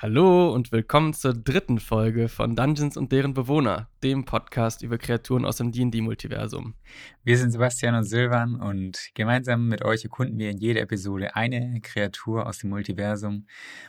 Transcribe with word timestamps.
Hallo 0.00 0.54
und 0.54 0.70
willkommen 0.70 1.12
zur 1.12 1.34
dritten 1.34 1.80
Folge 1.80 2.28
von 2.28 2.54
Dungeons 2.54 2.96
und 2.96 3.10
deren 3.10 3.34
Bewohner, 3.34 3.88
dem 4.04 4.24
Podcast 4.24 4.84
über 4.84 4.96
Kreaturen 4.96 5.44
aus 5.44 5.56
dem 5.56 5.72
D&D-Multiversum. 5.72 6.74
Wir 7.24 7.36
sind 7.36 7.50
Sebastian 7.50 7.96
und 7.96 8.04
Silvan 8.04 8.54
und 8.60 9.10
gemeinsam 9.14 9.66
mit 9.66 9.84
euch 9.84 10.04
erkunden 10.04 10.38
wir 10.38 10.50
in 10.50 10.58
jeder 10.58 10.82
Episode 10.82 11.34
eine 11.34 11.80
Kreatur 11.80 12.46
aus 12.46 12.58
dem 12.58 12.70
Multiversum 12.70 13.48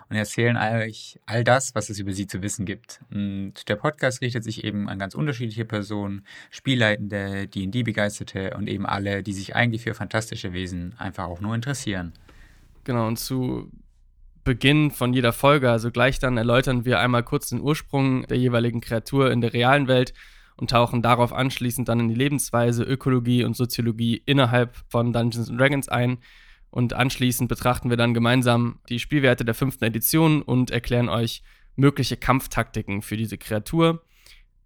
und 0.10 0.16
erzählen 0.16 0.58
euch 0.58 1.20
all 1.28 1.44
das, 1.44 1.76
was 1.76 1.92
es 1.92 2.00
über 2.00 2.12
sie 2.12 2.26
zu 2.26 2.42
wissen 2.42 2.66
gibt. 2.66 3.02
Und 3.12 3.70
der 3.70 3.76
Podcast 3.76 4.22
richtet 4.22 4.44
sich 4.44 4.64
eben 4.64 4.90
an 4.90 4.98
ganz 4.98 5.14
unterschiedliche 5.14 5.66
Personen, 5.66 6.26
Spielleitende, 6.50 7.48
D&D-Begeisterte 7.48 8.58
und 8.58 8.68
eben 8.68 8.88
alle, 8.88 9.22
die 9.22 9.34
sich 9.34 9.56
eigentlich 9.56 9.84
für 9.84 9.94
fantastische 9.94 10.54
Wesen 10.54 10.96
einfach 10.98 11.26
auch 11.26 11.40
nur 11.40 11.54
interessieren. 11.54 12.14
Genau, 12.84 13.06
und 13.06 13.20
zu 13.20 13.70
Beginn 14.44 14.92
von 14.92 15.14
jeder 15.14 15.34
Folge, 15.34 15.70
also 15.70 15.92
gleich 15.92 16.20
dann 16.20 16.38
erläutern 16.38 16.86
wir 16.86 17.00
einmal 17.00 17.24
kurz 17.24 17.50
den 17.50 17.62
Ursprung 17.62 18.26
der 18.28 18.38
jeweiligen 18.38 18.82
Kreatur 18.82 19.32
in 19.32 19.42
der 19.42 19.54
realen 19.54 19.88
Welt 19.88 20.14
und 20.58 20.72
tauchen 20.72 21.02
darauf 21.02 21.32
anschließend 21.34 21.88
dann 21.88 22.02
in 22.02 22.08
die 22.10 22.16
Lebensweise, 22.16 22.84
Ökologie 22.84 23.44
und 23.44 23.56
Soziologie 23.56 24.22
innerhalb 24.26 24.76
von 24.90 25.14
Dungeons 25.14 25.50
Dragons 25.50 25.88
ein. 25.88 26.18
Und 26.70 26.94
anschließend 26.94 27.50
betrachten 27.50 27.90
wir 27.90 27.98
dann 27.98 28.14
gemeinsam 28.14 28.80
die 28.90 29.00
Spielwerte 29.00 29.46
der 29.46 29.56
fünften 29.56 29.86
Edition 29.86 30.42
und 30.42 30.70
erklären 30.70 31.10
euch 31.10 31.42
mögliche 31.76 32.18
Kampftaktiken 32.18 33.02
für 33.02 33.18
diese 33.18 33.38
Kreatur. 33.38 34.04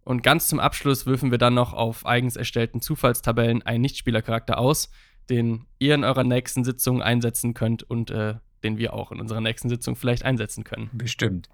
Und 0.04 0.24
ganz 0.24 0.48
zum 0.48 0.60
Abschluss 0.60 1.06
würfen 1.06 1.32
wir 1.32 1.38
dann 1.38 1.54
noch 1.54 1.74
auf 1.74 2.06
eigens 2.06 2.36
erstellten 2.36 2.82
Zufallstabellen 2.82 3.62
einen 3.62 3.82
Nichtspielercharakter 3.82 4.58
aus, 4.58 4.90
den 5.30 5.66
ihr 5.80 5.96
in 5.96 6.04
eurer 6.04 6.24
nächsten 6.24 6.64
Sitzung 6.64 7.02
einsetzen 7.02 7.54
könnt 7.54 7.84
und 7.84 8.12
äh, 8.12 8.36
den 8.64 8.78
wir 8.78 8.94
auch 8.94 9.12
in 9.12 9.20
unserer 9.20 9.42
nächsten 9.42 9.70
Sitzung 9.70 9.96
vielleicht 9.96 10.24
einsetzen 10.24 10.64
können. 10.64 10.90
Bestimmt. 10.94 11.50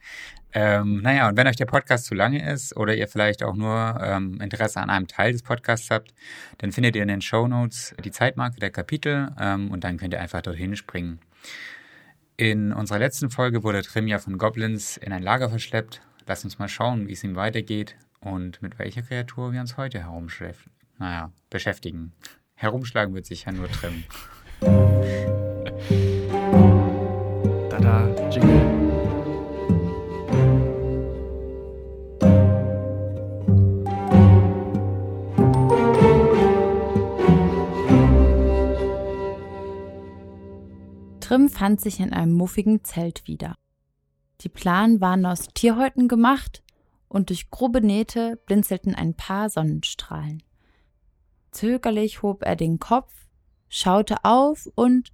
Ähm, 0.53 1.01
naja, 1.01 1.29
und 1.29 1.37
wenn 1.37 1.47
euch 1.47 1.55
der 1.55 1.65
Podcast 1.65 2.05
zu 2.05 2.15
lange 2.15 2.51
ist 2.51 2.75
oder 2.75 2.95
ihr 2.95 3.07
vielleicht 3.07 3.43
auch 3.43 3.55
nur 3.55 3.99
ähm, 4.01 4.39
Interesse 4.41 4.79
an 4.79 4.89
einem 4.89 5.07
Teil 5.07 5.31
des 5.31 5.43
Podcasts 5.43 5.91
habt, 5.91 6.13
dann 6.57 6.71
findet 6.71 6.95
ihr 6.95 7.03
in 7.03 7.07
den 7.07 7.21
Show 7.21 7.47
Notes 7.47 7.95
die 8.03 8.11
Zeitmarke 8.11 8.59
der 8.59 8.71
Kapitel 8.71 9.31
ähm, 9.39 9.71
und 9.71 9.83
dann 9.83 9.97
könnt 9.97 10.13
ihr 10.13 10.21
einfach 10.21 10.41
dorthin 10.41 10.75
springen. 10.75 11.19
In 12.37 12.71
unserer 12.71 12.99
letzten 12.99 13.29
Folge 13.29 13.63
wurde 13.63 13.81
Trim 13.81 14.07
ja 14.07 14.17
von 14.17 14.37
Goblins 14.37 14.97
in 14.97 15.11
ein 15.11 15.21
Lager 15.21 15.49
verschleppt. 15.49 16.01
Lasst 16.25 16.45
uns 16.45 16.57
mal 16.57 16.69
schauen, 16.69 17.07
wie 17.07 17.13
es 17.13 17.23
ihm 17.23 17.35
weitergeht 17.35 17.95
und 18.21 18.61
mit 18.61 18.79
welcher 18.79 19.01
Kreatur 19.01 19.51
wir 19.51 19.59
uns 19.59 19.77
heute 19.77 19.99
herumschläfen. 19.99 20.71
Naja, 20.97 21.31
beschäftigen. 21.49 22.13
Herumschlagen 22.55 23.13
wird 23.13 23.25
sich 23.25 23.45
ja 23.45 23.51
nur 23.51 23.69
Trim. 23.69 24.03
Tada, 27.89 28.29
Jingle. 28.29 28.79
Trim 41.19 41.49
fand 41.49 41.81
sich 41.81 41.99
in 41.99 42.13
einem 42.13 42.33
muffigen 42.33 42.83
Zelt 42.83 43.27
wieder. 43.27 43.55
Die 44.41 44.49
Planen 44.49 45.01
waren 45.01 45.25
aus 45.25 45.47
Tierhäuten 45.53 46.07
gemacht 46.07 46.63
und 47.07 47.29
durch 47.29 47.49
grobe 47.49 47.81
Nähte 47.81 48.39
blinzelten 48.45 48.93
ein 48.93 49.15
paar 49.15 49.49
Sonnenstrahlen. 49.49 50.43
Zögerlich 51.51 52.21
hob 52.21 52.43
er 52.43 52.55
den 52.55 52.77
Kopf, 52.79 53.11
schaute 53.67 54.23
auf 54.23 54.69
und 54.75 55.11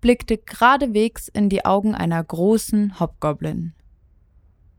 blickte 0.00 0.38
geradewegs 0.38 1.28
in 1.28 1.48
die 1.48 1.64
Augen 1.64 1.94
einer 1.94 2.22
großen 2.22 2.98
Hobgoblin. 2.98 3.74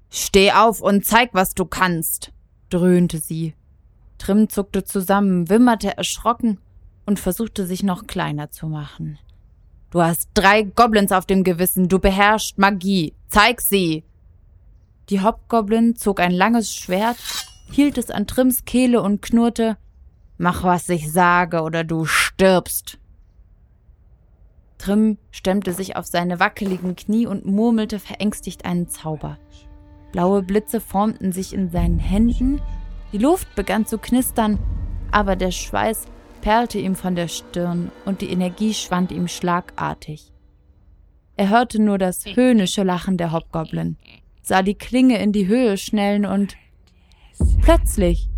Steh 0.09 0.51
auf 0.51 0.81
und 0.81 1.05
zeig, 1.05 1.33
was 1.33 1.53
du 1.53 1.65
kannst, 1.65 2.31
dröhnte 2.69 3.19
sie. 3.19 3.53
Trim 4.17 4.49
zuckte 4.49 4.83
zusammen, 4.83 5.49
wimmerte 5.49 5.97
erschrocken 5.97 6.59
und 7.05 7.19
versuchte 7.19 7.65
sich 7.65 7.83
noch 7.83 8.07
kleiner 8.07 8.51
zu 8.51 8.67
machen. 8.67 9.17
Du 9.89 10.01
hast 10.01 10.29
drei 10.33 10.63
Goblins 10.63 11.11
auf 11.11 11.25
dem 11.25 11.43
Gewissen, 11.43 11.89
du 11.89 11.99
beherrschst 11.99 12.57
Magie, 12.57 13.13
zeig 13.27 13.61
sie! 13.61 14.03
Die 15.09 15.21
Hobgoblin 15.21 15.95
zog 15.95 16.19
ein 16.19 16.31
langes 16.31 16.73
Schwert, 16.73 17.17
hielt 17.71 17.97
es 17.97 18.11
an 18.11 18.27
Trims 18.27 18.63
Kehle 18.65 19.01
und 19.01 19.21
knurrte 19.21 19.77
Mach, 20.37 20.63
was 20.63 20.89
ich 20.89 21.11
sage, 21.11 21.61
oder 21.61 21.83
du 21.83 22.05
stirbst. 22.05 22.97
Trim 24.81 25.19
stemmte 25.29 25.73
sich 25.73 25.95
auf 25.95 26.07
seine 26.07 26.39
wackeligen 26.39 26.95
Knie 26.95 27.27
und 27.27 27.45
murmelte 27.45 27.99
verängstigt 27.99 28.65
einen 28.65 28.87
Zauber. 28.87 29.37
Blaue 30.11 30.41
Blitze 30.41 30.81
formten 30.81 31.31
sich 31.31 31.53
in 31.53 31.69
seinen 31.69 31.99
Händen, 31.99 32.59
die 33.13 33.19
Luft 33.19 33.53
begann 33.53 33.85
zu 33.85 33.99
knistern, 33.99 34.57
aber 35.11 35.35
der 35.35 35.51
Schweiß 35.51 36.05
perlte 36.41 36.79
ihm 36.79 36.95
von 36.95 37.15
der 37.15 37.27
Stirn 37.27 37.91
und 38.05 38.21
die 38.21 38.31
Energie 38.31 38.73
schwand 38.73 39.11
ihm 39.11 39.27
schlagartig. 39.27 40.33
Er 41.37 41.49
hörte 41.49 41.79
nur 41.79 41.99
das 41.99 42.25
höhnische 42.25 42.81
Lachen 42.81 43.17
der 43.17 43.31
Hobgoblin, 43.31 43.97
sah 44.41 44.63
die 44.63 44.75
Klinge 44.75 45.21
in 45.21 45.31
die 45.31 45.45
Höhe 45.45 45.77
schnellen 45.77 46.25
und 46.25 46.57
plötzlich, 47.61 48.29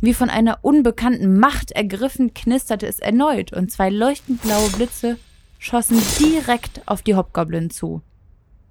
wie 0.00 0.14
von 0.14 0.30
einer 0.30 0.58
unbekannten 0.62 1.38
Macht 1.38 1.70
ergriffen, 1.70 2.34
knisterte 2.34 2.88
es 2.88 2.98
erneut 2.98 3.52
und 3.52 3.70
zwei 3.70 3.88
leuchtend 3.88 4.42
blaue 4.42 4.68
Blitze 4.70 5.16
schossen 5.62 6.02
direkt 6.18 6.82
auf 6.86 7.02
die 7.02 7.14
Hobgoblin 7.14 7.70
zu. 7.70 8.02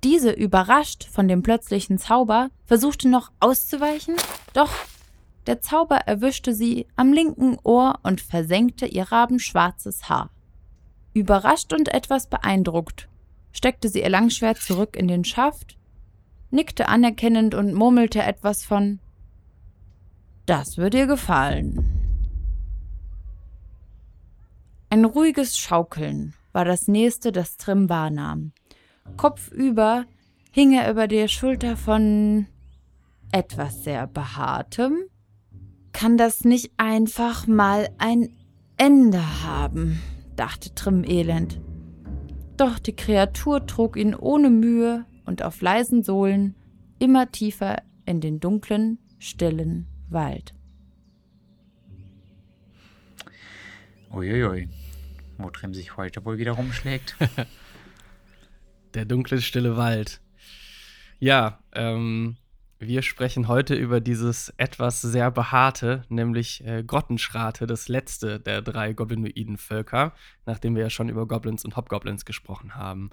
Diese, 0.03 0.31
überrascht 0.31 1.07
von 1.09 1.29
dem 1.29 1.41
plötzlichen 1.41 1.97
Zauber, 1.97 2.50
versuchte 2.66 3.07
noch 3.07 3.31
auszuweichen, 3.40 4.16
doch 4.53 4.72
der 5.47 5.62
Zauber 5.62 5.96
erwischte 5.96 6.53
sie 6.53 6.88
am 6.97 7.13
linken 7.13 7.57
Ohr 7.63 7.97
und 8.03 8.19
versenkte 8.19 8.88
ihr 8.88 9.03
rabenschwarzes 9.03 10.09
Haar. 10.09 10.31
Überrascht 11.13 11.72
und 11.72 11.94
etwas 11.94 12.28
beeindruckt, 12.28 13.07
steckte 13.53 13.88
sie 13.88 14.01
ihr 14.01 14.09
Langschwert 14.09 14.57
zurück 14.57 14.97
in 14.97 15.07
den 15.07 15.24
Schaft, 15.24 15.78
nickte 16.50 16.90
anerkennend 16.90 17.56
und 17.56 17.74
murmelte 17.74 18.22
etwas 18.22 18.66
von 18.66 19.00
Das 20.46 20.75
wird 20.75 20.94
ihr 20.94 21.07
gefallen. 21.07 21.88
Ein 24.90 25.06
ruhiges 25.06 25.57
Schaukeln 25.57 26.34
war 26.51 26.66
das 26.66 26.88
nächste, 26.88 27.31
das 27.31 27.57
Trim 27.57 27.89
wahrnahm. 27.89 28.51
Kopfüber 29.17 30.06
hing 30.51 30.73
er 30.73 30.89
über 30.89 31.07
der 31.07 31.28
Schulter 31.28 31.78
von 31.78 32.47
etwas 33.31 33.84
sehr 33.84 34.07
Behaartem. 34.07 34.97
Kann 35.94 36.17
das 36.17 36.44
nicht 36.44 36.72
einfach 36.78 37.47
mal 37.47 37.89
ein 37.97 38.29
Ende 38.78 39.44
haben? 39.44 40.01
dachte 40.35 40.73
Trim 40.73 41.03
elend. 41.03 41.62
Doch 42.57 42.79
die 42.79 42.95
Kreatur 42.95 43.66
trug 43.66 43.95
ihn 43.97 44.16
ohne 44.16 44.50
Mühe 44.50 45.06
und 45.25 45.44
auf 45.44 45.62
leisen 45.62 46.03
Sohlen 46.03 46.56
immer 47.00 47.31
tiefer 47.31 47.81
in 48.06 48.22
den 48.22 48.39
dunklen, 48.39 49.00
stillen 49.19 49.88
Wald. 50.09 50.53
Uiuiui 54.12 54.68
wo 55.44 55.74
sich 55.74 55.97
heute 55.97 56.24
wohl 56.25 56.38
wieder 56.38 56.53
rumschlägt. 56.53 57.16
Der 58.94 59.06
dunkle, 59.06 59.41
stille 59.41 59.78
Wald. 59.78 60.19
Ja, 61.19 61.59
ähm, 61.74 62.38
wir 62.79 63.03
sprechen 63.03 63.47
heute 63.47 63.75
über 63.75 64.01
dieses 64.01 64.51
etwas 64.57 65.01
sehr 65.01 65.30
behaarte, 65.30 66.03
nämlich 66.09 66.66
äh, 66.66 66.84
Grottenschrate, 66.84 67.68
das 67.68 67.88
letzte 67.88 68.40
der 68.40 68.63
drei 68.63 68.94
goblinoiden 68.94 69.57
Völker, 69.57 70.13
nachdem 70.47 70.75
wir 70.75 70.81
ja 70.81 70.90
schon 70.90 71.07
über 71.07 71.28
Goblins 71.28 71.63
und 71.63 71.75
Hobgoblins 71.75 72.25
gesprochen 72.25 72.74
haben. 72.74 73.12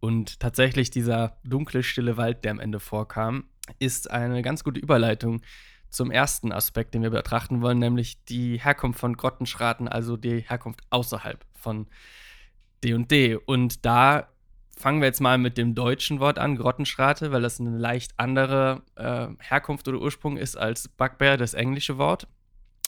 Und 0.00 0.40
tatsächlich 0.40 0.90
dieser 0.90 1.36
dunkle, 1.44 1.82
stille 1.82 2.16
Wald, 2.16 2.42
der 2.42 2.52
am 2.52 2.58
Ende 2.58 2.80
vorkam, 2.80 3.44
ist 3.78 4.10
eine 4.10 4.40
ganz 4.42 4.64
gute 4.64 4.80
Überleitung 4.80 5.42
zum 5.90 6.10
ersten 6.10 6.50
Aspekt, 6.50 6.94
den 6.94 7.02
wir 7.02 7.10
betrachten 7.10 7.60
wollen, 7.60 7.78
nämlich 7.78 8.24
die 8.24 8.58
Herkunft 8.58 8.98
von 8.98 9.16
Grottenschraten, 9.16 9.88
also 9.88 10.16
die 10.16 10.40
Herkunft 10.40 10.80
außerhalb 10.88 11.44
von 11.62 11.86
D&D. 12.84 13.36
Und 13.36 13.84
da 13.84 14.28
fangen 14.76 15.00
wir 15.00 15.06
jetzt 15.06 15.20
mal 15.20 15.38
mit 15.38 15.58
dem 15.58 15.74
deutschen 15.74 16.20
Wort 16.20 16.38
an, 16.38 16.56
Grottenschrate, 16.56 17.32
weil 17.32 17.42
das 17.42 17.60
eine 17.60 17.76
leicht 17.76 18.12
andere 18.16 18.82
äh, 18.96 19.28
Herkunft 19.38 19.86
oder 19.88 20.00
Ursprung 20.00 20.36
ist 20.36 20.56
als 20.56 20.88
Bugbear, 20.88 21.36
das 21.36 21.54
englische 21.54 21.98
Wort. 21.98 22.26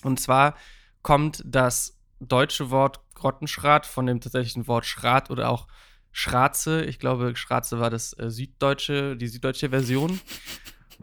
Und 0.02 0.20
zwar 0.20 0.54
kommt 1.02 1.42
das 1.46 1.98
deutsche 2.20 2.70
Wort 2.70 3.00
Grottenschrat 3.14 3.86
von 3.86 4.06
dem 4.06 4.20
tatsächlichen 4.20 4.66
Wort 4.66 4.86
Schrat 4.86 5.30
oder 5.30 5.48
auch 5.50 5.66
Schratze. 6.10 6.84
Ich 6.84 6.98
glaube, 6.98 7.34
Schratze 7.36 7.80
war 7.80 7.90
das 7.90 8.12
äh, 8.18 8.30
süddeutsche, 8.30 9.16
die 9.16 9.28
süddeutsche 9.28 9.70
Version. 9.70 10.20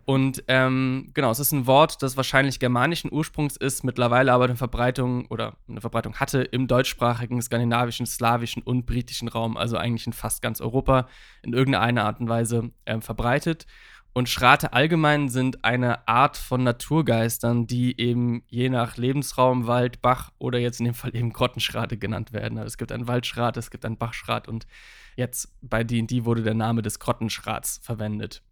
Und 0.06 0.44
ähm, 0.48 1.12
genau, 1.14 1.32
es 1.32 1.40
ist 1.40 1.52
ein 1.52 1.68
Wort, 1.68 2.02
das 2.02 2.18
wahrscheinlich 2.18 2.60
germanischen 2.60 3.12
Ursprungs 3.12 3.58
ist, 3.58 3.84
mittlerweile 3.84 4.34
aber 4.34 4.46
eine 4.46 4.56
Verbreitung 4.56 5.26
oder 5.28 5.58
eine 5.68 5.82
Verbreitung 5.82 6.16
hatte 6.16 6.42
im 6.42 6.68
deutschsprachigen, 6.68 7.42
skandinavischen, 7.42 8.06
slawischen 8.06 8.64
und 8.64 8.86
britischen 8.86 9.28
Raum, 9.28 9.58
also 9.58 9.78
eigentlich 9.78 10.08
in 10.08 10.14
fast 10.14 10.42
ganz 10.42 10.62
Europa 10.62 11.08
in 11.42 11.54
irgendeiner 11.54 12.06
Art 12.06 12.20
und 12.20 12.30
Weise 12.30 12.72
äh, 12.86 13.00
verbreitet. 13.02 13.66
Und 14.14 14.28
Schrate 14.28 14.74
allgemein 14.74 15.30
sind 15.30 15.64
eine 15.64 16.06
Art 16.08 16.36
von 16.36 16.64
Naturgeistern, 16.64 17.66
die 17.66 17.98
eben 18.00 18.44
je 18.50 18.68
nach 18.68 18.98
Lebensraum, 18.98 19.68
Wald, 19.68 20.02
Bach 20.02 20.32
oder 20.38 20.60
jetzt 20.60 20.82
in 20.82 20.86
dem 20.86 20.94
Fall 20.94 21.16
eben 21.16 21.32
Grottenschrate 21.32 21.98
genannt 21.98 22.34
werden. 22.34 22.58
Also 22.58 22.68
es 22.68 22.78
gibt 22.78 22.92
einen 22.92 23.08
Waldschrat, 23.08 23.56
es 23.56 23.72
gibt 23.72 23.86
einen 23.86 23.98
Bachschrat 23.98 24.50
und 24.50 24.68
jetzt 25.16 25.56
bei 25.62 25.86
D&D 25.86 26.26
wurde 26.26 26.44
der 26.44 26.56
Name 26.56 26.82
des 26.82 27.00
Grottenschrats 27.00 27.80
verwendet. 27.82 28.44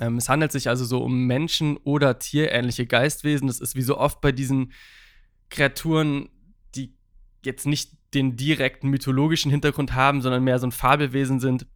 Ähm, 0.00 0.16
es 0.16 0.28
handelt 0.28 0.52
sich 0.52 0.68
also 0.68 0.84
so 0.84 1.02
um 1.02 1.26
Menschen- 1.26 1.76
oder 1.78 2.18
tierähnliche 2.18 2.86
Geistwesen. 2.86 3.46
Das 3.46 3.60
ist 3.60 3.76
wie 3.76 3.82
so 3.82 3.98
oft 3.98 4.20
bei 4.20 4.32
diesen 4.32 4.72
Kreaturen, 5.50 6.28
die 6.74 6.94
jetzt 7.44 7.66
nicht 7.66 7.92
den 8.14 8.36
direkten 8.36 8.88
mythologischen 8.88 9.50
Hintergrund 9.50 9.94
haben, 9.94 10.22
sondern 10.22 10.44
mehr 10.44 10.58
so 10.58 10.66
ein 10.66 10.72
Fabelwesen 10.72 11.40
sind. 11.40 11.66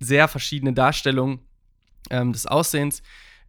Sehr 0.00 0.28
verschiedene 0.28 0.72
Darstellungen 0.72 1.40
ähm, 2.10 2.32
des 2.32 2.46
Aussehens. 2.46 3.02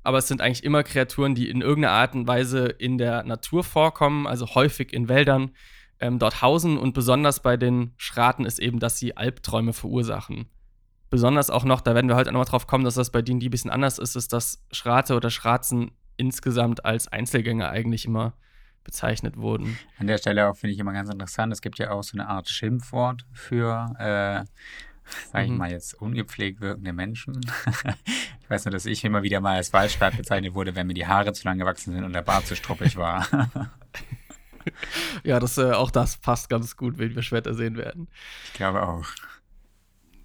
Aber 0.04 0.18
es 0.18 0.28
sind 0.28 0.42
eigentlich 0.42 0.64
immer 0.64 0.84
Kreaturen, 0.84 1.34
die 1.34 1.50
in 1.50 1.62
irgendeiner 1.62 1.94
Art 1.94 2.14
und 2.14 2.28
Weise 2.28 2.68
in 2.68 2.98
der 2.98 3.24
Natur 3.24 3.64
vorkommen, 3.64 4.28
also 4.28 4.54
häufig 4.54 4.92
in 4.92 5.08
Wäldern, 5.08 5.52
ähm, 6.00 6.20
dort 6.20 6.42
hausen. 6.42 6.78
Und 6.78 6.94
besonders 6.94 7.42
bei 7.42 7.56
den 7.56 7.94
Schraten 7.98 8.46
ist 8.46 8.60
eben, 8.60 8.80
dass 8.80 8.98
sie 9.00 9.16
Albträume 9.16 9.72
verursachen. 9.72 10.48
Besonders 11.13 11.51
auch 11.51 11.63
noch, 11.63 11.81
da 11.81 11.94
werden 11.94 12.07
wir 12.07 12.15
heute 12.15 12.31
nochmal 12.31 12.48
drauf 12.48 12.65
kommen, 12.65 12.83
dass 12.86 12.95
das 12.95 13.12
bei 13.12 13.21
denen, 13.21 13.39
die 13.39 13.50
ein 13.50 13.51
bisschen 13.51 13.69
anders 13.69 14.00
ist, 14.00 14.15
ist, 14.15 14.33
dass 14.33 14.63
Schrate 14.71 15.15
oder 15.15 15.30
Schratzen 15.30 15.92
insgesamt 16.18 16.86
als 16.86 17.07
Einzelgänger 17.07 17.69
eigentlich 17.69 18.06
immer 18.06 18.33
bezeichnet 18.83 19.38
wurden. 19.38 19.77
An 20.00 20.07
der 20.07 20.18
Stelle 20.18 20.50
auch 20.50 20.56
finde 20.56 20.74
ich 20.74 20.80
immer 20.80 20.92
ganz 20.92 21.12
interessant, 21.12 21.54
es 21.54 21.62
gibt 21.62 21.77
ja 21.77 21.92
auch 21.92 22.01
so 22.01 22.18
eine 22.18 22.27
Art 22.27 22.50
Schimpfwort 22.50 23.27
für 23.31 23.94
äh, 24.00 24.44
sage 25.31 25.45
ich 25.45 25.51
mhm. 25.51 25.57
mal 25.57 25.69
jetzt, 25.69 25.94
ungepflegt 26.01 26.62
wirkende 26.62 26.94
Menschen. 26.94 27.42
ich 28.42 28.50
weiß 28.50 28.65
nur, 28.65 28.71
dass 28.71 28.88
ich 28.88 29.06
immer 29.06 29.21
wieder 29.21 29.39
mal 29.39 29.57
als 29.57 29.71
Waldschrat 29.71 30.18
bezeichnet 30.18 30.56
wurde, 30.56 30.74
wenn 30.74 30.88
mir 30.88 30.95
die 30.95 31.06
Haare 31.06 31.31
zu 31.33 31.48
lang 31.48 31.60
gewachsen 31.60 31.94
sind 31.94 32.06
und 32.06 32.13
der 32.13 32.24
Bart 32.24 32.48
zu 32.48 32.56
struppig 32.56 32.95
war. 32.95 33.27
ja, 35.24 35.39
das, 35.39 35.60
äh, 35.60 35.74
auch 35.74 35.92
das 35.92 36.18
passt 36.18 36.50
ganz 36.50 36.75
gut, 36.75 36.98
wie 36.98 37.15
wir 37.15 37.21
später 37.21 37.54
sehen 37.54 37.77
werden. 37.77 38.07
Ich 38.45 38.54
glaube 38.54 38.81
auch. 38.81 39.06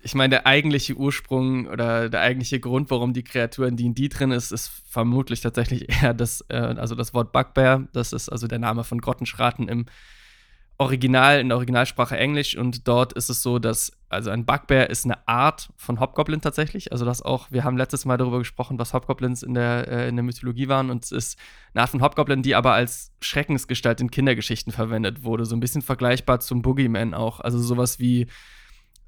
Ich 0.00 0.14
meine, 0.14 0.30
der 0.30 0.46
eigentliche 0.46 0.94
Ursprung 0.94 1.66
oder 1.66 2.08
der 2.08 2.20
eigentliche 2.20 2.60
Grund, 2.60 2.90
warum 2.90 3.12
die 3.12 3.24
Kreatur 3.24 3.66
in 3.66 3.76
D&D 3.76 4.08
drin 4.08 4.30
ist, 4.30 4.52
ist 4.52 4.70
vermutlich 4.88 5.40
tatsächlich 5.40 5.88
eher 6.02 6.14
das, 6.14 6.44
äh, 6.48 6.56
also 6.56 6.94
das 6.94 7.14
Wort 7.14 7.32
Bugbear. 7.32 7.88
Das 7.92 8.12
ist 8.12 8.28
also 8.28 8.46
der 8.46 8.58
Name 8.58 8.84
von 8.84 9.00
Grottenschraten 9.00 9.68
im 9.68 9.86
Original, 10.80 11.40
in 11.40 11.48
der 11.48 11.56
Originalsprache 11.56 12.16
Englisch 12.16 12.56
und 12.56 12.86
dort 12.86 13.12
ist 13.12 13.28
es 13.28 13.42
so, 13.42 13.58
dass, 13.58 13.90
also 14.08 14.30
ein 14.30 14.46
Bugbear 14.46 14.88
ist 14.88 15.04
eine 15.04 15.26
Art 15.26 15.70
von 15.76 15.98
Hobgoblin 15.98 16.40
tatsächlich. 16.40 16.92
Also 16.92 17.04
das 17.04 17.20
auch, 17.20 17.50
wir 17.50 17.64
haben 17.64 17.76
letztes 17.76 18.04
Mal 18.04 18.16
darüber 18.16 18.38
gesprochen, 18.38 18.78
was 18.78 18.94
Hobgoblins 18.94 19.42
in 19.42 19.54
der, 19.54 19.88
äh, 19.88 20.08
in 20.08 20.14
der 20.14 20.22
Mythologie 20.22 20.68
waren 20.68 20.90
und 20.90 21.02
es 21.02 21.10
ist 21.10 21.38
eine 21.74 21.82
Art 21.82 21.90
von 21.90 22.00
Hobgoblin, 22.00 22.42
die 22.42 22.54
aber 22.54 22.74
als 22.74 23.10
Schreckensgestalt 23.20 24.00
in 24.00 24.12
Kindergeschichten 24.12 24.72
verwendet 24.72 25.24
wurde. 25.24 25.46
So 25.46 25.56
ein 25.56 25.60
bisschen 25.60 25.82
vergleichbar 25.82 26.38
zum 26.38 26.62
Boogeyman 26.62 27.12
auch. 27.12 27.40
Also 27.40 27.58
sowas 27.58 27.98
wie 27.98 28.28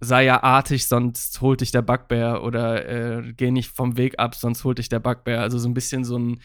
sei 0.01 0.25
ja 0.25 0.43
artig, 0.43 0.89
sonst 0.89 1.41
holt 1.41 1.61
dich 1.61 1.73
der 1.73 1.83
Bugbear 1.83 2.43
oder 2.43 2.89
äh, 2.89 3.33
geh 3.35 3.51
nicht 3.51 3.71
vom 3.71 3.97
Weg 3.97 4.19
ab, 4.19 4.35
sonst 4.35 4.65
holt 4.65 4.79
dich 4.79 4.89
der 4.89 4.99
Bugbear. 4.99 5.43
Also 5.43 5.59
so 5.59 5.69
ein 5.69 5.75
bisschen 5.75 6.05
so 6.05 6.19
ein, 6.19 6.41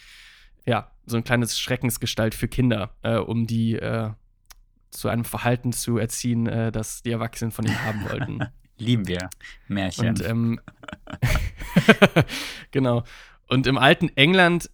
ja, 0.66 0.92
so 1.06 1.18
ein 1.18 1.24
kleines 1.24 1.58
Schreckensgestalt 1.58 2.36
für 2.36 2.50
Kinder, 2.50 2.92
äh, 3.02 3.16
um 3.16 3.48
die 3.48 3.76
äh, 3.76 4.12
zu 4.92 5.08
einem 5.08 5.26
Verhalten 5.26 5.72
zu 5.72 5.98
erziehen, 5.98 6.48
äh, 6.48 6.72
das 6.72 7.02
die 7.02 7.12
Erwachsenen 7.12 7.52
von 7.52 7.66
ihm 7.66 7.84
haben 7.84 8.04
wollten. 8.10 8.40
Lieben 8.78 9.08
wir 9.08 9.30
Märchen. 9.70 10.10
Und, 10.10 10.26
ähm, 10.26 10.60
genau. 12.72 13.04
Und 13.48 13.68
im 13.68 13.78
alten 13.78 14.10
England 14.18 14.70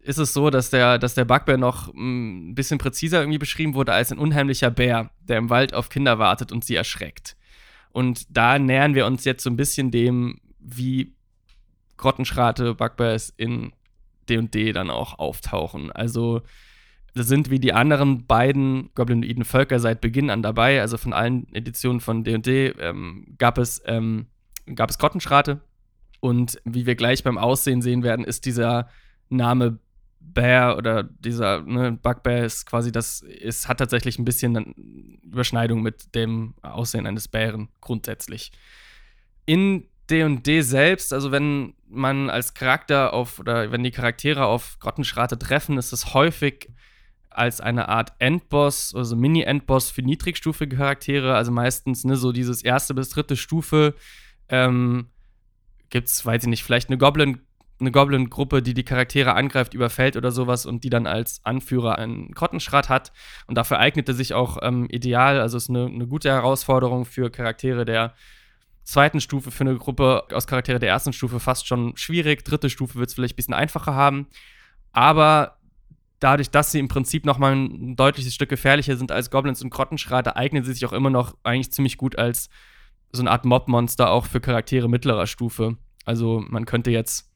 ist 0.00 0.18
es 0.18 0.32
so, 0.32 0.48
dass 0.48 0.70
der, 0.70 0.98
dass 0.98 1.14
der 1.14 1.26
Bugbear 1.26 1.58
noch 1.58 1.92
mm, 1.92 2.50
ein 2.50 2.54
bisschen 2.54 2.78
präziser 2.78 3.20
irgendwie 3.20 3.38
beschrieben 3.38 3.74
wurde 3.74 3.92
als 3.92 4.10
ein 4.10 4.18
unheimlicher 4.18 4.70
Bär, 4.70 5.10
der 5.20 5.36
im 5.36 5.50
Wald 5.50 5.74
auf 5.74 5.90
Kinder 5.90 6.18
wartet 6.18 6.50
und 6.50 6.64
sie 6.64 6.74
erschreckt. 6.74 7.36
Und 7.92 8.36
da 8.36 8.58
nähern 8.58 8.94
wir 8.94 9.06
uns 9.06 9.24
jetzt 9.24 9.44
so 9.44 9.50
ein 9.50 9.56
bisschen 9.56 9.90
dem, 9.90 10.40
wie 10.58 11.14
Grottenschrate, 11.96 12.74
Bugbears 12.74 13.32
in 13.36 13.72
D&D 14.28 14.72
dann 14.72 14.90
auch 14.90 15.18
auftauchen. 15.18 15.92
Also 15.92 16.42
sind 17.14 17.50
wie 17.50 17.60
die 17.60 17.74
anderen 17.74 18.26
beiden 18.26 18.90
goblinoiden 18.94 19.44
Völker 19.44 19.78
seit 19.78 20.00
Beginn 20.00 20.30
an 20.30 20.42
dabei. 20.42 20.80
Also 20.80 20.96
von 20.96 21.12
allen 21.12 21.52
Editionen 21.54 22.00
von 22.00 22.24
D&D 22.24 22.68
ähm, 22.78 23.34
gab 23.36 23.58
es 23.58 23.82
ähm, 23.84 24.26
gab 24.74 24.90
es 24.90 24.98
Grottenschrate. 24.98 25.60
Und 26.20 26.60
wie 26.64 26.86
wir 26.86 26.94
gleich 26.94 27.22
beim 27.24 27.36
Aussehen 27.36 27.82
sehen 27.82 28.02
werden, 28.02 28.24
ist 28.24 28.46
dieser 28.46 28.88
Name 29.28 29.78
Bear 30.22 30.76
oder 30.76 31.02
dieser 31.02 31.62
ne, 31.62 31.92
Bugbear 31.92 32.44
ist 32.44 32.66
quasi 32.66 32.92
das, 32.92 33.20
ist, 33.20 33.68
hat 33.68 33.78
tatsächlich 33.78 34.18
ein 34.18 34.24
bisschen 34.24 35.20
Überschneidung 35.22 35.82
mit 35.82 36.14
dem 36.14 36.54
Aussehen 36.62 37.06
eines 37.06 37.28
Bären 37.28 37.68
grundsätzlich. 37.80 38.52
In 39.44 39.86
D&D 40.10 40.62
selbst, 40.62 41.12
also 41.12 41.32
wenn 41.32 41.74
man 41.88 42.30
als 42.30 42.54
Charakter 42.54 43.12
auf, 43.12 43.38
oder 43.38 43.72
wenn 43.72 43.82
die 43.82 43.90
Charaktere 43.90 44.46
auf 44.46 44.78
Grottenschrate 44.78 45.38
treffen, 45.38 45.78
ist 45.78 45.92
es 45.92 46.14
häufig 46.14 46.70
als 47.30 47.60
eine 47.60 47.88
Art 47.88 48.12
Endboss, 48.18 48.94
also 48.94 49.16
Mini-Endboss 49.16 49.90
für 49.90 50.02
niedrigstufige 50.02 50.76
Charaktere, 50.76 51.34
also 51.34 51.50
meistens 51.50 52.04
ne, 52.04 52.16
so 52.16 52.32
dieses 52.32 52.62
erste 52.62 52.94
bis 52.94 53.10
dritte 53.10 53.36
Stufe. 53.36 53.94
Ähm, 54.48 55.08
Gibt 55.88 56.08
es, 56.08 56.24
weiß 56.24 56.42
ich 56.42 56.48
nicht, 56.48 56.64
vielleicht 56.64 56.88
eine 56.88 56.98
Goblin- 56.98 57.40
eine 57.82 57.92
Goblin-Gruppe, 57.92 58.62
die 58.62 58.74
die 58.74 58.84
Charaktere 58.84 59.34
angreift, 59.34 59.74
überfällt 59.74 60.16
oder 60.16 60.30
sowas 60.30 60.64
und 60.64 60.84
die 60.84 60.90
dann 60.90 61.06
als 61.06 61.44
Anführer 61.44 61.98
einen 61.98 62.30
Grottenschrat 62.32 62.88
hat. 62.88 63.12
Und 63.46 63.56
dafür 63.56 63.78
eignete 63.78 64.14
sich 64.14 64.32
auch 64.34 64.58
ähm, 64.62 64.86
ideal, 64.90 65.40
also 65.40 65.56
ist 65.56 65.68
eine, 65.68 65.86
eine 65.86 66.06
gute 66.06 66.30
Herausforderung 66.30 67.04
für 67.04 67.30
Charaktere 67.30 67.84
der 67.84 68.14
zweiten 68.84 69.20
Stufe, 69.20 69.50
für 69.50 69.64
eine 69.64 69.76
Gruppe 69.76 70.24
aus 70.32 70.46
Charaktere 70.46 70.78
der 70.78 70.88
ersten 70.88 71.12
Stufe 71.12 71.40
fast 71.40 71.66
schon 71.66 71.96
schwierig. 71.96 72.44
Dritte 72.44 72.70
Stufe 72.70 72.98
wird 72.98 73.08
es 73.08 73.14
vielleicht 73.14 73.34
ein 73.34 73.36
bisschen 73.36 73.54
einfacher 73.54 73.94
haben. 73.94 74.26
Aber 74.92 75.58
dadurch, 76.18 76.50
dass 76.50 76.72
sie 76.72 76.78
im 76.78 76.88
Prinzip 76.88 77.24
nochmal 77.24 77.54
ein 77.54 77.96
deutliches 77.96 78.34
Stück 78.34 78.48
gefährlicher 78.48 78.96
sind 78.96 79.12
als 79.12 79.30
Goblins 79.30 79.62
und 79.62 79.70
Grottenschrate, 79.70 80.36
eignen 80.36 80.64
sie 80.64 80.72
sich 80.72 80.86
auch 80.86 80.92
immer 80.92 81.10
noch 81.10 81.36
eigentlich 81.42 81.72
ziemlich 81.72 81.96
gut 81.96 82.16
als 82.16 82.48
so 83.12 83.22
eine 83.22 83.30
Art 83.30 83.44
Mobmonster 83.44 84.10
auch 84.10 84.26
für 84.26 84.40
Charaktere 84.40 84.88
mittlerer 84.88 85.26
Stufe. 85.26 85.76
Also 86.04 86.42
man 86.48 86.64
könnte 86.64 86.90
jetzt 86.90 87.31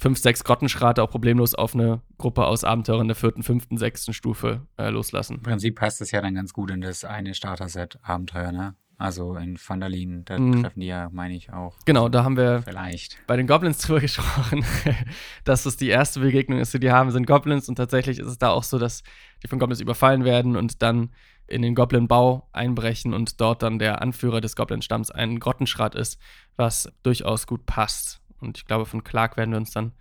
fünf, 0.00 0.18
sechs 0.18 0.42
Grottenschrate 0.44 1.02
auch 1.02 1.10
problemlos 1.10 1.54
auf 1.54 1.74
eine 1.74 2.00
Gruppe 2.16 2.46
aus 2.46 2.64
Abenteurern 2.64 3.06
der 3.06 3.14
vierten, 3.14 3.42
fünften, 3.42 3.76
sechsten 3.76 4.14
Stufe 4.14 4.66
äh, 4.78 4.88
loslassen. 4.88 5.36
Im 5.36 5.42
Prinzip 5.42 5.76
passt 5.76 6.00
das 6.00 6.10
ja 6.10 6.22
dann 6.22 6.34
ganz 6.34 6.54
gut 6.54 6.70
in 6.70 6.80
das 6.80 7.04
eine 7.04 7.34
Starter-Set 7.34 7.98
Abenteuer, 8.02 8.50
ne? 8.50 8.74
Also 8.96 9.34
in 9.36 9.56
Vandalin, 9.56 10.26
da 10.26 10.38
mm. 10.38 10.60
treffen 10.60 10.80
die 10.80 10.86
ja, 10.86 11.08
meine 11.10 11.34
ich, 11.34 11.50
auch. 11.50 11.74
Genau, 11.86 12.10
da 12.10 12.22
haben 12.22 12.36
wir 12.36 12.60
vielleicht 12.62 13.16
bei 13.26 13.36
den 13.36 13.46
Goblins 13.46 13.78
drüber 13.86 14.00
gesprochen, 14.00 14.64
dass 15.44 15.64
es 15.64 15.78
die 15.78 15.88
erste 15.88 16.20
Begegnung 16.20 16.58
ist, 16.58 16.74
die 16.74 16.80
die 16.80 16.90
haben, 16.90 17.10
sind 17.10 17.26
Goblins 17.26 17.68
und 17.68 17.76
tatsächlich 17.76 18.18
ist 18.18 18.26
es 18.26 18.38
da 18.38 18.50
auch 18.50 18.62
so, 18.62 18.78
dass 18.78 19.02
die 19.42 19.48
von 19.48 19.58
Goblins 19.58 19.80
überfallen 19.80 20.24
werden 20.24 20.54
und 20.56 20.82
dann 20.82 21.10
in 21.46 21.62
den 21.62 21.74
Goblin-Bau 21.74 22.48
einbrechen 22.52 23.14
und 23.14 23.40
dort 23.40 23.62
dann 23.62 23.78
der 23.78 24.02
Anführer 24.02 24.42
des 24.42 24.54
Goblin-Stamms 24.54 25.10
ein 25.10 25.40
Grottenschrat 25.40 25.94
ist, 25.94 26.18
was 26.56 26.92
durchaus 27.02 27.46
gut 27.46 27.64
passt. 27.64 28.20
Und 28.40 28.58
ich 28.58 28.66
glaube, 28.66 28.86
von 28.86 29.04
Clark 29.04 29.36
werden 29.36 29.50
wir 29.50 29.58
uns 29.58 29.70
dann 29.70 29.92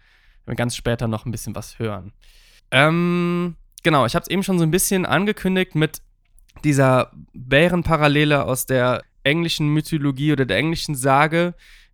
ganz 0.56 0.76
später 0.76 1.08
noch 1.08 1.26
ein 1.26 1.32
bisschen 1.32 1.56
was 1.56 1.80
hören. 1.80 2.12
Ähm, 2.72 3.56
genau, 3.84 4.06
ich 4.06 4.16
habe 4.16 4.24
es 4.24 4.30
eben 4.30 4.44
schon 4.44 4.58
so 4.58 4.64
ein 4.64 4.72
bisschen 4.72 5.06
angekündigt 5.06 5.76
mit 5.76 6.02
dieser 6.64 7.12
Bärenparallele 7.34 8.46
aus 8.46 8.66
der 8.66 9.04
englischen 9.24 9.70
Mythologie 9.70 10.32
oder 10.32 10.46
der 10.46 10.58
englischen 10.58 10.96
Sage. 10.96 11.54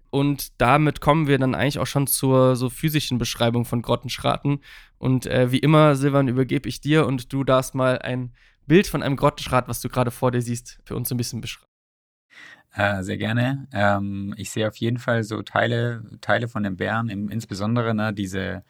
Und 0.10 0.62
damit 0.62 1.02
kommen 1.02 1.28
wir 1.28 1.38
dann 1.38 1.56
eigentlich 1.56 1.80
auch 1.80 1.88
schon 1.88 2.08
zur 2.08 2.56
so 2.56 2.70
physischen 2.70 3.18
Beschreibung 3.18 3.66
von 3.66 3.82
Grottenschraten. 3.82 4.60
Und 4.98 5.26
äh, 5.26 5.52
wie 5.52 5.60
immer, 5.60 5.96
Silvan, 5.96 6.30
übergebe 6.30 6.70
ich 6.70 6.80
dir 6.80 7.06
und 7.06 7.34
du 7.34 7.44
darfst 7.44 7.76
mal 7.76 8.00
ein 8.00 8.34
Bild 8.66 8.88
von 8.88 9.04
einem 9.04 9.18
Grottenschrat, 9.18 9.68
was 9.68 9.82
du 9.82 9.90
gerade 9.90 10.12
vor 10.12 10.32
dir 10.32 10.42
siehst, 10.42 10.80
für 10.86 10.96
uns 10.96 11.12
ein 11.12 11.18
bisschen 11.18 11.42
beschreiben. 11.42 11.75
Äh, 12.74 13.04
sehr 13.04 13.18
gerne. 13.18 13.68
Ähm, 13.72 14.34
ich 14.38 14.52
sehe 14.52 14.68
auf 14.68 14.76
jeden 14.76 14.98
Fall 14.98 15.24
so 15.24 15.42
Teile, 15.42 16.04
Teile 16.20 16.50
von 16.50 16.64
den 16.64 16.76
Bären, 16.76 17.10
insbesondere 17.10 17.96
ne, 17.96 18.14
diese 18.14 18.64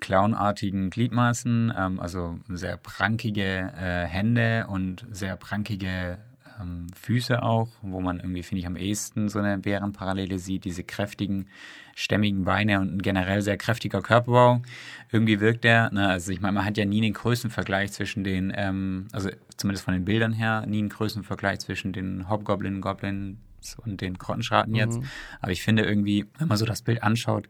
clownartigen 0.00 0.90
Gliedmaßen, 0.90 1.72
ähm, 1.76 2.00
also 2.00 2.38
sehr 2.48 2.76
prankige 2.76 3.72
äh, 3.76 4.06
Hände 4.06 4.66
und 4.68 5.06
sehr 5.10 5.36
prankige 5.36 6.18
ähm, 6.60 6.86
Füße 6.94 7.42
auch, 7.42 7.68
wo 7.82 8.00
man 8.00 8.18
irgendwie, 8.18 8.42
finde 8.42 8.60
ich, 8.60 8.66
am 8.66 8.76
ehesten 8.76 9.28
so 9.28 9.38
eine 9.38 9.58
Bärenparallele 9.58 10.38
sieht, 10.38 10.64
diese 10.64 10.82
kräftigen, 10.82 11.48
stämmigen 11.94 12.44
Beine 12.44 12.80
und 12.80 12.96
ein 12.96 13.02
generell 13.02 13.42
sehr 13.42 13.56
kräftiger 13.56 14.02
Körperbau. 14.02 14.62
Irgendwie 15.10 15.40
wirkt 15.40 15.64
der, 15.64 15.92
ne, 15.92 16.08
also 16.08 16.32
ich 16.32 16.40
meine, 16.40 16.52
man 16.52 16.64
hat 16.64 16.76
ja 16.76 16.84
nie 16.84 17.02
einen 17.02 17.14
Größenvergleich 17.14 17.92
zwischen 17.92 18.24
den, 18.24 18.52
ähm, 18.56 19.08
also 19.12 19.30
zumindest 19.56 19.84
von 19.84 19.94
den 19.94 20.04
Bildern 20.04 20.32
her, 20.32 20.64
nie 20.66 20.78
einen 20.78 20.88
Größenvergleich 20.88 21.60
zwischen 21.60 21.92
den 21.92 22.28
Hobgoblin, 22.28 22.80
Goblin 22.80 23.38
und 23.84 24.00
den 24.00 24.18
Grottenschraten 24.18 24.74
jetzt. 24.74 25.00
Mhm. 25.00 25.06
Aber 25.40 25.52
ich 25.52 25.62
finde 25.62 25.84
irgendwie, 25.84 26.26
wenn 26.38 26.48
man 26.48 26.58
so 26.58 26.64
das 26.64 26.82
Bild 26.82 27.02
anschaut, 27.02 27.48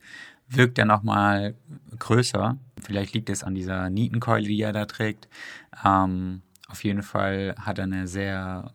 wirkt 0.48 0.78
er 0.78 0.84
nochmal 0.84 1.54
größer. 1.98 2.58
Vielleicht 2.82 3.14
liegt 3.14 3.30
es 3.30 3.42
an 3.42 3.54
dieser 3.54 3.90
Nietenkeule, 3.90 4.46
die 4.46 4.60
er 4.60 4.72
da 4.72 4.84
trägt. 4.86 5.28
Ähm, 5.84 6.42
auf 6.68 6.84
jeden 6.84 7.02
Fall 7.02 7.54
hat 7.58 7.78
er 7.78 7.84
eine 7.84 8.06
sehr, 8.06 8.72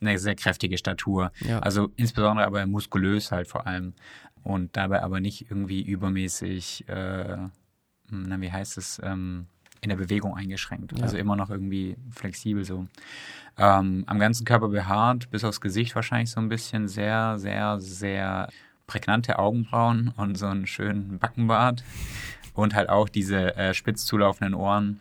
eine 0.00 0.18
sehr 0.18 0.34
kräftige 0.34 0.78
Statur. 0.78 1.32
Ja. 1.40 1.60
Also 1.60 1.90
insbesondere 1.96 2.46
aber 2.46 2.66
muskulös 2.66 3.32
halt 3.32 3.48
vor 3.48 3.66
allem. 3.66 3.94
Und 4.42 4.76
dabei 4.76 5.02
aber 5.02 5.20
nicht 5.20 5.50
irgendwie 5.50 5.82
übermäßig, 5.82 6.88
äh, 6.88 7.36
na, 8.10 8.40
wie 8.40 8.50
heißt 8.50 8.78
es, 8.78 9.00
ähm, 9.04 9.46
in 9.82 9.90
der 9.90 9.96
Bewegung 9.96 10.34
eingeschränkt. 10.34 10.96
Ja. 10.96 11.04
Also 11.04 11.16
immer 11.16 11.36
noch 11.36 11.50
irgendwie 11.50 11.96
flexibel 12.10 12.64
so. 12.64 12.86
Ähm, 13.58 14.04
am 14.06 14.18
ganzen 14.18 14.44
Körper 14.44 14.68
behaart, 14.68 15.30
bis 15.30 15.44
aufs 15.44 15.60
Gesicht 15.60 15.94
wahrscheinlich 15.94 16.30
so 16.30 16.40
ein 16.40 16.48
bisschen 16.48 16.88
sehr, 16.88 17.38
sehr, 17.38 17.80
sehr 17.80 18.48
prägnante 18.86 19.38
Augenbrauen 19.38 20.12
und 20.16 20.36
so 20.36 20.46
einen 20.46 20.66
schönen 20.66 21.18
Backenbart 21.18 21.84
und 22.54 22.74
halt 22.74 22.88
auch 22.88 23.08
diese 23.08 23.56
äh, 23.56 23.74
spitz 23.74 24.04
zulaufenden 24.04 24.54
Ohren. 24.54 25.00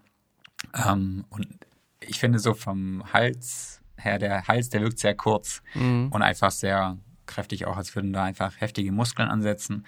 Ähm, 0.73 1.25
und 1.29 1.47
ich 1.99 2.19
finde 2.19 2.39
so 2.39 2.53
vom 2.53 3.03
Hals 3.13 3.78
her, 3.99 4.19
der 4.19 4.47
Hals, 4.47 4.69
der 4.69 4.81
wirkt 4.81 4.99
sehr 4.99 5.15
kurz 5.15 5.61
mhm. 5.73 6.09
und 6.11 6.21
einfach 6.21 6.51
sehr 6.51 6.97
kräftig, 7.25 7.65
auch 7.65 7.77
als 7.77 7.95
würden 7.95 8.13
da 8.13 8.23
einfach 8.23 8.59
heftige 8.59 8.91
Muskeln 8.91 9.29
ansetzen 9.29 9.85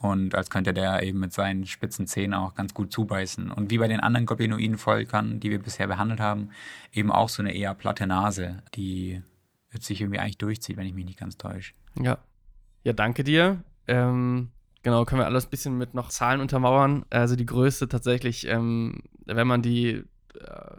und 0.00 0.34
als 0.34 0.48
könnte 0.48 0.72
der 0.72 1.02
eben 1.02 1.20
mit 1.20 1.32
seinen 1.32 1.66
spitzen 1.66 2.06
Zähnen 2.06 2.32
auch 2.32 2.54
ganz 2.54 2.72
gut 2.72 2.90
zubeißen. 2.90 3.50
Und 3.50 3.70
wie 3.70 3.76
bei 3.76 3.86
den 3.86 4.00
anderen 4.00 4.24
Goblinoiden-Völkern, 4.24 5.40
die 5.40 5.50
wir 5.50 5.58
bisher 5.58 5.86
behandelt 5.86 6.20
haben, 6.20 6.50
eben 6.90 7.12
auch 7.12 7.28
so 7.28 7.42
eine 7.42 7.54
eher 7.54 7.74
platte 7.74 8.06
Nase, 8.06 8.62
die 8.74 9.22
sich 9.78 10.00
irgendwie 10.00 10.18
eigentlich 10.18 10.38
durchzieht, 10.38 10.78
wenn 10.78 10.86
ich 10.86 10.94
mich 10.94 11.04
nicht 11.04 11.18
ganz 11.18 11.36
täusche. 11.36 11.74
Ja. 12.00 12.18
Ja, 12.82 12.94
danke 12.94 13.24
dir. 13.24 13.62
Ähm, 13.86 14.48
genau, 14.82 15.04
können 15.04 15.20
wir 15.20 15.26
alles 15.26 15.46
ein 15.46 15.50
bisschen 15.50 15.76
mit 15.76 15.92
noch 15.92 16.08
Zahlen 16.08 16.40
untermauern. 16.40 17.04
Also 17.10 17.36
die 17.36 17.46
Größe 17.46 17.86
tatsächlich, 17.86 18.46
ähm, 18.48 19.02
wenn 19.26 19.46
man 19.46 19.60
die 19.60 20.02
äh, 20.34 20.76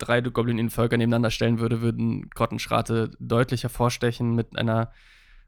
drei 0.00 0.20
Goblin-Völker 0.20 0.96
nebeneinander 0.96 1.30
stellen 1.30 1.60
würde, 1.60 1.80
würden 1.80 2.28
Grottenschrate 2.30 3.10
deutlich 3.18 3.62
hervorstechen 3.62 4.34
mit 4.34 4.58
einer 4.58 4.92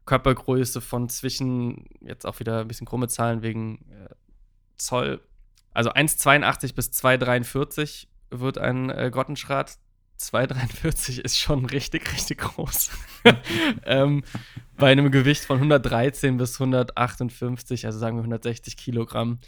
Körpergröße 0.05 0.81
von 0.81 1.09
zwischen, 1.09 1.89
jetzt 2.01 2.25
auch 2.25 2.39
wieder 2.39 2.61
ein 2.61 2.67
bisschen 2.67 2.87
krumme 2.87 3.07
Zahlen 3.07 3.41
wegen 3.41 3.85
äh, 3.89 4.13
Zoll, 4.75 5.21
also 5.73 5.91
1,82 5.91 6.75
bis 6.75 6.89
2,43 6.89 8.07
wird 8.29 8.57
ein 8.57 8.89
äh, 8.89 9.09
Grottenschrat. 9.11 9.77
2,43 10.19 11.19
ist 11.19 11.39
schon 11.39 11.65
richtig, 11.65 12.11
richtig 12.13 12.39
groß. 12.39 12.91
ähm, 13.85 14.23
bei 14.77 14.91
einem 14.91 15.11
Gewicht 15.11 15.45
von 15.45 15.57
113 15.57 16.37
bis 16.37 16.59
158, 16.59 17.85
also 17.85 17.97
sagen 17.97 18.17
wir 18.17 18.21
160 18.21 18.77
Kilogramm. 18.77 19.39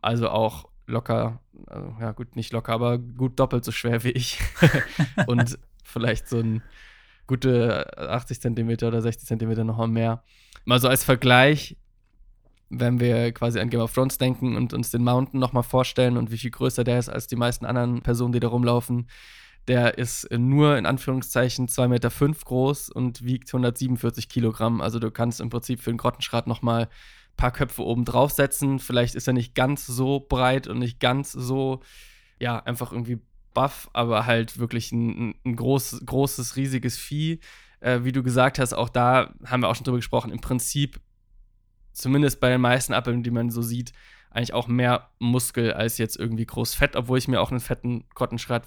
Also 0.00 0.28
auch 0.28 0.68
locker, 0.88 1.40
also, 1.66 1.94
ja 2.00 2.12
gut, 2.12 2.34
nicht 2.34 2.52
locker, 2.52 2.72
aber 2.72 2.98
gut 2.98 3.38
doppelt 3.38 3.64
so 3.64 3.72
schwer 3.72 4.02
wie 4.04 4.10
ich. 4.10 4.40
Und 5.26 5.58
vielleicht 5.84 6.28
so 6.28 6.38
ein 6.38 6.62
gute 7.26 7.96
80 7.98 8.40
Zentimeter 8.40 8.88
oder 8.88 9.02
60 9.02 9.28
Zentimeter 9.28 9.64
noch 9.64 9.86
mehr. 9.86 10.24
Mal 10.64 10.80
so 10.80 10.88
als 10.88 11.04
Vergleich, 11.04 11.76
wenn 12.70 13.00
wir 13.00 13.32
quasi 13.32 13.60
an 13.60 13.70
Game 13.70 13.80
of 13.80 13.92
Thrones 13.92 14.18
denken 14.18 14.56
und 14.56 14.72
uns 14.74 14.90
den 14.90 15.04
Mountain 15.04 15.40
nochmal 15.40 15.62
vorstellen 15.62 16.16
und 16.16 16.30
wie 16.30 16.38
viel 16.38 16.50
größer 16.50 16.84
der 16.84 16.98
ist 16.98 17.08
als 17.08 17.26
die 17.26 17.36
meisten 17.36 17.64
anderen 17.64 18.02
Personen, 18.02 18.32
die 18.32 18.40
da 18.40 18.48
rumlaufen, 18.48 19.08
der 19.68 19.98
ist 19.98 20.30
nur 20.32 20.78
in 20.78 20.86
Anführungszeichen 20.86 21.68
2,5 21.68 21.88
Meter 21.88 22.10
fünf 22.10 22.44
groß 22.44 22.88
und 22.90 23.24
wiegt 23.24 23.48
147 23.48 24.28
Kilogramm. 24.28 24.80
Also 24.80 24.98
du 24.98 25.10
kannst 25.10 25.40
im 25.40 25.50
Prinzip 25.50 25.80
für 25.80 25.90
den 25.90 25.98
Grottenschrat 25.98 26.46
nochmal 26.46 26.88
paar 27.38 27.52
Köpfe 27.52 27.82
oben 27.82 28.04
draufsetzen. 28.04 28.78
Vielleicht 28.78 29.14
ist 29.14 29.26
er 29.26 29.32
nicht 29.32 29.54
ganz 29.54 29.86
so 29.86 30.20
breit 30.20 30.66
und 30.66 30.78
nicht 30.78 31.00
ganz 31.00 31.32
so, 31.32 31.80
ja, 32.38 32.58
einfach 32.58 32.92
irgendwie 32.92 33.20
buff, 33.54 33.88
aber 33.94 34.26
halt 34.26 34.58
wirklich 34.58 34.92
ein, 34.92 35.34
ein 35.46 35.56
groß, 35.56 36.02
großes, 36.04 36.56
riesiges 36.56 36.98
Vieh. 36.98 37.40
Äh, 37.80 38.00
wie 38.02 38.12
du 38.12 38.22
gesagt 38.22 38.58
hast, 38.58 38.74
auch 38.74 38.90
da 38.90 39.32
haben 39.46 39.62
wir 39.62 39.68
auch 39.68 39.76
schon 39.76 39.84
drüber 39.84 39.98
gesprochen. 39.98 40.30
Im 40.30 40.40
Prinzip, 40.40 41.00
zumindest 41.92 42.40
bei 42.40 42.50
den 42.50 42.60
meisten 42.60 42.92
Appeln, 42.92 43.22
die 43.22 43.30
man 43.30 43.50
so 43.50 43.62
sieht, 43.62 43.92
eigentlich 44.30 44.52
auch 44.52 44.68
mehr 44.68 45.08
Muskel 45.18 45.72
als 45.72 45.96
jetzt 45.96 46.16
irgendwie 46.16 46.44
groß 46.44 46.74
Fett, 46.74 46.96
obwohl 46.96 47.18
ich 47.18 47.28
mir 47.28 47.40
auch 47.40 47.50
einen 47.50 47.60
fetten 47.60 48.04
Kottenschrat 48.14 48.64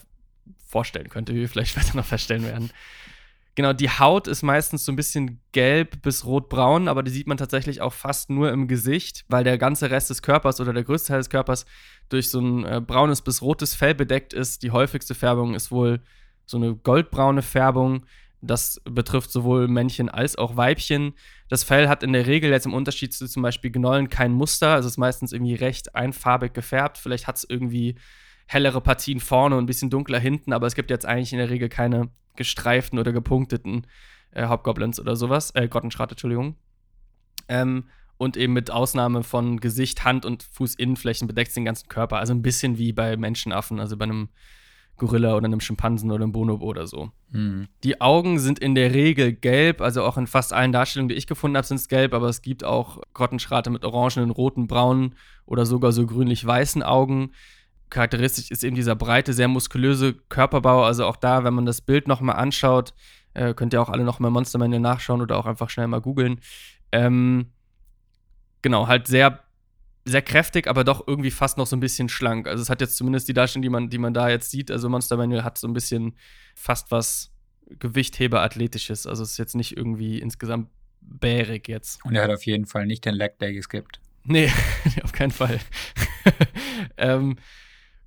vorstellen 0.66 1.10
könnte, 1.10 1.34
wie 1.36 1.42
wir 1.42 1.50
vielleicht 1.50 1.72
später 1.78 1.98
noch 1.98 2.06
feststellen 2.06 2.44
werden. 2.44 2.72
Genau, 3.56 3.74
die 3.74 3.90
Haut 3.90 4.30
ist 4.30 4.44
meistens 4.44 4.86
so 4.86 4.94
ein 4.94 4.96
bisschen 4.96 5.42
gelb 5.52 6.02
bis 6.02 6.26
rotbraun, 6.26 6.88
aber 6.88 7.04
die 7.04 7.12
sieht 7.12 7.28
man 7.28 7.36
tatsächlich 7.36 7.82
auch 7.82 7.92
fast 7.92 8.30
nur 8.30 8.50
im 8.52 8.70
Gesicht, 8.70 9.26
weil 9.28 9.44
der 9.44 9.58
ganze 9.58 9.92
Rest 9.92 10.10
des 10.10 10.22
Körpers 10.22 10.62
oder 10.62 10.72
der 10.72 10.86
größte 10.86 11.10
Teil 11.10 11.18
des 11.18 11.30
Körpers 11.30 11.66
durch 12.08 12.30
so 12.30 12.40
ein 12.40 12.64
äh, 12.64 12.80
braunes 12.80 13.22
bis 13.22 13.42
rotes 13.42 13.76
Fell 13.76 13.94
bedeckt 13.94 14.34
ist. 14.34 14.64
Die 14.64 14.72
häufigste 14.72 15.16
Färbung 15.16 15.54
ist 15.54 15.70
wohl 15.70 16.02
so 16.46 16.56
eine 16.56 16.76
goldbraune 16.76 17.42
Färbung. 17.42 18.06
Das 18.42 18.82
betrifft 18.86 19.32
sowohl 19.32 19.68
Männchen 19.68 20.10
als 20.10 20.38
auch 20.38 20.56
Weibchen. 20.56 21.14
Das 21.50 21.66
Fell 21.66 21.90
hat 21.90 22.04
in 22.04 22.14
der 22.14 22.28
Regel 22.28 22.52
jetzt 22.52 22.66
im 22.66 22.74
Unterschied 22.74 23.14
zu 23.14 23.28
zum 23.28 23.44
Beispiel 23.44 23.72
Gnollen 23.72 24.10
kein 24.10 24.32
Muster, 24.32 24.70
also 24.70 24.88
ist 24.88 24.98
meistens 24.98 25.34
irgendwie 25.34 25.56
recht 25.56 25.94
einfarbig 25.94 26.54
gefärbt. 26.54 26.98
Vielleicht 26.98 27.28
hat 27.28 27.36
es 27.36 27.44
irgendwie 27.48 27.96
hellere 28.48 28.82
Partien 28.82 29.20
vorne 29.20 29.58
und 29.58 29.64
ein 29.64 29.68
bisschen 29.68 29.90
dunkler 29.90 30.20
hinten, 30.20 30.54
aber 30.54 30.68
es 30.68 30.76
gibt 30.76 30.90
jetzt 30.90 31.06
eigentlich 31.06 31.34
in 31.34 31.40
der 31.40 31.50
Regel 31.50 31.70
keine 31.70 32.10
gestreiften 32.36 33.00
oder 33.00 33.12
gepunkteten 33.12 33.88
äh, 34.32 34.46
Hauptgoblins 34.46 35.00
oder 35.00 35.16
sowas. 35.16 35.52
Äh, 35.52 35.68
Grottenschrat, 35.68 36.12
Entschuldigung. 36.12 36.56
Ähm, 37.48 37.86
und 38.18 38.38
eben 38.38 38.54
mit 38.54 38.70
Ausnahme 38.70 39.24
von 39.24 39.60
Gesicht, 39.60 40.04
Hand 40.04 40.26
und 40.26 40.44
Fußinnenflächen 40.44 41.28
bedeckt 41.28 41.56
den 41.56 41.66
ganzen 41.66 41.90
Körper. 41.90 42.18
Also 42.18 42.34
ein 42.34 42.44
bisschen 42.44 42.78
wie 42.78 42.94
bei 42.94 43.18
Menschenaffen, 43.18 43.80
also 43.80 43.98
bei 43.98 44.04
einem 44.04 44.30
Gorilla 44.98 45.36
oder 45.36 45.46
einem 45.46 45.60
Schimpansen 45.60 46.12
oder 46.12 46.24
einem 46.24 46.32
Bonobo 46.32 46.66
oder 46.66 46.86
so. 46.86 47.10
Mhm. 47.32 47.68
Die 47.84 48.00
Augen 48.00 48.38
sind 48.38 48.60
in 48.60 48.76
der 48.76 48.94
Regel 48.94 49.34
gelb, 49.34 49.82
also 49.82 50.04
auch 50.04 50.18
in 50.18 50.28
fast 50.28 50.54
allen 50.54 50.72
Darstellungen, 50.72 51.10
die 51.10 51.16
ich 51.16 51.26
gefunden 51.26 51.58
habe, 51.58 51.66
sind 51.66 51.78
es 51.78 51.88
gelb, 51.88 52.14
aber 52.14 52.30
es 52.30 52.44
gibt 52.44 52.64
auch 52.64 53.02
Grottenschrate 53.16 53.72
mit 53.72 53.84
orangenen, 53.84 54.30
roten, 54.30 54.68
braunen 54.68 55.16
oder 55.48 55.66
sogar 55.66 55.92
so 55.92 56.06
grünlich-weißen 56.06 56.84
Augen 56.84 57.32
charakteristisch 57.92 58.50
ist 58.50 58.64
eben 58.64 58.76
dieser 58.76 58.96
breite, 58.96 59.34
sehr 59.34 59.48
muskulöse 59.48 60.14
Körperbau. 60.14 60.84
Also 60.84 61.06
auch 61.06 61.18
da, 61.18 61.44
wenn 61.44 61.54
man 61.54 61.66
das 61.66 61.82
Bild 61.82 62.08
nochmal 62.08 62.38
anschaut, 62.38 62.94
äh, 63.34 63.54
könnt 63.54 63.74
ihr 63.74 63.82
auch 63.82 63.90
alle 63.90 64.04
nochmal 64.04 64.32
Monster 64.32 64.58
Manual 64.58 64.80
nachschauen 64.80 65.22
oder 65.22 65.38
auch 65.38 65.46
einfach 65.46 65.70
schnell 65.70 65.88
mal 65.88 66.02
googeln. 66.02 66.40
Ähm, 66.92 67.52
genau, 68.62 68.88
halt 68.88 69.08
sehr, 69.08 69.40
sehr 70.06 70.22
kräftig, 70.22 70.68
aber 70.68 70.84
doch 70.84 71.06
irgendwie 71.08 71.32
fast 71.32 71.58
noch 71.58 71.68
so 71.68 71.76
ein 71.76 71.82
bisschen 71.82 72.10
schlank. 72.10 72.48
Also 72.48 72.64
es 72.64 72.70
hat 72.70 72.82
jetzt 72.82 72.98
zumindest 72.98 73.28
die 73.28 73.34
Darstellung, 73.34 73.62
die 73.62 73.70
man, 73.70 73.90
die 73.90 74.00
man 74.00 74.14
da 74.14 74.30
jetzt 74.30 74.50
sieht. 74.50 74.72
Also 74.72 74.90
Monster 74.90 75.18
Manual 75.18 75.44
hat 75.44 75.58
so 75.58 75.68
ein 75.68 75.74
bisschen 75.74 76.16
fast 76.56 76.92
was 76.92 77.32
Gewichtheber-Athletisches. 77.80 79.06
Also 79.06 79.24
es 79.24 79.32
ist 79.32 79.38
jetzt 79.38 79.56
nicht 79.56 79.78
irgendwie 79.78 80.20
insgesamt 80.20 80.70
bärig 81.02 81.68
jetzt. 81.68 82.04
Und 82.06 82.16
er 82.16 82.24
hat 82.24 82.32
auf 82.32 82.46
jeden 82.46 82.66
Fall 82.66 82.86
nicht 82.86 83.06
den 83.06 83.16
Leg 83.16 83.38
Day 83.40 83.54
geskippt. 83.54 84.00
Nee, 84.24 84.52
auf 85.04 85.12
keinen 85.12 85.32
Fall. 85.32 85.60
ähm, 86.98 87.38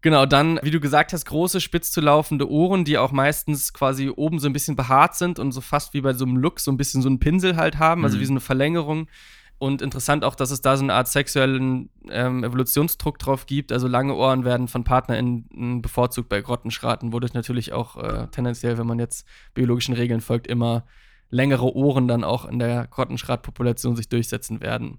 Genau, 0.04 0.26
dann, 0.26 0.60
wie 0.62 0.70
du 0.70 0.80
gesagt 0.80 1.14
hast, 1.14 1.24
große, 1.24 1.62
spitz 1.62 1.90
zu 1.90 2.02
laufende 2.02 2.50
Ohren, 2.50 2.84
die 2.84 2.98
auch 2.98 3.10
meistens 3.10 3.72
quasi 3.72 4.10
oben 4.10 4.38
so 4.38 4.46
ein 4.46 4.52
bisschen 4.52 4.76
behaart 4.76 5.14
sind 5.14 5.38
und 5.38 5.52
so 5.52 5.62
fast 5.62 5.94
wie 5.94 6.02
bei 6.02 6.12
so 6.12 6.26
einem 6.26 6.36
Look 6.36 6.60
so 6.60 6.70
ein 6.70 6.76
bisschen 6.76 7.00
so 7.00 7.08
einen 7.08 7.20
Pinsel 7.20 7.56
halt 7.56 7.78
haben, 7.78 8.04
also 8.04 8.18
mhm. 8.18 8.20
wie 8.20 8.26
so 8.26 8.32
eine 8.34 8.40
Verlängerung. 8.40 9.08
Und 9.56 9.80
interessant 9.80 10.22
auch, 10.22 10.34
dass 10.34 10.50
es 10.50 10.60
da 10.60 10.76
so 10.76 10.82
eine 10.82 10.92
Art 10.92 11.08
sexuellen 11.08 11.88
ähm, 12.10 12.44
Evolutionsdruck 12.44 13.18
drauf 13.18 13.46
gibt. 13.46 13.72
Also 13.72 13.88
lange 13.88 14.14
Ohren 14.14 14.44
werden 14.44 14.68
von 14.68 14.84
PartnerInnen 14.84 15.80
bevorzugt 15.80 16.28
bei 16.28 16.42
Grottenschraten, 16.42 17.14
wodurch 17.14 17.32
natürlich 17.32 17.72
auch 17.72 17.96
äh, 17.96 18.26
tendenziell, 18.30 18.76
wenn 18.76 18.86
man 18.86 18.98
jetzt 18.98 19.26
biologischen 19.54 19.94
Regeln 19.94 20.20
folgt, 20.20 20.48
immer 20.48 20.84
längere 21.30 21.74
Ohren 21.74 22.08
dann 22.08 22.24
auch 22.24 22.44
in 22.44 22.58
der 22.58 22.88
Grottenschratpopulation 22.88 23.96
sich 23.96 24.10
durchsetzen 24.10 24.60
werden. 24.60 24.98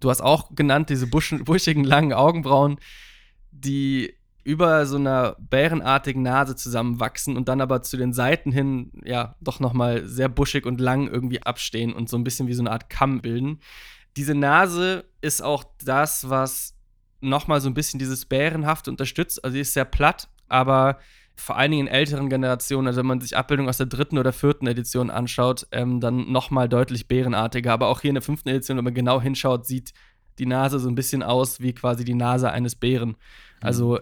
Du 0.00 0.10
hast 0.10 0.20
auch 0.20 0.52
genannt 0.52 0.90
diese 0.90 1.06
buschigen, 1.06 1.84
langen 1.84 2.12
Augenbrauen, 2.12 2.80
die 3.52 4.14
über 4.44 4.86
so 4.86 4.96
einer 4.96 5.36
bärenartigen 5.38 6.22
Nase 6.22 6.56
zusammenwachsen 6.56 7.36
und 7.36 7.48
dann 7.48 7.60
aber 7.60 7.82
zu 7.82 7.96
den 7.96 8.12
Seiten 8.12 8.50
hin, 8.50 8.90
ja, 9.04 9.36
doch 9.40 9.60
nochmal 9.60 10.06
sehr 10.06 10.28
buschig 10.28 10.66
und 10.66 10.80
lang 10.80 11.08
irgendwie 11.08 11.42
abstehen 11.42 11.92
und 11.92 12.08
so 12.08 12.16
ein 12.16 12.24
bisschen 12.24 12.48
wie 12.48 12.54
so 12.54 12.62
eine 12.62 12.72
Art 12.72 12.90
Kamm 12.90 13.20
bilden. 13.20 13.60
Diese 14.16 14.34
Nase 14.34 15.04
ist 15.20 15.42
auch 15.42 15.64
das, 15.84 16.28
was 16.28 16.76
nochmal 17.20 17.60
so 17.60 17.70
ein 17.70 17.74
bisschen 17.74 17.98
dieses 17.98 18.26
Bärenhafte 18.26 18.90
unterstützt. 18.90 19.44
Also 19.44 19.54
sie 19.54 19.60
ist 19.60 19.74
sehr 19.74 19.84
platt, 19.84 20.28
aber 20.48 20.98
vor 21.36 21.56
allen 21.56 21.70
Dingen 21.70 21.86
in 21.86 21.92
älteren 21.92 22.28
Generationen, 22.28 22.88
also 22.88 22.98
wenn 22.98 23.06
man 23.06 23.20
sich 23.20 23.36
Abbildungen 23.36 23.68
aus 23.68 23.78
der 23.78 23.86
dritten 23.86 24.18
oder 24.18 24.32
vierten 24.32 24.66
Edition 24.66 25.10
anschaut, 25.10 25.66
ähm, 25.72 26.00
dann 26.00 26.30
nochmal 26.30 26.68
deutlich 26.68 27.08
bärenartiger. 27.08 27.72
Aber 27.72 27.88
auch 27.88 28.00
hier 28.00 28.10
in 28.10 28.16
der 28.16 28.22
fünften 28.22 28.48
Edition, 28.48 28.76
wenn 28.76 28.84
man 28.84 28.94
genau 28.94 29.20
hinschaut, 29.20 29.66
sieht 29.66 29.92
die 30.38 30.46
Nase 30.46 30.78
so 30.78 30.88
ein 30.88 30.94
bisschen 30.94 31.22
aus 31.22 31.60
wie 31.60 31.74
quasi 31.74 32.04
die 32.04 32.14
Nase 32.14 32.50
eines 32.50 32.74
Bären. 32.74 33.16
Also 33.60 34.00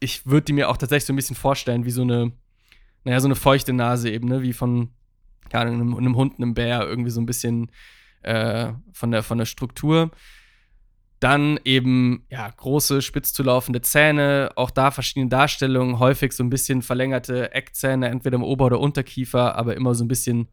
ich 0.00 0.26
würde 0.26 0.46
die 0.46 0.52
mir 0.52 0.68
auch 0.68 0.76
tatsächlich 0.76 1.06
so 1.06 1.12
ein 1.12 1.16
bisschen 1.16 1.36
vorstellen, 1.36 1.84
wie 1.84 1.90
so 1.90 2.02
eine, 2.02 2.32
naja, 3.04 3.20
so 3.20 3.28
eine 3.28 3.36
feuchte 3.36 3.72
Nase 3.72 4.10
eben, 4.10 4.28
ne? 4.28 4.42
Wie 4.42 4.52
von 4.52 4.90
ja, 5.52 5.60
einem, 5.60 5.96
einem 5.96 6.16
Hund, 6.16 6.38
einem 6.38 6.54
Bär, 6.54 6.86
irgendwie 6.86 7.10
so 7.10 7.20
ein 7.20 7.26
bisschen 7.26 7.70
äh, 8.22 8.72
von, 8.92 9.10
der, 9.10 9.22
von 9.22 9.38
der 9.38 9.46
Struktur. 9.46 10.10
Dann 11.18 11.60
eben, 11.64 12.24
ja, 12.30 12.48
große, 12.48 13.02
spitz 13.02 13.32
zu 13.34 13.42
laufende 13.42 13.82
Zähne, 13.82 14.52
auch 14.56 14.70
da 14.70 14.90
verschiedene 14.90 15.28
Darstellungen, 15.28 15.98
häufig 15.98 16.32
so 16.32 16.42
ein 16.42 16.50
bisschen 16.50 16.80
verlängerte 16.80 17.52
Eckzähne, 17.52 18.08
entweder 18.08 18.36
im 18.36 18.42
Ober- 18.42 18.66
oder 18.66 18.80
Unterkiefer, 18.80 19.54
aber 19.56 19.76
immer 19.76 19.94
so 19.94 20.04
ein 20.04 20.08
bisschen 20.08 20.48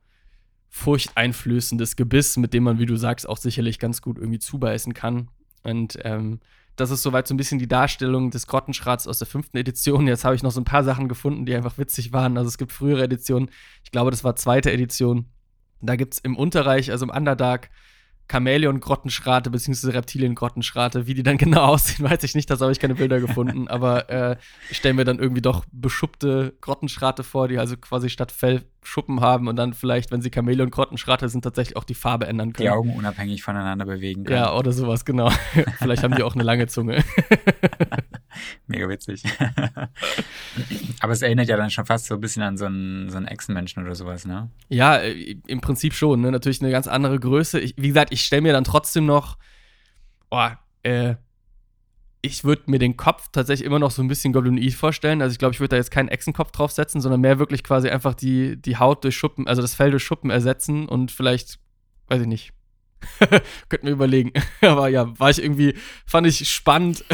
furchteinflößendes 0.70 1.96
Gebiss, 1.96 2.36
mit 2.36 2.54
dem 2.54 2.64
man, 2.64 2.80
wie 2.80 2.86
du 2.86 2.98
sagst, 2.98 3.30
auch 3.30 3.38
sicherlich 3.38 3.80
ganz 3.80 4.02
gut 4.02 4.18
irgendwie 4.18 4.40
zubeißen 4.40 4.94
kann. 4.94 5.30
Und 5.64 5.98
ähm, 6.04 6.42
das 6.78 6.92
ist 6.92 7.02
soweit 7.02 7.28
so 7.28 7.34
ein 7.34 7.38
bisschen 7.38 7.60
die 7.60 7.68
Darstellung 7.68 8.30
des 8.30 8.48
Grottenschrats 8.48 9.08
aus 9.08 9.18
der 9.18 9.28
fünften 9.28 9.58
Edition. 9.58 10.08
Jetzt 10.08 10.24
habe 10.24 10.36
ich 10.36 10.44
noch 10.44 10.52
so 10.52 10.62
ein 10.62 10.66
paar 10.66 10.84
Sachen 10.84 11.10
gefunden, 11.10 11.46
die 11.46 11.56
einfach 11.56 11.78
witzig 11.80 12.14
waren. 12.14 12.38
Also 12.38 12.48
es 12.48 12.58
gibt 12.60 12.72
frühere 12.72 13.04
Editionen, 13.04 13.50
ich 13.84 13.92
glaube, 13.92 14.12
das 14.12 14.24
war 14.24 14.36
zweite 14.36 14.72
Edition. 14.72 15.26
Da 15.82 15.96
gibt 15.96 16.14
es 16.14 16.20
im 16.20 16.38
Unterreich, 16.38 16.92
also 16.92 17.06
im 17.06 17.12
Underdark, 17.12 17.70
Chamäleon-Grottenschrate 18.30 19.50
bzw. 19.50 19.92
Reptilien-Grottenschrate. 19.92 21.08
Wie 21.08 21.14
die 21.14 21.24
dann 21.24 21.38
genau 21.38 21.66
aussehen, 21.66 22.10
weiß 22.10 22.24
ich 22.24 22.36
nicht, 22.36 22.50
da 22.50 22.60
habe 22.60 22.72
ich 22.72 22.80
keine 22.80 22.96
Bilder 22.96 23.20
gefunden. 23.20 23.68
Aber 23.70 24.10
äh, 24.10 24.38
ich 24.70 24.78
stelle 24.78 24.94
mir 24.94 25.06
dann 25.06 25.20
irgendwie 25.20 25.42
doch 25.42 25.66
beschuppte 25.72 26.54
Grottenschrate 26.62 27.24
vor, 27.24 27.48
die 27.48 27.58
also 27.58 27.78
quasi 27.78 28.10
statt 28.10 28.32
Fell 28.32 28.64
Schuppen 28.84 29.20
haben 29.20 29.48
und 29.48 29.58
dann 29.58 29.74
vielleicht, 29.74 30.12
wenn 30.12 30.22
sie 30.22 30.32
Chamäleon-Grottenschrate 30.34 31.28
sind, 31.28 31.42
tatsächlich 31.42 31.76
auch 31.76 31.84
die 31.84 31.94
Farbe 31.94 32.26
ändern 32.26 32.54
können. 32.54 32.68
Die 32.68 32.70
Augen 32.70 32.96
unabhängig 32.96 33.44
voneinander 33.44 33.86
bewegen 33.86 34.24
können. 34.24 34.38
Ja, 34.38 34.54
oder 34.56 34.72
sowas, 34.72 35.04
genau. 35.04 35.30
vielleicht 35.80 36.04
haben 36.04 36.16
die 36.16 36.24
auch 36.24 36.36
eine 36.36 36.44
lange 36.44 36.68
Zunge. 36.68 37.04
Mega 38.68 38.88
witzig. 38.90 39.24
Aber 41.00 41.14
es 41.14 41.22
erinnert 41.22 41.48
ja 41.48 41.58
dann 41.58 41.70
schon 41.70 41.86
fast 41.86 42.06
so 42.08 42.16
ein 42.16 42.22
bisschen 42.22 42.44
an 42.44 42.58
so 42.58 42.66
einen, 42.66 43.10
so 43.10 43.18
einen 43.18 43.28
Echsenmenschen 43.28 43.84
oder 43.84 43.96
sowas, 43.96 44.26
ne? 44.26 44.50
Ja, 44.70 44.98
äh, 44.98 45.38
im 45.48 45.62
Prinzip 45.62 45.94
schon. 45.94 46.22
Ne? 46.22 46.32
Natürlich 46.32 46.62
eine 46.62 46.72
ganz 46.72 46.88
andere 46.88 47.20
Größe. 47.20 47.60
Ich, 47.60 47.76
wie 47.78 47.88
gesagt, 47.90 48.12
ich 48.12 48.24
stelle 48.24 48.42
mir 48.42 48.54
dann 48.54 48.64
trotzdem 48.64 49.06
noch, 49.06 49.38
oh, 50.32 50.50
äh, 50.84 51.16
ich 52.22 52.44
würde 52.44 52.64
mir 52.68 52.80
den 52.80 52.98
Kopf 52.98 53.30
tatsächlich 53.32 53.66
immer 53.66 53.80
noch 53.80 53.92
so 53.92 54.02
ein 54.02 54.08
bisschen 54.08 54.34
Goblinoid 54.34 54.74
vorstellen. 54.74 55.22
Also 55.22 55.34
ich 55.34 55.40
glaube, 55.40 55.54
ich 55.54 55.60
würde 55.60 55.70
da 55.70 55.76
jetzt 55.78 55.92
keinen 55.92 56.10
Echsenkopf 56.10 56.52
draufsetzen, 56.52 57.02
sondern 57.02 57.22
mehr 57.22 57.40
wirklich 57.40 57.64
quasi 57.64 57.90
einfach 57.90 58.14
die, 58.14 58.62
die 58.62 58.78
Haut 58.78 59.04
durch 59.04 59.16
Schuppen, 59.16 59.48
also 59.48 59.62
das 59.62 59.76
Fell 59.76 59.92
durch 59.92 60.04
Schuppen 60.04 60.30
ersetzen 60.30 60.88
und 60.88 61.12
vielleicht, 61.12 61.60
weiß 62.08 62.22
ich 62.22 62.28
nicht. 62.28 62.54
Könnten 63.70 63.88
wir 63.88 63.94
überlegen. 63.94 64.34
Aber 64.62 64.88
ja, 64.90 65.18
war 65.20 65.30
ich 65.30 65.42
irgendwie, 65.42 65.76
fand 66.06 66.28
ich 66.28 66.50
spannend. 66.50 67.06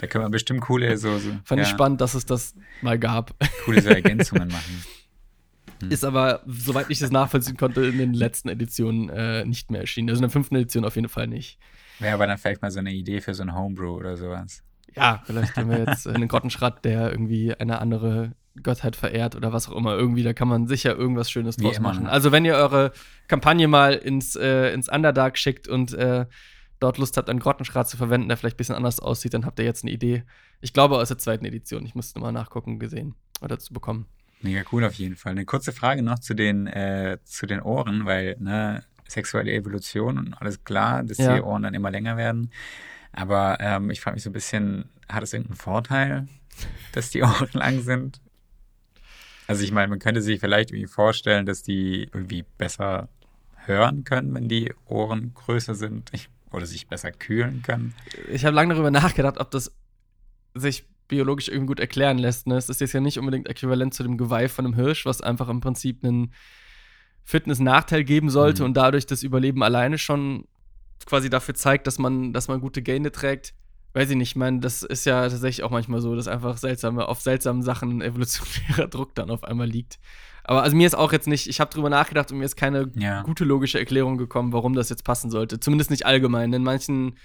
Da 0.00 0.06
können 0.06 0.24
wir 0.24 0.30
bestimmt 0.30 0.62
coole 0.62 0.96
so. 0.96 1.18
so 1.18 1.30
fand 1.44 1.58
ja, 1.58 1.62
ich 1.62 1.68
spannend, 1.68 2.00
dass 2.00 2.14
es 2.14 2.24
das 2.24 2.54
mal 2.80 2.98
gab. 2.98 3.34
Coole 3.64 3.82
so 3.82 3.90
Ergänzungen 3.90 4.48
machen. 4.48 4.84
Hm. 5.80 5.90
Ist 5.90 6.04
aber, 6.04 6.40
soweit 6.46 6.86
ich 6.88 6.98
das 6.98 7.10
nachvollziehen 7.10 7.56
konnte, 7.56 7.82
in 7.82 7.98
den 7.98 8.14
letzten 8.14 8.48
Editionen 8.48 9.08
äh, 9.10 9.44
nicht 9.44 9.70
mehr 9.70 9.82
erschienen. 9.82 10.08
Also 10.08 10.20
in 10.20 10.22
der 10.22 10.30
fünften 10.30 10.56
Edition 10.56 10.84
auf 10.84 10.96
jeden 10.96 11.08
Fall 11.08 11.26
nicht. 11.26 11.58
Wäre 11.98 12.14
aber 12.14 12.26
dann 12.26 12.38
vielleicht 12.38 12.62
mal 12.62 12.70
so 12.70 12.78
eine 12.78 12.92
Idee 12.92 13.20
für 13.20 13.34
so 13.34 13.42
ein 13.42 13.54
Homebrew 13.54 13.94
oder 13.94 14.16
sowas. 14.16 14.62
Ja, 14.96 15.22
vielleicht 15.24 15.56
haben 15.56 15.70
wir 15.70 15.78
jetzt 15.78 16.08
einen 16.08 16.28
Grottenschrat, 16.28 16.84
der 16.84 17.10
irgendwie 17.10 17.54
eine 17.54 17.78
andere 17.78 18.32
Gottheit 18.62 18.96
verehrt 18.96 19.36
oder 19.36 19.52
was 19.52 19.68
auch 19.68 19.76
immer. 19.76 19.96
Irgendwie, 19.96 20.22
da 20.22 20.32
kann 20.32 20.48
man 20.48 20.66
sicher 20.66 20.96
irgendwas 20.96 21.30
Schönes 21.30 21.56
draus 21.56 21.78
machen. 21.78 22.06
Also, 22.06 22.32
wenn 22.32 22.44
ihr 22.44 22.54
eure 22.54 22.92
Kampagne 23.28 23.68
mal 23.68 23.94
ins, 23.94 24.34
äh, 24.36 24.72
ins 24.72 24.88
Underdark 24.88 25.38
schickt 25.38 25.68
und 25.68 25.92
äh, 25.94 26.26
dort 26.80 26.98
Lust 26.98 27.16
habt, 27.16 27.28
einen 27.30 27.40
Grottenschrat 27.40 27.88
zu 27.88 27.96
verwenden, 27.96 28.28
der 28.28 28.36
vielleicht 28.36 28.56
ein 28.56 28.58
bisschen 28.58 28.74
anders 28.74 28.98
aussieht, 29.00 29.34
dann 29.34 29.46
habt 29.46 29.58
ihr 29.58 29.64
jetzt 29.64 29.84
eine 29.84 29.92
Idee. 29.92 30.24
Ich 30.60 30.72
glaube 30.72 30.96
aus 30.98 31.08
der 31.08 31.18
zweiten 31.18 31.44
Edition. 31.44 31.84
Ich 31.86 31.94
musste 31.94 32.18
mal 32.20 32.32
nachgucken, 32.32 32.78
gesehen 32.78 33.14
oder 33.42 33.58
zu 33.58 33.72
bekommen. 33.72 34.06
Mega 34.42 34.62
cool 34.72 34.84
auf 34.84 34.94
jeden 34.94 35.16
Fall. 35.16 35.32
Eine 35.32 35.44
kurze 35.44 35.72
Frage 35.72 36.02
noch 36.02 36.18
zu 36.18 36.34
den, 36.34 36.66
äh, 36.66 37.18
zu 37.24 37.46
den 37.46 37.60
Ohren, 37.60 38.06
weil, 38.06 38.36
ne, 38.40 38.82
sexuelle 39.06 39.52
Evolution 39.52 40.18
und 40.18 40.34
alles 40.34 40.64
klar, 40.64 41.02
dass 41.02 41.18
Ja. 41.18 41.34
die 41.34 41.42
Ohren 41.42 41.62
dann 41.62 41.74
immer 41.74 41.90
länger 41.90 42.16
werden. 42.16 42.50
Aber 43.12 43.58
ähm, 43.60 43.90
ich 43.90 44.00
frage 44.00 44.14
mich 44.14 44.22
so 44.22 44.30
ein 44.30 44.34
bisschen, 44.34 44.88
hat 45.08 45.22
es 45.22 45.32
irgendeinen 45.32 45.56
Vorteil, 45.56 46.28
dass 46.92 47.10
die 47.10 47.22
Ohren 47.24 47.50
lang 47.52 47.80
sind? 47.80 48.20
Also 49.46 49.64
ich 49.64 49.72
meine, 49.72 49.88
man 49.88 49.98
könnte 49.98 50.22
sich 50.22 50.38
vielleicht 50.40 50.70
irgendwie 50.70 50.86
vorstellen, 50.86 51.44
dass 51.44 51.62
die 51.62 52.04
irgendwie 52.04 52.44
besser 52.56 53.08
hören 53.66 54.04
können, 54.04 54.32
wenn 54.34 54.48
die 54.48 54.72
Ohren 54.86 55.34
größer 55.34 55.74
sind 55.74 56.08
ich, 56.12 56.28
oder 56.52 56.66
sich 56.66 56.88
besser 56.88 57.12
kühlen 57.12 57.62
können. 57.62 57.94
Ich 58.30 58.44
habe 58.44 58.54
lange 58.56 58.74
darüber 58.74 58.90
nachgedacht, 58.90 59.38
ob 59.38 59.50
das 59.50 59.72
sich 60.54 60.84
biologisch 61.08 61.48
irgendwie 61.48 61.66
gut 61.66 61.80
erklären 61.80 62.18
lässt. 62.18 62.46
Ne? 62.46 62.56
Es 62.56 62.68
ist 62.68 62.80
jetzt 62.80 62.92
ja 62.92 63.00
nicht 63.00 63.18
unbedingt 63.18 63.48
äquivalent 63.48 63.94
zu 63.94 64.02
dem 64.02 64.16
Geweih 64.16 64.48
von 64.48 64.64
einem 64.64 64.74
Hirsch, 64.74 65.06
was 65.06 65.20
einfach 65.20 65.48
im 65.48 65.60
Prinzip 65.60 66.04
einen 66.04 66.32
Fitness-Nachteil 67.24 68.04
geben 68.04 68.30
sollte 68.30 68.62
Mhm. 68.62 68.66
und 68.66 68.74
dadurch 68.76 69.06
das 69.06 69.22
Überleben 69.22 69.62
alleine 69.62 69.98
schon 69.98 70.46
quasi 71.06 71.30
dafür 71.30 71.54
zeigt, 71.54 71.86
dass 71.86 71.98
man, 71.98 72.32
dass 72.32 72.48
man 72.48 72.60
gute 72.60 72.82
Gene 72.82 73.10
trägt. 73.12 73.54
Weiß 73.92 74.10
ich 74.10 74.16
nicht, 74.16 74.30
ich 74.30 74.36
meine, 74.36 74.60
das 74.60 74.82
ist 74.84 75.04
ja 75.04 75.28
tatsächlich 75.28 75.64
auch 75.64 75.70
manchmal 75.70 76.00
so, 76.00 76.14
dass 76.14 76.28
einfach 76.28 76.56
seltsame, 76.58 77.08
auf 77.08 77.20
seltsamen 77.20 77.62
Sachen 77.62 78.00
evolutionärer 78.02 78.86
Druck 78.90 79.14
dann 79.14 79.30
auf 79.30 79.42
einmal 79.44 79.68
liegt. 79.68 79.98
Aber 80.44 80.62
also 80.62 80.76
mir 80.76 80.86
ist 80.86 80.94
auch 80.94 81.12
jetzt 81.12 81.26
nicht, 81.28 81.46
ich 81.48 81.60
habe 81.60 81.72
drüber 81.72 81.90
nachgedacht 81.90 82.32
und 82.32 82.38
mir 82.38 82.44
ist 82.44 82.56
keine 82.56 82.90
Ja. 82.96 83.22
gute 83.22 83.44
logische 83.44 83.78
Erklärung 83.78 84.18
gekommen, 84.18 84.52
warum 84.52 84.74
das 84.74 84.88
jetzt 84.88 85.04
passen 85.04 85.30
sollte. 85.30 85.60
Zumindest 85.60 85.90
nicht 85.90 86.06
allgemein. 86.06 86.52
In 86.52 86.62
manchen 86.64 87.16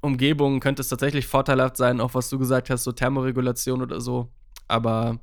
Umgebungen 0.00 0.60
könnte 0.60 0.82
es 0.82 0.88
tatsächlich 0.88 1.26
vorteilhaft 1.26 1.76
sein, 1.76 2.00
auch 2.00 2.14
was 2.14 2.28
du 2.28 2.38
gesagt 2.38 2.70
hast, 2.70 2.84
so 2.84 2.92
Thermoregulation 2.92 3.82
oder 3.82 4.00
so. 4.00 4.30
Aber 4.68 5.18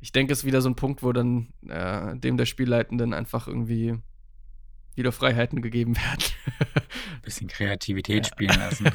ich 0.00 0.12
denke, 0.12 0.32
es 0.32 0.40
ist 0.40 0.44
wieder 0.44 0.60
so 0.60 0.68
ein 0.68 0.74
Punkt, 0.76 1.02
wo 1.02 1.12
dann 1.12 1.48
äh, 1.68 2.16
dem 2.16 2.36
der 2.36 2.46
Spielleitenden 2.46 3.14
einfach 3.14 3.46
irgendwie 3.46 3.96
wieder 4.94 5.12
Freiheiten 5.12 5.62
gegeben 5.62 5.96
werden. 5.96 6.24
Bisschen 7.22 7.48
Kreativität 7.48 8.26
spielen 8.26 8.58
lassen. 8.58 8.86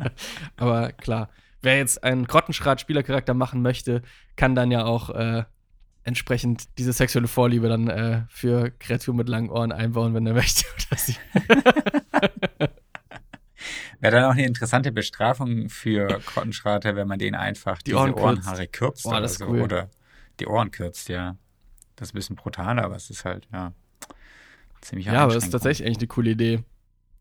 Aber 0.56 0.92
klar, 0.92 1.30
wer 1.62 1.76
jetzt 1.78 2.02
einen 2.02 2.26
Grottenschrat-Spielercharakter 2.26 3.34
machen 3.34 3.62
möchte, 3.62 4.02
kann 4.36 4.54
dann 4.54 4.70
ja 4.70 4.84
auch 4.84 5.10
äh, 5.10 5.44
entsprechend 6.08 6.64
diese 6.78 6.92
sexuelle 6.92 7.28
Vorliebe 7.28 7.68
dann 7.68 7.88
äh, 7.88 8.22
für 8.28 8.70
Kreaturen 8.78 9.16
mit 9.16 9.28
langen 9.28 9.50
Ohren 9.50 9.70
einbauen, 9.72 10.14
wenn 10.14 10.26
er 10.26 10.34
möchte. 10.42 10.64
Oder. 10.74 11.18
Wäre 14.00 14.16
dann 14.16 14.24
auch 14.24 14.30
eine 14.32 14.46
interessante 14.46 14.92
Bestrafung 14.92 15.68
für 15.68 16.06
Grottenschrater, 16.26 16.94
wenn 16.96 17.08
man 17.08 17.18
denen 17.18 17.34
einfach 17.34 17.78
Die 17.78 17.86
diese 17.90 17.96
Ohren 17.98 18.14
kürzt. 18.14 18.24
Ohrenhaare 18.24 18.66
kürzt 18.68 19.02
Boah, 19.04 19.10
oder 19.12 19.20
das 19.20 19.32
ist 19.32 19.38
so. 19.38 19.46
cool. 19.46 19.62
Oder 19.62 19.90
die 20.40 20.46
Ohren 20.46 20.70
kürzt, 20.70 21.08
ja. 21.08 21.36
Das 21.96 22.08
ist 22.08 22.14
ein 22.14 22.18
bisschen 22.18 22.36
brutaler, 22.36 22.84
aber 22.84 22.94
es 22.96 23.10
ist 23.10 23.24
halt, 23.24 23.48
ja, 23.52 23.72
ziemlich 24.80 25.06
Ja, 25.06 25.24
aber 25.24 25.34
das 25.34 25.44
ist 25.44 25.50
tatsächlich 25.50 25.86
eigentlich 25.86 25.98
eine 25.98 26.06
coole 26.06 26.30
Idee, 26.30 26.62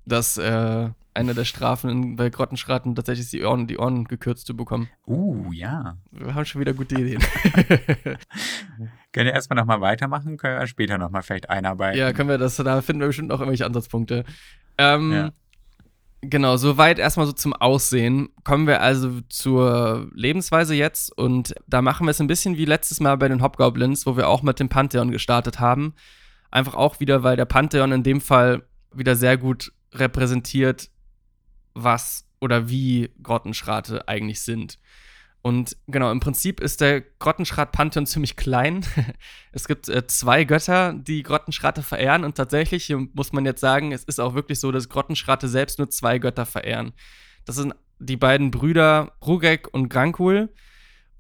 dass 0.08 0.38
äh, 0.38 0.90
eine 1.14 1.34
der 1.34 1.46
Strafen 1.46 2.16
bei 2.16 2.30
Grottenschraten 2.30 2.96
tatsächlich 2.96 3.30
die 3.30 3.44
Ohren, 3.44 3.68
die 3.68 3.78
Ohren 3.78 4.06
gekürzt 4.06 4.46
zu 4.46 4.56
bekommen. 4.56 4.88
Uh, 5.06 5.52
ja. 5.52 5.98
Wir 6.12 6.36
haben 6.36 6.46
schon 6.46 6.62
wieder 6.62 6.74
gute 6.74 6.96
Ideen. 6.96 7.22
Können 9.12 9.26
wir 9.26 9.34
erstmal 9.34 9.58
nochmal 9.58 9.82
weitermachen, 9.82 10.38
können 10.38 10.60
wir 10.60 10.68
später 10.68 11.00
nochmal 11.00 11.24
vielleicht 11.24 11.50
einarbeiten. 11.50 12.00
ja, 12.00 12.14
können 12.14 12.30
wir 12.30 12.38
das, 12.38 12.58
da 12.58 12.82
finden 12.82 13.00
wir 13.00 13.08
bestimmt 13.08 13.30
noch 13.30 13.40
irgendwelche 13.40 13.66
Ansatzpunkte. 13.66 14.26
Ähm, 14.78 15.12
Ja. 15.12 15.32
Genau, 16.22 16.58
soweit 16.58 16.98
erstmal 16.98 17.28
so 17.28 17.32
zum 17.32 17.54
Aussehen. 17.54 18.30
Kommen 18.44 18.66
wir 18.66 18.82
also 18.82 19.22
zur 19.30 20.10
Lebensweise 20.14 20.74
jetzt 20.74 21.16
und 21.16 21.54
da 21.68 21.84
machen 21.84 22.08
wir 22.08 22.12
es 22.12 22.20
ein 22.20 22.28
bisschen 22.28 22.58
wie 22.58 22.66
letztes 22.66 23.00
Mal 23.00 23.18
bei 23.18 23.28
den 23.28 23.42
Hobgoblins, 23.42 24.06
wo 24.08 24.18
wir 24.18 24.28
auch 24.28 24.42
mit 24.42 24.60
dem 24.60 24.68
Pantheon 24.68 25.12
gestartet 25.12 25.60
haben. 25.60 25.94
Einfach 26.50 26.74
auch 26.74 27.00
wieder, 27.00 27.22
weil 27.22 27.38
der 27.38 27.46
Pantheon 27.46 27.92
in 27.92 28.04
dem 28.04 28.20
Fall 28.20 28.64
wieder 28.92 29.16
sehr 29.16 29.38
gut 29.38 29.72
repräsentiert, 29.94 30.90
was 31.74 32.26
oder 32.40 32.70
wie 32.70 33.10
Grottenschrate 33.22 34.08
eigentlich 34.08 34.42
sind. 34.42 34.80
Und 35.42 35.78
genau, 35.88 36.12
im 36.12 36.20
Prinzip 36.20 36.60
ist 36.60 36.82
der 36.82 37.02
Grottenschrat-Pantheon 37.02 38.06
ziemlich 38.06 38.36
klein. 38.36 38.86
es 39.54 39.68
gibt 39.68 39.88
äh, 39.88 40.06
zwei 40.08 40.44
Götter, 40.44 40.94
die 40.94 41.24
Grottenschrate 41.24 41.84
verehren 41.84 42.26
und 42.26 42.36
tatsächlich, 42.36 42.86
hier 42.86 43.08
muss 43.14 43.32
man 43.32 43.46
jetzt 43.46 43.62
sagen, 43.62 43.92
es 43.92 44.04
ist 44.04 44.20
auch 44.20 44.34
wirklich 44.34 44.60
so, 44.60 44.72
dass 44.72 44.90
Grottenschrate 44.90 45.48
selbst 45.48 45.80
nur 45.80 45.90
zwei 45.90 46.20
Götter 46.20 46.46
verehren. 46.46 46.92
Das 47.46 47.56
sind 47.56 47.74
die 48.00 48.18
beiden 48.18 48.52
Brüder 48.52 49.14
Rugek 49.26 49.70
und 49.72 49.90
Grankul. 49.90 50.54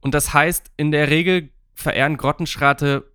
Und 0.01 0.13
das 0.13 0.33
heißt, 0.33 0.71
in 0.77 0.91
der 0.91 1.09
Regel 1.09 1.49
verehren 1.73 2.17
Grottenschrate 2.17 3.09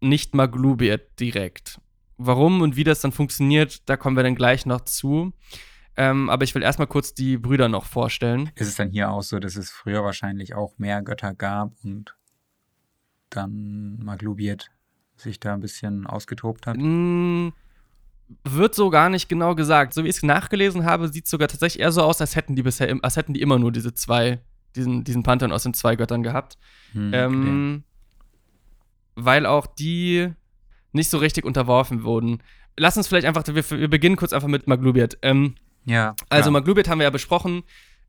nicht 0.00 0.34
Maglubiet 0.34 1.02
direkt. 1.20 1.78
Warum 2.24 2.60
und 2.60 2.76
wie 2.76 2.84
das 2.84 3.00
dann 3.00 3.12
funktioniert, 3.12 3.88
da 3.88 3.96
kommen 3.96 4.16
wir 4.16 4.22
dann 4.22 4.34
gleich 4.34 4.66
noch 4.66 4.82
zu. 4.82 5.32
Ähm, 5.96 6.30
aber 6.30 6.44
ich 6.44 6.54
will 6.54 6.62
erstmal 6.62 6.86
kurz 6.86 7.14
die 7.14 7.36
Brüder 7.36 7.68
noch 7.68 7.84
vorstellen. 7.84 8.50
Ist 8.54 8.68
es 8.68 8.76
dann 8.76 8.90
hier 8.90 9.10
auch 9.10 9.22
so, 9.22 9.38
dass 9.38 9.56
es 9.56 9.70
früher 9.70 10.02
wahrscheinlich 10.04 10.54
auch 10.54 10.78
mehr 10.78 11.02
Götter 11.02 11.34
gab 11.34 11.72
und 11.84 12.16
dann 13.28 13.98
Maglubiet 14.02 14.70
sich 15.16 15.38
da 15.38 15.54
ein 15.54 15.60
bisschen 15.60 16.06
ausgetobt 16.06 16.66
hat? 16.66 16.76
Mm, 16.78 17.48
wird 18.44 18.74
so 18.74 18.88
gar 18.88 19.10
nicht 19.10 19.28
genau 19.28 19.54
gesagt. 19.54 19.92
So 19.92 20.04
wie 20.04 20.08
ich 20.08 20.16
es 20.16 20.22
nachgelesen 20.22 20.84
habe, 20.84 21.08
sieht 21.08 21.26
es 21.26 21.30
sogar 21.30 21.48
tatsächlich 21.48 21.82
eher 21.82 21.92
so 21.92 22.02
aus, 22.02 22.20
als 22.20 22.36
hätten 22.36 22.56
die 22.56 22.62
bisher, 22.62 22.96
als 23.02 23.16
hätten 23.16 23.34
die 23.34 23.42
immer 23.42 23.58
nur 23.58 23.72
diese 23.72 23.92
zwei, 23.92 24.40
diesen, 24.74 25.04
diesen 25.04 25.22
Pantheon 25.22 25.52
aus 25.52 25.64
den 25.64 25.74
zwei 25.74 25.96
Göttern 25.96 26.22
gehabt. 26.22 26.56
Hm, 26.92 27.08
okay. 27.08 27.24
Ähm, 27.24 27.84
weil 29.14 29.44
auch 29.44 29.66
die 29.66 30.32
nicht 30.92 31.10
so 31.10 31.18
richtig 31.18 31.44
unterworfen 31.44 32.04
wurden. 32.04 32.42
Lass 32.76 32.96
uns 32.96 33.08
vielleicht 33.08 33.26
einfach, 33.26 33.44
wir, 33.46 33.70
wir 33.70 33.90
beginnen 33.90 34.16
kurz 34.16 34.32
einfach 34.32 34.48
mit 34.48 34.66
Maglubiet. 34.66 35.18
Ähm, 35.22 35.56
Ja. 35.84 36.14
Also 36.28 36.48
ja. 36.48 36.52
Maglubit 36.52 36.88
haben 36.88 36.98
wir 36.98 37.04
ja 37.04 37.10
besprochen, 37.10 37.62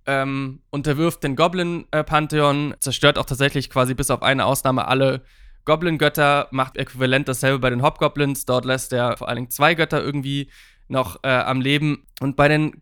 ähm, 0.06 0.62
unterwirft 0.70 1.24
den 1.24 1.36
Goblin-Pantheon, 1.36 2.76
zerstört 2.80 3.18
auch 3.18 3.26
tatsächlich 3.26 3.70
quasi 3.70 3.94
bis 3.94 4.12
auf 4.12 4.22
eine 4.22 4.46
Ausnahme 4.46 4.88
alle 4.88 5.24
Goblin-Götter, 5.66 6.50
macht 6.52 6.78
äquivalent 6.78 7.28
dasselbe 7.28 7.60
bei 7.60 7.70
den 7.70 7.82
Hobgoblins. 7.82 8.46
Dort 8.46 8.66
lässt 8.66 8.92
er 8.94 9.18
vor 9.18 9.30
allen 9.30 9.38
Dingen 9.38 9.50
zwei 9.50 9.76
Götter 9.76 10.04
irgendwie 10.04 10.50
noch 10.88 11.24
äh, 11.24 11.30
am 11.30 11.62
Leben. 11.62 12.06
Und 12.20 12.36
bei 12.36 12.48
den 12.48 12.82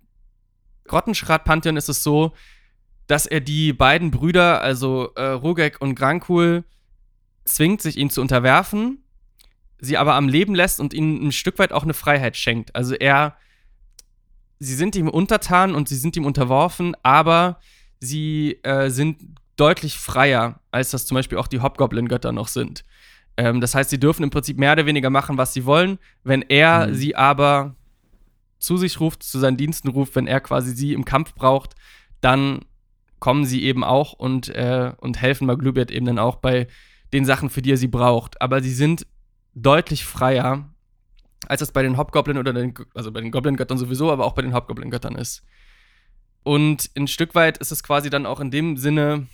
Grottenschrat-Pantheon 0.86 1.78
ist 1.78 1.90
es 1.90 2.04
so, 2.04 2.34
dass 3.08 3.26
er 3.26 3.40
die 3.40 3.72
beiden 3.74 4.10
Brüder, 4.10 4.62
also 4.62 5.12
äh, 5.16 5.24
Rogek 5.24 5.80
und 5.80 5.96
Grankul, 5.96 6.64
zwingt, 7.46 7.82
sich 7.82 7.98
ihm 7.98 8.10
zu 8.10 8.22
unterwerfen, 8.22 9.01
sie 9.82 9.98
aber 9.98 10.14
am 10.14 10.30
Leben 10.30 10.56
lässt 10.56 10.80
und 10.80 10.94
ihnen 10.94 11.28
ein 11.28 11.32
Stück 11.32 11.60
weit 11.60 11.74
auch 11.74 11.84
eine 11.84 11.94
Freiheit 11.94 12.38
schenkt. 12.38 12.76
Also 12.76 12.96
er 12.96 13.36
sie 14.60 14.76
sind 14.76 14.96
ihm 14.96 15.10
untertan 15.10 15.74
und 15.74 15.90
sie 15.90 15.98
sind 15.98 16.16
ihm 16.16 16.26
unterworfen, 16.26 16.96
aber 17.02 17.60
sie 18.00 18.60
äh, 18.64 18.90
sind 18.90 19.18
deutlich 19.58 19.98
freier, 19.98 20.60
als 20.72 20.92
das 20.92 21.08
zum 21.08 21.16
Beispiel 21.16 21.40
auch 21.40 21.48
die 21.48 21.62
Hobgoblin-Götter 21.62 22.32
noch 22.32 22.48
sind. 22.48 22.86
Ähm, 23.38 23.60
das 23.60 23.74
heißt, 23.74 23.90
sie 23.90 24.00
dürfen 24.00 24.24
im 24.24 24.30
Prinzip 24.30 24.60
mehr 24.60 24.74
oder 24.74 24.86
weniger 24.86 25.10
machen, 25.10 25.38
was 25.38 25.54
sie 25.54 25.66
wollen. 25.66 25.98
Wenn 26.24 26.44
er 26.44 26.88
mhm. 26.88 26.94
sie 26.94 27.16
aber 27.16 27.76
zu 28.60 28.78
sich 28.78 29.00
ruft, 29.00 29.24
zu 29.24 29.40
seinen 29.40 29.58
Diensten 29.58 29.88
ruft, 29.88 30.16
wenn 30.16 30.28
er 30.28 30.40
quasi 30.42 30.76
sie 30.76 30.94
im 30.94 31.06
Kampf 31.06 31.34
braucht, 31.34 31.74
dann 32.22 32.60
kommen 33.20 33.46
sie 33.46 33.64
eben 33.64 33.84
auch 33.84 34.14
und, 34.14 34.50
äh, 34.50 34.94
und 34.98 35.20
helfen 35.20 35.48
Maglubiat 35.48 35.90
eben 35.90 36.06
dann 36.06 36.20
auch 36.20 36.36
bei 36.36 36.68
den 37.14 37.26
Sachen, 37.26 37.50
für 37.50 37.64
die 37.64 37.72
er 37.72 37.78
sie 37.78 37.88
braucht. 37.88 38.40
Aber 38.42 38.62
sie 38.62 38.74
sind 38.74 39.08
deutlich 39.54 40.06
freier 40.06 40.72
als 41.48 41.60
das 41.60 41.72
bei 41.72 41.82
den 41.84 41.98
Hobgoblin 41.98 42.38
oder 42.38 42.54
den, 42.54 42.74
also 42.94 43.12
bei 43.12 43.22
den 43.22 43.32
Goblin-Göttern 43.32 43.78
sowieso, 43.78 44.12
aber 44.12 44.26
auch 44.26 44.34
bei 44.34 44.42
den 44.42 44.54
Hobgoblin-Göttern 44.54 45.16
ist. 45.16 45.44
Und 46.44 46.90
ein 46.96 47.08
Stück 47.08 47.36
weit 47.36 47.58
ist 47.58 47.72
es 47.72 47.84
quasi 47.84 48.10
dann 48.10 48.26
auch 48.26 48.40
in 48.40 48.52
dem 48.52 48.78
Sinne 48.78 49.28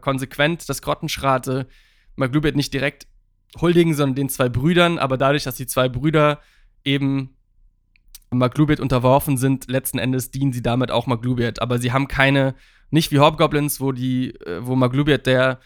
konsequent, 0.00 0.68
dass 0.68 0.82
Grottenschrate 0.82 1.66
Maglubet 2.16 2.56
nicht 2.56 2.72
direkt 2.72 3.06
huldigen, 3.60 3.94
sondern 3.94 4.16
den 4.16 4.28
zwei 4.28 4.48
Brüdern, 4.48 4.98
aber 4.98 5.16
dadurch, 5.16 5.44
dass 5.44 5.56
die 5.56 5.66
zwei 5.66 5.88
Brüder 5.88 6.40
eben 6.84 7.36
Maglubet 8.30 8.80
unterworfen 8.80 9.36
sind, 9.36 9.70
letzten 9.70 9.98
Endes 9.98 10.30
dienen 10.30 10.52
sie 10.52 10.62
damit 10.62 10.90
auch 10.90 11.06
Maglubet. 11.06 11.62
Aber 11.62 11.78
sie 11.78 11.92
haben 11.92 12.08
keine, 12.08 12.54
nicht 12.90 13.10
wie 13.10 13.20
Hobgoblins, 13.20 13.80
wo 13.80 13.92
die, 13.92 14.34
äh, 14.40 14.60
wo 14.66 14.76
Maglubet 14.76 15.26
der 15.26 15.60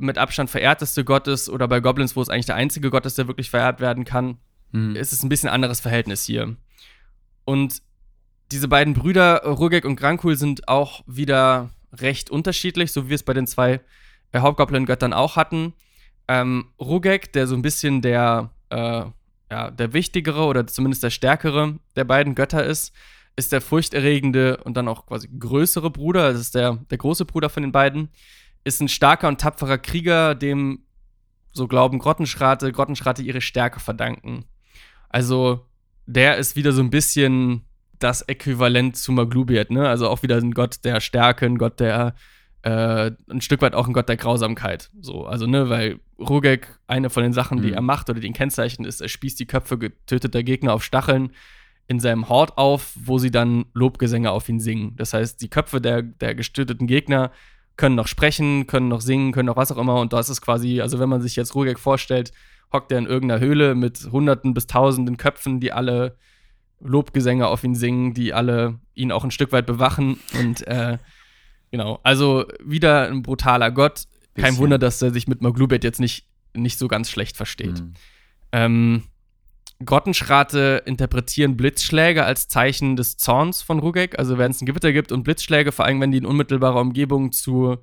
mit 0.00 0.18
Abstand 0.18 0.50
verehrteste 0.50 1.04
Gott 1.04 1.28
ist, 1.28 1.48
oder 1.48 1.68
bei 1.68 1.80
Goblins, 1.80 2.16
wo 2.16 2.22
es 2.22 2.28
eigentlich 2.28 2.46
der 2.46 2.56
einzige 2.56 2.90
Gott 2.90 3.06
ist, 3.06 3.18
der 3.18 3.28
wirklich 3.28 3.50
verehrt 3.50 3.80
werden 3.80 4.04
kann 4.04 4.38
mhm. 4.72 4.96
ist 4.96 5.12
es 5.12 5.22
ein 5.22 5.28
bisschen 5.28 5.48
anderes 5.48 5.80
Verhältnis 5.80 6.24
hier. 6.24 6.56
Und 7.44 7.82
diese 8.50 8.68
beiden 8.68 8.94
Brüder, 8.94 9.42
Rugek 9.44 9.84
und 9.84 9.96
Grankul, 9.96 10.36
sind 10.36 10.68
auch 10.68 11.02
wieder 11.06 11.70
recht 11.92 12.30
unterschiedlich, 12.30 12.92
so 12.92 13.04
wie 13.04 13.10
wir 13.10 13.14
es 13.14 13.22
bei 13.22 13.34
den 13.34 13.46
zwei 13.46 13.80
äh, 14.32 14.40
Hauptgoblin-Göttern 14.40 15.12
auch 15.12 15.36
hatten. 15.36 15.74
Ähm, 16.28 16.66
Rugek, 16.78 17.32
der 17.32 17.46
so 17.46 17.54
ein 17.54 17.62
bisschen 17.62 18.02
der, 18.02 18.50
äh, 18.70 19.04
ja, 19.50 19.70
der 19.70 19.92
wichtigere 19.92 20.44
oder 20.44 20.66
zumindest 20.66 21.02
der 21.02 21.10
stärkere 21.10 21.78
der 21.96 22.04
beiden 22.04 22.34
Götter 22.34 22.64
ist, 22.64 22.92
ist 23.36 23.52
der 23.52 23.60
furchterregende 23.60 24.58
und 24.58 24.76
dann 24.76 24.88
auch 24.88 25.06
quasi 25.06 25.28
größere 25.38 25.90
Bruder, 25.90 26.32
das 26.32 26.40
ist 26.40 26.54
der, 26.54 26.74
der 26.90 26.98
große 26.98 27.24
Bruder 27.24 27.48
von 27.48 27.62
den 27.62 27.72
beiden, 27.72 28.10
ist 28.64 28.80
ein 28.80 28.88
starker 28.88 29.28
und 29.28 29.40
tapferer 29.40 29.78
Krieger, 29.78 30.34
dem, 30.34 30.84
so 31.52 31.66
glauben 31.66 31.98
Grottenschrate, 31.98 32.72
Grottenschrate 32.72 33.22
ihre 33.22 33.40
Stärke 33.40 33.80
verdanken. 33.80 34.44
Also, 35.08 35.66
der 36.06 36.36
ist 36.36 36.56
wieder 36.56 36.72
so 36.72 36.82
ein 36.82 36.90
bisschen 36.90 37.64
das 37.98 38.22
Äquivalent 38.22 38.96
zu 38.96 39.12
Maglubiet, 39.12 39.70
ne? 39.70 39.88
Also 39.88 40.08
auch 40.08 40.22
wieder 40.22 40.36
ein 40.36 40.52
Gott 40.52 40.84
der 40.84 41.00
Stärke, 41.00 41.46
ein 41.46 41.58
Gott 41.58 41.80
der, 41.80 42.14
äh, 42.62 43.10
ein 43.28 43.40
Stück 43.40 43.60
weit 43.62 43.74
auch 43.74 43.88
ein 43.88 43.92
Gott 43.92 44.08
der 44.08 44.16
Grausamkeit. 44.16 44.90
So, 45.00 45.26
also, 45.26 45.46
ne, 45.46 45.68
weil 45.68 46.00
Rugek, 46.18 46.78
eine 46.86 47.10
von 47.10 47.22
den 47.22 47.32
Sachen, 47.32 47.62
die 47.62 47.68
mhm. 47.68 47.74
er 47.74 47.82
macht 47.82 48.08
oder 48.10 48.20
die 48.20 48.26
ihn 48.26 48.32
kennzeichnen, 48.32 48.86
ist, 48.86 49.00
er 49.00 49.08
spießt 49.08 49.38
die 49.40 49.46
Köpfe 49.46 49.78
getöteter 49.78 50.42
Gegner 50.42 50.74
auf 50.74 50.84
Stacheln 50.84 51.32
in 51.88 52.00
seinem 52.00 52.28
Hort 52.28 52.58
auf, 52.58 52.92
wo 52.94 53.18
sie 53.18 53.30
dann 53.30 53.64
Lobgesänge 53.72 54.30
auf 54.30 54.48
ihn 54.48 54.60
singen. 54.60 54.94
Das 54.96 55.14
heißt, 55.14 55.40
die 55.40 55.48
Köpfe 55.48 55.80
der, 55.80 56.02
der 56.02 56.34
gestöteten 56.34 56.86
Gegner 56.86 57.32
können 57.78 57.94
noch 57.94 58.08
sprechen, 58.08 58.66
können 58.66 58.88
noch 58.88 59.00
singen, 59.00 59.32
können 59.32 59.46
noch 59.46 59.56
was 59.56 59.72
auch 59.72 59.78
immer. 59.78 60.00
Und 60.00 60.12
das 60.12 60.28
ist 60.28 60.42
quasi, 60.42 60.82
also 60.82 60.98
wenn 60.98 61.08
man 61.08 61.22
sich 61.22 61.36
jetzt 61.36 61.54
Rugek 61.54 61.78
vorstellt, 61.78 62.32
hockt 62.72 62.92
er 62.92 62.98
in 62.98 63.06
irgendeiner 63.06 63.40
Höhle 63.40 63.74
mit 63.74 64.10
Hunderten 64.12 64.52
bis 64.52 64.66
Tausenden 64.66 65.16
Köpfen, 65.16 65.60
die 65.60 65.72
alle 65.72 66.16
Lobgesänge 66.80 67.46
auf 67.46 67.64
ihn 67.64 67.74
singen, 67.74 68.12
die 68.12 68.34
alle 68.34 68.78
ihn 68.94 69.12
auch 69.12 69.24
ein 69.24 69.30
Stück 69.30 69.52
weit 69.52 69.64
bewachen. 69.64 70.18
Und 70.38 70.66
äh, 70.66 70.98
genau, 71.70 72.00
also 72.02 72.46
wieder 72.62 73.08
ein 73.08 73.22
brutaler 73.22 73.70
Gott. 73.70 74.04
Kein 74.34 74.44
Bisschen. 74.44 74.58
Wunder, 74.58 74.78
dass 74.78 75.00
er 75.00 75.12
sich 75.12 75.28
mit 75.28 75.40
Maglubet 75.40 75.84
jetzt 75.84 76.00
nicht, 76.00 76.26
nicht 76.54 76.78
so 76.78 76.88
ganz 76.88 77.10
schlecht 77.10 77.36
versteht. 77.36 77.80
Mhm. 77.80 77.94
Ähm, 78.52 79.02
Grottenschrate 79.84 80.82
interpretieren 80.86 81.56
Blitzschläge 81.56 82.24
als 82.24 82.48
Zeichen 82.48 82.96
des 82.96 83.16
Zorns 83.16 83.62
von 83.62 83.78
Rugek. 83.78 84.18
Also 84.18 84.36
wenn 84.36 84.50
es 84.50 84.60
ein 84.60 84.66
Gewitter 84.66 84.92
gibt 84.92 85.12
und 85.12 85.22
Blitzschläge, 85.22 85.70
vor 85.70 85.84
allem 85.84 86.00
wenn 86.00 86.10
die 86.10 86.18
in 86.18 86.26
unmittelbarer 86.26 86.80
Umgebung 86.80 87.30
zu 87.30 87.76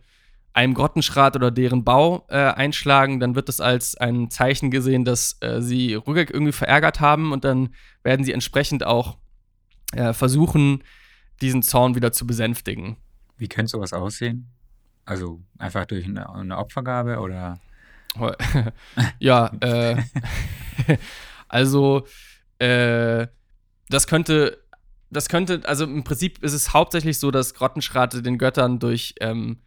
einem 0.51 0.73
Grottenschrat 0.73 1.35
oder 1.35 1.51
deren 1.51 1.83
Bau 1.83 2.25
äh, 2.29 2.37
einschlagen, 2.37 3.19
dann 3.19 3.35
wird 3.35 3.49
es 3.49 3.59
als 3.61 3.95
ein 3.95 4.29
Zeichen 4.29 4.71
gesehen, 4.71 5.05
dass 5.05 5.37
äh, 5.41 5.61
sie 5.61 5.95
Rügek 5.95 6.31
irgendwie 6.31 6.53
verärgert 6.53 6.99
haben 6.99 7.31
und 7.31 7.43
dann 7.43 7.69
werden 8.03 8.25
sie 8.25 8.31
entsprechend 8.31 8.85
auch 8.85 9.17
äh, 9.93 10.13
versuchen, 10.13 10.83
diesen 11.41 11.61
Zorn 11.61 11.95
wieder 11.95 12.11
zu 12.11 12.25
besänftigen. 12.25 12.97
Wie 13.37 13.49
könnte 13.49 13.71
sowas 13.71 13.91
aussehen? 13.91 14.47
Also 15.05 15.41
einfach 15.57 15.85
durch 15.85 16.05
eine, 16.05 16.29
eine 16.33 16.57
Opfergabe 16.57 17.19
oder? 17.19 17.59
ja, 19.19 19.47
äh, 19.59 20.01
also 21.47 22.05
äh, 22.59 23.27
das 23.89 24.07
könnte, 24.07 24.57
das 25.09 25.29
könnte, 25.29 25.61
also 25.65 25.85
im 25.85 26.03
Prinzip 26.03 26.43
ist 26.43 26.53
es 26.53 26.73
hauptsächlich 26.73 27.19
so, 27.19 27.31
dass 27.31 27.53
Grottenschrate 27.53 28.21
den 28.21 28.37
Göttern 28.37 28.79
durch 28.79 29.15
ähm, 29.19 29.59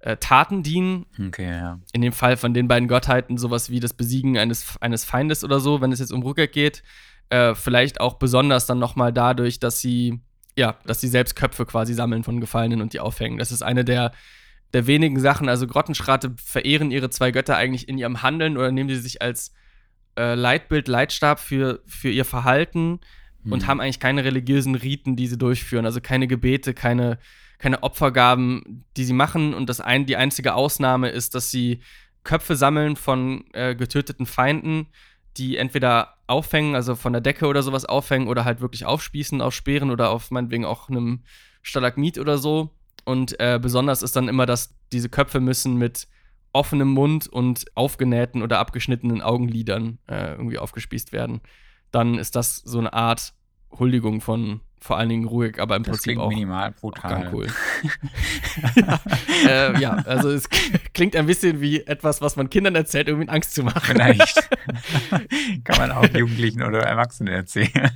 äh, 0.00 0.16
Taten 0.18 0.62
dienen. 0.62 1.06
Okay, 1.28 1.50
ja. 1.50 1.80
In 1.92 2.02
dem 2.02 2.12
Fall 2.12 2.36
von 2.36 2.54
den 2.54 2.68
beiden 2.68 2.88
Gottheiten 2.88 3.38
sowas 3.38 3.70
wie 3.70 3.80
das 3.80 3.92
Besiegen 3.92 4.38
eines, 4.38 4.76
eines 4.80 5.04
Feindes 5.04 5.42
oder 5.42 5.60
so, 5.60 5.80
wenn 5.80 5.92
es 5.92 5.98
jetzt 5.98 6.12
um 6.12 6.22
Rückkehr 6.22 6.48
geht. 6.48 6.82
Äh, 7.28 7.54
vielleicht 7.54 8.00
auch 8.00 8.14
besonders 8.14 8.66
dann 8.66 8.78
nochmal 8.78 9.12
dadurch, 9.12 9.58
dass 9.58 9.80
sie, 9.80 10.20
ja, 10.56 10.76
dass 10.86 11.00
sie 11.00 11.08
selbst 11.08 11.34
Köpfe 11.34 11.66
quasi 11.66 11.92
sammeln 11.92 12.22
von 12.22 12.40
Gefallenen 12.40 12.80
und 12.80 12.92
die 12.92 13.00
aufhängen. 13.00 13.38
Das 13.38 13.50
ist 13.50 13.62
eine 13.62 13.84
der, 13.84 14.12
der 14.72 14.86
wenigen 14.86 15.18
Sachen. 15.18 15.48
Also 15.48 15.66
Grottenschrate 15.66 16.34
verehren 16.36 16.92
ihre 16.92 17.10
zwei 17.10 17.32
Götter 17.32 17.56
eigentlich 17.56 17.88
in 17.88 17.98
ihrem 17.98 18.22
Handeln 18.22 18.56
oder 18.56 18.70
nehmen 18.70 18.90
sie 18.90 18.96
sich 18.96 19.22
als 19.22 19.52
äh, 20.16 20.34
Leitbild, 20.34 20.88
Leitstab 20.88 21.40
für, 21.40 21.80
für 21.86 22.10
ihr 22.10 22.24
Verhalten 22.24 23.00
mhm. 23.42 23.52
und 23.52 23.66
haben 23.66 23.80
eigentlich 23.80 24.00
keine 24.00 24.24
religiösen 24.24 24.74
Riten, 24.74 25.16
die 25.16 25.26
sie 25.26 25.38
durchführen. 25.38 25.86
Also 25.86 26.00
keine 26.00 26.26
Gebete, 26.26 26.74
keine 26.74 27.18
keine 27.58 27.82
Opfergaben, 27.82 28.84
die 28.96 29.04
sie 29.04 29.12
machen. 29.12 29.54
Und 29.54 29.68
das 29.68 29.80
ein, 29.80 30.06
die 30.06 30.16
einzige 30.16 30.54
Ausnahme 30.54 31.08
ist, 31.08 31.34
dass 31.34 31.50
sie 31.50 31.80
Köpfe 32.24 32.56
sammeln 32.56 32.96
von 32.96 33.44
äh, 33.52 33.74
getöteten 33.74 34.26
Feinden, 34.26 34.88
die 35.36 35.56
entweder 35.56 36.16
aufhängen, 36.26 36.74
also 36.74 36.96
von 36.96 37.12
der 37.12 37.22
Decke 37.22 37.46
oder 37.46 37.62
sowas 37.62 37.84
aufhängen 37.84 38.28
oder 38.28 38.44
halt 38.44 38.60
wirklich 38.60 38.84
aufspießen 38.84 39.40
auf 39.40 39.54
Speeren 39.54 39.90
oder 39.90 40.10
auf 40.10 40.30
meinetwegen 40.30 40.64
auch 40.64 40.88
einem 40.88 41.22
Stalagmit 41.62 42.18
oder 42.18 42.38
so. 42.38 42.70
Und 43.04 43.38
äh, 43.38 43.58
besonders 43.62 44.02
ist 44.02 44.16
dann 44.16 44.28
immer, 44.28 44.46
dass 44.46 44.74
diese 44.92 45.08
Köpfe 45.08 45.40
müssen 45.40 45.76
mit 45.76 46.08
offenem 46.56 46.88
Mund 46.88 47.28
und 47.28 47.66
aufgenähten 47.74 48.42
oder 48.42 48.58
abgeschnittenen 48.58 49.20
Augenlidern 49.20 49.98
äh, 50.08 50.32
irgendwie 50.32 50.58
aufgespießt 50.58 51.12
werden. 51.12 51.40
Dann 51.90 52.18
ist 52.18 52.34
das 52.34 52.56
so 52.56 52.78
eine 52.78 52.92
Art 52.92 53.34
Huldigung 53.78 54.20
von 54.20 54.60
vor 54.80 54.98
allen 54.98 55.08
Dingen 55.08 55.26
ruhig, 55.26 55.58
aber 55.60 55.76
im 55.76 55.82
das 55.82 55.96
Prinzip 55.96 56.18
auch 56.18 56.28
minimal 56.28 56.70
brutal. 56.72 57.30
cool. 57.32 57.46
ja, 58.76 59.00
äh, 59.46 59.80
ja, 59.80 59.92
also 60.06 60.30
es 60.30 60.48
klingt 60.94 61.16
ein 61.16 61.26
bisschen 61.26 61.60
wie 61.60 61.80
etwas, 61.80 62.20
was 62.20 62.36
man 62.36 62.50
Kindern 62.50 62.74
erzählt, 62.74 63.10
um 63.10 63.20
ihnen 63.20 63.30
Angst 63.30 63.54
zu 63.54 63.62
machen. 63.62 63.80
Vielleicht. 63.82 64.48
Kann 65.64 65.78
man 65.78 65.90
auch 65.92 66.04
Jugendlichen 66.04 66.62
oder 66.62 66.80
Erwachsenen 66.80 67.34
erzählen. 67.34 67.90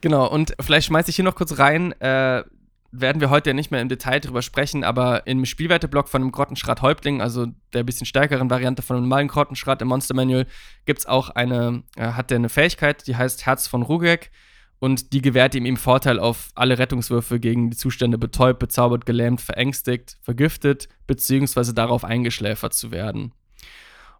genau, 0.00 0.28
und 0.28 0.54
vielleicht 0.60 0.86
schmeiße 0.86 1.10
ich 1.10 1.16
hier 1.16 1.24
noch 1.24 1.34
kurz 1.34 1.58
rein, 1.58 1.92
äh, 2.00 2.44
werden 2.92 3.20
wir 3.20 3.30
heute 3.30 3.50
ja 3.50 3.54
nicht 3.54 3.70
mehr 3.70 3.80
im 3.80 3.88
Detail 3.88 4.20
drüber 4.20 4.42
sprechen, 4.42 4.84
aber 4.84 5.26
im 5.26 5.46
Spielwerteblock 5.46 6.08
von 6.08 6.22
dem 6.22 6.30
Grottenschrat 6.30 6.82
Häuptling, 6.82 7.22
also 7.22 7.46
der 7.72 7.84
bisschen 7.84 8.06
stärkeren 8.06 8.50
Variante 8.50 8.82
von 8.82 8.96
einem 8.96 9.08
normalen 9.08 9.28
Grottenschrat 9.28 9.80
im 9.80 9.88
Monster 9.88 10.14
Manual, 10.14 10.46
gibt 10.84 11.00
es 11.00 11.06
auch 11.06 11.30
eine, 11.30 11.82
äh, 11.96 12.12
hat 12.12 12.30
der 12.30 12.36
eine 12.36 12.50
Fähigkeit, 12.50 13.06
die 13.06 13.16
heißt 13.16 13.46
Herz 13.46 13.66
von 13.66 13.82
Rugek 13.82 14.30
und 14.78 15.14
die 15.14 15.22
gewährt 15.22 15.54
ihm 15.54 15.64
eben 15.64 15.78
Vorteil 15.78 16.20
auf 16.20 16.50
alle 16.54 16.78
Rettungswürfe 16.78 17.40
gegen 17.40 17.70
die 17.70 17.76
Zustände 17.76 18.18
betäubt, 18.18 18.58
bezaubert, 18.58 19.06
gelähmt, 19.06 19.40
verängstigt, 19.40 20.18
vergiftet, 20.20 20.88
beziehungsweise 21.06 21.72
darauf 21.72 22.04
eingeschläfert 22.04 22.74
zu 22.74 22.90
werden. 22.90 23.32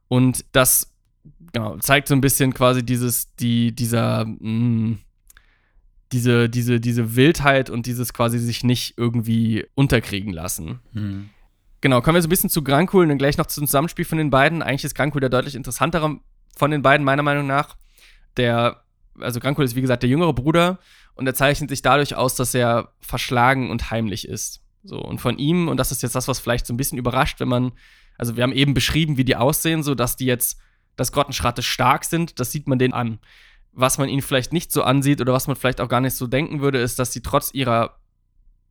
Und 0.09 0.45
das 0.53 0.95
genau, 1.53 1.77
zeigt 1.79 2.09
so 2.09 2.15
ein 2.15 2.21
bisschen 2.21 2.55
quasi 2.55 2.85
dieses, 2.85 3.35
die, 3.37 3.75
dieser, 3.75 4.25
mh, 4.25 4.37
mm, 4.41 4.99
diese, 6.13 6.49
diese, 6.49 6.81
diese 6.81 7.17
Wildheit 7.17 7.71
und 7.71 7.87
dieses 7.87 8.13
quasi 8.13 8.39
sich 8.39 8.65
nicht 8.65 8.95
irgendwie 8.97 9.67
unterkriegen 9.75 10.33
lassen. 10.33 10.81
Mhm. 10.93 11.31
Genau, 11.81 12.01
kommen 12.01 12.15
wir 12.15 12.23
so 12.23 12.29
ein 12.29 12.31
bisschen 12.31 12.51
zu 12.51 12.63
Grankul 12.63 13.03
und 13.03 13.09
dann 13.09 13.19
gleich 13.19 13.39
noch 13.39 13.47
zum 13.47 13.67
Zusammenspiel 13.67 14.05
von 14.05 14.19
den 14.19 14.31
beiden. 14.31 14.63
Eigentlich 14.63 14.85
ist 14.85 14.95
Grankul 14.95 15.21
der 15.21 15.31
deutlich 15.31 15.57
interessantere 15.57 16.21
von 16.57 16.71
den 16.71 16.83
beiden, 16.83 17.05
meiner 17.05 17.23
Meinung 17.23 17.47
nach. 17.47 17.77
Der, 18.37 18.85
also 19.19 19.41
Grankul 19.41 19.65
ist 19.65 19.75
wie 19.75 19.81
gesagt 19.81 20.03
der 20.03 20.11
jüngere 20.11 20.33
Bruder 20.33 20.79
und 21.15 21.27
er 21.27 21.35
zeichnet 21.35 21.71
sich 21.71 21.83
dadurch 21.83 22.15
aus, 22.15 22.37
dass 22.37 22.55
er 22.55 22.93
verschlagen 23.01 23.71
und 23.71 23.91
heimlich 23.91 24.29
ist. 24.29 24.63
So, 24.85 25.01
und 25.01 25.21
von 25.21 25.39
ihm, 25.39 25.69
und 25.69 25.77
das 25.77 25.93
ist 25.93 26.03
jetzt 26.03 26.15
das, 26.15 26.29
was 26.29 26.41
vielleicht 26.41 26.67
so 26.67 26.75
ein 26.75 26.77
bisschen 26.77 26.99
überrascht, 26.99 27.41
wenn 27.41 27.49
man, 27.49 27.73
also 28.19 28.37
wir 28.37 28.43
haben 28.43 28.53
eben 28.53 28.75
beschrieben, 28.75 29.17
wie 29.17 29.25
die 29.25 29.37
aussehen, 29.37 29.83
so 29.83 29.95
dass 29.95 30.17
die 30.17 30.27
jetzt, 30.27 30.59
dass 30.97 31.13
Grottenschratte 31.13 31.63
stark 31.63 32.05
sind, 32.05 32.39
das 32.39 32.53
sieht 32.53 32.69
man 32.69 32.79
denen 32.79 32.95
an. 32.95 33.19
Was 33.73 33.99
man 33.99 34.09
ihnen 34.09 34.23
vielleicht 34.23 34.53
nicht 34.53 34.71
so 34.71 34.83
ansieht 34.83 35.21
oder 35.21 35.33
was 35.33 35.47
man 35.47 35.57
vielleicht 35.57 35.81
auch 35.81 35.89
gar 35.89 36.01
nicht 36.01 36.15
so 36.15 36.27
denken 36.27 36.61
würde, 36.61 36.79
ist, 36.79 36.99
dass 36.99 37.13
sie 37.13 37.23
trotz 37.23 37.53
ihrer 37.55 37.99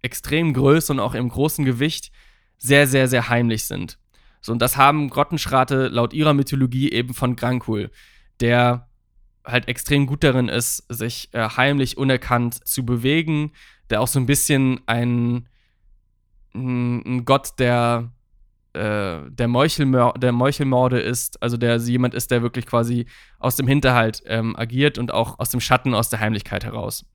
extremen 0.02 0.54
Größe 0.54 0.94
und 0.94 1.00
auch 1.00 1.16
ihrem 1.16 1.30
großen 1.30 1.66
Gewicht 1.66 2.12
sehr, 2.58 2.88
sehr, 2.88 3.08
sehr 3.08 3.30
heimlich 3.30 3.66
sind. 3.66 3.98
So, 4.42 4.52
und 4.52 4.60
das 4.60 4.78
haben 4.78 5.10
Grottenschrate 5.10 5.88
laut 5.88 6.14
ihrer 6.14 6.34
Mythologie 6.34 6.92
eben 6.92 7.14
von 7.14 7.36
Grankul, 7.36 7.92
der 8.40 8.88
halt 9.46 9.68
extrem 9.68 10.06
gut 10.06 10.24
darin 10.24 10.50
ist, 10.50 10.86
sich 10.90 11.30
äh, 11.34 11.50
heimlich 11.50 11.98
unerkannt 11.98 12.68
zu 12.68 12.86
bewegen, 12.86 13.52
der 13.90 14.02
auch 14.02 14.08
so 14.08 14.20
ein 14.20 14.26
bisschen 14.26 14.82
ein 14.86 15.48
ein 16.54 17.26
Gott 17.26 17.60
der, 17.60 18.12
äh, 18.74 19.20
der, 19.30 19.48
Meuchelmör 19.48 20.14
der 20.18 20.32
Meuchelmorde 20.32 21.00
ist, 21.00 21.42
also 21.42 21.58
der 21.58 21.78
jemand 21.78 22.14
ist, 22.14 22.32
der 22.32 22.42
wirklich 22.42 22.66
quasi 22.66 23.06
aus 23.40 23.56
dem 23.56 23.68
Hinterhalt 23.68 24.24
ähm, 24.26 24.56
agiert 24.56 24.98
und 24.98 25.14
auch 25.14 25.40
aus 25.40 25.50
dem 25.50 25.60
Schatten, 25.60 25.94
aus 25.94 26.10
der 26.10 26.20
Heimlichkeit 26.20 26.64
heraus. 26.64 27.06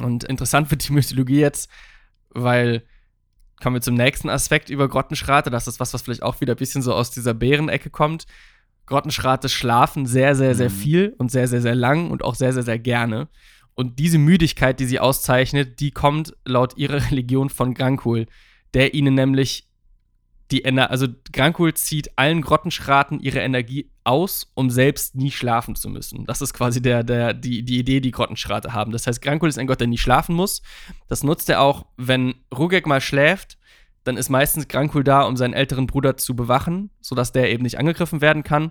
Und 0.00 0.24
interessant 0.24 0.70
wird 0.70 0.86
die 0.88 0.92
Mythologie 0.92 1.40
jetzt, 1.40 1.70
weil 2.30 2.82
kommen 3.62 3.76
wir 3.76 3.80
zum 3.80 3.94
nächsten 3.94 4.28
Aspekt 4.28 4.68
über 4.68 4.88
Grottenschrate. 4.88 5.50
Das 5.50 5.68
ist 5.68 5.80
was, 5.80 5.94
was 5.94 6.02
vielleicht 6.02 6.22
auch 6.22 6.40
wieder 6.40 6.54
ein 6.54 6.58
bisschen 6.58 6.82
so 6.82 6.92
aus 6.92 7.10
dieser 7.10 7.34
Bärenecke 7.34 7.88
kommt. 7.88 8.26
Grottenschrate 8.86 9.48
schlafen 9.48 10.06
sehr, 10.06 10.34
sehr, 10.34 10.54
sehr 10.54 10.68
mhm. 10.68 10.74
viel 10.74 11.14
und 11.18 11.30
sehr, 11.30 11.48
sehr, 11.48 11.62
sehr 11.62 11.74
lang 11.74 12.10
und 12.10 12.24
auch 12.24 12.34
sehr, 12.34 12.52
sehr, 12.52 12.64
sehr 12.64 12.78
gerne. 12.78 13.28
Und 13.74 13.98
diese 13.98 14.18
Müdigkeit, 14.18 14.80
die 14.80 14.86
sie 14.86 15.00
auszeichnet, 15.00 15.80
die 15.80 15.92
kommt 15.92 16.36
laut 16.44 16.76
ihrer 16.76 17.02
Religion 17.10 17.48
von 17.48 17.74
Grankul 17.74 18.26
der 18.74 18.92
ihnen 18.92 19.14
nämlich 19.14 19.68
die 20.50 20.64
Ener 20.64 20.90
also 20.90 21.08
Grankul 21.32 21.74
zieht 21.74 22.18
allen 22.18 22.42
Grottenschraten 22.42 23.20
ihre 23.20 23.40
Energie 23.40 23.90
aus, 24.04 24.50
um 24.54 24.68
selbst 24.68 25.14
nie 25.14 25.30
schlafen 25.30 25.74
zu 25.74 25.88
müssen. 25.88 26.26
Das 26.26 26.42
ist 26.42 26.52
quasi 26.52 26.82
der, 26.82 27.02
der, 27.02 27.32
die, 27.32 27.62
die 27.62 27.78
Idee, 27.78 28.00
die 28.00 28.10
Grottenschrate 28.10 28.72
haben. 28.72 28.92
Das 28.92 29.06
heißt, 29.06 29.22
Grankul 29.22 29.48
ist 29.48 29.58
ein 29.58 29.66
Gott, 29.66 29.80
der 29.80 29.86
nie 29.86 29.98
schlafen 29.98 30.34
muss. 30.34 30.62
Das 31.08 31.22
nutzt 31.22 31.48
er 31.48 31.62
auch, 31.62 31.86
wenn 31.96 32.34
Rugek 32.56 32.86
mal 32.86 33.00
schläft, 33.00 33.58
dann 34.04 34.18
ist 34.18 34.28
meistens 34.28 34.68
Grankul 34.68 35.02
da, 35.02 35.22
um 35.22 35.36
seinen 35.36 35.54
älteren 35.54 35.86
Bruder 35.86 36.18
zu 36.18 36.36
bewachen, 36.36 36.90
sodass 37.00 37.32
der 37.32 37.50
eben 37.50 37.62
nicht 37.62 37.78
angegriffen 37.78 38.20
werden 38.20 38.42
kann. 38.42 38.70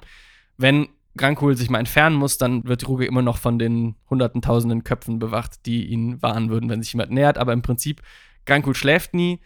Wenn 0.58 0.90
Grankul 1.18 1.58
sich 1.58 1.72
mal 1.72 1.80
entfernen 1.80 2.16
muss, 2.16 2.38
dann 2.38 2.66
wird 2.66 2.88
Rugek 2.88 3.08
immer 3.08 3.24
noch 3.24 3.38
von 3.38 3.58
den 3.58 3.96
hunderten, 4.10 4.44
tausenden 4.44 4.84
Köpfen 4.84 5.18
bewacht, 5.18 5.66
die 5.66 5.88
ihn 5.88 6.22
warnen 6.22 6.50
würden, 6.50 6.70
wenn 6.70 6.84
sich 6.84 6.94
jemand 6.94 7.12
nähert. 7.12 7.40
Aber 7.40 7.54
im 7.54 7.64
Prinzip, 7.64 8.02
Grankul 8.46 8.76
schläft 8.76 9.16
nie, 9.16 9.40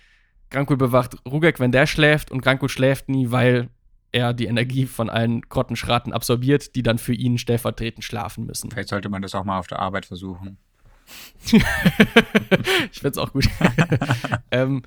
Grankul 0.49 0.77
bewacht 0.77 1.17
Rugek, 1.25 1.59
wenn 1.59 1.71
der 1.71 1.87
schläft, 1.87 2.31
und 2.31 2.41
Grankul 2.41 2.69
schläft 2.69 3.09
nie, 3.09 3.31
weil 3.31 3.69
er 4.11 4.33
die 4.33 4.45
Energie 4.45 4.85
von 4.85 5.09
allen 5.09 5.41
Grottenschraten 5.41 6.13
absorbiert, 6.13 6.75
die 6.75 6.83
dann 6.83 6.97
für 6.97 7.13
ihn 7.13 7.37
stellvertretend 7.37 8.03
schlafen 8.03 8.45
müssen. 8.45 8.71
Vielleicht 8.71 8.89
sollte 8.89 9.09
man 9.09 9.21
das 9.21 9.35
auch 9.35 9.43
mal 9.43 9.59
auf 9.59 9.67
der 9.67 9.79
Arbeit 9.79 10.05
versuchen. 10.05 10.57
ich 12.91 12.99
find's 12.99 13.17
auch 13.17 13.31
gut. 13.33 13.47
ähm, 14.51 14.83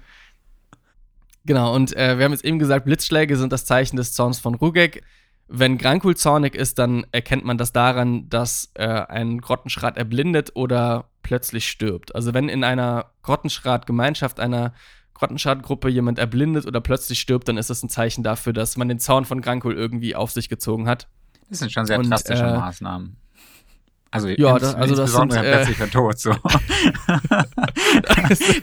genau, 1.45 1.75
und 1.75 1.97
äh, 1.97 2.19
wir 2.19 2.25
haben 2.25 2.33
jetzt 2.33 2.45
eben 2.45 2.59
gesagt, 2.59 2.85
Blitzschläge 2.85 3.37
sind 3.37 3.53
das 3.53 3.65
Zeichen 3.65 3.97
des 3.97 4.13
Zorns 4.13 4.39
von 4.39 4.55
Rugek. 4.55 5.03
Wenn 5.49 5.79
Grankul 5.79 6.17
zornig 6.17 6.55
ist, 6.55 6.79
dann 6.79 7.07
erkennt 7.11 7.45
man 7.45 7.59
das 7.59 7.73
daran, 7.73 8.29
dass 8.29 8.71
äh, 8.75 8.87
ein 8.87 9.41
Grottenschrat 9.41 9.97
erblindet 9.97 10.53
oder 10.55 11.11
plötzlich 11.23 11.69
stirbt. 11.69 12.15
Also 12.15 12.35
wenn 12.35 12.49
in 12.49 12.65
einer 12.65 13.11
Grottenschrat-Gemeinschaft 13.23 14.41
einer 14.41 14.75
Grottenschadengruppe 15.21 15.89
jemand 15.91 16.19
erblindet 16.19 16.67
oder 16.67 16.81
plötzlich 16.81 17.21
stirbt, 17.21 17.47
dann 17.47 17.59
ist 17.59 17.69
das 17.69 17.83
ein 17.83 17.91
Zeichen 17.91 18.25
dafür, 18.25 18.55
dass 18.55 18.79
man 18.79 18.89
den 18.89 18.99
Zaun 18.99 19.27
von 19.27 19.43
Grankul 19.43 19.75
irgendwie 19.75 20.17
auf 20.17 20.31
sich 20.31 20.49
gezogen 20.49 20.89
hat. 20.89 21.09
Das 21.51 21.59
sind 21.59 21.71
schon 21.71 21.85
sehr 21.85 21.99
und, 21.99 22.09
drastische 22.09 22.43
äh, 22.43 22.57
Maßnahmen. 22.57 23.17
Also, 24.11 24.29
ja, 24.29 24.59
das, 24.59 24.75
also 24.75 24.97
das 24.97 25.13
sind, 25.13 25.35
äh, 25.35 25.41
plötzlicher 25.41 25.91
Tod. 25.91 26.19
So. 26.19 26.31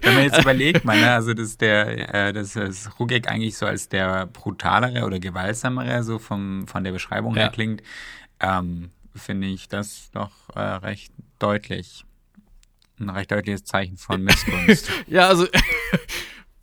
Wenn 0.02 0.16
man 0.16 0.24
jetzt 0.24 0.42
überlegt, 0.42 0.84
man, 0.84 1.00
ne, 1.00 1.12
also 1.12 1.36
das 1.36 1.50
ist 1.50 1.62
der, 1.62 2.14
äh, 2.14 2.34
das 2.34 2.56
ist 2.56 3.00
Rugek 3.00 3.30
eigentlich 3.30 3.56
so 3.56 3.68
als 3.68 3.88
der 3.88 4.26
brutalere 4.26 5.06
oder 5.06 5.20
gewaltsamere 5.20 6.04
so 6.04 6.18
vom 6.20 6.68
von 6.68 6.84
der 6.84 6.92
Beschreibung 6.92 7.36
ja. 7.36 7.44
her 7.44 7.52
klingt, 7.52 7.84
ähm, 8.40 8.90
finde 9.16 9.48
ich 9.48 9.70
das 9.70 10.10
doch 10.12 10.32
äh, 10.56 10.60
recht 10.60 11.14
deutlich, 11.40 12.04
ein 13.00 13.10
recht 13.10 13.32
deutliches 13.32 13.64
Zeichen 13.64 13.96
von 13.98 14.22
Missgunst. 14.26 14.90
ja, 15.06 15.28
also 15.28 15.48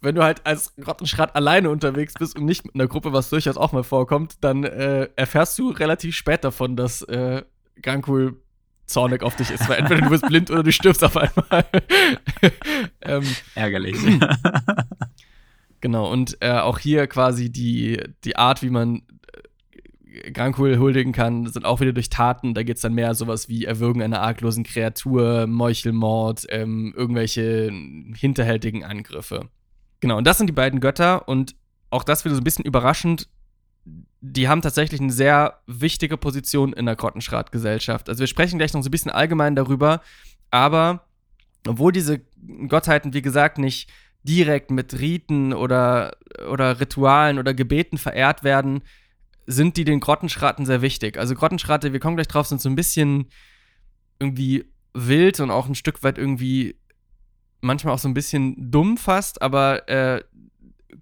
wenn 0.05 0.15
du 0.15 0.23
halt 0.23 0.45
als 0.45 0.75
Rottenschrat 0.87 1.35
alleine 1.35 1.71
unterwegs 1.71 2.15
bist 2.15 2.39
und 2.39 2.45
nicht 2.45 2.65
mit 2.65 2.75
einer 2.75 2.87
Gruppe, 2.87 3.13
was 3.13 3.31
durchaus 3.31 3.57
auch 3.57 3.73
mal 3.73 3.83
vorkommt, 3.83 4.37
dann 4.43 4.65
äh, 4.65 5.09
erfährst 5.17 5.59
du 5.59 5.71
relativ 5.71 6.15
spät 6.15 6.45
davon, 6.45 6.77
dass 6.77 7.03
äh, 7.03 7.43
Gankul 7.81 8.41
zornig 8.87 9.23
auf 9.23 9.35
dich 9.37 9.51
ist, 9.51 9.69
weil 9.69 9.79
entweder 9.79 10.03
du 10.03 10.11
bist 10.11 10.27
blind 10.27 10.51
oder 10.51 10.63
du 10.63 10.73
stirbst 10.73 11.03
auf 11.03 11.17
einmal. 11.17 11.65
ähm, 13.01 13.25
Ärgerlich. 13.55 13.97
genau, 15.81 16.13
und 16.13 16.37
äh, 16.41 16.59
auch 16.59 16.79
hier 16.79 17.07
quasi 17.07 17.51
die, 17.51 18.01
die 18.25 18.37
Art, 18.37 18.63
wie 18.63 18.71
man 18.71 19.03
äh, 20.13 20.31
Grankul 20.31 20.79
huldigen 20.79 21.13
kann, 21.13 21.47
sind 21.47 21.65
auch 21.65 21.81
wieder 21.81 21.95
durch 21.95 22.11
Taten. 22.11 22.53
Da 22.53 22.63
geht 22.63 22.77
es 22.77 22.83
dann 22.83 22.95
mehr 22.95 23.15
sowas 23.15 23.49
wie 23.49 23.65
Erwürgen 23.65 24.03
einer 24.03 24.21
arglosen 24.21 24.65
Kreatur, 24.65 25.47
Meuchelmord, 25.47 26.45
ähm, 26.51 26.93
irgendwelche 26.95 27.73
hinterhältigen 28.17 28.85
Angriffe. 28.85 29.49
Genau, 30.05 30.19
und 30.19 30.27
das 30.27 30.37
sind 30.37 30.49
die 30.49 30.53
beiden 30.53 30.81
Götter 30.81 31.27
und 31.29 31.57
auch 31.89 32.05
das 32.05 32.27
wieder 32.27 32.35
so 32.35 32.43
ein 32.43 32.45
bisschen 32.45 32.67
überraschend. 32.67 33.27
Die 34.21 34.49
haben 34.49 34.61
tatsächlich 34.61 35.01
eine 35.01 35.11
sehr 35.11 35.61
wichtige 35.67 36.19
Position 36.19 36.75
in 36.75 36.85
der 36.85 36.95
Grottenschrat-Gesellschaft. 36.95 38.11
Also 38.11 38.21
wir 38.21 38.27
sprechen 38.27 38.59
gleich 38.59 38.75
noch 38.75 38.83
so 38.83 38.89
ein 38.89 38.91
bisschen 38.91 39.11
allgemein 39.11 39.57
darüber, 39.57 40.03
aber 40.51 41.07
obwohl 41.67 41.91
diese 41.91 42.21
Gottheiten, 42.69 43.15
wie 43.15 43.23
gesagt, 43.23 43.57
nicht 43.57 43.91
direkt 44.25 44.71
mit 44.71 44.93
Riten 45.01 45.55
oder, 45.55 46.19
oder 46.51 46.81
Ritualen 46.81 47.39
oder 47.39 47.55
Gebeten 47.55 47.97
verehrt 47.97 48.45
werden, 48.45 48.83
sind 49.47 49.79
die 49.79 49.85
den 49.85 50.01
Grottenschraten 50.01 50.67
sehr 50.67 50.83
wichtig. 50.83 51.17
Also 51.17 51.35
Grottenschrate, 51.35 51.95
wir 51.95 52.01
kommen 52.01 52.17
gleich 52.17 52.29
drauf, 52.29 52.47
sind 52.47 52.61
so 52.61 52.69
ein 52.69 52.77
bisschen 52.77 53.31
irgendwie 54.19 54.67
wild 54.93 55.41
und 55.41 55.51
auch 55.51 55.67
ein 55.67 55.75
Stück 55.75 56.03
weit 56.03 56.19
irgendwie 56.19 56.77
manchmal 57.65 57.95
auch 57.95 57.99
so 57.99 58.09
ein 58.09 58.15
bisschen 58.15 58.71
dumm 58.71 58.97
fast, 58.97 59.43
aber 59.43 59.89
äh, 59.89 60.23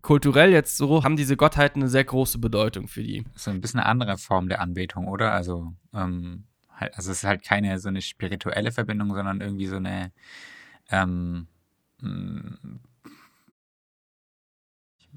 kulturell 0.01 0.51
jetzt 0.51 0.77
so 0.77 1.05
haben 1.05 1.17
diese 1.17 1.37
Gottheiten 1.37 1.83
eine 1.83 1.91
sehr 1.91 2.05
große 2.05 2.39
Bedeutung 2.39 2.89
für 2.89 3.03
die. 3.03 3.25
So 3.35 3.51
ein 3.51 3.61
bisschen 3.61 3.81
eine 3.81 3.89
andere 3.89 4.19
Form 4.19 4.49
der 4.49 4.61
Anbetung, 4.61 5.07
oder? 5.07 5.33
Also, 5.33 5.73
ähm, 5.95 6.45
halt, 6.71 6.97
also 6.97 7.11
es 7.11 7.19
ist 7.19 7.25
halt 7.25 7.45
keine 7.45 7.79
so 7.79 7.89
eine 7.89 8.01
spirituelle 8.01 8.73
Verbindung, 8.73 9.15
sondern 9.15 9.41
irgendwie 9.41 9.67
so 9.67 9.77
eine 9.77 10.13
ähm, 10.91 11.47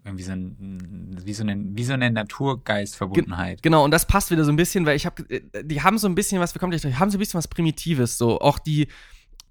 irgendwie 0.05 0.23
so, 0.23 0.33
ein, 0.33 1.17
wie, 1.23 1.33
so 1.33 1.43
eine, 1.43 1.57
wie 1.57 1.83
so 1.83 1.93
eine 1.93 2.11
Naturgeistverbundenheit. 2.11 3.63
Genau, 3.63 3.83
und 3.83 3.91
das 3.91 4.05
passt 4.05 4.29
wieder 4.29 4.43
so 4.43 4.51
ein 4.51 4.55
bisschen, 4.55 4.85
weil 4.85 4.95
ich 4.95 5.07
habe, 5.07 5.23
äh, 5.29 5.63
die 5.63 5.81
haben 5.81 5.97
so 5.97 6.07
ein 6.07 6.13
bisschen 6.13 6.39
was, 6.39 6.53
wir 6.53 6.59
kommen 6.59 6.69
gleich 6.69 6.83
durch, 6.83 6.99
haben 6.99 7.09
so 7.09 7.17
ein 7.17 7.19
bisschen 7.19 7.39
was 7.39 7.47
Primitives, 7.47 8.17
so 8.17 8.39
auch 8.39 8.59
die, 8.59 8.87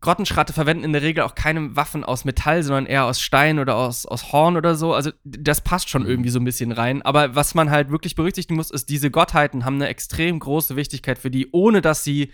Grottenschratte 0.04 0.52
verwenden 0.52 0.84
in 0.84 0.92
der 0.92 1.00
Regel 1.00 1.24
auch 1.24 1.34
keine 1.34 1.74
Waffen 1.76 2.04
aus 2.04 2.26
Metall, 2.26 2.62
sondern 2.62 2.84
eher 2.84 3.06
aus 3.06 3.22
Stein 3.22 3.58
oder 3.58 3.74
aus, 3.74 4.04
aus 4.04 4.32
Horn 4.32 4.58
oder 4.58 4.74
so. 4.74 4.92
Also 4.92 5.12
das 5.24 5.62
passt 5.62 5.88
schon 5.88 6.02
mhm. 6.02 6.08
irgendwie 6.10 6.28
so 6.28 6.38
ein 6.38 6.44
bisschen 6.44 6.72
rein. 6.72 7.00
Aber 7.00 7.34
was 7.34 7.54
man 7.54 7.70
halt 7.70 7.90
wirklich 7.90 8.14
berücksichtigen 8.14 8.56
muss, 8.56 8.70
ist, 8.70 8.90
diese 8.90 9.10
Gottheiten 9.10 9.64
haben 9.64 9.76
eine 9.76 9.88
extrem 9.88 10.38
große 10.38 10.76
Wichtigkeit 10.76 11.18
für 11.18 11.30
die, 11.30 11.48
ohne 11.52 11.80
dass 11.80 12.04
sie 12.04 12.30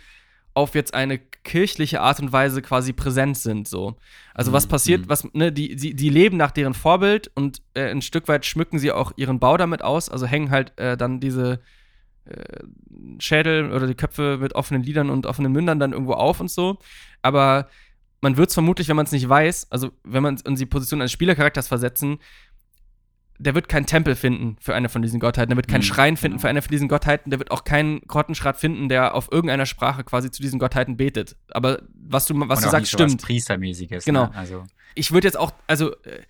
auf 0.53 0.75
jetzt 0.75 0.95
eine 0.95 1.19
kirchliche 1.19 2.01
Art 2.01 2.19
und 2.19 2.33
Weise 2.33 2.61
quasi 2.61 2.93
präsent 2.93 3.39
sind. 3.39 3.69
So. 3.69 3.97
Also 4.35 4.53
was 4.53 4.67
mhm. 4.67 4.71
passiert, 4.71 5.01
mhm. 5.03 5.09
was, 5.09 5.33
ne, 5.33 5.53
die, 5.53 5.77
die, 5.77 5.95
die 5.95 6.09
leben 6.09 6.37
nach 6.37 6.51
deren 6.51 6.75
Vorbild 6.75 7.31
und 7.37 7.63
äh, 7.75 7.89
ein 7.89 8.03
Stück 8.03 8.27
weit 8.27 8.45
schmücken 8.45 8.81
sie 8.81 8.91
auch 8.91 9.13
ihren 9.15 9.39
Bau 9.39 9.57
damit 9.57 9.83
aus. 9.83 10.09
Also 10.09 10.27
hängen 10.27 10.51
halt 10.51 10.77
äh, 10.77 10.97
dann 10.97 11.21
diese 11.21 11.61
Schädel 13.19 13.73
oder 13.73 13.87
die 13.87 13.95
Köpfe 13.95 14.39
mit 14.41 14.55
offenen 14.55 14.83
Lidern 14.83 15.11
und 15.11 15.27
offenen 15.27 15.53
Mündern 15.53 15.79
dann 15.79 15.93
irgendwo 15.93 16.13
auf 16.15 16.41
und 16.41 16.51
so. 16.51 16.79
Aber 17.23 17.69
man 18.21 18.37
wird 18.37 18.49
es 18.49 18.55
vermutlich, 18.55 18.89
wenn 18.89 18.97
man 18.97 19.07
es 19.07 19.13
nicht 19.13 19.29
weiß, 19.29 19.71
also 19.71 19.91
wenn 20.05 20.23
man 20.23 20.37
in 20.47 20.55
die 20.55 20.67
Position 20.67 21.01
eines 21.01 21.13
Spielercharakters 21.13 21.69
versetzen, 21.69 22.19
der 23.39 23.55
wird 23.55 23.69
keinen 23.71 23.87
Tempel 23.87 24.17
finden 24.17 24.57
für 24.61 24.75
eine 24.75 24.91
von 24.91 25.01
diesen 25.01 25.19
Gottheiten, 25.19 25.49
der 25.49 25.57
wird 25.57 25.67
keinen 25.67 25.81
Mhm, 25.81 25.85
Schrein 25.85 26.17
finden 26.19 26.35
genau. 26.37 26.43
für 26.43 26.49
eine 26.51 26.61
von 26.61 26.71
diesen 26.71 26.89
Gottheiten, 26.89 27.31
der 27.31 27.39
wird 27.39 27.51
auch 27.51 27.65
keinen 27.65 28.01
Grottenschrat 28.03 28.59
finden, 28.59 28.91
der 28.91 29.15
auf 29.15 29.33
irgendeiner 29.33 29.65
Sprache 29.65 30.05
quasi 30.05 30.31
zu 30.31 30.43
diesen 30.43 30.59
Gottheiten 30.59 30.99
betet. 30.99 31.37
Aber 31.51 31.81
was 31.95 32.27
du, 32.27 32.35
was 32.39 32.59
Und 32.59 32.67
du 32.67 32.71
sagst, 32.71 32.93
stimmt. 32.93 33.23
Priestermäßiges. 33.23 34.05
Genau. 34.05 34.25
Ne? 34.27 34.35
Also, 34.35 34.65
Ich 34.95 35.13
würde 35.13 35.27
jetzt 35.27 35.39
auch, 35.39 35.53
also 35.67 35.95
äh, 36.03 36.21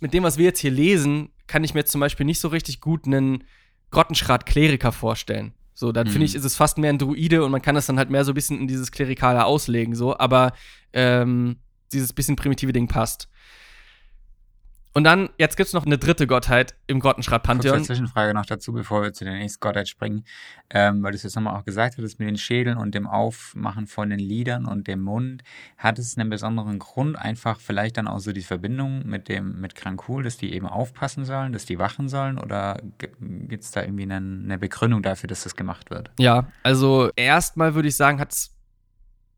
mit 0.00 0.12
dem, 0.12 0.24
was 0.24 0.36
wir 0.36 0.44
jetzt 0.44 0.58
hier 0.60 0.70
lesen, 0.70 1.30
kann 1.46 1.64
ich 1.64 1.72
mir 1.72 1.80
jetzt 1.80 1.92
zum 1.92 2.02
Beispiel 2.02 2.26
nicht 2.26 2.40
so 2.40 2.48
richtig 2.48 2.82
gut 2.82 3.06
einen 3.06 3.44
Grottenschrat-Kleriker 3.96 4.92
vorstellen. 4.92 5.52
So, 5.72 5.90
dann 5.92 6.06
finde 6.06 6.20
Mhm. 6.20 6.24
ich, 6.26 6.34
ist 6.34 6.44
es 6.44 6.54
fast 6.56 6.76
mehr 6.78 6.90
ein 6.90 6.98
Druide 6.98 7.44
und 7.44 7.50
man 7.50 7.62
kann 7.62 7.74
das 7.74 7.86
dann 7.86 7.98
halt 7.98 8.10
mehr 8.10 8.24
so 8.24 8.32
ein 8.32 8.34
bisschen 8.34 8.60
in 8.60 8.68
dieses 8.68 8.92
Klerikale 8.92 9.44
auslegen, 9.44 9.94
so, 9.94 10.16
aber 10.18 10.52
ähm, 10.92 11.56
dieses 11.92 12.12
bisschen 12.12 12.36
primitive 12.36 12.72
Ding 12.72 12.88
passt. 12.88 13.28
Und 14.96 15.04
dann, 15.04 15.28
jetzt 15.36 15.58
gibt 15.58 15.66
es 15.66 15.74
noch 15.74 15.84
eine 15.84 15.98
dritte 15.98 16.26
Gottheit 16.26 16.74
im 16.86 17.00
kurze 17.00 17.16
Grottenschrat-Pantheon. 17.16 17.84
Zwischenfrage 17.84 18.32
noch 18.32 18.46
dazu, 18.46 18.72
bevor 18.72 19.02
wir 19.02 19.12
zu 19.12 19.24
der 19.24 19.34
nächsten 19.34 19.60
Gottheit 19.60 19.90
springen. 19.90 20.24
Ähm, 20.70 21.02
weil 21.02 21.12
du 21.12 21.16
es 21.16 21.22
jetzt 21.22 21.36
nochmal 21.36 21.54
auch 21.54 21.66
gesagt 21.66 21.98
hattest 21.98 22.18
mit 22.18 22.26
den 22.26 22.38
Schädeln 22.38 22.78
und 22.78 22.94
dem 22.94 23.06
Aufmachen 23.06 23.88
von 23.88 24.08
den 24.08 24.18
Lidern 24.18 24.64
und 24.64 24.88
dem 24.88 25.02
Mund. 25.02 25.42
Hat 25.76 25.98
es 25.98 26.16
einen 26.16 26.30
besonderen 26.30 26.78
Grund, 26.78 27.14
einfach 27.14 27.60
vielleicht 27.60 27.98
dann 27.98 28.08
auch 28.08 28.20
so 28.20 28.32
die 28.32 28.40
Verbindung 28.40 29.06
mit 29.06 29.28
dem, 29.28 29.60
mit 29.60 29.74
Krankul, 29.74 30.22
dass 30.22 30.38
die 30.38 30.54
eben 30.54 30.66
aufpassen 30.66 31.26
sollen, 31.26 31.52
dass 31.52 31.66
die 31.66 31.78
wachen 31.78 32.08
sollen? 32.08 32.38
Oder 32.38 32.80
gibt 32.96 33.64
es 33.64 33.72
da 33.72 33.82
irgendwie 33.82 34.04
einen, 34.04 34.44
eine 34.44 34.56
Begründung 34.56 35.02
dafür, 35.02 35.28
dass 35.28 35.42
das 35.42 35.56
gemacht 35.56 35.90
wird? 35.90 36.10
Ja, 36.18 36.50
also 36.62 37.10
erstmal 37.16 37.74
würde 37.74 37.88
ich 37.88 37.96
sagen, 37.96 38.18
hat 38.18 38.32
es 38.32 38.56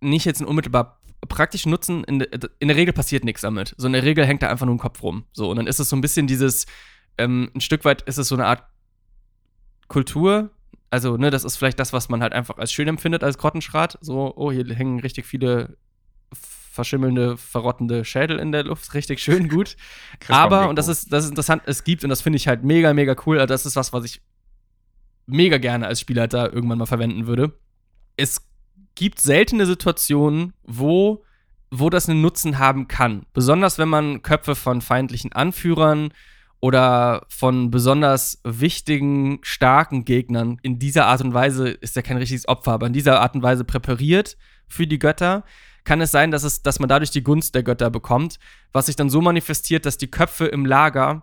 nicht 0.00 0.24
jetzt 0.24 0.40
einen 0.40 0.48
unmittelbar 0.48 0.97
praktischen 1.26 1.70
Nutzen. 1.70 2.04
In, 2.04 2.20
in 2.20 2.68
der 2.68 2.76
Regel 2.76 2.92
passiert 2.92 3.24
nichts 3.24 3.42
damit. 3.42 3.74
So 3.76 3.86
in 3.86 3.92
der 3.92 4.04
Regel 4.04 4.24
hängt 4.24 4.42
da 4.42 4.48
einfach 4.48 4.66
nur 4.66 4.74
ein 4.74 4.78
Kopf 4.78 5.02
rum. 5.02 5.24
So, 5.32 5.50
und 5.50 5.56
dann 5.56 5.66
ist 5.66 5.80
es 5.80 5.88
so 5.88 5.96
ein 5.96 6.00
bisschen 6.00 6.26
dieses, 6.26 6.66
ähm, 7.16 7.50
ein 7.54 7.60
Stück 7.60 7.84
weit 7.84 8.02
ist 8.02 8.18
es 8.18 8.28
so 8.28 8.34
eine 8.34 8.46
Art 8.46 8.62
Kultur. 9.88 10.50
Also, 10.90 11.16
ne, 11.16 11.30
das 11.30 11.44
ist 11.44 11.56
vielleicht 11.56 11.78
das, 11.80 11.92
was 11.92 12.08
man 12.08 12.22
halt 12.22 12.32
einfach 12.32 12.58
als 12.58 12.72
schön 12.72 12.88
empfindet 12.88 13.24
als 13.24 13.38
Grottenschrat. 13.38 13.98
So, 14.00 14.32
oh, 14.36 14.52
hier 14.52 14.64
hängen 14.74 15.00
richtig 15.00 15.26
viele 15.26 15.76
verschimmelnde, 16.78 17.36
verrottende 17.36 18.04
Schädel 18.04 18.38
in 18.38 18.52
der 18.52 18.64
Luft. 18.64 18.94
Richtig 18.94 19.18
schön 19.18 19.48
gut. 19.54 19.76
Aber, 20.28 20.68
und 20.68 20.76
das 20.76 20.86
ist, 20.86 21.12
das 21.12 21.24
ist 21.24 21.30
interessant, 21.30 21.62
es 21.66 21.82
gibt, 21.82 22.04
und 22.04 22.10
das 22.10 22.22
finde 22.22 22.36
ich 22.36 22.46
halt 22.46 22.62
mega, 22.62 22.94
mega 22.94 23.16
cool, 23.26 23.38
also 23.40 23.52
das 23.52 23.66
ist 23.66 23.74
was, 23.74 23.92
was 23.92 24.04
ich 24.04 24.22
mega 25.26 25.58
gerne 25.58 25.86
als 25.86 26.00
Spielleiter 26.00 26.52
irgendwann 26.52 26.78
mal 26.78 26.86
verwenden 26.86 27.26
würde. 27.26 27.52
Es 28.16 28.42
gibt 28.98 29.20
seltene 29.20 29.64
Situationen, 29.64 30.54
wo, 30.64 31.22
wo 31.70 31.88
das 31.88 32.08
einen 32.08 32.20
Nutzen 32.20 32.58
haben 32.58 32.88
kann. 32.88 33.26
Besonders 33.32 33.78
wenn 33.78 33.88
man 33.88 34.22
Köpfe 34.22 34.56
von 34.56 34.80
feindlichen 34.80 35.32
Anführern 35.32 36.10
oder 36.58 37.24
von 37.28 37.70
besonders 37.70 38.40
wichtigen, 38.42 39.38
starken 39.42 40.04
Gegnern 40.04 40.58
in 40.62 40.80
dieser 40.80 41.06
Art 41.06 41.20
und 41.20 41.32
Weise 41.32 41.68
ist 41.68 41.94
ja 41.94 42.02
kein 42.02 42.16
richtiges 42.16 42.48
Opfer, 42.48 42.72
aber 42.72 42.88
in 42.88 42.92
dieser 42.92 43.20
Art 43.20 43.36
und 43.36 43.42
Weise 43.44 43.62
präpariert 43.62 44.36
für 44.66 44.88
die 44.88 44.98
Götter, 44.98 45.44
kann 45.84 46.00
es 46.00 46.10
sein, 46.10 46.32
dass, 46.32 46.42
es, 46.42 46.62
dass 46.62 46.80
man 46.80 46.88
dadurch 46.88 47.12
die 47.12 47.22
Gunst 47.22 47.54
der 47.54 47.62
Götter 47.62 47.90
bekommt, 47.90 48.40
was 48.72 48.86
sich 48.86 48.96
dann 48.96 49.10
so 49.10 49.20
manifestiert, 49.20 49.86
dass 49.86 49.96
die 49.96 50.10
Köpfe 50.10 50.46
im 50.46 50.66
Lager 50.66 51.22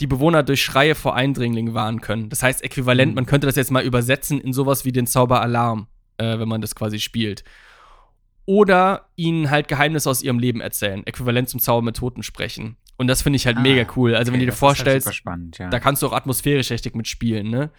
die 0.00 0.06
Bewohner 0.06 0.42
durch 0.42 0.64
Schreie 0.64 0.94
vor 0.94 1.14
Eindringlingen 1.14 1.74
warnen 1.74 2.00
können. 2.00 2.30
Das 2.30 2.42
heißt, 2.42 2.64
äquivalent, 2.64 3.10
Mhm. 3.10 3.16
man 3.16 3.26
könnte 3.26 3.46
das 3.46 3.56
jetzt 3.56 3.70
mal 3.70 3.84
übersetzen 3.84 4.40
in 4.40 4.54
sowas 4.54 4.86
wie 4.86 4.92
den 4.92 5.06
Zauber 5.06 5.42
Alarm, 5.42 5.86
äh, 6.20 6.38
wenn 6.38 6.48
man 6.48 6.60
das 6.60 6.74
quasi 6.74 7.00
spielt. 7.00 7.42
Oder 8.46 9.06
ihnen 9.16 9.50
halt 9.50 9.68
Geheimnisse 9.68 10.10
aus 10.10 10.22
ihrem 10.22 10.38
Leben 10.38 10.60
erzählen. 10.60 11.06
Äquivalent 11.06 11.48
zum 11.48 11.60
Zauber 11.60 11.82
mit 11.82 11.96
Toten 11.96 12.22
sprechen. 12.22 12.76
Und 12.96 13.06
das 13.06 13.22
finde 13.22 13.36
ich 13.36 13.46
halt 13.46 13.56
Ah, 13.56 13.60
mega 13.60 13.86
cool. 13.96 14.14
Also, 14.14 14.32
wenn 14.32 14.40
du 14.40 14.46
dir 14.46 14.52
halt 14.52 14.58
vorstellst, 14.58 15.06
super 15.06 15.14
spannend, 15.14 15.58
ja. 15.58 15.70
da 15.70 15.78
kannst 15.80 16.02
du 16.02 16.06
auch 16.06 16.12
atmosphärisch 16.12 16.70
richtig 16.70 16.94
mitspielen, 16.94 17.48
ne? 17.48 17.70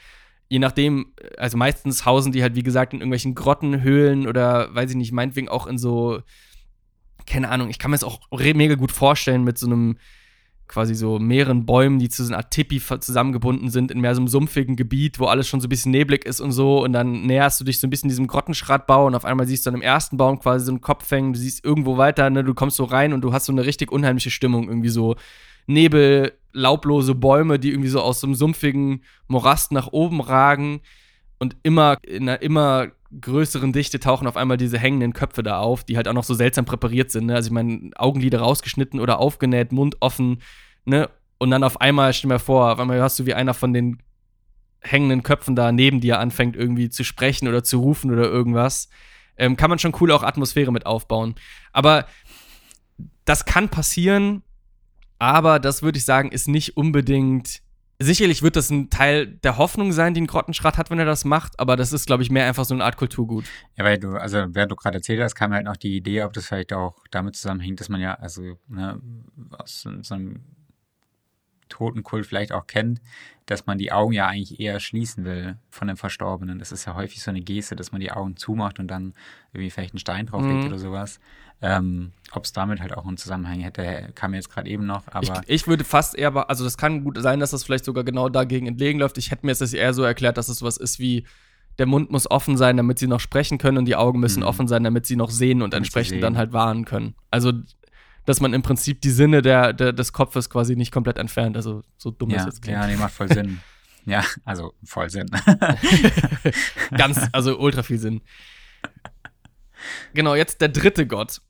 Je 0.50 0.60
nachdem, 0.60 1.14
also 1.38 1.58
meistens 1.58 2.06
hausen 2.06 2.32
die 2.32 2.42
halt, 2.42 2.56
wie 2.56 2.64
gesagt, 2.64 2.94
in 2.94 3.00
irgendwelchen 3.00 3.36
Grotten, 3.36 3.82
Höhlen 3.82 4.28
oder, 4.28 4.74
weiß 4.76 4.90
ich 4.90 4.98
nicht, 4.98 5.14
meinetwegen 5.14 5.48
auch 5.48 5.66
in 5.66 5.78
so, 5.78 6.22
keine 7.26 7.50
Ahnung, 7.50 7.70
ich 7.70 7.80
kann 7.80 7.92
mir 7.92 7.96
das 7.96 8.04
auch 8.04 8.20
mega 8.32 8.76
gut 8.76 8.92
vorstellen 8.92 9.44
mit 9.44 9.58
so 9.58 9.68
einem, 9.68 9.98
quasi 10.72 10.96
so 10.96 11.20
mehreren 11.20 11.66
Bäumen, 11.66 12.00
die 12.00 12.10
zu 12.10 12.24
so 12.24 12.34
einer 12.34 12.50
Tipi 12.50 12.82
zusammengebunden 12.82 13.70
sind, 13.70 13.92
in 13.92 14.00
mehr 14.00 14.16
so 14.16 14.22
einem 14.22 14.30
sumpfigen 14.30 14.76
Gebiet, 14.76 15.20
wo 15.20 15.26
alles 15.26 15.48
schon 15.48 15.60
so 15.60 15.68
ein 15.68 15.70
bisschen 15.70 15.92
neblig 15.92 16.26
ist 16.26 16.40
und 16.40 16.52
so. 16.52 16.84
Und 16.84 16.94
dann 16.94 17.26
näherst 17.26 17.60
du 17.60 17.66
dich 17.66 17.80
so 17.80 17.88
ein 17.88 17.90
bisschen 17.90 18.10
diesem 18.10 18.28
Grottenschratbau 18.28 19.08
und 19.08 19.16
auf 19.16 19.26
einmal 19.26 19.48
siehst 19.48 19.66
du 19.66 19.70
dann 19.70 19.80
im 19.80 19.84
ersten 19.84 20.18
Baum 20.18 20.40
quasi 20.40 20.66
so 20.66 20.72
einen 20.72 20.82
Kopf 20.82 21.10
hängen, 21.12 21.34
du 21.34 21.40
siehst 21.40 21.64
irgendwo 21.64 21.98
weiter, 21.98 22.30
ne, 22.30 22.44
du 22.44 22.54
kommst 22.54 22.78
so 22.78 22.86
rein 22.86 23.14
und 23.14 23.22
du 23.22 23.34
hast 23.34 23.46
so 23.46 23.52
eine 23.52 23.66
richtig 23.66 23.92
unheimliche 23.92 24.32
Stimmung, 24.32 24.70
irgendwie 24.70 24.90
so 24.90 25.16
Nebel, 25.68 26.34
laublose 26.54 27.16
Bäume, 27.16 27.60
die 27.60 27.70
irgendwie 27.70 27.90
so 27.90 28.02
aus 28.02 28.22
so 28.22 28.28
einem 28.28 28.36
sumpfigen 28.36 29.04
Morast 29.28 29.72
nach 29.72 29.88
oben 29.88 30.22
ragen 30.22 30.82
und 31.40 31.58
immer 31.64 31.98
in 32.04 32.30
einer 32.30 32.42
immer 32.42 32.88
größeren 33.20 33.74
Dichte 33.74 34.00
tauchen 34.00 34.28
auf 34.28 34.38
einmal 34.38 34.58
diese 34.58 34.80
hängenden 34.80 35.14
Köpfe 35.14 35.44
da 35.44 35.60
auf, 35.60 35.84
die 35.84 35.98
halt 35.98 36.08
auch 36.08 36.14
noch 36.14 36.24
so 36.24 36.34
seltsam 36.34 36.66
präpariert 36.66 37.12
sind. 37.12 37.26
Ne? 37.26 37.36
Also 37.36 37.48
ich 37.48 37.54
meine, 37.54 37.92
Augenlider 37.96 38.40
rausgeschnitten 38.40 39.00
oder 39.00 39.20
aufgenäht, 39.20 39.72
Mund 39.72 39.98
offen, 40.00 40.42
ne? 40.86 41.10
Und 41.38 41.50
dann 41.50 41.64
auf 41.64 41.82
einmal, 41.82 42.14
stell 42.14 42.28
dir 42.30 42.36
mal 42.36 42.40
vor, 42.40 42.72
auf 42.72 42.80
einmal 42.80 43.00
hörst 43.00 43.18
du, 43.18 43.26
wie 43.26 43.34
einer 43.34 43.56
von 43.56 43.74
den 43.74 43.98
hängenden 44.82 45.24
Köpfen 45.24 45.56
da 45.56 45.72
neben 45.72 46.00
dir 46.00 46.20
anfängt, 46.20 46.56
irgendwie 46.56 46.90
zu 46.90 47.04
sprechen 47.04 47.48
oder 47.48 47.64
zu 47.64 47.80
rufen 47.80 48.12
oder 48.12 48.26
irgendwas. 48.26 48.90
Ähm, 49.38 49.56
kann 49.56 49.72
man 49.72 49.80
schon 49.80 49.96
cool 50.00 50.12
auch 50.12 50.22
Atmosphäre 50.22 50.72
mit 50.72 50.86
aufbauen. 50.86 51.34
Aber 51.72 52.06
das 53.26 53.46
kann 53.46 53.70
passieren, 53.70 54.44
aber 55.18 55.60
das 55.60 55.82
würde 55.82 55.98
ich 55.98 56.06
sagen, 56.06 56.32
ist 56.32 56.48
nicht 56.48 56.78
unbedingt. 56.78 57.62
Sicherlich 58.04 58.42
wird 58.42 58.56
das 58.56 58.70
ein 58.70 58.90
Teil 58.90 59.28
der 59.28 59.58
Hoffnung 59.58 59.92
sein, 59.92 60.14
die 60.14 60.22
ein 60.22 60.28
Grottenschrat 60.28 60.78
hat, 60.78 60.90
wenn 60.90 61.00
er 61.00 61.06
das 61.06 61.24
macht, 61.26 61.60
aber 61.60 61.76
das 61.76 61.94
ist, 61.94 62.08
glaube 62.08 62.24
ich, 62.24 62.30
mehr 62.32 62.46
einfach 62.48 62.66
so 62.66 62.74
eine 62.74 62.84
Art 62.84 62.98
Kulturgut. 62.98 63.46
Ja, 63.78 63.84
weil 63.86 63.98
du, 64.00 64.14
also 64.14 64.38
während 64.50 64.72
du 64.72 64.76
gerade 64.76 64.98
erzählt 64.98 65.22
hast, 65.22 65.36
kam 65.36 65.52
mir 65.52 65.58
halt 65.58 65.66
noch 65.66 65.78
die 65.78 65.96
Idee, 65.96 66.24
ob 66.24 66.34
das 66.34 66.48
vielleicht 66.48 66.74
auch 66.74 66.96
damit 67.12 67.36
zusammenhängt, 67.36 67.80
dass 67.80 67.90
man 67.90 68.02
ja, 68.02 68.16
also, 68.16 68.58
ne, 68.68 69.00
aus 69.58 69.82
so, 69.82 69.92
so 70.02 70.16
einem 70.16 70.42
Totenkult 71.70 72.26
vielleicht 72.26 72.52
auch 72.52 72.68
kennt, 72.68 73.02
dass 73.46 73.66
man 73.66 73.78
die 73.78 73.92
Augen 73.92 74.12
ja 74.14 74.28
eigentlich 74.28 74.60
eher 74.60 74.80
schließen 74.80 75.24
will 75.24 75.58
von 75.70 75.88
dem 75.88 75.96
Verstorbenen. 75.98 76.60
Das 76.60 76.72
ist 76.72 76.86
ja 76.86 76.96
häufig 76.96 77.22
so 77.24 77.32
eine 77.32 77.42
Geste, 77.42 77.76
dass 77.76 77.92
man 77.92 78.02
die 78.02 78.12
Augen 78.12 78.36
zumacht 78.36 78.80
und 78.80 78.88
dann 78.88 79.14
irgendwie 79.54 79.70
vielleicht 79.70 79.94
einen 79.94 80.00
Stein 80.00 80.26
drauflegt 80.26 80.62
Mhm. 80.64 80.68
oder 80.68 80.80
sowas. 80.80 81.20
Ähm, 81.64 82.12
ob 82.32 82.46
es 82.46 82.54
damit 82.54 82.80
halt 82.82 82.94
auch 82.98 83.06
einen 83.06 83.18
Zusammenhang 83.18 83.60
hätte, 83.60 84.12
kam 84.16 84.32
mir 84.32 84.38
jetzt 84.38 84.50
gerade 84.50 84.68
eben 84.70 84.86
noch, 84.88 85.04
aber 85.12 85.44
ich, 85.46 85.62
ich 85.62 85.68
würde 85.68 85.84
fast 85.84 86.16
eher, 86.16 86.50
also 86.50 86.64
das 86.64 86.76
kann 86.78 87.04
gut 87.04 87.22
sein, 87.22 87.40
dass 87.40 87.52
das 87.52 87.64
vielleicht 87.64 87.86
sogar 87.86 88.04
genau 88.04 88.30
dagegen 88.30 88.66
entlegen 88.68 89.00
läuft. 89.00 89.18
Ich 89.20 89.30
hätte 89.32 89.46
mir 89.46 89.52
jetzt 89.52 89.62
das 89.62 89.74
eher 89.74 89.94
so 89.94 90.02
erklärt, 90.04 90.38
dass 90.38 90.50
es 90.50 90.58
sowas 90.60 90.78
ist 90.78 90.98
wie, 90.98 91.26
der 91.78 91.86
Mund 91.86 92.10
muss 92.10 92.30
offen 92.30 92.58
sein, 92.58 92.78
damit 92.78 92.98
sie 93.00 93.08
noch 93.08 93.20
sprechen 93.20 93.58
können 93.60 93.78
und 93.78 93.86
die 93.86 93.96
Augen 93.96 94.20
müssen 94.20 94.42
Mhm. 94.42 94.48
offen 94.48 94.68
sein, 94.68 94.84
damit 94.84 95.06
sie 95.06 95.16
noch 95.16 95.30
sehen 95.30 95.62
und 95.62 95.74
Damit 95.74 95.86
entsprechend 95.86 96.14
sehen. 96.16 96.22
dann 96.22 96.38
halt 96.38 96.52
warnen 96.52 96.86
können. 96.86 97.16
Also, 97.30 97.54
dass 98.26 98.40
man 98.42 98.54
im 98.54 98.62
Prinzip 98.64 99.02
die 99.02 99.10
Sinne 99.10 99.42
der, 99.42 99.74
der, 99.74 99.94
des 99.94 100.14
Kopfes 100.14 100.50
quasi 100.50 100.76
nicht 100.76 100.92
komplett 100.92 101.18
entfernt. 101.18 101.56
Also, 101.58 101.84
so 101.98 102.12
dumm 102.12 102.30
ja, 102.32 102.46
jetzt 102.46 102.62
klingt. 102.62 102.78
ja, 102.80 102.88
nee, 102.88 102.96
macht 102.98 103.14
voll 103.14 103.32
Sinn. 103.32 103.60
ja, 104.06 104.24
also 104.46 104.74
voll 104.84 105.10
Sinn. 105.10 105.28
Ganz, 106.98 107.20
also 107.32 107.58
ultra 107.60 107.84
viel 107.84 108.00
Sinn. 108.00 108.22
Genau, 110.14 110.36
jetzt 110.36 110.62
der 110.62 110.70
dritte 110.70 111.08
Gott, 111.08 111.42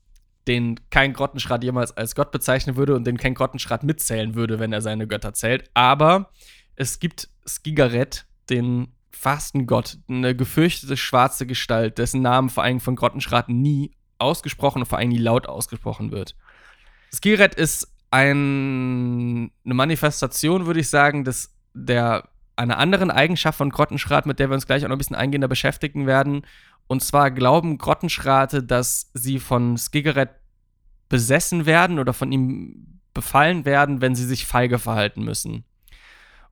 den 0.48 0.80
kein 0.90 1.12
Grottenschrat 1.12 1.62
jemals 1.62 1.96
als 1.96 2.14
Gott 2.14 2.32
bezeichnen 2.32 2.76
würde 2.76 2.94
und 2.96 3.06
den 3.06 3.16
kein 3.16 3.34
Grottenschrat 3.34 3.84
mitzählen 3.84 4.34
würde, 4.34 4.58
wenn 4.58 4.72
er 4.72 4.82
seine 4.82 5.06
Götter 5.06 5.34
zählt. 5.34 5.70
Aber 5.74 6.30
es 6.74 6.98
gibt 6.98 7.28
Skigaret, 7.46 8.26
den 8.50 8.88
Fastengott, 9.10 9.98
eine 10.08 10.34
gefürchtete 10.34 10.96
schwarze 10.96 11.46
Gestalt, 11.46 11.98
dessen 11.98 12.22
Namen 12.22 12.48
vor 12.48 12.64
allem 12.64 12.80
von 12.80 12.96
Grottenschraten 12.96 13.60
nie 13.60 13.92
ausgesprochen 14.18 14.82
und 14.82 14.86
vor 14.86 14.98
allem 14.98 15.10
nie 15.10 15.18
laut 15.18 15.48
ausgesprochen 15.48 16.10
wird. 16.10 16.34
Skigaret 17.14 17.54
ist 17.54 17.92
ein, 18.10 19.50
eine 19.64 19.74
Manifestation, 19.74 20.66
würde 20.66 20.80
ich 20.80 20.88
sagen, 20.88 21.24
des, 21.24 21.54
der 21.72 22.28
einer 22.56 22.78
anderen 22.78 23.10
Eigenschaft 23.10 23.58
von 23.58 23.70
Grottenschrat, 23.70 24.26
mit 24.26 24.38
der 24.38 24.50
wir 24.50 24.54
uns 24.54 24.66
gleich 24.66 24.84
auch 24.84 24.88
noch 24.88 24.96
ein 24.96 24.98
bisschen 24.98 25.16
eingehender 25.16 25.48
beschäftigen 25.48 26.06
werden. 26.06 26.46
Und 26.86 27.02
zwar 27.02 27.30
glauben 27.30 27.78
Grottenschrate, 27.78 28.62
dass 28.62 29.10
sie 29.14 29.38
von 29.38 29.76
Skigaret 29.76 30.30
besessen 31.08 31.66
werden 31.66 31.98
oder 31.98 32.12
von 32.12 32.32
ihm 32.32 33.00
befallen 33.14 33.64
werden, 33.64 34.00
wenn 34.00 34.14
sie 34.14 34.24
sich 34.24 34.46
feige 34.46 34.78
verhalten 34.78 35.24
müssen. 35.24 35.64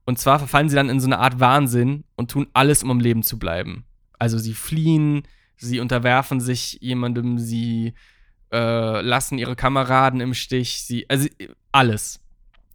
Und 0.05 0.19
zwar 0.19 0.39
verfallen 0.39 0.69
sie 0.69 0.75
dann 0.75 0.89
in 0.89 0.99
so 0.99 1.07
eine 1.07 1.19
Art 1.19 1.39
Wahnsinn 1.39 2.03
und 2.15 2.31
tun 2.31 2.47
alles, 2.53 2.83
um 2.83 2.91
am 2.91 2.99
Leben 2.99 3.23
zu 3.23 3.37
bleiben. 3.37 3.85
Also 4.19 4.37
sie 4.37 4.53
fliehen, 4.53 5.23
sie 5.57 5.79
unterwerfen 5.79 6.39
sich 6.39 6.77
jemandem, 6.81 7.39
sie 7.39 7.93
äh, 8.51 9.01
lassen 9.01 9.37
ihre 9.37 9.55
Kameraden 9.55 10.21
im 10.21 10.33
Stich, 10.33 10.83
sie, 10.83 11.05
also 11.09 11.27
alles. 11.71 12.19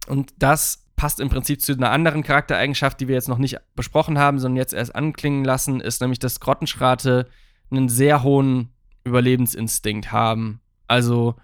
Und 0.07 0.33
das 0.39 0.85
passt 0.95 1.19
im 1.19 1.29
Prinzip 1.29 1.61
zu 1.61 1.73
einer 1.73 1.91
anderen 1.91 2.23
Charaktereigenschaft, 2.23 2.99
die 2.99 3.07
wir 3.07 3.15
jetzt 3.15 3.29
noch 3.29 3.37
nicht 3.37 3.59
besprochen 3.75 4.17
haben, 4.17 4.39
sondern 4.39 4.57
jetzt 4.57 4.73
erst 4.73 4.95
anklingen 4.95 5.45
lassen, 5.45 5.79
ist 5.79 6.01
nämlich, 6.01 6.19
dass 6.19 6.39
Grottenschrate 6.39 7.29
einen 7.71 7.89
sehr 7.89 8.23
hohen 8.23 8.69
Überlebensinstinkt 9.03 10.11
haben. 10.11 10.61
Also 10.87 11.35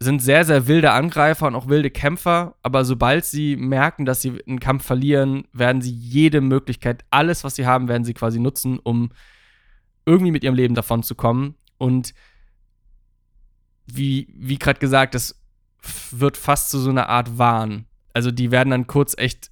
sind 0.00 0.20
sehr, 0.20 0.44
sehr 0.44 0.66
wilde 0.66 0.92
Angreifer 0.92 1.46
und 1.46 1.54
auch 1.54 1.68
wilde 1.68 1.90
Kämpfer, 1.90 2.56
aber 2.62 2.84
sobald 2.84 3.24
sie 3.24 3.56
merken, 3.56 4.04
dass 4.04 4.20
sie 4.20 4.42
einen 4.46 4.60
Kampf 4.60 4.84
verlieren, 4.84 5.44
werden 5.52 5.82
sie 5.82 5.92
jede 5.92 6.40
Möglichkeit, 6.40 7.04
alles, 7.10 7.44
was 7.44 7.54
sie 7.54 7.66
haben, 7.66 7.88
werden 7.88 8.04
sie 8.04 8.14
quasi 8.14 8.38
nutzen, 8.38 8.78
um 8.78 9.10
irgendwie 10.04 10.32
mit 10.32 10.44
ihrem 10.44 10.54
Leben 10.54 10.74
davon 10.74 11.02
zu 11.02 11.14
kommen. 11.14 11.54
Und 11.78 12.12
wie, 13.86 14.28
wie 14.36 14.58
gerade 14.58 14.80
gesagt, 14.80 15.14
das 15.14 15.40
wird 16.10 16.36
fast 16.36 16.70
zu 16.70 16.78
so 16.78 16.90
einer 16.90 17.08
Art 17.08 17.38
Wahn. 17.38 17.86
Also 18.12 18.30
die 18.30 18.50
werden 18.50 18.70
dann 18.70 18.86
kurz 18.86 19.14
echt 19.16 19.50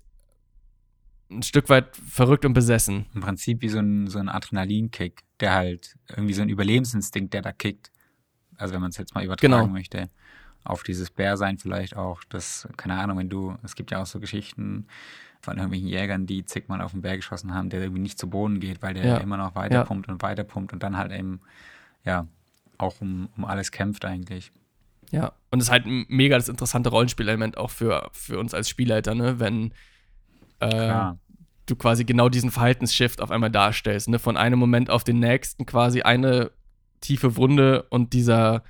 ein 1.31 1.43
Stück 1.43 1.69
weit 1.69 1.97
verrückt 1.97 2.45
und 2.45 2.53
besessen. 2.53 3.07
Im 3.15 3.23
Prinzip 3.23 3.63
wie 3.63 3.69
so 3.69 3.79
ein, 3.79 4.07
so 4.07 4.19
ein 4.19 4.29
Adrenalinkick, 4.29 5.23
der 5.43 5.53
halt 5.53 5.99
irgendwie 6.09 6.33
so 6.33 6.41
ein 6.43 6.49
Überlebensinstinkt, 6.49 7.35
der 7.35 7.43
da 7.43 7.53
kickt. 7.53 7.91
Also 8.57 8.73
wenn 8.75 8.81
man 8.81 8.91
es 8.91 8.97
jetzt 8.97 9.15
mal 9.15 9.25
übertragen 9.25 9.51
Genau. 9.53 9.67
möchte. 9.67 10.09
Auf 10.65 10.85
dieses 10.85 11.11
Bärsein 11.11 11.59
vielleicht 11.59 11.97
auch. 11.97 12.23
Das, 12.29 12.69
keine 12.77 12.99
Ahnung, 12.99 13.19
wenn 13.19 13.29
du, 13.29 13.57
es 13.65 13.75
gibt 13.75 13.91
ja 13.91 14.01
auch 14.01 14.07
so 14.07 14.21
Geschichten 14.21 14.87
von 15.41 15.57
irgendwelchen 15.57 15.89
Jägern, 15.89 16.25
die 16.27 16.45
zigmal 16.45 16.81
auf 16.81 16.93
den 16.93 17.03
Bär 17.03 17.17
geschossen 17.17 17.53
haben, 17.53 17.69
der 17.69 17.81
irgendwie 17.83 18.01
nicht 18.01 18.19
zu 18.19 18.31
Boden 18.31 18.61
geht, 18.61 18.81
weil 18.81 18.95
der 18.95 19.05
Ja. 19.05 19.17
immer 19.19 19.37
noch 19.37 19.57
weiter 19.57 19.79
Ja. 19.79 19.85
pumpt 19.85 20.09
und 20.09 20.23
weiter 20.23 20.45
pumpt 20.45 20.73
und 20.73 20.83
dann 20.85 20.97
halt 20.97 21.11
eben, 21.11 21.41
ja, 22.05 22.29
auch 22.79 23.01
um, 23.01 23.29
um 23.37 23.45
alles 23.45 23.73
kämpft 23.73 24.05
eigentlich. 24.05 24.53
Ja, 25.11 25.33
und 25.51 25.59
es 25.59 25.67
ist 25.67 25.73
halt 25.73 25.85
ein 25.87 26.07
mega 26.09 26.37
das 26.37 26.49
interessante 26.49 26.91
Rollenspielelement 26.91 27.57
auch 27.59 27.71
für, 27.71 28.09
für 28.13 28.39
uns 28.39 28.55
als 28.55 28.69
Spielleiter, 28.69 29.17
ne? 29.17 29.41
Wenn 29.41 29.75
äh. 30.61 31.13
Du 31.67 31.77
quasi 31.77 32.05
genau 32.05 32.29
diesen 32.29 32.51
Verhaltensshift 32.51 33.21
auf 33.21 33.31
einmal 33.31 33.51
darstellst, 33.51 34.09
ne? 34.09 34.19
Von 34.19 34.37
einem 34.37 34.59
Moment 34.59 34.91
auf 34.91 35.05
den 35.05 35.19
nächsten 35.19 35.67
quasi 35.67 36.03
eine 36.03 36.51
tiefe 37.01 37.37
Wunde 37.37 37.85
und 37.91 38.13
dieser 38.13 38.63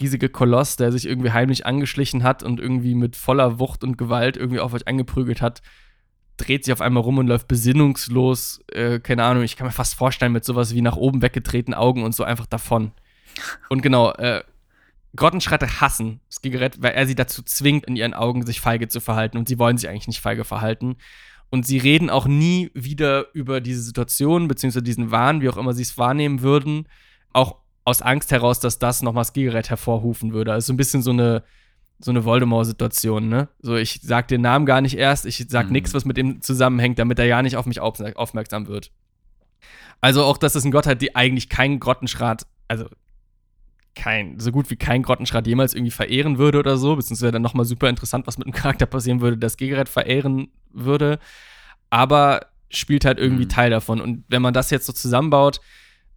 riesige 0.00 0.28
Koloss, 0.28 0.76
der 0.76 0.90
sich 0.90 1.06
irgendwie 1.06 1.32
heimlich 1.32 1.66
angeschlichen 1.66 2.22
hat 2.24 2.42
und 2.42 2.60
irgendwie 2.60 2.94
mit 2.94 3.16
voller 3.16 3.58
Wucht 3.58 3.84
und 3.84 3.96
Gewalt 3.96 4.36
irgendwie 4.36 4.60
auf 4.60 4.74
euch 4.74 4.88
angeprügelt 4.88 5.40
hat, 5.40 5.62
dreht 6.36 6.64
sich 6.64 6.72
auf 6.72 6.80
einmal 6.80 7.02
rum 7.02 7.18
und 7.18 7.28
läuft 7.28 7.46
besinnungslos, 7.46 8.60
äh, 8.72 8.98
keine 8.98 9.24
Ahnung, 9.24 9.44
ich 9.44 9.56
kann 9.56 9.66
mir 9.66 9.72
fast 9.72 9.94
vorstellen, 9.94 10.32
mit 10.32 10.44
sowas 10.44 10.74
wie 10.74 10.80
nach 10.80 10.96
oben 10.96 11.22
weggedrehten 11.22 11.74
Augen 11.74 12.02
und 12.02 12.14
so 12.14 12.24
einfach 12.24 12.46
davon. 12.46 12.90
Und 13.68 13.82
genau, 13.82 14.12
äh, 14.14 14.42
Grottenschreiter 15.16 15.80
hassen 15.80 16.20
Skigarett, 16.30 16.82
weil 16.82 16.92
er 16.92 17.06
sie 17.06 17.14
dazu 17.14 17.42
zwingt, 17.42 17.86
in 17.86 17.96
ihren 17.96 18.14
Augen 18.14 18.44
sich 18.44 18.60
feige 18.60 18.88
zu 18.88 19.00
verhalten. 19.00 19.38
Und 19.38 19.48
sie 19.48 19.58
wollen 19.58 19.78
sich 19.78 19.88
eigentlich 19.88 20.08
nicht 20.08 20.20
feige 20.20 20.44
verhalten. 20.44 20.96
Und 21.54 21.64
sie 21.64 21.78
reden 21.78 22.10
auch 22.10 22.26
nie 22.26 22.72
wieder 22.74 23.32
über 23.32 23.60
diese 23.60 23.80
Situation, 23.80 24.48
beziehungsweise 24.48 24.82
diesen 24.82 25.12
Wahn, 25.12 25.40
wie 25.40 25.48
auch 25.48 25.56
immer 25.56 25.72
sie 25.72 25.82
es 25.82 25.96
wahrnehmen 25.96 26.42
würden, 26.42 26.88
auch 27.32 27.58
aus 27.84 28.02
Angst 28.02 28.32
heraus, 28.32 28.58
dass 28.58 28.80
das 28.80 29.02
nochmal 29.02 29.24
Skigarett 29.24 29.70
hervorrufen 29.70 30.32
würde. 30.32 30.52
Also 30.52 30.66
so 30.66 30.72
ein 30.72 30.76
bisschen 30.76 31.00
so 31.00 31.12
eine, 31.12 31.44
so 32.00 32.10
eine 32.10 32.24
Voldemort-Situation, 32.24 33.28
ne? 33.28 33.46
So, 33.60 33.76
ich 33.76 34.00
sag 34.02 34.26
den 34.26 34.40
Namen 34.40 34.66
gar 34.66 34.80
nicht 34.80 34.98
erst, 34.98 35.26
ich 35.26 35.46
sag 35.48 35.66
Mhm. 35.66 35.72
nichts, 35.74 35.94
was 35.94 36.04
mit 36.04 36.18
ihm 36.18 36.42
zusammenhängt, 36.42 36.98
damit 36.98 37.20
er 37.20 37.26
ja 37.26 37.40
nicht 37.40 37.56
auf 37.56 37.66
mich 37.66 37.80
aufmerk- 37.80 38.16
aufmerksam 38.16 38.66
wird. 38.66 38.90
Also 40.00 40.24
auch, 40.24 40.38
dass 40.38 40.56
es 40.56 40.64
ein 40.64 40.72
Gott 40.72 40.88
hat, 40.88 41.02
die 41.02 41.14
eigentlich 41.14 41.48
keinen 41.48 41.78
Grottenschrat, 41.78 42.48
also 42.66 42.86
kein, 43.94 44.40
so 44.40 44.50
gut 44.50 44.70
wie 44.70 44.76
kein 44.76 45.04
Grottenschrat 45.04 45.46
jemals 45.46 45.72
irgendwie 45.72 45.92
verehren 45.92 46.36
würde 46.36 46.58
oder 46.58 46.78
so, 46.78 46.96
beziehungsweise 46.96 47.30
dann 47.30 47.42
nochmal 47.42 47.64
super 47.64 47.88
interessant, 47.88 48.26
was 48.26 48.38
mit 48.38 48.48
einem 48.48 48.54
Charakter 48.54 48.86
passieren 48.86 49.20
würde, 49.20 49.38
das 49.38 49.56
Gegerät 49.56 49.88
verehren 49.88 50.48
würde, 50.74 51.18
aber 51.90 52.46
spielt 52.70 53.04
halt 53.04 53.18
irgendwie 53.18 53.44
Mhm. 53.44 53.50
Teil 53.50 53.70
davon. 53.70 54.00
Und 54.00 54.24
wenn 54.28 54.42
man 54.42 54.54
das 54.54 54.70
jetzt 54.70 54.86
so 54.86 54.92
zusammenbaut, 54.92 55.60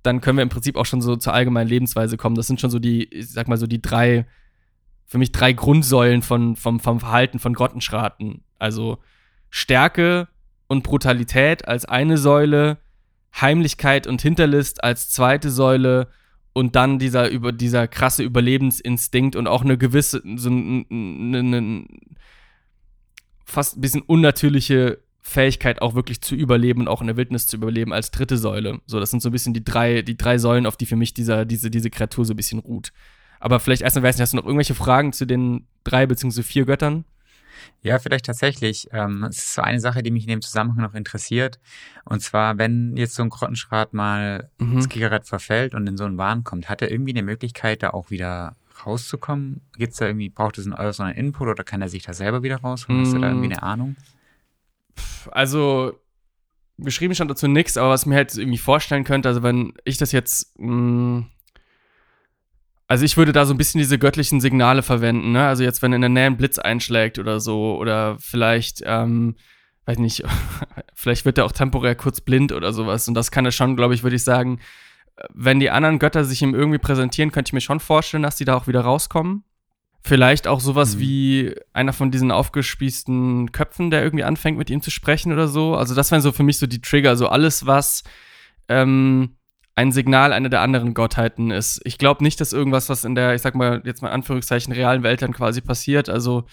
dann 0.03 0.21
können 0.21 0.37
wir 0.37 0.43
im 0.43 0.49
Prinzip 0.49 0.75
auch 0.75 0.85
schon 0.85 1.01
so 1.01 1.15
zur 1.15 1.33
allgemeinen 1.33 1.69
Lebensweise 1.69 2.17
kommen. 2.17 2.35
Das 2.35 2.47
sind 2.47 2.61
schon 2.61 2.69
so 2.69 2.79
die, 2.79 3.03
ich 3.05 3.29
sag 3.29 3.47
mal 3.47 3.57
so 3.57 3.67
die 3.67 3.81
drei, 3.81 4.25
für 5.05 5.17
mich 5.17 5.31
drei 5.31 5.53
Grundsäulen 5.53 6.21
von, 6.21 6.55
vom, 6.55 6.79
vom 6.79 6.99
Verhalten 6.99 7.39
von 7.39 7.53
Grottenschraten. 7.53 8.43
Also 8.57 8.99
Stärke 9.49 10.27
und 10.67 10.83
Brutalität 10.83 11.67
als 11.67 11.85
eine 11.85 12.17
Säule, 12.17 12.77
Heimlichkeit 13.39 14.07
und 14.07 14.21
Hinterlist 14.21 14.83
als 14.83 15.09
zweite 15.09 15.51
Säule 15.51 16.07
und 16.53 16.75
dann 16.75 16.99
dieser, 16.99 17.29
über, 17.29 17.51
dieser 17.51 17.87
krasse 17.87 18.23
Überlebensinstinkt 18.23 19.35
und 19.35 19.47
auch 19.47 19.63
eine 19.63 19.77
gewisse, 19.77 20.21
so 20.37 20.49
ein, 20.49 20.85
ein, 20.89 21.53
ein, 21.53 21.87
fast 23.47 23.77
ein 23.77 23.81
bisschen 23.81 24.01
unnatürliche 24.01 24.99
Fähigkeit, 25.21 25.81
auch 25.81 25.95
wirklich 25.95 26.21
zu 26.21 26.35
überleben 26.35 26.81
und 26.81 26.87
auch 26.87 27.01
in 27.01 27.07
der 27.07 27.17
Wildnis 27.17 27.47
zu 27.47 27.57
überleben 27.57 27.91
als 27.93 28.11
dritte 28.11 28.37
Säule. 28.37 28.79
So, 28.85 28.99
das 28.99 29.09
sind 29.09 29.21
so 29.21 29.29
ein 29.29 29.31
bisschen 29.31 29.53
die 29.53 29.63
drei, 29.63 30.01
die 30.01 30.15
drei 30.17 30.37
Säulen, 30.37 30.65
auf 30.65 30.77
die 30.77 30.85
für 30.85 30.95
mich 30.95 31.13
dieser, 31.13 31.45
diese, 31.45 31.69
diese 31.71 31.89
Kreatur 31.89 32.23
so 32.25 32.33
ein 32.33 32.37
bisschen 32.37 32.59
ruht. 32.59 32.91
Aber 33.39 33.59
vielleicht 33.59 33.81
erstmal, 33.81 34.03
weiß 34.03 34.15
nicht, 34.15 34.21
hast 34.21 34.33
du 34.33 34.37
noch 34.37 34.45
irgendwelche 34.45 34.75
Fragen 34.75 35.13
zu 35.13 35.25
den 35.25 35.67
drei 35.83 36.05
beziehungsweise 36.05 36.43
vier 36.43 36.65
Göttern? 36.65 37.05
Ja, 37.81 37.99
vielleicht 37.99 38.25
tatsächlich. 38.25 38.87
Ähm, 38.91 39.23
es 39.29 39.37
ist 39.37 39.53
so 39.55 39.61
eine 39.61 39.79
Sache, 39.79 40.01
die 40.03 40.11
mich 40.11 40.23
in 40.23 40.29
dem 40.29 40.41
Zusammenhang 40.41 40.83
noch 40.83 40.93
interessiert. 40.93 41.59
Und 42.05 42.21
zwar, 42.21 42.57
wenn 42.57 42.95
jetzt 42.95 43.15
so 43.15 43.23
ein 43.23 43.29
Grottenschrat 43.29 43.93
mal 43.93 44.49
Mhm. 44.59 44.75
das 44.75 44.89
Gigaret 44.89 45.25
verfällt 45.27 45.73
und 45.75 45.87
in 45.87 45.97
so 45.97 46.05
einen 46.05 46.17
Wahn 46.17 46.43
kommt, 46.43 46.69
hat 46.69 46.81
er 46.81 46.91
irgendwie 46.91 47.11
eine 47.13 47.23
Möglichkeit, 47.23 47.83
da 47.83 47.89
auch 47.91 48.11
wieder 48.11 48.55
rauszukommen? 48.85 49.61
Gibt's 49.77 49.97
da 49.97 50.07
irgendwie, 50.07 50.29
braucht 50.29 50.57
es 50.57 50.65
einen 50.65 50.75
äußeren 50.75 51.11
Input 51.13 51.47
oder 51.47 51.63
kann 51.63 51.81
er 51.81 51.89
sich 51.89 52.03
da 52.03 52.13
selber 52.13 52.43
wieder 52.43 52.57
rausholen? 52.57 53.01
Hast 53.01 53.13
du 53.13 53.19
da 53.19 53.29
irgendwie 53.29 53.51
eine 53.51 53.63
Ahnung? 53.63 53.95
Also, 55.31 55.99
geschrieben 56.77 57.15
stand 57.15 57.31
dazu 57.31 57.47
nichts, 57.47 57.77
aber 57.77 57.89
was 57.89 58.05
mir 58.05 58.15
halt 58.15 58.35
irgendwie 58.35 58.57
vorstellen 58.57 59.03
könnte, 59.03 59.29
also 59.29 59.43
wenn 59.43 59.73
ich 59.83 59.97
das 59.97 60.11
jetzt, 60.11 60.57
mh, 60.59 61.25
also 62.87 63.03
ich 63.03 63.17
würde 63.17 63.33
da 63.33 63.45
so 63.45 63.53
ein 63.53 63.57
bisschen 63.57 63.79
diese 63.79 63.99
göttlichen 63.99 64.39
Signale 64.39 64.81
verwenden, 64.81 65.33
ne? 65.33 65.45
Also 65.45 65.63
jetzt, 65.63 65.81
wenn 65.81 65.91
in 65.91 66.01
der 66.01 66.09
Nähe 66.09 66.27
ein 66.27 66.37
Blitz 66.37 66.57
einschlägt 66.57 67.19
oder 67.19 67.39
so, 67.41 67.77
oder 67.77 68.17
vielleicht, 68.19 68.81
ähm, 68.85 69.35
weiß 69.85 69.97
nicht, 69.97 70.23
vielleicht 70.93 71.25
wird 71.25 71.37
er 71.37 71.45
auch 71.45 71.51
temporär 71.51 71.95
kurz 71.95 72.21
blind 72.21 72.53
oder 72.53 72.71
sowas. 72.71 73.07
Und 73.09 73.13
das 73.13 73.29
kann 73.29 73.43
er 73.43 73.51
schon, 73.51 73.75
glaube 73.75 73.93
ich, 73.93 74.03
würde 74.03 74.15
ich 74.15 74.23
sagen, 74.23 74.59
wenn 75.33 75.59
die 75.59 75.69
anderen 75.71 75.99
Götter 75.99 76.23
sich 76.23 76.41
ihm 76.41 76.53
irgendwie 76.53 76.77
präsentieren, 76.77 77.31
könnte 77.31 77.49
ich 77.49 77.53
mir 77.53 77.61
schon 77.61 77.79
vorstellen, 77.79 78.23
dass 78.23 78.35
die 78.35 78.45
da 78.45 78.55
auch 78.55 78.67
wieder 78.67 78.81
rauskommen. 78.81 79.43
Vielleicht 80.03 80.47
auch 80.47 80.59
sowas 80.59 80.95
Mhm. 80.95 80.99
wie 80.99 81.55
einer 81.73 81.91
von 81.91 82.11
diesen 82.11 82.31
aufgespießten 82.31 83.51
Köpfen, 83.51 83.89
der 83.91 84.03
irgendwie 84.03 84.23
anfängt 84.23 84.57
mit 84.57 84.69
ihm 84.69 84.81
zu 84.81 84.91
sprechen 84.91 85.33
oder 85.33 85.47
so. 85.47 85.75
Also 85.75 85.95
das 85.95 86.11
wären 86.11 86.21
so 86.21 86.31
für 86.31 86.43
mich 86.43 86.57
so 86.59 86.67
die 86.67 86.81
Trigger, 86.81 87.17
so 87.17 87.27
alles, 87.27 87.65
was 87.65 88.03
ähm, 88.69 89.35
ein 89.75 89.91
Signal 89.91 90.33
einer 90.33 90.49
der 90.49 90.61
anderen 90.61 90.93
Gottheiten 90.93 91.51
ist. 91.51 91.81
Ich 91.83 91.97
glaube 91.97 92.23
nicht, 92.23 92.39
dass 92.39 92.53
irgendwas, 92.53 92.89
was 92.89 93.03
in 93.03 93.15
der, 93.15 93.35
ich 93.35 93.41
sag 93.41 93.55
mal, 93.55 93.81
jetzt 93.85 94.01
mal 94.01 94.11
Anführungszeichen, 94.11 94.73
realen 94.73 95.03
Welt 95.03 95.21
dann 95.21 95.33
quasi 95.33 95.61
passiert, 95.61 96.09
also 96.09 96.45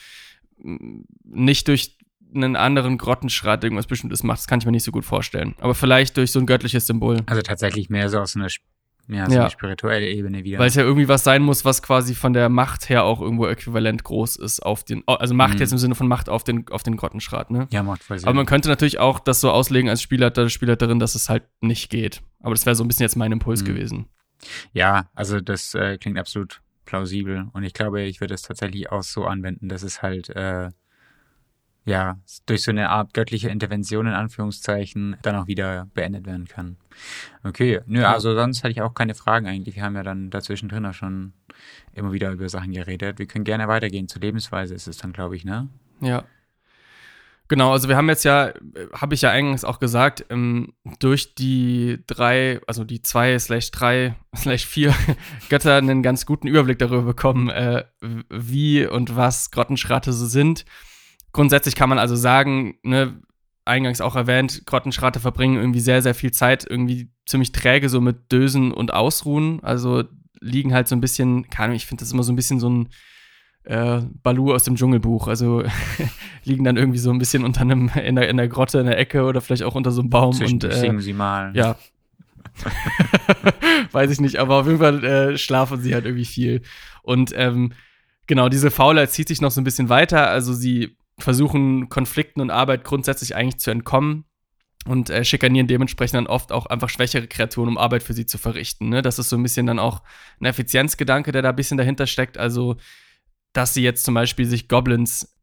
nicht 1.24 1.68
durch 1.68 1.96
einen 2.35 2.57
anderen 2.57 2.99
Grottenschrat 2.99 3.62
irgendwas 3.64 3.87
Bestimmtes 3.87 4.22
macht, 4.22 4.39
das 4.39 4.47
kann 4.47 4.59
ich 4.61 4.66
mir 4.66 4.72
nicht 4.72 4.85
so 4.85 4.93
gut 4.93 5.05
vorstellen. 5.05 5.55
Aber 5.61 5.74
vielleicht 5.74 6.16
durch 6.16 6.32
so 6.32 6.39
ein 6.41 6.47
göttliches 6.47 6.87
Symbol. 6.87 7.22
Also 7.26 7.43
tatsächlich 7.43 7.91
mehr 7.91 8.09
so 8.09 8.20
auf 8.20 8.28
so 8.28 8.39
eine, 8.39 8.47
sp- 8.51 8.64
ja, 9.07 9.26
so 9.28 9.35
Ja. 9.37 9.41
eine 9.43 9.51
spirituelle 9.51 10.09
Ebene 10.09 10.45
wieder. 10.45 10.59
Weil 10.59 10.68
es 10.68 10.74
ja 10.76 10.82
irgendwie 10.82 11.09
was 11.09 11.24
sein 11.24 11.43
muss, 11.43 11.64
was 11.66 11.82
quasi 11.82 12.14
von 12.14 12.32
der 12.32 12.49
Macht 12.49 12.89
her 12.89 13.05
auch 13.05 13.20
irgendwo 13.20 13.47
äquivalent 13.47 14.03
groß 14.03 14.37
ist 14.37 14.61
auf 14.61 14.82
den, 14.85 15.03
also 15.07 15.35
Macht 15.35 15.55
Mhm. 15.55 15.61
jetzt 15.61 15.72
im 15.72 15.78
Sinne 15.78 15.95
von 15.95 16.09
Macht 16.09 16.28
auf 16.30 16.43
den, 16.45 16.66
auf 16.70 16.82
den 16.82 16.97
Grottenschrat, 16.97 17.51
ne? 17.51 17.68
ja, 17.70 17.82
macht 17.82 18.03
voll 18.03 18.18
Sinn. 18.18 18.26
Aber 18.28 18.35
man 18.37 18.47
könnte 18.47 18.68
natürlich 18.70 18.99
auch 18.99 19.18
das 19.18 19.41
so 19.43 19.51
auslegen 19.51 19.91
als 19.91 20.01
Spielleiter, 20.01 20.49
Spielleiterin, 20.49 20.99
dass 20.99 21.14
es 21.14 21.28
halt 21.28 21.43
nicht 21.61 21.91
geht. 21.91 22.22
Aber 22.41 22.55
das 22.55 22.64
wäre 22.64 22.74
so 22.76 22.82
ein 22.85 22.89
bisschen 22.89 23.05
jetzt 23.05 23.16
mein 23.16 23.30
Impuls 23.32 23.61
Mhm. 23.62 23.66
gewesen. 23.66 24.07
Ja, 24.72 25.09
also 25.14 25.41
das 25.41 25.74
äh, 25.74 25.99
klingt 25.99 26.18
absolut 26.18 26.61
plausibel. 26.87 27.47
Und 27.53 27.62
ich 27.62 27.72
glaube, 27.72 28.03
ich 28.03 28.20
würde 28.20 28.35
es 28.35 28.43
tatsächlich 28.43 28.91
auch 28.93 29.03
so 29.03 29.24
anwenden, 29.24 29.68
dass 29.68 29.82
es 29.82 30.03
halt, 30.03 30.28
äh, 30.30 30.68
ja, 31.85 32.18
durch 32.47 32.62
so 32.62 32.70
eine 32.70 32.89
Art 32.89 33.12
göttliche 33.12 33.51
Intervention 33.51 34.07
in 34.07 34.14
Anführungszeichen 34.14 35.16
dann 35.22 35.37
auch 35.37 35.47
wieder 35.47 35.87
beendet 35.95 36.26
werden 36.26 36.47
kann. 36.47 36.76
Okay, 37.43 37.80
nö, 37.87 38.05
also 38.05 38.35
sonst 38.35 38.64
hatte 38.64 38.72
ich 38.72 38.80
auch 38.80 38.95
keine 38.95 39.14
Fragen 39.14 39.47
eigentlich. 39.47 39.76
Wir 39.76 39.82
haben 39.82 39.97
ja 39.97 40.03
dann 40.03 40.30
dazwischen 40.30 40.68
drin 40.68 40.87
auch 40.87 40.95
schon 40.95 41.35
immer 41.93 42.12
wieder 42.12 42.30
über 42.30 42.49
Sachen 42.49 42.72
geredet. 42.72 43.18
Wir 43.18 43.26
können 43.26 43.45
gerne 43.45 43.68
weitergehen. 43.68 44.09
Zur 44.09 44.22
Lebensweise 44.22 44.74
ist 44.74 44.87
es 44.87 44.97
dann, 44.97 45.12
glaube 45.12 45.37
ich, 45.37 45.45
ne? 45.45 45.68
Ja. 46.01 46.24
Genau, 47.49 47.72
also 47.72 47.91
wir 47.91 47.97
haben 47.97 48.09
jetzt 48.09 48.24
ja, 48.24 48.55
habe 48.95 49.14
ich 49.14 49.20
ja 49.20 49.30
eingangs 49.30 49.64
auch 49.64 49.78
gesagt, 49.78 50.24
ähm, 50.30 50.72
durch 50.99 51.35
die 51.35 52.03
drei, 52.07 52.61
also 52.66 52.85
die 52.85 53.03
zwei 53.03 53.39
slash 53.39 53.70
drei 53.70 54.16
slash 54.35 54.64
vier 54.64 54.95
Götter 55.51 55.76
einen 55.76 56.03
ganz 56.03 56.24
guten 56.24 56.47
Überblick 56.47 56.78
darüber 56.78 57.03
bekommen, 57.03 57.51
äh, 57.51 57.85
wie 58.30 58.87
und 58.87 59.14
was 59.16 59.51
Grottenschrate 59.51 60.14
so 60.14 60.24
sind. 60.24 60.64
Grundsätzlich 61.35 61.74
kann 61.74 61.89
man 61.89 61.99
also 61.99 62.16
sagen, 62.16 62.76
ne, 62.85 63.20
eingangs 63.64 64.01
auch 64.01 64.14
erwähnt, 64.14 64.62
Grottenschrate 64.66 65.20
verbringen 65.20 65.57
irgendwie 65.57 65.80
sehr, 65.80 66.01
sehr 66.01 66.14
viel 66.14 66.30
Zeit 66.30 66.64
irgendwie 66.68 67.11
ziemlich 67.26 67.51
träge 67.53 67.89
so 67.89 68.01
mit 68.01 68.30
Dösen 68.30 68.72
und 68.72 68.95
Ausruhen. 68.95 69.59
Also 69.62 70.05
liegen 70.41 70.72
halt 70.72 70.87
so 70.87 70.95
ein 70.95 71.01
bisschen, 71.01 71.51
keine 71.51 71.64
Ahnung, 71.64 71.76
ich 71.76 71.87
finde 71.87 72.05
das 72.05 72.12
immer 72.12 72.22
so 72.22 72.32
ein 72.32 72.37
bisschen 72.37 72.61
so 72.61 72.70
ein 72.70 72.89
äh, 73.64 74.03
Balu 74.22 74.55
aus 74.55 74.62
dem 74.62 74.76
Dschungelbuch. 74.76 75.26
Also 75.26 75.64
liegen 76.45 76.62
dann 76.62 76.76
irgendwie 76.76 76.99
so 76.99 77.11
ein 77.11 77.18
bisschen 77.18 77.45
unter 77.45 77.62
einem, 77.62 77.91
in 78.01 78.14
der, 78.14 78.28
in 78.28 78.37
der 78.37 78.49
Grotte, 78.49 78.78
in 78.78 78.87
der 78.87 78.99
Ecke 78.99 79.24
oder 79.24 79.41
vielleicht 79.41 79.64
auch 79.64 79.74
unter 79.74 79.91
so 79.91 80.03
einem 80.03 80.11
Baum 80.11 80.39
und 80.41 80.62
äh, 80.62 80.72
singen 80.72 81.01
sie 81.01 81.14
mal. 81.14 81.51
ja. 81.57 81.76
Weiß 83.91 84.12
ich 84.12 84.20
nicht, 84.20 84.37
aber 84.37 84.61
auf 84.61 84.66
jeden 84.66 84.78
Fall 84.78 85.03
äh, 85.03 85.37
schlafen 85.37 85.80
sie 85.80 85.95
halt 85.95 86.05
irgendwie 86.05 86.24
viel. 86.24 86.62
Und 87.03 87.32
ähm, 87.35 87.72
Genau, 88.26 88.49
diese 88.49 88.70
Faulheit 88.70 89.11
zieht 89.11 89.28
sich 89.28 89.41
noch 89.41 89.51
so 89.51 89.61
ein 89.61 89.64
bisschen 89.64 89.89
weiter. 89.89 90.28
Also 90.28 90.55
sie 90.55 90.97
versuchen 91.18 91.88
Konflikten 91.88 92.40
und 92.40 92.50
Arbeit 92.50 92.84
grundsätzlich 92.84 93.36
eigentlich 93.36 93.58
zu 93.58 93.70
entkommen 93.70 94.24
und 94.86 95.10
äh, 95.10 95.24
schikanieren 95.24 95.66
dementsprechend 95.66 96.16
dann 96.16 96.26
oft 96.26 96.52
auch 96.52 96.66
einfach 96.66 96.88
schwächere 96.88 97.26
Kreaturen, 97.26 97.68
um 97.68 97.78
Arbeit 97.78 98.02
für 98.02 98.12
sie 98.12 98.26
zu 98.26 98.38
verrichten. 98.38 98.88
Ne? 98.88 99.02
Das 99.02 99.18
ist 99.18 99.28
so 99.28 99.36
ein 99.36 99.42
bisschen 99.42 99.66
dann 99.66 99.78
auch 99.78 100.02
ein 100.40 100.46
Effizienzgedanke, 100.46 101.32
der 101.32 101.42
da 101.42 101.50
ein 101.50 101.56
bisschen 101.56 101.78
dahinter 101.78 102.06
steckt. 102.06 102.36
Also, 102.36 102.76
dass 103.52 103.74
sie 103.74 103.82
jetzt 103.82 104.04
zum 104.04 104.14
Beispiel 104.14 104.46
sich 104.46 104.68
Goblins 104.68 105.34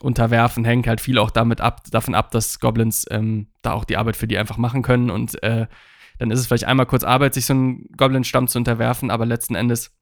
unterwerfen, 0.00 0.64
hängt 0.64 0.86
halt 0.86 1.00
viel 1.00 1.18
auch 1.18 1.30
damit 1.30 1.60
ab, 1.60 1.82
davon 1.90 2.14
ab, 2.14 2.30
dass 2.32 2.58
Goblins 2.58 3.06
ähm, 3.10 3.48
da 3.62 3.72
auch 3.72 3.84
die 3.84 3.96
Arbeit 3.96 4.16
für 4.16 4.26
die 4.26 4.38
einfach 4.38 4.56
machen 4.56 4.82
können. 4.82 5.10
Und 5.10 5.40
äh, 5.42 5.66
dann 6.18 6.30
ist 6.30 6.40
es 6.40 6.46
vielleicht 6.46 6.64
einmal 6.64 6.86
kurz 6.86 7.04
Arbeit, 7.04 7.34
sich 7.34 7.46
so 7.46 7.54
einen 7.54 7.88
Goblin-Stamm 7.96 8.48
zu 8.48 8.58
unterwerfen, 8.58 9.10
aber 9.10 9.24
letzten 9.24 9.54
Endes 9.54 9.92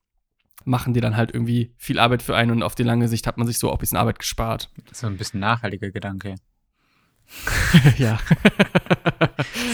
machen 0.65 0.95
die 0.95 1.01
dann 1.01 1.17
halt 1.17 1.33
irgendwie 1.33 1.75
viel 1.77 1.99
Arbeit 1.99 2.23
für 2.23 2.37
einen 2.37 2.51
und 2.51 2.63
auf 2.63 2.75
die 2.75 2.83
lange 2.83 3.09
Sicht 3.09 3.27
hat 3.27 3.39
man 3.39 3.47
sich 3.47 3.59
so 3.59 3.71
auch 3.71 3.75
ein 3.75 3.79
bisschen 3.79 3.99
Arbeit 3.99 4.19
gespart. 4.19 4.71
Das 4.85 4.93
ist 4.93 5.01
so 5.01 5.07
ein 5.07 5.17
bisschen 5.17 5.41
nachhaltiger 5.41 5.91
Gedanke. 5.91 6.37
ja. 7.99 8.19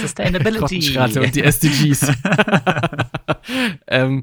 Sustainability. 0.01 0.99
und 0.99 1.34
die 1.34 1.43
SDGs. 1.43 2.12
ähm, 3.89 4.22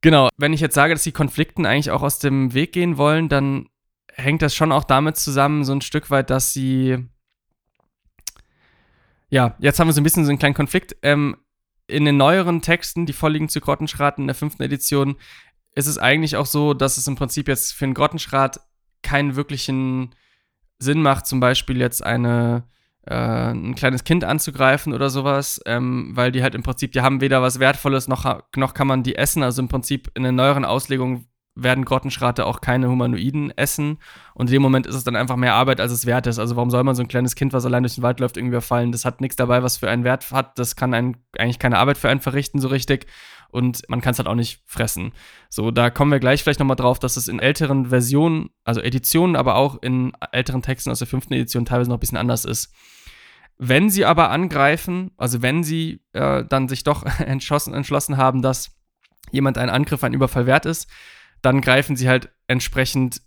genau, 0.00 0.28
wenn 0.36 0.52
ich 0.52 0.60
jetzt 0.60 0.74
sage, 0.74 0.94
dass 0.94 1.02
die 1.02 1.12
Konflikten 1.12 1.66
eigentlich 1.66 1.90
auch 1.90 2.02
aus 2.02 2.18
dem 2.18 2.54
Weg 2.54 2.72
gehen 2.72 2.96
wollen, 2.96 3.28
dann 3.28 3.68
hängt 4.12 4.42
das 4.42 4.54
schon 4.54 4.72
auch 4.72 4.84
damit 4.84 5.16
zusammen, 5.16 5.64
so 5.64 5.72
ein 5.72 5.80
Stück 5.80 6.10
weit, 6.10 6.30
dass 6.30 6.52
sie. 6.52 6.98
Ja, 9.28 9.56
jetzt 9.58 9.80
haben 9.80 9.88
wir 9.88 9.92
so 9.92 10.00
ein 10.00 10.04
bisschen 10.04 10.24
so 10.24 10.30
einen 10.30 10.38
kleinen 10.38 10.54
Konflikt. 10.54 10.96
Ähm, 11.02 11.36
in 11.88 12.04
den 12.04 12.16
neueren 12.16 12.62
Texten, 12.62 13.06
die 13.06 13.12
vorliegen 13.12 13.48
zu 13.48 13.60
Grottenschrat 13.60 14.18
in 14.18 14.26
der 14.26 14.34
fünften 14.34 14.62
Edition, 14.62 15.16
ist 15.74 15.86
es 15.86 15.98
eigentlich 15.98 16.36
auch 16.36 16.46
so, 16.46 16.74
dass 16.74 16.96
es 16.96 17.06
im 17.06 17.16
Prinzip 17.16 17.48
jetzt 17.48 17.72
für 17.72 17.84
einen 17.84 17.94
Grottenschrat 17.94 18.60
keinen 19.02 19.36
wirklichen 19.36 20.14
Sinn 20.78 21.02
macht, 21.02 21.26
zum 21.26 21.38
Beispiel 21.38 21.78
jetzt 21.78 22.04
eine, 22.04 22.64
äh, 23.06 23.14
ein 23.14 23.74
kleines 23.74 24.04
Kind 24.04 24.24
anzugreifen 24.24 24.92
oder 24.92 25.10
sowas, 25.10 25.60
ähm, 25.66 26.10
weil 26.14 26.32
die 26.32 26.42
halt 26.42 26.54
im 26.54 26.62
Prinzip, 26.62 26.92
die 26.92 27.02
haben 27.02 27.20
weder 27.20 27.42
was 27.42 27.60
Wertvolles 27.60 28.08
noch, 28.08 28.40
noch 28.56 28.74
kann 28.74 28.86
man 28.86 29.02
die 29.02 29.16
essen. 29.16 29.42
Also 29.42 29.62
im 29.62 29.68
Prinzip 29.68 30.10
in 30.14 30.22
den 30.22 30.34
neueren 30.34 30.64
Auslegungen 30.64 31.28
werden 31.56 31.86
Grottenschrate 31.86 32.46
auch 32.46 32.60
keine 32.60 32.88
Humanoiden 32.88 33.50
essen. 33.56 33.98
Und 34.34 34.48
in 34.48 34.52
dem 34.52 34.62
Moment 34.62 34.86
ist 34.86 34.94
es 34.94 35.04
dann 35.04 35.16
einfach 35.16 35.36
mehr 35.36 35.54
Arbeit, 35.54 35.80
als 35.80 35.90
es 35.90 36.06
wert 36.06 36.26
ist. 36.26 36.38
Also 36.38 36.54
warum 36.54 36.70
soll 36.70 36.84
man 36.84 36.94
so 36.94 37.02
ein 37.02 37.08
kleines 37.08 37.34
Kind, 37.34 37.52
was 37.52 37.64
allein 37.64 37.82
durch 37.82 37.94
den 37.94 38.02
Wald 38.02 38.20
läuft, 38.20 38.36
irgendwie 38.36 38.52
überfallen? 38.54 38.92
Das 38.92 39.04
hat 39.04 39.20
nichts 39.20 39.36
dabei, 39.36 39.62
was 39.62 39.78
für 39.78 39.88
einen 39.88 40.04
Wert 40.04 40.30
hat. 40.30 40.58
Das 40.58 40.76
kann 40.76 40.94
einen, 40.94 41.16
eigentlich 41.36 41.58
keine 41.58 41.78
Arbeit 41.78 41.98
für 41.98 42.10
einen 42.10 42.20
verrichten, 42.20 42.60
so 42.60 42.68
richtig. 42.68 43.06
Und 43.48 43.82
man 43.88 44.02
kann 44.02 44.12
es 44.12 44.18
halt 44.18 44.28
auch 44.28 44.34
nicht 44.34 44.60
fressen. 44.66 45.12
So, 45.48 45.70
da 45.70 45.88
kommen 45.88 46.12
wir 46.12 46.20
gleich 46.20 46.42
vielleicht 46.42 46.60
nochmal 46.60 46.76
drauf, 46.76 46.98
dass 46.98 47.16
es 47.16 47.26
in 47.26 47.38
älteren 47.38 47.86
Versionen, 47.86 48.50
also 48.64 48.82
Editionen, 48.82 49.34
aber 49.34 49.54
auch 49.54 49.80
in 49.82 50.12
älteren 50.32 50.62
Texten 50.62 50.90
aus 50.90 50.98
der 50.98 51.08
fünften 51.08 51.32
Edition 51.32 51.64
teilweise 51.64 51.88
noch 51.88 51.96
ein 51.96 52.00
bisschen 52.00 52.18
anders 52.18 52.44
ist. 52.44 52.72
Wenn 53.58 53.88
sie 53.88 54.04
aber 54.04 54.30
angreifen, 54.30 55.12
also 55.16 55.40
wenn 55.40 55.64
sie 55.64 56.02
äh, 56.12 56.44
dann 56.44 56.68
sich 56.68 56.84
doch 56.84 57.06
entschlossen, 57.18 58.16
haben, 58.18 58.42
dass 58.42 58.76
jemand 59.30 59.58
einen 59.58 59.70
Angriff, 59.70 60.04
ein 60.04 60.12
Überfall 60.12 60.46
wert 60.46 60.66
ist, 60.66 60.88
dann 61.46 61.60
greifen 61.60 61.94
sie 61.94 62.08
halt 62.08 62.28
entsprechend 62.48 63.22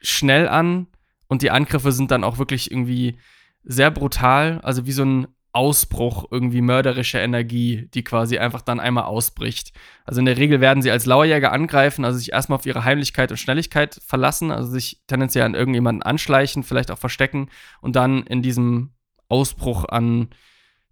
schnell 0.00 0.48
an 0.48 0.86
und 1.26 1.42
die 1.42 1.50
Angriffe 1.50 1.92
sind 1.92 2.10
dann 2.10 2.24
auch 2.24 2.38
wirklich 2.38 2.70
irgendwie 2.70 3.18
sehr 3.64 3.90
brutal, 3.90 4.62
also 4.62 4.86
wie 4.86 4.92
so 4.92 5.04
ein 5.04 5.28
Ausbruch 5.52 6.24
irgendwie 6.30 6.62
mörderischer 6.62 7.20
Energie, 7.20 7.90
die 7.92 8.02
quasi 8.02 8.38
einfach 8.38 8.62
dann 8.62 8.80
einmal 8.80 9.04
ausbricht. 9.04 9.74
Also 10.06 10.20
in 10.20 10.24
der 10.24 10.38
Regel 10.38 10.62
werden 10.62 10.82
sie 10.82 10.90
als 10.90 11.04
Lauerjäger 11.04 11.52
angreifen, 11.52 12.06
also 12.06 12.18
sich 12.18 12.32
erstmal 12.32 12.60
auf 12.60 12.64
ihre 12.64 12.84
Heimlichkeit 12.84 13.30
und 13.30 13.36
Schnelligkeit 13.36 14.00
verlassen, 14.06 14.50
also 14.50 14.70
sich 14.70 15.02
tendenziell 15.06 15.44
an 15.44 15.54
irgendjemanden 15.54 16.02
anschleichen, 16.02 16.62
vielleicht 16.62 16.90
auch 16.90 16.98
verstecken 16.98 17.50
und 17.82 17.94
dann 17.94 18.22
in 18.22 18.40
diesem 18.40 18.94
Ausbruch 19.28 19.84
an 19.84 20.30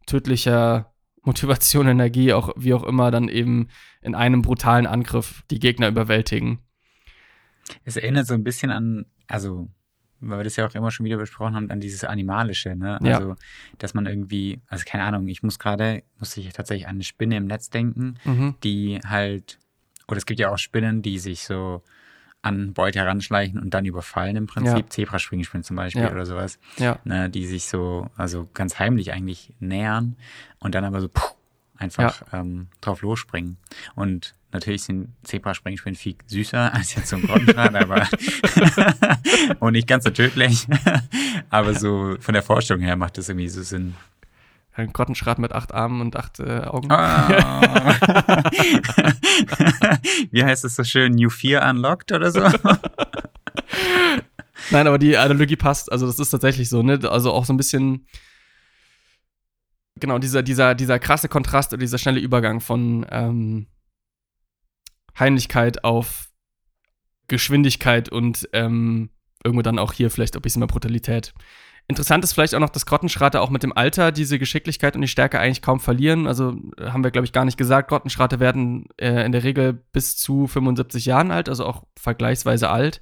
tödlicher 0.04 0.92
Motivation, 1.26 1.86
Energie, 1.88 2.32
auch 2.32 2.50
wie 2.56 2.72
auch 2.74 2.84
immer, 2.84 3.10
dann 3.10 3.28
eben 3.28 3.68
in 4.00 4.14
einem 4.14 4.42
brutalen 4.42 4.86
Angriff 4.86 5.42
die 5.50 5.58
Gegner 5.58 5.88
überwältigen. 5.88 6.58
Es 7.84 7.96
erinnert 7.96 8.26
so 8.26 8.34
ein 8.34 8.44
bisschen 8.44 8.70
an, 8.70 9.06
also, 9.26 9.68
weil 10.20 10.38
wir 10.38 10.44
das 10.44 10.56
ja 10.56 10.66
auch 10.66 10.74
immer 10.74 10.90
schon 10.90 11.04
wieder 11.04 11.16
besprochen 11.16 11.54
haben, 11.56 11.70
an 11.70 11.80
dieses 11.80 12.04
Animalische, 12.04 12.76
ne? 12.76 12.98
Ja. 13.02 13.16
Also, 13.18 13.34
dass 13.78 13.92
man 13.92 14.06
irgendwie, 14.06 14.60
also 14.68 14.84
keine 14.86 15.04
Ahnung, 15.04 15.26
ich 15.28 15.42
muss 15.42 15.58
gerade, 15.58 16.02
muss 16.18 16.36
ich 16.36 16.48
tatsächlich 16.52 16.86
an 16.86 16.94
eine 16.96 17.04
Spinne 17.04 17.36
im 17.36 17.46
Netz 17.46 17.68
denken, 17.70 18.14
Mhm. 18.24 18.54
die 18.62 19.00
halt, 19.04 19.58
oder 20.08 20.18
es 20.18 20.26
gibt 20.26 20.38
ja 20.40 20.50
auch 20.50 20.58
Spinnen, 20.58 21.02
die 21.02 21.18
sich 21.18 21.42
so 21.44 21.82
an 22.46 22.72
Beute 22.72 23.00
heranschleichen 23.00 23.58
und 23.60 23.74
dann 23.74 23.84
überfallen 23.84 24.36
im 24.36 24.46
Prinzip. 24.46 24.76
Ja. 24.76 24.88
Zebraspringspinnen 24.90 25.64
zum 25.64 25.76
Beispiel 25.76 26.02
Ja. 26.02 26.12
oder 26.12 26.24
sowas. 26.24 26.58
Ja. 26.78 26.98
Ne, 27.04 27.28
die 27.28 27.44
sich 27.46 27.66
so, 27.66 28.08
also 28.16 28.48
ganz 28.54 28.78
heimlich 28.78 29.12
eigentlich 29.12 29.52
nähern 29.58 30.16
und 30.60 30.74
dann 30.74 30.84
aber 30.84 31.00
so 31.00 31.08
puh, 31.08 31.22
einfach 31.76 32.22
ähm, 32.32 32.68
drauf 32.80 33.02
losspringen. 33.02 33.56
Und 33.96 34.34
natürlich 34.52 34.84
sind 34.84 35.08
Zebraspringspinnen 35.24 35.96
viel 35.96 36.14
süßer 36.26 36.72
als 36.74 36.94
jetzt 36.94 37.08
so 37.08 37.16
ein 37.16 37.22
Grottenschrat, 37.22 37.74
aber 37.82 38.06
und 39.60 39.72
nicht 39.72 39.88
ganz 39.88 40.04
so 40.04 40.10
tödlich. 40.10 40.66
aber 41.50 41.74
so 41.74 42.16
von 42.20 42.32
der 42.34 42.42
Vorstellung 42.42 42.82
her 42.82 42.96
macht 42.96 43.18
das 43.18 43.28
irgendwie 43.28 43.48
so 43.48 43.62
Sinn. 43.62 43.94
Ein 44.76 44.92
Grottenschrat 44.92 45.38
mit 45.38 45.52
acht 45.52 45.72
Armen 45.72 46.02
und 46.02 46.16
acht 46.16 46.38
äh, 46.38 46.60
Augen. 46.64 46.92
Ah. 46.92 47.28
Wie 50.30 50.44
heißt 50.44 50.66
es 50.66 50.76
so 50.76 50.84
schön? 50.84 51.12
New 51.14 51.30
Fear 51.30 51.66
Unlocked 51.70 52.12
oder 52.12 52.30
so? 52.30 52.40
Nein, 54.70 54.86
aber 54.86 54.98
die 54.98 55.16
Analogie 55.16 55.56
passt. 55.56 55.90
Also, 55.90 56.06
das 56.06 56.18
ist 56.18 56.28
tatsächlich 56.28 56.68
so, 56.68 56.82
ne? 56.82 57.00
Also 57.10 57.32
auch 57.32 57.46
so 57.46 57.54
ein 57.54 57.56
bisschen. 57.56 58.06
Genau, 59.98 60.18
dieser, 60.18 60.42
dieser, 60.42 60.74
dieser 60.74 60.98
krasse 60.98 61.30
Kontrast 61.30 61.72
oder 61.72 61.80
dieser 61.80 61.96
schnelle 61.96 62.20
Übergang 62.20 62.60
von 62.60 63.06
ähm, 63.10 63.68
Heimlichkeit 65.18 65.84
auf 65.84 66.28
Geschwindigkeit 67.28 68.10
und 68.10 68.46
ähm, 68.52 69.08
irgendwo 69.42 69.62
dann 69.62 69.78
auch 69.78 69.94
hier 69.94 70.10
vielleicht 70.10 70.36
ein 70.36 70.42
bisschen 70.42 70.60
mehr 70.60 70.66
Brutalität. 70.66 71.32
Interessant 71.88 72.24
ist 72.24 72.32
vielleicht 72.32 72.54
auch 72.54 72.60
noch, 72.60 72.70
dass 72.70 72.84
Grottenschrate 72.84 73.40
auch 73.40 73.50
mit 73.50 73.62
dem 73.62 73.72
Alter 73.72 74.10
diese 74.10 74.40
Geschicklichkeit 74.40 74.96
und 74.96 75.02
die 75.02 75.08
Stärke 75.08 75.38
eigentlich 75.38 75.62
kaum 75.62 75.78
verlieren. 75.78 76.26
Also 76.26 76.56
äh, 76.78 76.90
haben 76.90 77.04
wir, 77.04 77.12
glaube 77.12 77.26
ich, 77.26 77.32
gar 77.32 77.44
nicht 77.44 77.58
gesagt. 77.58 77.88
Grottenschrate 77.88 78.40
werden 78.40 78.86
äh, 78.96 79.24
in 79.24 79.32
der 79.32 79.44
Regel 79.44 79.72
bis 79.92 80.16
zu 80.16 80.48
75 80.48 81.06
Jahren 81.06 81.30
alt, 81.30 81.48
also 81.48 81.64
auch 81.64 81.84
vergleichsweise 81.96 82.70
alt. 82.70 83.00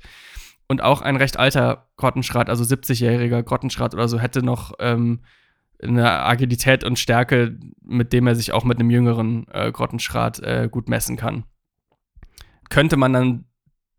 Und 0.66 0.82
auch 0.82 1.00
ein 1.00 1.16
recht 1.16 1.38
alter 1.38 1.88
Grottenschrat, 1.96 2.48
also 2.50 2.64
70-jähriger 2.64 3.42
Grottenschrat 3.42 3.94
oder 3.94 4.08
so, 4.08 4.18
hätte 4.18 4.42
noch 4.42 4.72
ähm, 4.78 5.20
eine 5.82 6.22
Agilität 6.22 6.84
und 6.84 6.98
Stärke, 6.98 7.58
mit 7.82 8.12
dem 8.12 8.26
er 8.26 8.34
sich 8.34 8.52
auch 8.52 8.64
mit 8.64 8.78
einem 8.78 8.90
jüngeren 8.90 9.46
äh, 9.52 9.72
Grottenschrat 9.72 10.40
äh, 10.40 10.68
gut 10.70 10.88
messen 10.88 11.16
kann. 11.16 11.44
Könnte 12.70 12.96
man 12.96 13.12
dann, 13.12 13.44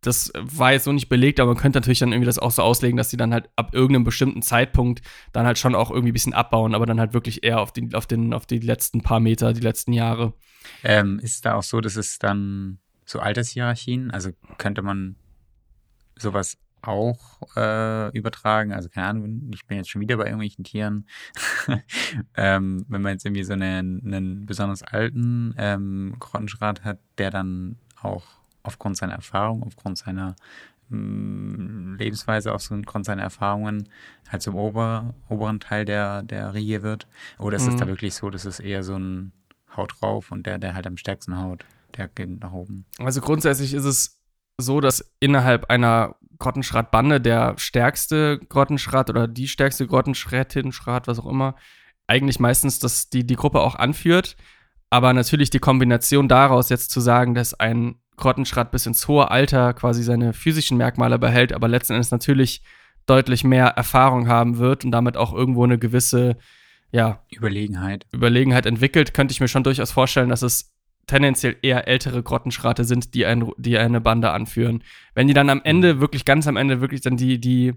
das 0.05 0.31
war 0.35 0.73
jetzt 0.73 0.83
so 0.83 0.91
nicht 0.91 1.09
belegt, 1.09 1.39
aber 1.39 1.53
man 1.53 1.61
könnte 1.61 1.79
natürlich 1.79 1.99
dann 1.99 2.11
irgendwie 2.11 2.27
das 2.27 2.39
auch 2.39 2.51
so 2.51 2.61
auslegen, 2.61 2.97
dass 2.97 3.09
sie 3.09 3.17
dann 3.17 3.33
halt 3.33 3.49
ab 3.55 3.73
irgendeinem 3.73 4.03
bestimmten 4.03 4.41
Zeitpunkt 4.41 5.01
dann 5.31 5.45
halt 5.45 5.57
schon 5.57 5.75
auch 5.75 5.89
irgendwie 5.89 6.11
ein 6.11 6.13
bisschen 6.13 6.33
abbauen, 6.33 6.75
aber 6.75 6.85
dann 6.85 6.99
halt 6.99 7.13
wirklich 7.13 7.43
eher 7.43 7.59
auf 7.59 7.71
die, 7.71 7.93
auf 7.93 8.05
den, 8.05 8.33
auf 8.33 8.45
die 8.45 8.59
letzten 8.59 9.01
paar 9.01 9.19
Meter, 9.19 9.53
die 9.53 9.61
letzten 9.61 9.93
Jahre. 9.93 10.33
ähm, 10.83 11.19
ist 11.19 11.45
da 11.45 11.55
auch 11.55 11.63
so, 11.63 11.81
dass 11.81 11.95
es 11.95 12.19
dann 12.19 12.79
so 13.05 13.19
Altershierarchien, 13.19 14.11
also 14.11 14.31
könnte 14.57 14.81
man 14.81 15.15
sowas 16.17 16.57
auch 16.81 17.41
äh, 17.55 18.15
übertragen. 18.15 18.71
Also 18.71 18.89
keine 18.89 19.07
Ahnung, 19.07 19.51
ich 19.53 19.65
bin 19.65 19.77
jetzt 19.77 19.89
schon 19.89 20.01
wieder 20.01 20.17
bei 20.17 20.25
irgendwelchen 20.25 20.63
Tieren. 20.63 21.07
ähm, 22.35 22.85
wenn 22.87 23.01
man 23.01 23.13
jetzt 23.13 23.25
irgendwie 23.25 23.43
so 23.43 23.53
einen, 23.53 24.01
einen 24.05 24.45
besonders 24.45 24.83
alten 24.83 25.55
ähm, 25.57 26.15
Grottenschrat 26.19 26.83
hat, 26.83 26.99
der 27.17 27.31
dann 27.31 27.77
auch 28.01 28.23
aufgrund 28.65 28.97
seiner 28.97 29.13
Erfahrung, 29.13 29.63
aufgrund 29.63 29.97
seiner 29.97 30.35
mh, 30.89 31.97
Lebensweise, 31.97 32.53
aufgrund 32.53 33.05
seiner 33.05 33.23
Erfahrungen 33.23 33.89
halt 34.29 34.41
zum 34.41 34.55
ober, 34.55 35.13
oberen 35.29 35.59
Teil 35.59 35.85
der, 35.85 36.23
der 36.23 36.53
Riege 36.53 36.83
wird. 36.83 37.07
Oder 37.39 37.57
ist 37.57 37.67
es 37.67 37.75
Mhm. 37.75 37.79
da 37.79 37.87
wirklich 37.87 38.15
so, 38.15 38.29
dass 38.29 38.45
es 38.45 38.59
eher 38.59 38.83
so 38.83 38.95
ein 38.97 39.31
Haut 39.75 39.93
drauf 39.99 40.31
und 40.31 40.45
der, 40.45 40.57
der 40.57 40.73
halt 40.73 40.87
am 40.87 40.97
stärksten 40.97 41.37
haut, 41.37 41.65
der 41.97 42.07
geht 42.07 42.39
nach 42.41 42.53
oben. 42.53 42.85
Also 42.99 43.21
grundsätzlich 43.21 43.73
ist 43.73 43.85
es 43.85 44.21
so, 44.57 44.79
dass 44.79 45.13
innerhalb 45.19 45.69
einer 45.69 46.15
Grottenschrat-Bande 46.39 47.19
der 47.19 47.55
stärkste 47.57 48.39
Grottenschrat 48.49 49.09
oder 49.09 49.27
die 49.27 49.47
stärkste 49.47 49.87
Grottenschrätin, 49.87 50.71
Schrat, 50.71 51.07
was 51.07 51.19
auch 51.19 51.25
immer, 51.25 51.55
eigentlich 52.07 52.39
meistens 52.39 52.79
das, 52.79 53.09
die, 53.09 53.25
die 53.25 53.35
Gruppe 53.35 53.61
auch 53.61 53.75
anführt. 53.75 54.35
Aber 54.89 55.11
natürlich 55.13 55.49
die 55.49 55.59
Kombination 55.59 56.27
daraus 56.27 56.69
jetzt 56.69 56.91
zu 56.91 57.01
sagen, 57.01 57.33
dass 57.35 57.53
ein 57.53 57.95
Grottenschrat 58.17 58.71
bis 58.71 58.85
ins 58.85 59.07
hohe 59.07 59.29
Alter 59.31 59.73
quasi 59.73 60.03
seine 60.03 60.33
physischen 60.33 60.77
Merkmale 60.77 61.19
behält, 61.19 61.53
aber 61.53 61.67
letzten 61.67 61.93
Endes 61.93 62.11
natürlich 62.11 62.61
deutlich 63.05 63.43
mehr 63.43 63.67
Erfahrung 63.67 64.27
haben 64.27 64.57
wird 64.57 64.85
und 64.85 64.91
damit 64.91 65.17
auch 65.17 65.33
irgendwo 65.33 65.63
eine 65.63 65.77
gewisse, 65.77 66.37
ja, 66.91 67.23
Überlegenheit. 67.31 68.05
Überlegenheit 68.13 68.65
entwickelt, 68.65 69.13
könnte 69.13 69.31
ich 69.31 69.41
mir 69.41 69.47
schon 69.47 69.63
durchaus 69.63 69.91
vorstellen, 69.91 70.29
dass 70.29 70.41
es 70.41 70.73
tendenziell 71.07 71.55
eher 71.61 71.87
ältere 71.87 72.23
Grottenschrate 72.23 72.83
sind, 72.83 73.13
die, 73.13 73.25
ein, 73.25 73.51
die 73.57 73.77
eine 73.77 74.01
Bande 74.01 74.31
anführen. 74.31 74.83
Wenn 75.13 75.27
die 75.27 75.33
dann 75.33 75.49
am 75.49 75.61
Ende, 75.63 75.99
wirklich 75.99 76.25
ganz 76.25 76.47
am 76.47 76.57
Ende, 76.57 76.81
wirklich 76.81 77.01
dann 77.01 77.17
die, 77.17 77.39
die 77.39 77.73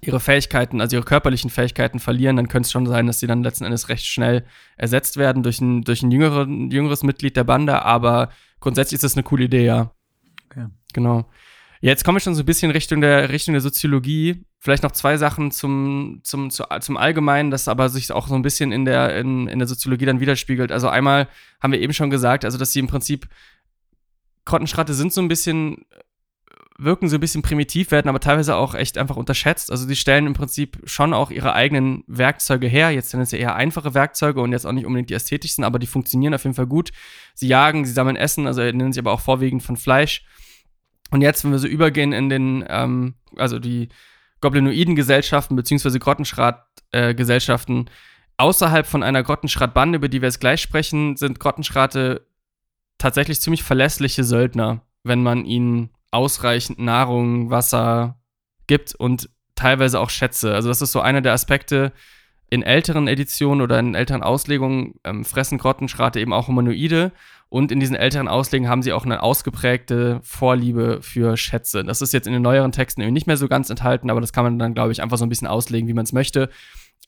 ihre 0.00 0.20
Fähigkeiten, 0.20 0.80
also 0.80 0.96
ihre 0.96 1.04
körperlichen 1.04 1.50
Fähigkeiten 1.50 1.98
verlieren, 1.98 2.36
dann 2.36 2.48
könnte 2.48 2.66
es 2.66 2.72
schon 2.72 2.86
sein, 2.86 3.06
dass 3.06 3.20
sie 3.20 3.26
dann 3.26 3.42
letzten 3.42 3.64
Endes 3.64 3.88
recht 3.88 4.06
schnell 4.06 4.44
ersetzt 4.76 5.16
werden 5.16 5.42
durch 5.42 5.60
ein, 5.60 5.82
durch 5.82 6.02
ein 6.02 6.10
jüngere, 6.10 6.46
jüngeres 6.46 7.02
Mitglied 7.02 7.36
der 7.36 7.44
Bande, 7.44 7.82
aber 7.82 8.30
grundsätzlich 8.62 8.96
ist 8.96 9.04
das 9.04 9.14
eine 9.14 9.22
coole 9.22 9.44
Idee, 9.44 9.66
ja. 9.66 9.92
Okay. 10.46 10.66
Genau. 10.94 11.28
Jetzt 11.80 12.04
kommen 12.04 12.16
wir 12.16 12.20
schon 12.20 12.36
so 12.36 12.42
ein 12.42 12.46
bisschen 12.46 12.70
Richtung 12.70 13.00
der 13.00 13.30
Richtung 13.30 13.54
der 13.54 13.60
Soziologie. 13.60 14.44
Vielleicht 14.60 14.84
noch 14.84 14.92
zwei 14.92 15.16
Sachen 15.16 15.50
zum, 15.50 16.20
zum, 16.22 16.50
zu, 16.50 16.64
zum 16.80 16.96
Allgemeinen, 16.96 17.50
das 17.50 17.66
aber 17.66 17.88
sich 17.88 18.12
auch 18.12 18.28
so 18.28 18.36
ein 18.36 18.42
bisschen 18.42 18.70
in 18.70 18.84
der, 18.84 19.16
in, 19.18 19.48
in 19.48 19.58
der 19.58 19.66
Soziologie 19.66 20.06
dann 20.06 20.20
widerspiegelt. 20.20 20.70
Also 20.70 20.88
einmal 20.88 21.28
haben 21.60 21.72
wir 21.72 21.80
eben 21.80 21.92
schon 21.92 22.08
gesagt, 22.08 22.44
also 22.44 22.56
dass 22.56 22.70
sie 22.70 22.78
im 22.78 22.86
Prinzip 22.86 23.26
Grottenschratte 24.44 24.94
sind 24.94 25.12
so 25.12 25.20
ein 25.20 25.28
bisschen 25.28 25.84
wirken 26.78 27.08
so 27.08 27.16
ein 27.16 27.20
bisschen 27.20 27.42
primitiv, 27.42 27.90
werden 27.90 28.08
aber 28.08 28.20
teilweise 28.20 28.56
auch 28.56 28.74
echt 28.74 28.98
einfach 28.98 29.16
unterschätzt. 29.16 29.70
Also 29.70 29.86
sie 29.86 29.96
stellen 29.96 30.26
im 30.26 30.34
Prinzip 30.34 30.80
schon 30.84 31.12
auch 31.14 31.30
ihre 31.30 31.54
eigenen 31.54 32.04
Werkzeuge 32.06 32.66
her. 32.66 32.90
Jetzt 32.90 33.10
sind 33.10 33.20
es 33.20 33.32
ja 33.32 33.38
eher 33.38 33.54
einfache 33.56 33.94
Werkzeuge 33.94 34.40
und 34.40 34.52
jetzt 34.52 34.66
auch 34.66 34.72
nicht 34.72 34.86
unbedingt 34.86 35.10
die 35.10 35.14
ästhetischsten, 35.14 35.64
aber 35.64 35.78
die 35.78 35.86
funktionieren 35.86 36.34
auf 36.34 36.44
jeden 36.44 36.54
Fall 36.54 36.66
gut. 36.66 36.90
Sie 37.34 37.48
jagen, 37.48 37.84
sie 37.84 37.92
sammeln 37.92 38.16
Essen, 38.16 38.46
also 38.46 38.62
nennen 38.62 38.92
sie 38.92 39.00
aber 39.00 39.12
auch 39.12 39.20
vorwiegend 39.20 39.62
von 39.62 39.76
Fleisch. 39.76 40.24
Und 41.10 41.20
jetzt, 41.20 41.44
wenn 41.44 41.52
wir 41.52 41.58
so 41.58 41.68
übergehen 41.68 42.12
in 42.12 42.28
den, 42.28 42.64
ähm, 42.68 43.14
also 43.36 43.58
die 43.58 43.90
goblinoiden 44.40 44.96
Gesellschaften 44.96 45.56
beziehungsweise 45.56 45.98
Grottenschrat-Gesellschaften, 45.98 47.86
äh, 47.86 47.90
außerhalb 48.38 48.86
von 48.86 49.02
einer 49.02 49.22
Grottenschrat-Bande, 49.22 49.96
über 49.96 50.08
die 50.08 50.22
wir 50.22 50.28
jetzt 50.28 50.40
gleich 50.40 50.60
sprechen, 50.60 51.16
sind 51.16 51.38
Grottenschrate 51.38 52.26
tatsächlich 52.98 53.40
ziemlich 53.40 53.62
verlässliche 53.62 54.24
Söldner, 54.24 54.82
wenn 55.04 55.22
man 55.22 55.44
ihnen 55.44 55.90
ausreichend 56.12 56.78
Nahrung, 56.78 57.50
Wasser 57.50 58.20
gibt 58.66 58.94
und 58.94 59.28
teilweise 59.54 59.98
auch 59.98 60.10
Schätze. 60.10 60.54
Also 60.54 60.68
das 60.68 60.82
ist 60.82 60.92
so 60.92 61.00
einer 61.00 61.20
der 61.20 61.32
Aspekte. 61.32 61.92
In 62.48 62.62
älteren 62.62 63.08
Editionen 63.08 63.62
oder 63.62 63.78
in 63.78 63.94
älteren 63.94 64.22
Auslegungen 64.22 64.94
ähm, 65.04 65.24
fressen 65.24 65.58
Grottenschrate 65.58 66.20
eben 66.20 66.34
auch 66.34 66.48
Humanoide 66.48 67.12
und 67.48 67.72
in 67.72 67.80
diesen 67.80 67.96
älteren 67.96 68.28
Auslegungen 68.28 68.70
haben 68.70 68.82
sie 68.82 68.92
auch 68.92 69.04
eine 69.04 69.22
ausgeprägte 69.22 70.20
Vorliebe 70.22 71.00
für 71.02 71.36
Schätze. 71.36 71.82
Das 71.82 72.02
ist 72.02 72.12
jetzt 72.12 72.26
in 72.26 72.32
den 72.32 72.42
neueren 72.42 72.72
Texten 72.72 73.00
irgendwie 73.00 73.12
nicht 73.12 73.26
mehr 73.26 73.36
so 73.38 73.48
ganz 73.48 73.70
enthalten, 73.70 74.10
aber 74.10 74.20
das 74.20 74.32
kann 74.32 74.44
man 74.44 74.58
dann, 74.58 74.74
glaube 74.74 74.92
ich, 74.92 75.02
einfach 75.02 75.18
so 75.18 75.24
ein 75.24 75.28
bisschen 75.28 75.48
auslegen, 75.48 75.88
wie 75.88 75.94
man 75.94 76.04
es 76.04 76.12
möchte. 76.12 76.50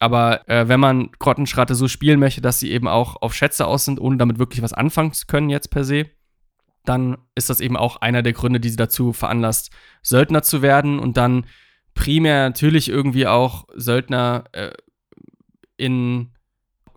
Aber 0.01 0.49
äh, 0.49 0.69
wenn 0.69 0.81
man 0.81 1.11
Grottenschrate 1.19 1.75
so 1.75 1.89
spielen 1.89 2.21
möchte, 2.21 2.41
dass 2.41 2.59
sie 2.59 2.71
eben 2.71 2.89
auch 2.89 3.23
auf 3.23 3.35
Schätze 3.35 3.67
aus 3.67 3.85
sind, 3.85 4.01
ohne 4.01 4.17
damit 4.17 4.39
wirklich 4.39 4.63
was 4.63 4.73
anfangen 4.73 5.13
zu 5.13 5.27
können 5.27 5.51
jetzt 5.51 5.69
per 5.69 5.85
se, 5.85 6.07
dann 6.85 7.19
ist 7.35 7.51
das 7.51 7.61
eben 7.61 7.77
auch 7.77 7.97
einer 7.97 8.23
der 8.23 8.33
Gründe, 8.33 8.61
die 8.61 8.69
sie 8.69 8.77
dazu 8.77 9.13
veranlasst, 9.13 9.71
Söldner 10.03 10.43
zu 10.43 10.63
werden 10.63 10.99
und 10.99 11.17
dann 11.17 11.47
primär 11.95 12.49
natürlich 12.49 12.89
irgendwie 12.89 13.27
auch 13.27 13.67
Söldner 13.75 14.45
äh, 14.53 14.73
in, 15.77 16.33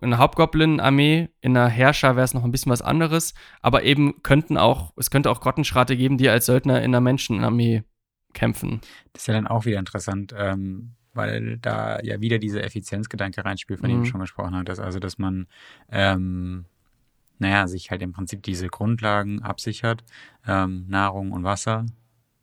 in 0.00 0.12
einer 0.12 0.18
Hauptgoblin-Armee, 0.18 1.28
in 1.40 1.56
einer 1.56 1.68
Herrscher 1.68 2.16
wäre 2.16 2.24
es 2.24 2.34
noch 2.34 2.44
ein 2.44 2.50
bisschen 2.50 2.70
was 2.70 2.82
anderes, 2.82 3.34
aber 3.62 3.82
eben 3.84 4.22
könnten 4.22 4.56
auch, 4.56 4.92
es 4.96 5.10
könnte 5.10 5.30
auch 5.30 5.40
Grottenschrate 5.40 5.96
geben, 5.96 6.18
die 6.18 6.28
als 6.28 6.46
Söldner 6.46 6.78
in 6.78 6.90
einer 6.90 7.00
Menschenarmee 7.00 7.84
kämpfen. 8.34 8.80
Das 9.12 9.22
ist 9.22 9.26
ja 9.26 9.34
dann 9.34 9.46
auch 9.46 9.64
wieder 9.64 9.78
interessant, 9.78 10.34
ähm, 10.36 10.94
weil 11.14 11.58
da 11.58 12.00
ja 12.02 12.20
wieder 12.20 12.38
dieser 12.38 12.62
Effizienzgedanke 12.62 13.44
reinspielt, 13.44 13.80
von 13.80 13.90
mhm. 13.90 13.94
dem 13.94 14.02
du 14.04 14.10
schon 14.10 14.20
gesprochen 14.20 14.54
hattest. 14.54 14.80
Also, 14.80 14.98
dass 14.98 15.18
man 15.18 15.46
ähm, 15.90 16.66
naja, 17.38 17.66
sich 17.66 17.90
halt 17.90 18.02
im 18.02 18.12
Prinzip 18.12 18.42
diese 18.42 18.68
Grundlagen 18.68 19.42
absichert, 19.42 20.04
ähm, 20.46 20.86
Nahrung 20.88 21.32
und 21.32 21.44
Wasser. 21.44 21.86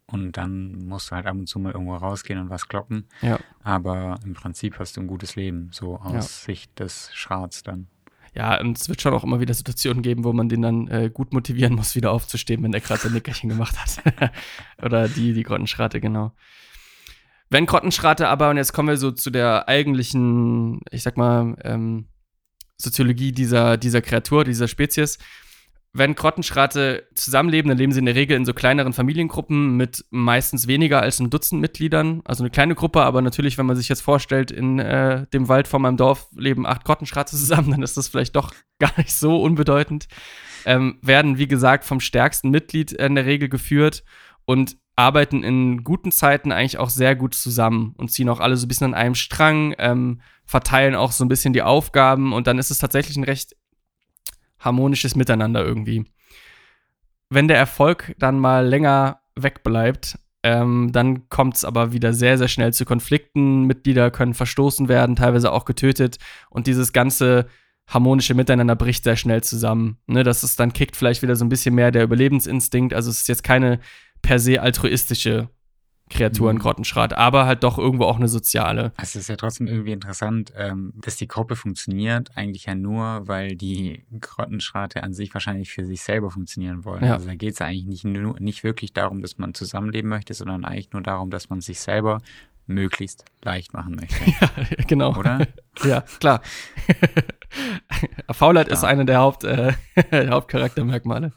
Und 0.08 0.38
dann 0.38 0.86
musst 0.88 1.10
du 1.10 1.16
halt 1.16 1.26
ab 1.26 1.36
und 1.36 1.48
zu 1.48 1.58
mal 1.60 1.72
irgendwo 1.74 1.96
rausgehen 1.96 2.40
und 2.40 2.50
was 2.50 2.68
kloppen. 2.68 3.08
Ja. 3.22 3.40
Aber 3.64 4.20
im 4.24 4.34
Prinzip 4.34 4.78
hast 4.78 4.98
du 4.98 5.02
ein 5.02 5.08
gutes 5.08 5.36
Leben, 5.36 5.70
so 5.72 5.98
aus 5.98 6.14
ja. 6.14 6.22
Sicht 6.22 6.80
des 6.80 7.10
Schrats 7.14 7.64
dann. 7.64 7.88
Ja, 8.36 8.60
und 8.60 8.78
es 8.78 8.90
wird 8.90 9.02
schon 9.02 9.14
auch 9.14 9.24
immer 9.24 9.40
wieder 9.40 9.54
Situationen 9.54 10.04
geben, 10.04 10.26
wo 10.26 10.34
man 10.34 10.50
den 10.50 10.62
dann 10.62 10.88
äh, 10.90 11.10
gut 11.12 11.34
motivieren 11.34 11.74
muss, 11.74 11.96
wieder 11.96 12.12
aufzustehen, 12.12 12.62
wenn 12.64 12.74
der 12.74 12.82
gerade 12.82 13.00
sein 13.00 13.14
Nickerchen 13.14 13.50
gemacht 13.50 13.76
hat. 13.80 14.32
Oder 14.84 15.08
die, 15.08 15.34
die 15.34 15.44
Grottenschrate, 15.44 16.02
genau. 16.02 16.34
Wenn 17.50 17.66
Grottenschrate 17.66 18.28
aber, 18.28 18.50
und 18.50 18.58
jetzt 18.58 18.74
kommen 18.74 18.90
wir 18.90 18.98
so 18.98 19.12
zu 19.12 19.30
der 19.30 19.70
eigentlichen, 19.70 20.82
ich 20.92 21.04
sag 21.04 21.16
mal, 21.16 21.56
ähm, 21.64 22.08
Soziologie 22.78 23.32
dieser, 23.32 23.78
dieser 23.78 24.02
Kreatur, 24.02 24.44
dieser 24.44 24.68
Spezies. 24.68 25.18
Wenn 25.98 26.14
Grottenschrate 26.14 27.08
zusammenleben, 27.16 27.70
dann 27.70 27.78
leben 27.78 27.94
sie 27.94 28.00
in 28.00 28.06
der 28.06 28.16
Regel 28.16 28.36
in 28.36 28.44
so 28.44 28.54
kleineren 28.54 28.92
Familiengruppen 28.92 29.78
mit 29.78 30.04
meistens 30.10 30.68
weniger 30.68 31.02
als 31.02 31.22
ein 31.22 31.30
Dutzend 31.30 31.62
Mitgliedern. 31.62 32.22
Also 32.26 32.44
eine 32.44 32.50
kleine 32.50 32.76
Gruppe, 32.76 33.02
aber 33.04 33.22
natürlich, 33.22 33.58
wenn 33.58 33.66
man 33.66 33.78
sich 33.78 33.88
jetzt 33.88 34.02
vorstellt, 34.02 34.52
in 34.52 34.80
äh, 34.80 35.26
dem 35.28 35.48
Wald 35.48 35.70
vor 35.70 35.80
meinem 35.80 35.96
Dorf 35.96 36.28
leben 36.36 36.66
acht 36.66 36.84
Grottenschrate 36.84 37.38
zusammen, 37.38 37.72
dann 37.72 37.82
ist 37.82 37.96
das 37.96 38.10
vielleicht 38.10 38.36
doch 38.36 38.54
gar 38.78 38.92
nicht 38.98 39.14
so 39.14 39.42
unbedeutend. 39.42 40.08
Ähm, 40.66 41.00
werden, 41.02 41.38
wie 41.38 41.48
gesagt, 41.48 41.86
vom 41.86 42.02
stärksten 42.02 42.50
Mitglied 42.50 42.92
in 42.92 43.16
der 43.16 43.26
Regel 43.26 43.48
geführt 43.48 44.04
und 44.44 44.76
arbeiten 44.96 45.44
in 45.44 45.84
guten 45.84 46.12
Zeiten 46.12 46.52
eigentlich 46.52 46.78
auch 46.78 46.90
sehr 46.90 47.16
gut 47.16 47.36
zusammen 47.36 47.94
und 47.98 48.12
ziehen 48.12 48.30
auch 48.30 48.40
alle 48.40 48.56
so 48.56 48.66
ein 48.66 48.68
bisschen 48.68 48.88
an 48.88 48.94
einem 48.94 49.16
Strang, 49.16 49.76
ähm, 49.78 50.22
verteilen 50.46 50.96
auch 50.96 51.12
so 51.12 51.26
ein 51.26 51.30
bisschen 51.30 51.54
die 51.54 51.64
Aufgaben 51.64 52.34
und 52.34 52.48
dann 52.48 52.60
ist 52.60 52.72
es 52.72 52.78
tatsächlich 52.78 53.18
ein 53.18 53.24
recht 53.24 53.56
harmonisches 54.60 55.16
Miteinander 55.16 55.66
irgendwie. 55.66 56.06
Wenn 57.30 57.48
der 57.48 57.58
Erfolg 57.58 58.16
dann 58.20 58.40
mal 58.40 58.66
länger 58.66 59.20
wegbleibt, 59.36 60.18
ähm, 60.44 60.92
dann 60.92 61.28
kommt 61.28 61.58
es 61.58 61.66
aber 61.66 61.92
wieder 61.92 62.14
sehr, 62.14 62.38
sehr 62.38 62.48
schnell 62.48 62.72
zu 62.72 62.86
Konflikten. 62.86 63.64
Mitglieder 63.64 64.12
können 64.12 64.36
verstoßen 64.36 64.88
werden, 64.88 65.16
teilweise 65.16 65.52
auch 65.52 65.66
getötet 65.66 66.20
und 66.50 66.68
dieses 66.68 66.94
ganze 66.94 67.48
harmonische 67.88 68.34
Miteinander 68.34 68.76
bricht 68.76 69.04
sehr 69.04 69.16
schnell 69.16 69.44
zusammen. 69.44 69.98
Ne, 70.08 70.24
das 70.24 70.44
ist 70.44 70.60
dann 70.60 70.74
kickt 70.74 70.96
vielleicht 70.96 71.22
wieder 71.22 71.36
so 71.36 71.46
ein 71.46 71.50
bisschen 71.50 71.76
mehr 71.76 71.92
der 71.92 72.04
Überlebensinstinkt. 72.04 72.94
Also 72.94 73.10
es 73.10 73.22
ist 73.22 73.28
jetzt 73.28 73.44
keine 73.44 73.80
per 74.26 74.40
se 74.40 74.60
altruistische 74.60 75.50
Kreatur 76.10 76.52
in 76.52 76.58
mhm. 76.58 76.62
Grottenschrat, 76.62 77.14
aber 77.14 77.46
halt 77.46 77.64
doch 77.64 77.78
irgendwo 77.78 78.06
auch 78.06 78.18
eine 78.18 78.28
soziale. 78.28 78.92
Also 78.98 79.18
es 79.18 79.24
ist 79.24 79.30
ja 79.30 79.36
trotzdem 79.36 79.68
irgendwie 79.68 79.92
interessant, 79.92 80.52
ähm, 80.56 80.94
dass 80.96 81.18
die 81.18 81.28
Gruppe 81.28 81.56
funktioniert, 81.56 82.30
eigentlich 82.36 82.66
ja 82.66 82.76
nur, 82.76 83.28
weil 83.28 83.56
die 83.56 84.04
Grottenschrate 84.20 85.04
an 85.04 85.14
sich 85.14 85.34
wahrscheinlich 85.34 85.72
für 85.72 85.86
sich 85.86 86.02
selber 86.02 86.30
funktionieren 86.30 86.86
wollen. 86.86 87.04
Ja. 87.04 87.14
Also 87.14 87.28
da 87.28 87.36
geht 87.36 87.54
es 87.54 87.62
eigentlich 87.62 87.86
nicht, 87.86 88.04
nur, 88.04 88.40
nicht 88.40 88.64
wirklich 88.64 88.94
darum, 88.94 89.22
dass 89.22 89.38
man 89.38 89.54
zusammenleben 89.54 90.10
möchte, 90.10 90.34
sondern 90.34 90.66
eigentlich 90.66 90.92
nur 90.92 91.02
darum, 91.02 91.30
dass 91.32 91.50
man 91.50 91.62
sich 91.62 91.80
selber 91.80 92.20
möglichst 92.68 93.26
leicht 93.44 93.74
machen 93.74 93.96
möchte. 93.96 94.16
Ja, 94.42 94.84
genau. 94.88 95.16
Oder? 95.16 95.48
ja, 95.84 96.02
klar. 96.20 96.42
Faulheit 98.32 98.68
ja. 98.68 98.74
ist 98.74 98.84
eine 98.84 99.06
der 99.06 99.20
Haupt, 99.20 99.44
äh, 99.44 99.74
Hauptcharaktermerkmale. 100.12 101.32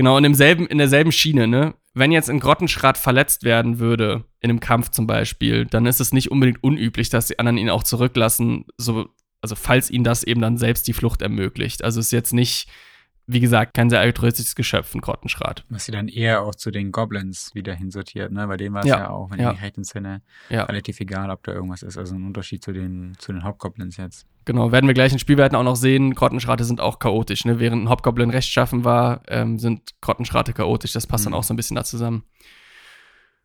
Genau, 0.00 0.16
und 0.16 0.24
im 0.24 0.32
selben, 0.32 0.66
in 0.66 0.78
derselben 0.78 1.12
Schiene, 1.12 1.46
ne? 1.46 1.74
Wenn 1.92 2.10
jetzt 2.10 2.30
ein 2.30 2.40
Grottenschrat 2.40 2.96
verletzt 2.96 3.44
werden 3.44 3.80
würde, 3.80 4.24
in 4.40 4.48
einem 4.48 4.58
Kampf 4.58 4.88
zum 4.88 5.06
Beispiel, 5.06 5.66
dann 5.66 5.84
ist 5.84 6.00
es 6.00 6.14
nicht 6.14 6.30
unbedingt 6.30 6.64
unüblich, 6.64 7.10
dass 7.10 7.26
die 7.26 7.38
anderen 7.38 7.58
ihn 7.58 7.68
auch 7.68 7.82
zurücklassen, 7.82 8.64
so, 8.78 9.10
also 9.42 9.56
falls 9.56 9.90
ihnen 9.90 10.02
das 10.02 10.24
eben 10.24 10.40
dann 10.40 10.56
selbst 10.56 10.88
die 10.88 10.94
Flucht 10.94 11.20
ermöglicht. 11.20 11.84
Also 11.84 12.00
es 12.00 12.06
ist 12.06 12.12
jetzt 12.12 12.32
nicht 12.32 12.66
wie 13.26 13.40
gesagt, 13.40 13.74
kein 13.74 13.90
sehr 13.90 14.00
altruistisches 14.00 14.54
Geschöpf, 14.54 14.94
ein 14.94 15.02
Grottenschrat. 15.02 15.64
Was 15.68 15.84
sie 15.84 15.92
dann 15.92 16.08
eher 16.08 16.42
auch 16.42 16.54
zu 16.54 16.70
den 16.70 16.90
Goblins 16.90 17.54
wieder 17.54 17.74
hinsortiert, 17.74 18.32
ne? 18.32 18.46
Bei 18.48 18.56
denen 18.56 18.74
war 18.74 18.82
es 18.82 18.88
ja. 18.88 18.98
ja. 18.98 19.10
auch, 19.10 19.30
wenn 19.30 19.38
ja. 19.38 19.50
ich 19.50 19.56
mich 19.56 19.62
recht 19.62 19.76
entsinne, 19.76 20.22
ja. 20.48 20.64
relativ 20.64 20.98
egal, 20.98 21.30
ob 21.30 21.44
da 21.44 21.52
irgendwas 21.52 21.82
ist. 21.82 21.96
Also 21.96 22.14
ein 22.14 22.26
Unterschied 22.26 22.64
zu 22.64 22.72
den, 22.72 23.14
zu 23.18 23.32
den 23.32 23.44
Hauptgoblins 23.44 23.98
jetzt. 23.98 24.26
Genau, 24.46 24.72
werden 24.72 24.86
wir 24.86 24.94
gleich 24.94 25.12
in 25.12 25.18
Spielwerten 25.18 25.56
auch 25.56 25.62
noch 25.62 25.76
sehen. 25.76 26.14
Grottenschrate 26.14 26.64
sind 26.64 26.80
auch 26.80 26.98
chaotisch, 26.98 27.44
ne? 27.44 27.60
Während 27.60 27.84
ein 27.84 27.88
Hauptgoblin 27.88 28.30
rechtschaffen 28.30 28.84
war, 28.84 29.22
ähm, 29.28 29.58
sind 29.58 30.00
Grottenschrate 30.00 30.52
chaotisch. 30.52 30.92
Das 30.92 31.06
passt 31.06 31.24
mhm. 31.24 31.32
dann 31.32 31.38
auch 31.38 31.44
so 31.44 31.52
ein 31.52 31.56
bisschen 31.56 31.76
da 31.76 31.84
zusammen. 31.84 32.24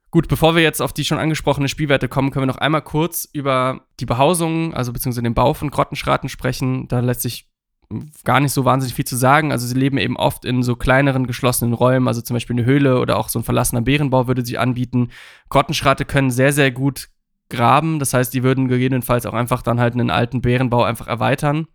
Gut, 0.10 0.30
bevor 0.30 0.56
wir 0.56 0.64
jetzt 0.64 0.82
auf 0.82 0.94
die 0.94 1.04
schon 1.04 1.18
angesprochene 1.18 1.68
Spielwerte 1.68 2.08
kommen, 2.08 2.32
können 2.32 2.44
wir 2.44 2.54
noch 2.54 2.58
einmal 2.58 2.82
kurz 2.82 3.28
über 3.34 3.82
die 4.00 4.06
Behausung, 4.06 4.74
also 4.74 4.94
beziehungsweise 4.94 5.24
den 5.24 5.34
Bau 5.34 5.54
von 5.54 5.70
Grottenschraten 5.70 6.30
sprechen. 6.30 6.88
Da 6.88 7.02
lässt 7.02 7.22
sich 7.22 7.50
gar 8.24 8.40
nicht 8.40 8.54
so 8.54 8.66
wahnsinnig 8.66 8.96
viel 8.96 9.06
zu 9.06 9.18
sagen. 9.18 9.52
Also 9.52 9.68
sie 9.68 9.76
leben 9.76 9.98
eben 9.98 10.16
oft 10.16 10.46
in 10.46 10.64
so 10.64 10.78
kleineren 10.78 11.28
geschlossenen 11.28 11.74
Räumen, 11.74 12.08
also 12.08 12.22
zum 12.22 12.36
Beispiel 12.36 12.56
eine 12.56 12.66
Höhle 12.66 13.00
oder 13.00 13.18
auch 13.18 13.28
so 13.28 13.40
ein 13.40 13.44
verlassener 13.44 13.82
Bärenbau 13.82 14.28
würde 14.28 14.46
sie 14.46 14.58
anbieten. 14.58 15.10
Grottenschrate 15.50 16.06
können 16.06 16.32
sehr, 16.32 16.54
sehr 16.54 16.72
gut 16.72 17.10
graben. 17.50 18.00
Das 18.00 18.14
heißt, 18.14 18.34
die 18.34 18.44
würden 18.44 18.68
gegebenenfalls 18.68 19.26
auch 19.26 19.34
einfach 19.34 19.62
dann 19.62 19.80
halt 19.80 19.94
einen 19.94 20.10
alten 20.10 20.42
Bärenbau 20.42 20.84
einfach 20.84 21.08
erweitern. 21.08 21.68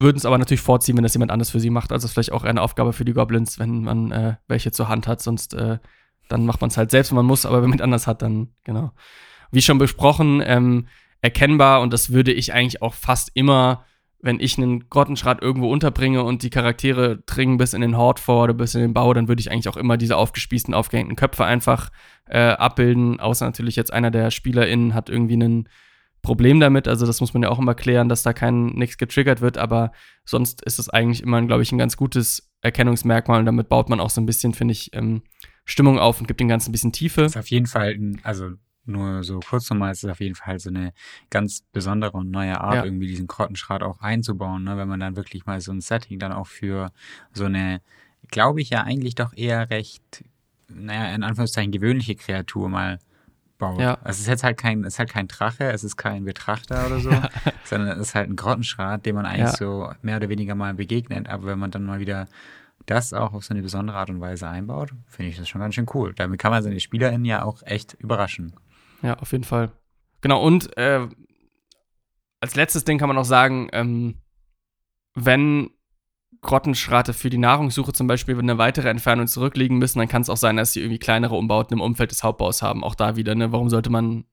Würden 0.00 0.16
es 0.16 0.26
aber 0.26 0.38
natürlich 0.38 0.60
vorziehen, 0.60 0.96
wenn 0.96 1.02
das 1.02 1.14
jemand 1.14 1.32
anders 1.32 1.50
für 1.50 1.60
sie 1.60 1.70
macht. 1.70 1.92
Also 1.92 2.06
vielleicht 2.08 2.32
auch 2.32 2.44
eine 2.44 2.62
Aufgabe 2.62 2.92
für 2.92 3.04
die 3.04 3.14
Goblins, 3.14 3.58
wenn 3.58 3.82
man 3.82 4.12
äh, 4.12 4.36
welche 4.46 4.70
zur 4.70 4.88
Hand 4.88 5.08
hat. 5.08 5.20
Sonst 5.20 5.54
äh, 5.54 5.78
dann 6.28 6.46
macht 6.46 6.60
man 6.60 6.70
es 6.70 6.76
halt 6.76 6.90
selbst, 6.90 7.10
wenn 7.10 7.16
man 7.16 7.26
muss, 7.26 7.46
aber 7.46 7.62
wenn 7.62 7.70
man 7.70 7.80
anders 7.82 8.06
hat, 8.06 8.22
dann 8.22 8.48
genau. 8.64 8.92
Wie 9.50 9.62
schon 9.62 9.78
besprochen, 9.78 10.42
ähm, 10.44 10.86
erkennbar 11.20 11.80
und 11.80 11.92
das 11.92 12.12
würde 12.12 12.32
ich 12.32 12.52
eigentlich 12.52 12.82
auch 12.82 12.94
fast 12.94 13.30
immer 13.34 13.84
wenn 14.20 14.40
ich 14.40 14.58
einen 14.58 14.88
Grottenschrat 14.88 15.42
irgendwo 15.42 15.70
unterbringe 15.70 16.24
und 16.24 16.42
die 16.42 16.50
Charaktere 16.50 17.18
dringen 17.26 17.56
bis 17.56 17.72
in 17.72 17.80
den 17.80 17.96
Hort 17.96 18.18
vor 18.18 18.44
oder 18.44 18.54
bis 18.54 18.74
in 18.74 18.80
den 18.80 18.94
Bau, 18.94 19.14
dann 19.14 19.28
würde 19.28 19.40
ich 19.40 19.50
eigentlich 19.50 19.68
auch 19.68 19.76
immer 19.76 19.96
diese 19.96 20.16
aufgespießten, 20.16 20.74
aufgehängten 20.74 21.16
Köpfe 21.16 21.44
einfach 21.44 21.90
äh, 22.26 22.38
abbilden. 22.38 23.20
Außer 23.20 23.46
natürlich 23.46 23.76
jetzt 23.76 23.92
einer 23.92 24.10
der 24.10 24.30
SpielerInnen 24.30 24.94
hat 24.94 25.08
irgendwie 25.08 25.36
ein 25.36 25.68
Problem 26.22 26.58
damit. 26.58 26.88
Also 26.88 27.06
das 27.06 27.20
muss 27.20 27.32
man 27.32 27.44
ja 27.44 27.48
auch 27.48 27.60
immer 27.60 27.74
klären, 27.74 28.08
dass 28.08 28.24
da 28.24 28.32
kein 28.32 28.66
nichts 28.66 28.98
getriggert 28.98 29.40
wird. 29.40 29.56
Aber 29.56 29.92
sonst 30.24 30.62
ist 30.62 30.80
es 30.80 30.88
eigentlich 30.88 31.22
immer, 31.22 31.40
glaube 31.42 31.62
ich, 31.62 31.70
ein 31.70 31.78
ganz 31.78 31.96
gutes 31.96 32.50
Erkennungsmerkmal 32.60 33.38
und 33.38 33.46
damit 33.46 33.68
baut 33.68 33.88
man 33.88 34.00
auch 34.00 34.10
so 34.10 34.20
ein 34.20 34.26
bisschen, 34.26 34.52
finde 34.52 34.72
ich, 34.72 34.90
ähm, 34.94 35.22
Stimmung 35.64 35.98
auf 35.98 36.18
und 36.20 36.26
gibt 36.26 36.40
dem 36.40 36.48
Ganzen 36.48 36.70
ein 36.70 36.72
bisschen 36.72 36.92
Tiefe. 36.92 37.22
Das 37.22 37.32
ist 37.32 37.38
auf 37.38 37.50
jeden 37.50 37.66
Fall, 37.66 37.92
ein, 37.92 38.20
also 38.24 38.50
nur 38.88 39.22
so 39.24 39.40
kurz 39.40 39.68
nochmal, 39.70 39.92
es 39.92 40.02
ist 40.02 40.10
auf 40.10 40.20
jeden 40.20 40.34
Fall 40.34 40.58
so 40.58 40.70
eine 40.70 40.92
ganz 41.30 41.62
besondere 41.72 42.16
und 42.16 42.30
neue 42.30 42.60
Art, 42.60 42.76
ja. 42.76 42.84
irgendwie 42.84 43.06
diesen 43.06 43.26
Grottenschrat 43.26 43.82
auch 43.82 44.00
einzubauen, 44.00 44.64
ne? 44.64 44.76
wenn 44.76 44.88
man 44.88 45.00
dann 45.00 45.16
wirklich 45.16 45.46
mal 45.46 45.60
so 45.60 45.72
ein 45.72 45.80
Setting 45.80 46.18
dann 46.18 46.32
auch 46.32 46.46
für 46.46 46.90
so 47.32 47.44
eine, 47.44 47.80
glaube 48.30 48.60
ich 48.60 48.70
ja 48.70 48.82
eigentlich 48.82 49.14
doch 49.14 49.32
eher 49.34 49.70
recht, 49.70 50.24
naja, 50.68 51.14
in 51.14 51.22
Anführungszeichen 51.22 51.72
gewöhnliche 51.72 52.14
Kreatur 52.16 52.68
mal 52.68 52.98
baut. 53.58 53.80
Ja. 53.80 53.94
Also 54.02 54.10
es 54.16 54.20
ist 54.20 54.26
jetzt 54.28 54.44
halt 54.44 54.56
kein, 54.56 54.84
es 54.84 54.94
ist 54.94 54.98
halt 54.98 55.10
kein 55.10 55.28
Drache, 55.28 55.70
es 55.72 55.84
ist 55.84 55.96
kein 55.96 56.24
Betrachter 56.24 56.86
oder 56.86 57.00
so, 57.00 57.10
ja. 57.10 57.28
sondern 57.64 57.88
es 57.98 58.08
ist 58.08 58.14
halt 58.14 58.30
ein 58.30 58.36
Grottenschrat, 58.36 59.04
dem 59.04 59.16
man 59.16 59.26
eigentlich 59.26 59.52
ja. 59.52 59.56
so 59.56 59.92
mehr 60.02 60.16
oder 60.16 60.28
weniger 60.28 60.54
mal 60.54 60.74
begegnet. 60.74 61.28
Aber 61.28 61.46
wenn 61.46 61.58
man 61.58 61.70
dann 61.70 61.84
mal 61.84 62.00
wieder 62.00 62.28
das 62.86 63.12
auch 63.12 63.34
auf 63.34 63.44
so 63.44 63.52
eine 63.52 63.62
besondere 63.62 63.98
Art 63.98 64.08
und 64.08 64.20
Weise 64.20 64.48
einbaut, 64.48 64.92
finde 65.06 65.30
ich 65.30 65.36
das 65.36 65.48
schon 65.48 65.60
ganz 65.60 65.74
schön 65.74 65.86
cool. 65.92 66.14
Damit 66.14 66.40
kann 66.40 66.52
man 66.52 66.62
seine 66.62 66.80
SpielerInnen 66.80 67.24
ja 67.24 67.42
auch 67.42 67.62
echt 67.64 67.94
überraschen. 67.94 68.54
Ja, 69.02 69.18
auf 69.18 69.32
jeden 69.32 69.44
Fall. 69.44 69.72
Genau, 70.20 70.42
und 70.42 70.76
äh, 70.76 71.08
als 72.40 72.54
letztes 72.54 72.84
Ding 72.84 72.98
kann 72.98 73.08
man 73.08 73.18
auch 73.18 73.24
sagen, 73.24 73.68
ähm, 73.72 74.16
wenn 75.14 75.70
Grottenschrate 76.40 77.14
für 77.14 77.30
die 77.30 77.38
Nahrungssuche 77.38 77.92
zum 77.92 78.06
Beispiel 78.06 78.38
eine 78.38 78.58
weitere 78.58 78.88
Entfernung 78.88 79.26
zurückliegen 79.26 79.78
müssen, 79.78 79.98
dann 79.98 80.08
kann 80.08 80.22
es 80.22 80.30
auch 80.30 80.36
sein, 80.36 80.56
dass 80.56 80.72
sie 80.72 80.80
irgendwie 80.80 80.98
kleinere 80.98 81.34
Umbauten 81.34 81.76
im 81.76 81.80
Umfeld 81.80 82.10
des 82.10 82.22
Hauptbaus 82.22 82.62
haben. 82.62 82.84
Auch 82.84 82.94
da 82.94 83.16
wieder, 83.16 83.34
ne? 83.34 83.52
Warum 83.52 83.68
sollte 83.70 83.90
man 83.90 84.24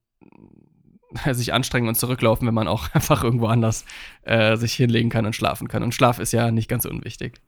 sich 1.32 1.52
anstrengen 1.52 1.88
und 1.88 1.96
zurücklaufen, 1.96 2.46
wenn 2.46 2.54
man 2.54 2.68
auch 2.68 2.88
einfach 2.94 3.24
irgendwo 3.24 3.46
anders 3.46 3.84
äh, 4.22 4.56
sich 4.56 4.74
hinlegen 4.74 5.10
kann 5.10 5.26
und 5.26 5.34
schlafen 5.34 5.68
kann? 5.68 5.82
Und 5.82 5.94
Schlaf 5.94 6.18
ist 6.18 6.32
ja 6.32 6.50
nicht 6.50 6.68
ganz 6.68 6.84
unwichtig. 6.84 7.40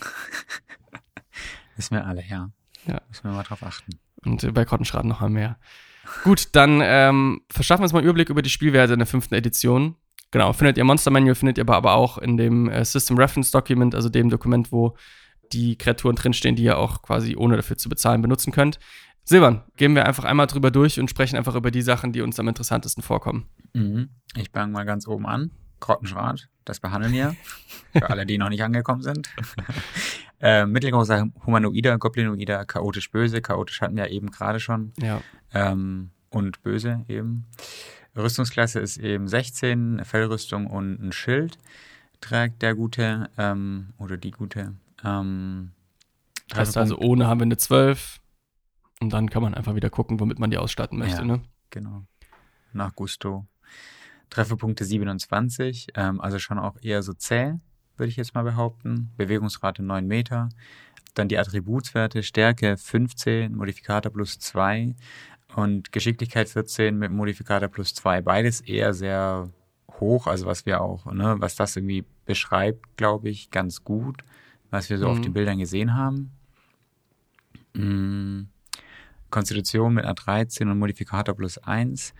Wissen 1.76 1.96
wir 1.96 2.06
alle, 2.06 2.22
ja. 2.26 2.50
Ja. 2.86 3.00
Müssen 3.08 3.24
wir 3.24 3.32
mal 3.32 3.44
drauf 3.44 3.62
achten. 3.62 3.98
Und 4.24 4.44
äh, 4.44 4.52
bei 4.52 4.64
Grottenschraten 4.64 5.08
noch 5.08 5.20
mal 5.20 5.30
mehr. 5.30 5.58
Gut, 6.24 6.48
dann 6.52 6.80
ähm, 6.82 7.42
verschaffen 7.50 7.82
wir 7.82 7.84
uns 7.84 7.92
mal 7.92 8.00
einen 8.00 8.08
Überblick 8.08 8.30
über 8.30 8.42
die 8.42 8.50
Spielwerte 8.50 8.92
in 8.92 8.98
der 8.98 9.06
fünften 9.06 9.34
Edition. 9.34 9.96
Genau, 10.30 10.52
findet 10.52 10.78
ihr 10.78 10.84
Monster 10.84 11.10
Manual, 11.10 11.34
findet 11.34 11.58
ihr 11.58 11.68
aber 11.68 11.94
auch 11.94 12.18
in 12.18 12.36
dem 12.36 12.68
äh, 12.68 12.84
System 12.84 13.18
Reference 13.18 13.50
Document, 13.50 13.94
also 13.94 14.08
dem 14.08 14.30
Dokument, 14.30 14.72
wo 14.72 14.96
die 15.52 15.76
Kreaturen 15.76 16.16
drinstehen, 16.16 16.56
die 16.56 16.64
ihr 16.64 16.78
auch 16.78 17.02
quasi 17.02 17.36
ohne 17.36 17.56
dafür 17.56 17.76
zu 17.76 17.88
bezahlen 17.88 18.22
benutzen 18.22 18.52
könnt. 18.52 18.78
Silvan, 19.24 19.62
gehen 19.76 19.94
wir 19.94 20.06
einfach 20.06 20.24
einmal 20.24 20.46
drüber 20.46 20.70
durch 20.70 20.98
und 20.98 21.08
sprechen 21.08 21.36
einfach 21.36 21.54
über 21.54 21.70
die 21.70 21.82
Sachen, 21.82 22.12
die 22.12 22.22
uns 22.22 22.40
am 22.40 22.48
interessantesten 22.48 23.02
vorkommen. 23.02 23.46
Mhm. 23.74 24.08
Ich 24.36 24.50
fange 24.50 24.72
mal 24.72 24.84
ganz 24.84 25.06
oben 25.06 25.26
an. 25.26 25.50
Grottenschrat, 25.82 26.48
das 26.64 26.80
behandeln 26.80 27.12
wir. 27.12 27.36
Für 27.92 28.08
alle, 28.08 28.24
die 28.24 28.38
noch 28.38 28.48
nicht 28.48 28.62
angekommen 28.62 29.02
sind. 29.02 29.28
äh, 30.40 30.64
mittelgroßer 30.64 31.28
Humanoider, 31.44 31.98
Goblinoider, 31.98 32.64
chaotisch 32.64 33.10
böse. 33.10 33.42
Chaotisch 33.42 33.80
hatten 33.82 33.96
wir 33.96 34.08
eben 34.08 34.30
gerade 34.30 34.60
schon. 34.60 34.92
Ja. 34.98 35.20
Ähm, 35.52 36.12
und 36.30 36.62
böse 36.62 37.04
eben. 37.08 37.46
Rüstungsklasse 38.16 38.80
ist 38.80 38.96
eben 38.96 39.26
16, 39.26 39.94
eine 39.94 40.04
Fellrüstung 40.04 40.66
und 40.66 41.02
ein 41.02 41.12
Schild 41.12 41.58
trägt 42.20 42.62
der 42.62 42.74
Gute 42.74 43.28
ähm, 43.36 43.92
oder 43.98 44.16
die 44.16 44.30
Gute. 44.30 44.74
Ähm, 45.04 45.72
heißt 46.54 46.76
also, 46.76 46.96
ohne 46.98 47.26
haben 47.26 47.40
wir 47.40 47.46
eine 47.46 47.56
12 47.56 48.20
und 49.00 49.12
dann 49.12 49.28
kann 49.28 49.42
man 49.42 49.54
einfach 49.54 49.74
wieder 49.74 49.90
gucken, 49.90 50.20
womit 50.20 50.38
man 50.38 50.50
die 50.50 50.58
ausstatten 50.58 50.98
möchte. 50.98 51.18
Ja, 51.18 51.24
ne? 51.24 51.42
Genau. 51.70 52.04
Nach 52.72 52.94
Gusto. 52.94 53.46
Trefferpunkte 54.32 54.84
27, 54.84 55.88
ähm, 55.94 56.20
also 56.20 56.38
schon 56.38 56.58
auch 56.58 56.76
eher 56.80 57.02
so 57.02 57.12
zäh, 57.12 57.54
würde 57.96 58.08
ich 58.08 58.16
jetzt 58.16 58.34
mal 58.34 58.42
behaupten. 58.42 59.10
Bewegungsrate 59.16 59.82
9 59.82 60.06
Meter. 60.06 60.48
Dann 61.14 61.28
die 61.28 61.38
Attributswerte, 61.38 62.22
Stärke 62.22 62.78
15, 62.78 63.54
Modifikator 63.54 64.10
plus 64.10 64.38
2, 64.38 64.94
und 65.54 65.92
Geschicklichkeit 65.92 66.48
14 66.48 66.98
mit 66.98 67.10
Modifikator 67.10 67.68
plus 67.68 67.94
2. 67.94 68.22
Beides 68.22 68.60
eher 68.62 68.94
sehr 68.94 69.50
hoch, 70.00 70.26
also 70.26 70.46
was 70.46 70.64
wir 70.66 70.80
auch, 70.80 71.04
ne, 71.12 71.36
was 71.38 71.56
das 71.56 71.76
irgendwie 71.76 72.04
beschreibt, 72.24 72.96
glaube 72.96 73.28
ich, 73.28 73.50
ganz 73.50 73.84
gut, 73.84 74.24
was 74.70 74.88
wir 74.88 74.98
so 74.98 75.06
mhm. 75.06 75.12
auf 75.12 75.20
den 75.20 75.32
Bildern 75.32 75.58
gesehen 75.58 75.94
haben. 75.94 76.32
Mhm. 77.74 78.48
Konstitution 79.30 79.94
mit 79.94 80.04
einer 80.04 80.14
13 80.14 80.68
und 80.68 80.78
Modifikator 80.78 81.34
plus 81.34 81.58
1. 81.58 82.14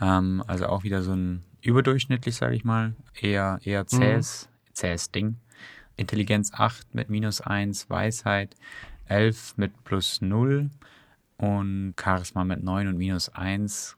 Ähm, 0.00 0.42
also 0.46 0.66
auch 0.66 0.84
wieder 0.84 1.02
so 1.02 1.12
ein 1.12 1.42
überdurchschnittlich, 1.66 2.36
sage 2.36 2.54
ich 2.54 2.64
mal. 2.64 2.94
Eher, 3.20 3.58
eher 3.62 3.82
mhm. 3.82 3.88
zähes, 3.88 4.48
mhm. 4.48 4.74
zähes 4.74 5.10
Ding. 5.10 5.36
Intelligenz 5.96 6.52
8 6.52 6.94
mit 6.94 7.10
minus 7.10 7.40
1, 7.40 7.88
Weisheit 7.88 8.54
11 9.06 9.56
mit 9.56 9.84
plus 9.84 10.20
0 10.20 10.70
und 11.38 11.94
Charisma 12.00 12.44
mit 12.44 12.62
9 12.62 12.88
und 12.88 12.98
minus 12.98 13.28
1. 13.30 13.96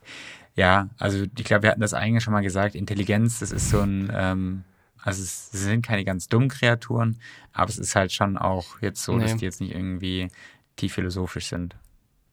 ja, 0.54 0.88
also 0.98 1.24
ich 1.24 1.44
glaube, 1.44 1.64
wir 1.64 1.70
hatten 1.70 1.80
das 1.80 1.94
eigentlich 1.94 2.24
schon 2.24 2.32
mal 2.32 2.42
gesagt. 2.42 2.74
Intelligenz, 2.74 3.40
das 3.40 3.52
ist 3.52 3.70
so 3.70 3.80
ein, 3.80 4.10
ähm, 4.14 4.64
also 5.02 5.22
es, 5.22 5.50
sind 5.50 5.84
keine 5.84 6.04
ganz 6.04 6.28
dummen 6.28 6.48
Kreaturen, 6.48 7.18
aber 7.52 7.70
es 7.70 7.78
ist 7.78 7.94
halt 7.94 8.12
schon 8.12 8.36
auch 8.36 8.80
jetzt 8.80 9.02
so, 9.02 9.16
nee. 9.16 9.22
dass 9.22 9.36
die 9.36 9.44
jetzt 9.44 9.60
nicht 9.60 9.74
irgendwie 9.74 10.30
tief 10.76 10.94
philosophisch 10.94 11.46
sind. 11.46 11.76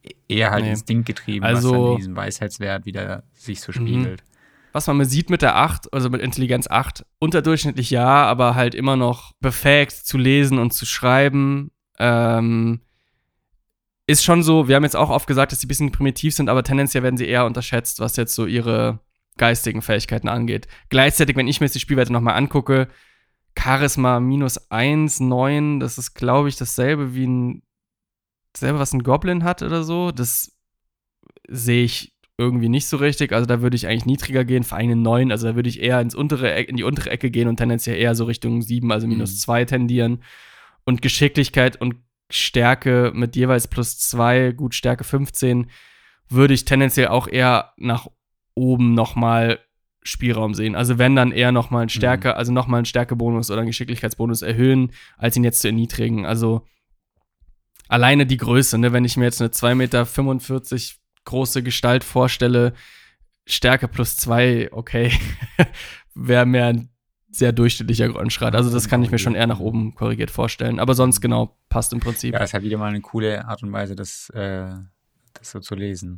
E-, 0.03 0.15
eher 0.27 0.51
halt 0.51 0.63
nee. 0.63 0.71
instinktgetrieben, 0.71 1.43
also, 1.43 1.71
was 1.71 1.77
dann 1.77 1.91
in 1.91 1.97
diesem 1.97 2.15
Weisheitswert 2.15 2.85
wieder 2.85 3.23
sich 3.33 3.61
so 3.61 3.71
spiegelt. 3.71 4.23
Was 4.73 4.87
man 4.87 5.05
sieht 5.05 5.29
mit 5.29 5.43
der 5.43 5.55
8, 5.55 5.93
also 5.93 6.09
mit 6.09 6.21
Intelligenz 6.21 6.67
8, 6.67 7.05
unterdurchschnittlich 7.19 7.91
ja, 7.91 8.25
aber 8.25 8.55
halt 8.55 8.73
immer 8.75 8.95
noch 8.95 9.33
befähigt 9.39 9.91
zu 9.91 10.17
lesen 10.17 10.57
und 10.57 10.73
zu 10.73 10.85
schreiben. 10.85 11.71
Ähm, 11.99 12.81
ist 14.07 14.23
schon 14.23 14.43
so, 14.43 14.67
wir 14.67 14.75
haben 14.75 14.83
jetzt 14.83 14.95
auch 14.95 15.11
oft 15.11 15.27
gesagt, 15.27 15.51
dass 15.51 15.61
sie 15.61 15.67
ein 15.67 15.69
bisschen 15.69 15.91
primitiv 15.91 16.33
sind, 16.33 16.49
aber 16.49 16.63
tendenziell 16.63 17.03
werden 17.03 17.17
sie 17.17 17.27
eher 17.27 17.45
unterschätzt, 17.45 17.99
was 17.99 18.17
jetzt 18.17 18.35
so 18.35 18.45
ihre 18.45 18.99
geistigen 19.37 19.81
Fähigkeiten 19.81 20.27
angeht. 20.27 20.67
Gleichzeitig, 20.89 21.35
wenn 21.35 21.47
ich 21.47 21.59
mir 21.59 21.67
jetzt 21.67 21.75
die 21.75 21.79
Spielwerte 21.79 22.11
nochmal 22.11 22.35
angucke, 22.35 22.87
Charisma 23.57 24.19
minus 24.19 24.71
1, 24.71 25.19
9, 25.19 25.79
das 25.79 25.97
ist, 25.97 26.15
glaube 26.15 26.49
ich, 26.49 26.55
dasselbe 26.55 27.13
wie 27.13 27.27
ein, 27.27 27.63
dasselbe, 28.53 28.79
was 28.79 28.93
ein 28.93 29.03
Goblin 29.03 29.43
hat 29.43 29.61
oder 29.61 29.83
so. 29.83 30.11
Das 30.11 30.51
sehe 31.47 31.83
ich 31.83 32.12
irgendwie 32.37 32.69
nicht 32.69 32.87
so 32.87 32.97
richtig. 32.97 33.31
Also 33.31 33.45
da 33.45 33.61
würde 33.61 33.75
ich 33.75 33.87
eigentlich 33.87 34.05
niedriger 34.05 34.43
gehen, 34.43 34.63
für 34.63 34.75
einen 34.75 35.01
9. 35.01 35.31
Also 35.31 35.47
da 35.47 35.55
würde 35.55 35.69
ich 35.69 35.81
eher 35.81 36.01
ins 36.01 36.15
untere, 36.15 36.61
in 36.61 36.77
die 36.77 36.83
untere 36.83 37.11
Ecke 37.11 37.29
gehen 37.29 37.47
und 37.47 37.57
tendenziell 37.57 37.97
eher 37.97 38.15
so 38.15 38.25
Richtung 38.25 38.61
7, 38.61 38.91
also 38.91 39.07
minus 39.07 39.39
2 39.41 39.61
mhm. 39.61 39.67
tendieren. 39.67 40.23
Und 40.83 41.01
Geschicklichkeit 41.01 41.79
und 41.79 41.95
Stärke 42.29 43.11
mit 43.13 43.35
jeweils 43.35 43.67
plus 43.67 43.99
zwei, 43.99 44.51
gut 44.51 44.73
Stärke 44.73 45.03
15, 45.03 45.69
würde 46.29 46.53
ich 46.53 46.65
tendenziell 46.65 47.07
auch 47.07 47.27
eher 47.27 47.73
nach 47.77 48.07
oben 48.55 48.93
nochmal 48.93 49.59
Spielraum 50.01 50.53
sehen. 50.53 50.75
Also 50.75 50.97
wenn 50.97 51.15
dann 51.15 51.31
eher 51.31 51.51
nochmal 51.51 51.81
einen 51.81 51.89
Stärke, 51.89 52.29
mhm. 52.29 52.33
also 52.35 52.51
nochmal 52.51 52.79
einen 52.79 52.85
Stärkebonus 52.85 53.51
oder 53.51 53.59
einen 53.59 53.67
Geschicklichkeitsbonus 53.67 54.41
erhöhen, 54.41 54.91
als 55.17 55.37
ihn 55.37 55.43
jetzt 55.43 55.61
zu 55.61 55.67
erniedrigen. 55.67 56.25
Also 56.25 56.65
alleine 57.87 58.25
die 58.25 58.37
Größe, 58.37 58.77
ne, 58.77 58.91
wenn 58.91 59.05
ich 59.05 59.15
mir 59.15 59.25
jetzt 59.25 59.41
eine 59.41 59.51
2,45 59.51 59.75
Meter 59.75 60.05
große 61.25 61.63
Gestalt 61.63 62.03
vorstelle, 62.03 62.73
Stärke 63.45 63.87
plus 63.87 64.17
zwei, 64.17 64.69
okay, 64.71 65.11
wäre 66.13 66.45
mehr 66.45 66.67
ein 66.67 66.89
sehr 67.29 67.51
durchschnittlicher 67.51 68.09
Grottenschrat. 68.09 68.55
Also 68.55 68.71
das 68.71 68.87
kann 68.87 69.03
ich 69.03 69.11
mir 69.11 69.17
schon 69.17 69.35
eher 69.35 69.47
nach 69.47 69.59
oben 69.59 69.95
korrigiert 69.95 70.29
vorstellen. 70.29 70.79
Aber 70.79 70.93
sonst 70.93 71.19
genau, 71.19 71.57
passt 71.67 71.91
im 71.91 71.99
Prinzip. 71.99 72.33
Ja, 72.33 72.41
es 72.41 72.53
hat 72.53 72.61
wieder 72.61 72.77
mal 72.77 72.89
eine 72.89 73.01
coole 73.01 73.45
Art 73.45 73.63
und 73.63 73.71
Weise, 73.71 73.95
das, 73.95 74.29
äh, 74.29 74.69
das 75.33 75.51
so 75.51 75.59
zu 75.59 75.75
lesen. 75.75 76.17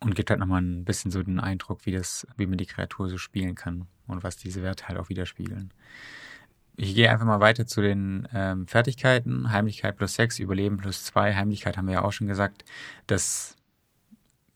Und 0.00 0.16
gibt 0.16 0.30
halt 0.30 0.40
nochmal 0.40 0.60
ein 0.60 0.84
bisschen 0.84 1.12
so 1.12 1.22
den 1.22 1.38
Eindruck, 1.38 1.86
wie 1.86 1.92
das, 1.92 2.26
wie 2.36 2.46
man 2.46 2.58
die 2.58 2.66
Kreatur 2.66 3.08
so 3.08 3.16
spielen 3.16 3.54
kann 3.54 3.86
und 4.08 4.24
was 4.24 4.36
diese 4.36 4.62
Werte 4.62 4.88
halt 4.88 4.98
auch 4.98 5.08
widerspiegeln. 5.08 5.72
Ich 6.76 6.96
gehe 6.96 7.08
einfach 7.08 7.26
mal 7.26 7.38
weiter 7.38 7.66
zu 7.66 7.80
den 7.80 8.26
ähm, 8.34 8.66
Fertigkeiten. 8.66 9.52
Heimlichkeit 9.52 9.96
plus 9.96 10.14
6, 10.14 10.40
Überleben 10.40 10.78
plus 10.78 11.04
2. 11.04 11.36
Heimlichkeit 11.36 11.76
haben 11.76 11.86
wir 11.86 11.94
ja 11.94 12.02
auch 12.02 12.12
schon 12.12 12.26
gesagt. 12.26 12.64
Das 13.06 13.56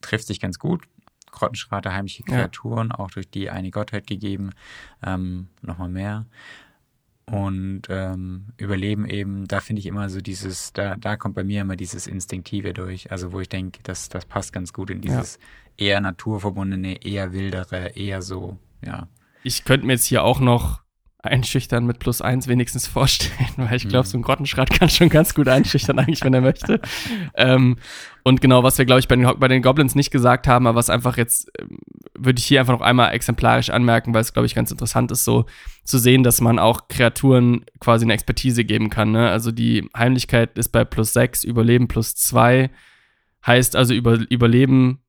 trifft 0.01 0.26
sich 0.26 0.40
ganz 0.40 0.59
gut. 0.59 0.84
Grottenschrater, 1.32 1.92
heimliche 1.92 2.22
Kreaturen, 2.22 2.88
ja. 2.88 2.99
auch 2.99 3.11
durch 3.11 3.28
die 3.28 3.51
eine 3.51 3.70
Gottheit 3.70 4.07
gegeben, 4.07 4.51
ähm, 5.05 5.49
nochmal 5.61 5.90
mehr. 5.90 6.26
Und 7.26 7.82
ähm, 7.88 8.47
Überleben 8.57 9.05
eben, 9.05 9.47
da 9.49 9.61
finde 9.61 9.80
ich 9.80 9.86
immer 9.86 10.09
so 10.09 10.20
dieses, 10.20 10.72
da, 10.72 10.94
da 10.97 11.16
kommt 11.16 11.34
bei 11.34 11.42
mir 11.42 11.62
immer 11.62 11.76
dieses 11.76 12.07
Instinktive 12.07 12.72
durch, 12.72 13.11
also 13.11 13.32
wo 13.32 13.40
ich 13.40 13.49
denke, 13.49 13.80
das, 13.82 14.09
das 14.09 14.24
passt 14.24 14.53
ganz 14.53 14.72
gut 14.72 14.90
in 14.90 15.01
dieses 15.01 15.38
ja. 15.76 15.86
eher 15.86 16.01
naturverbundene, 16.01 17.05
eher 17.05 17.32
wildere, 17.32 17.97
eher 17.97 18.22
so, 18.22 18.59
ja. 18.80 19.09
ich 19.42 19.64
könnte 19.64 19.86
mir 19.86 19.94
jetzt 19.94 20.05
hier 20.05 20.22
auch 20.22 20.38
noch 20.38 20.86
einschüchtern 21.26 21.86
mit 21.86 21.98
plus 21.98 22.20
eins 22.20 22.48
wenigstens 22.48 22.86
vorstellen, 22.86 23.48
weil 23.56 23.76
ich 23.76 23.88
glaube, 23.88 24.06
mhm. 24.06 24.10
so 24.10 24.18
ein 24.18 24.22
Grottenschrat 24.22 24.70
kann 24.70 24.88
schon 24.88 25.08
ganz 25.08 25.34
gut 25.34 25.48
einschüchtern, 25.48 25.98
eigentlich, 25.98 26.22
wenn 26.22 26.34
er 26.34 26.40
möchte. 26.40 26.80
ähm, 27.34 27.76
und 28.22 28.40
genau, 28.40 28.62
was 28.62 28.78
wir, 28.78 28.84
glaube 28.84 29.00
ich, 29.00 29.08
bei 29.08 29.16
den, 29.16 29.30
bei 29.38 29.48
den 29.48 29.62
Goblins 29.62 29.94
nicht 29.94 30.10
gesagt 30.10 30.48
haben, 30.48 30.66
aber 30.66 30.76
was 30.76 30.90
einfach 30.90 31.16
jetzt, 31.16 31.50
ähm, 31.60 31.78
würde 32.18 32.38
ich 32.38 32.44
hier 32.44 32.60
einfach 32.60 32.72
noch 32.72 32.80
einmal 32.80 33.12
exemplarisch 33.12 33.70
anmerken, 33.70 34.14
weil 34.14 34.22
es, 34.22 34.32
glaube 34.32 34.46
ich, 34.46 34.54
ganz 34.54 34.70
interessant 34.70 35.12
ist, 35.12 35.24
so 35.24 35.46
zu 35.84 35.98
sehen, 35.98 36.22
dass 36.22 36.40
man 36.40 36.58
auch 36.58 36.88
Kreaturen 36.88 37.64
quasi 37.78 38.04
eine 38.04 38.14
Expertise 38.14 38.64
geben 38.64 38.90
kann. 38.90 39.12
Ne? 39.12 39.30
Also 39.30 39.52
die 39.52 39.88
Heimlichkeit 39.96 40.58
ist 40.58 40.70
bei 40.70 40.84
plus 40.84 41.12
sechs, 41.12 41.44
Überleben 41.44 41.88
plus 41.88 42.14
zwei, 42.14 42.70
heißt 43.46 43.76
also 43.76 43.94
über, 43.94 44.18
Überleben 44.28 45.02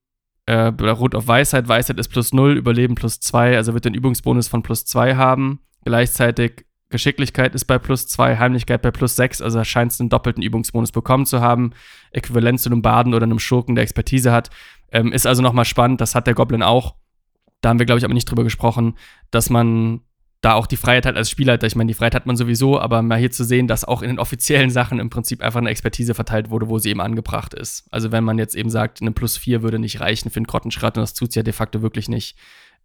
äh, 0.47 0.68
Rot 0.68 1.13
auf 1.13 1.28
Weisheit, 1.28 1.68
Weisheit 1.68 1.99
ist 1.99 2.07
plus 2.07 2.34
null, 2.34 2.57
Überleben 2.57 2.95
plus 2.95 3.20
zwei, 3.20 3.55
also 3.55 3.74
wird 3.74 3.86
den 3.86 3.93
Übungsbonus 3.93 4.47
von 4.47 4.63
plus 4.63 4.86
zwei 4.86 5.15
haben. 5.15 5.59
Gleichzeitig 5.88 6.66
Geschicklichkeit 6.90 7.56
ist 7.56 7.64
bei 7.64 7.80
plus 7.80 8.08
2, 8.08 8.40
Heimlichkeit 8.40 8.82
bei 8.82 8.92
plus 8.92 9.16
6, 9.16 9.42
also 9.42 9.64
scheint 9.64 9.94
es 9.94 10.02
einen 10.02 10.10
doppelten 10.10 10.44
Übungsbonus 10.44 10.92
bekommen 10.92 11.26
zu 11.26 11.40
haben. 11.40 11.72
Äquivalent 12.12 12.60
zu 12.60 12.70
einem 12.70 12.82
Baden 12.82 13.14
oder 13.14 13.24
einem 13.24 13.40
Schurken, 13.40 13.74
der 13.76 13.84
Expertise 13.84 14.34
hat. 14.34 14.50
Ähm, 14.92 15.14
ist 15.14 15.26
also 15.26 15.42
nochmal 15.42 15.64
spannend, 15.64 16.02
das 16.02 16.14
hat 16.14 16.28
der 16.28 16.34
Goblin 16.34 16.62
auch. 16.62 16.96
Da 17.62 17.70
haben 17.70 17.80
wir, 17.80 17.86
glaube 17.86 18.00
ich, 18.00 18.04
aber 18.04 18.14
nicht 18.14 18.30
drüber 18.30 18.44
gesprochen, 18.44 18.96
dass 19.32 19.50
man 19.50 20.02
da 20.42 20.56
auch 20.56 20.68
die 20.68 20.76
Freiheit 20.76 21.06
hat 21.06 21.16
als 21.16 21.30
Spielleiter. 21.30 21.68
Ich 21.68 21.78
meine, 21.78 21.88
die 21.88 21.94
Freiheit 21.94 22.16
hat 22.16 22.26
man 22.26 22.36
sowieso, 22.36 22.78
aber 22.78 23.02
mal 23.02 23.18
hier 23.18 23.32
zu 23.32 23.46
sehen, 23.46 23.68
dass 23.68 23.86
auch 23.86 24.02
in 24.02 24.10
den 24.10 24.20
offiziellen 24.20 24.72
Sachen 24.72 25.00
im 25.00 25.10
Prinzip 25.10 25.42
einfach 25.42 25.62
eine 25.62 25.70
Expertise 25.70 26.16
verteilt 26.16 26.50
wurde, 26.50 26.68
wo 26.68 26.80
sie 26.80 26.90
eben 26.90 27.00
angebracht 27.00 27.54
ist. 27.54 27.88
Also 27.92 28.12
wenn 28.12 28.26
man 28.26 28.38
jetzt 28.38 28.56
eben 28.56 28.70
sagt, 28.70 29.02
eine 29.02 29.14
plus 29.14 29.38
4 29.38 29.64
würde 29.64 29.80
nicht 29.80 30.02
reichen 30.02 30.32
für 30.32 30.38
einen 30.38 30.48
Grottenschrat 30.48 30.98
und 30.98 31.02
das 31.02 31.14
tut 31.14 31.32
sie 31.32 31.40
ja 31.40 31.44
de 31.44 31.54
facto 31.54 31.82
wirklich 31.82 32.10
nicht, 32.10 32.38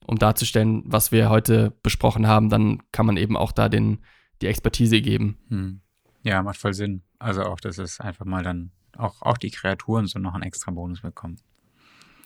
um 0.06 0.18
darzustellen, 0.18 0.82
was 0.86 1.12
wir 1.12 1.30
heute 1.30 1.72
besprochen 1.82 2.26
haben, 2.26 2.48
dann 2.48 2.82
kann 2.92 3.06
man 3.06 3.16
eben 3.16 3.36
auch 3.36 3.52
da 3.52 3.68
den, 3.68 3.98
die 4.40 4.46
Expertise 4.46 5.00
geben. 5.00 5.38
Hm. 5.48 5.80
Ja, 6.22 6.42
macht 6.42 6.58
voll 6.58 6.74
Sinn. 6.74 7.02
Also 7.18 7.42
auch, 7.42 7.60
dass 7.60 7.78
es 7.78 8.00
einfach 8.00 8.24
mal 8.24 8.42
dann 8.42 8.70
auch, 8.96 9.22
auch 9.22 9.38
die 9.38 9.50
Kreaturen 9.50 10.06
so 10.06 10.18
noch 10.18 10.34
einen 10.34 10.42
extra 10.44 10.70
Bonus 10.70 11.00
bekommen. 11.00 11.38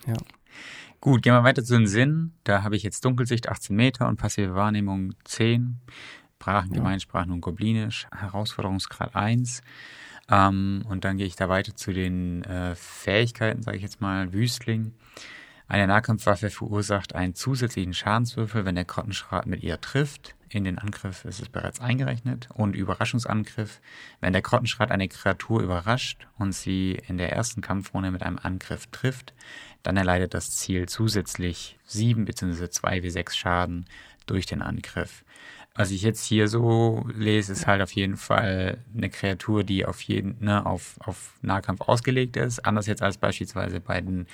Ja. 0.07 0.16
Gut, 1.01 1.22
gehen 1.22 1.35
wir 1.35 1.45
weiter 1.45 1.64
zu 1.64 1.74
den 1.77 1.87
Sinn. 1.87 2.33
Da 2.45 2.62
habe 2.62 2.77
ich 2.77 2.83
jetzt 2.83 3.05
Dunkelsicht 3.05 3.49
18 3.49 3.77
Meter 3.77 4.09
und 4.09 4.16
passive 4.16 4.55
Wahrnehmung 4.55 5.14
10. 5.24 5.81
Brachen, 6.39 6.72
ja. 6.72 6.79
Gemeinsprachen 6.79 7.33
und 7.33 7.41
Goblinisch. 7.41 8.07
Herausforderungsgrad 8.14 9.14
1. 9.14 9.62
Ähm, 10.29 10.85
und 10.89 11.05
dann 11.05 11.16
gehe 11.16 11.27
ich 11.27 11.37
da 11.37 11.49
weiter 11.49 11.74
zu 11.77 11.93
den 11.93 12.43
äh, 12.45 12.74
Fähigkeiten, 12.74 13.62
sage 13.62 13.77
ich 13.77 13.83
jetzt 13.83 14.01
mal. 14.01 14.33
Wüstling. 14.33 14.95
Eine 15.69 15.89
Nahkampfwaffe 15.89 16.51
verursacht 16.51 17.14
einen 17.14 17.35
zusätzlichen 17.35 17.93
Schadenswürfel, 17.93 18.64
wenn 18.64 18.77
der 18.77 18.85
Grottenschrat 18.85 19.47
mit 19.47 19.64
ihr 19.64 19.81
trifft. 19.81 20.37
In 20.49 20.62
den 20.62 20.79
Angriff 20.79 21.25
ist 21.25 21.43
es 21.43 21.49
bereits 21.49 21.81
eingerechnet. 21.81 22.49
Und 22.55 22.77
Überraschungsangriff, 22.77 23.81
wenn 24.21 24.33
der 24.33 24.43
Grottenschrat 24.43 24.93
eine 24.93 25.09
Kreatur 25.09 25.61
überrascht 25.62 26.29
und 26.39 26.53
sie 26.53 27.01
in 27.09 27.19
der 27.19 27.33
ersten 27.33 27.62
Kampfrunde 27.62 28.12
mit 28.12 28.23
einem 28.23 28.39
Angriff 28.41 28.87
trifft, 28.93 29.35
dann 29.83 29.97
erleidet 29.97 30.35
das 30.35 30.53
Ziel 30.53 30.89
zusätzlich 30.89 31.79
7 31.85 32.25
bzw. 32.27 32.71
2 32.71 33.03
wie 33.03 33.11
6 33.11 33.37
Schaden 33.37 33.87
durch 34.27 34.47
den 34.47 34.62
Angriff. 34.62 35.25
Was 35.75 35.91
ich 35.91 36.03
jetzt 36.03 36.25
hier 36.25 36.49
so 36.49 37.07
lese, 37.12 37.53
ist 37.53 37.67
halt 37.67 37.83
auf 37.83 37.93
jeden 37.93 38.17
Fall 38.17 38.79
eine 38.97 39.11
Kreatur, 39.11 39.62
die 39.62 39.85
auf 39.85 40.01
jeden, 40.03 40.43
ne, 40.43 40.64
auf, 40.64 40.95
auf 41.01 41.35
Nahkampf 41.43 41.83
ausgelegt 41.83 42.37
ist. 42.37 42.64
Anders 42.64 42.87
jetzt 42.87 43.03
als 43.03 43.19
beispielsweise 43.19 43.81
bei 43.81 44.01
den 44.01 44.27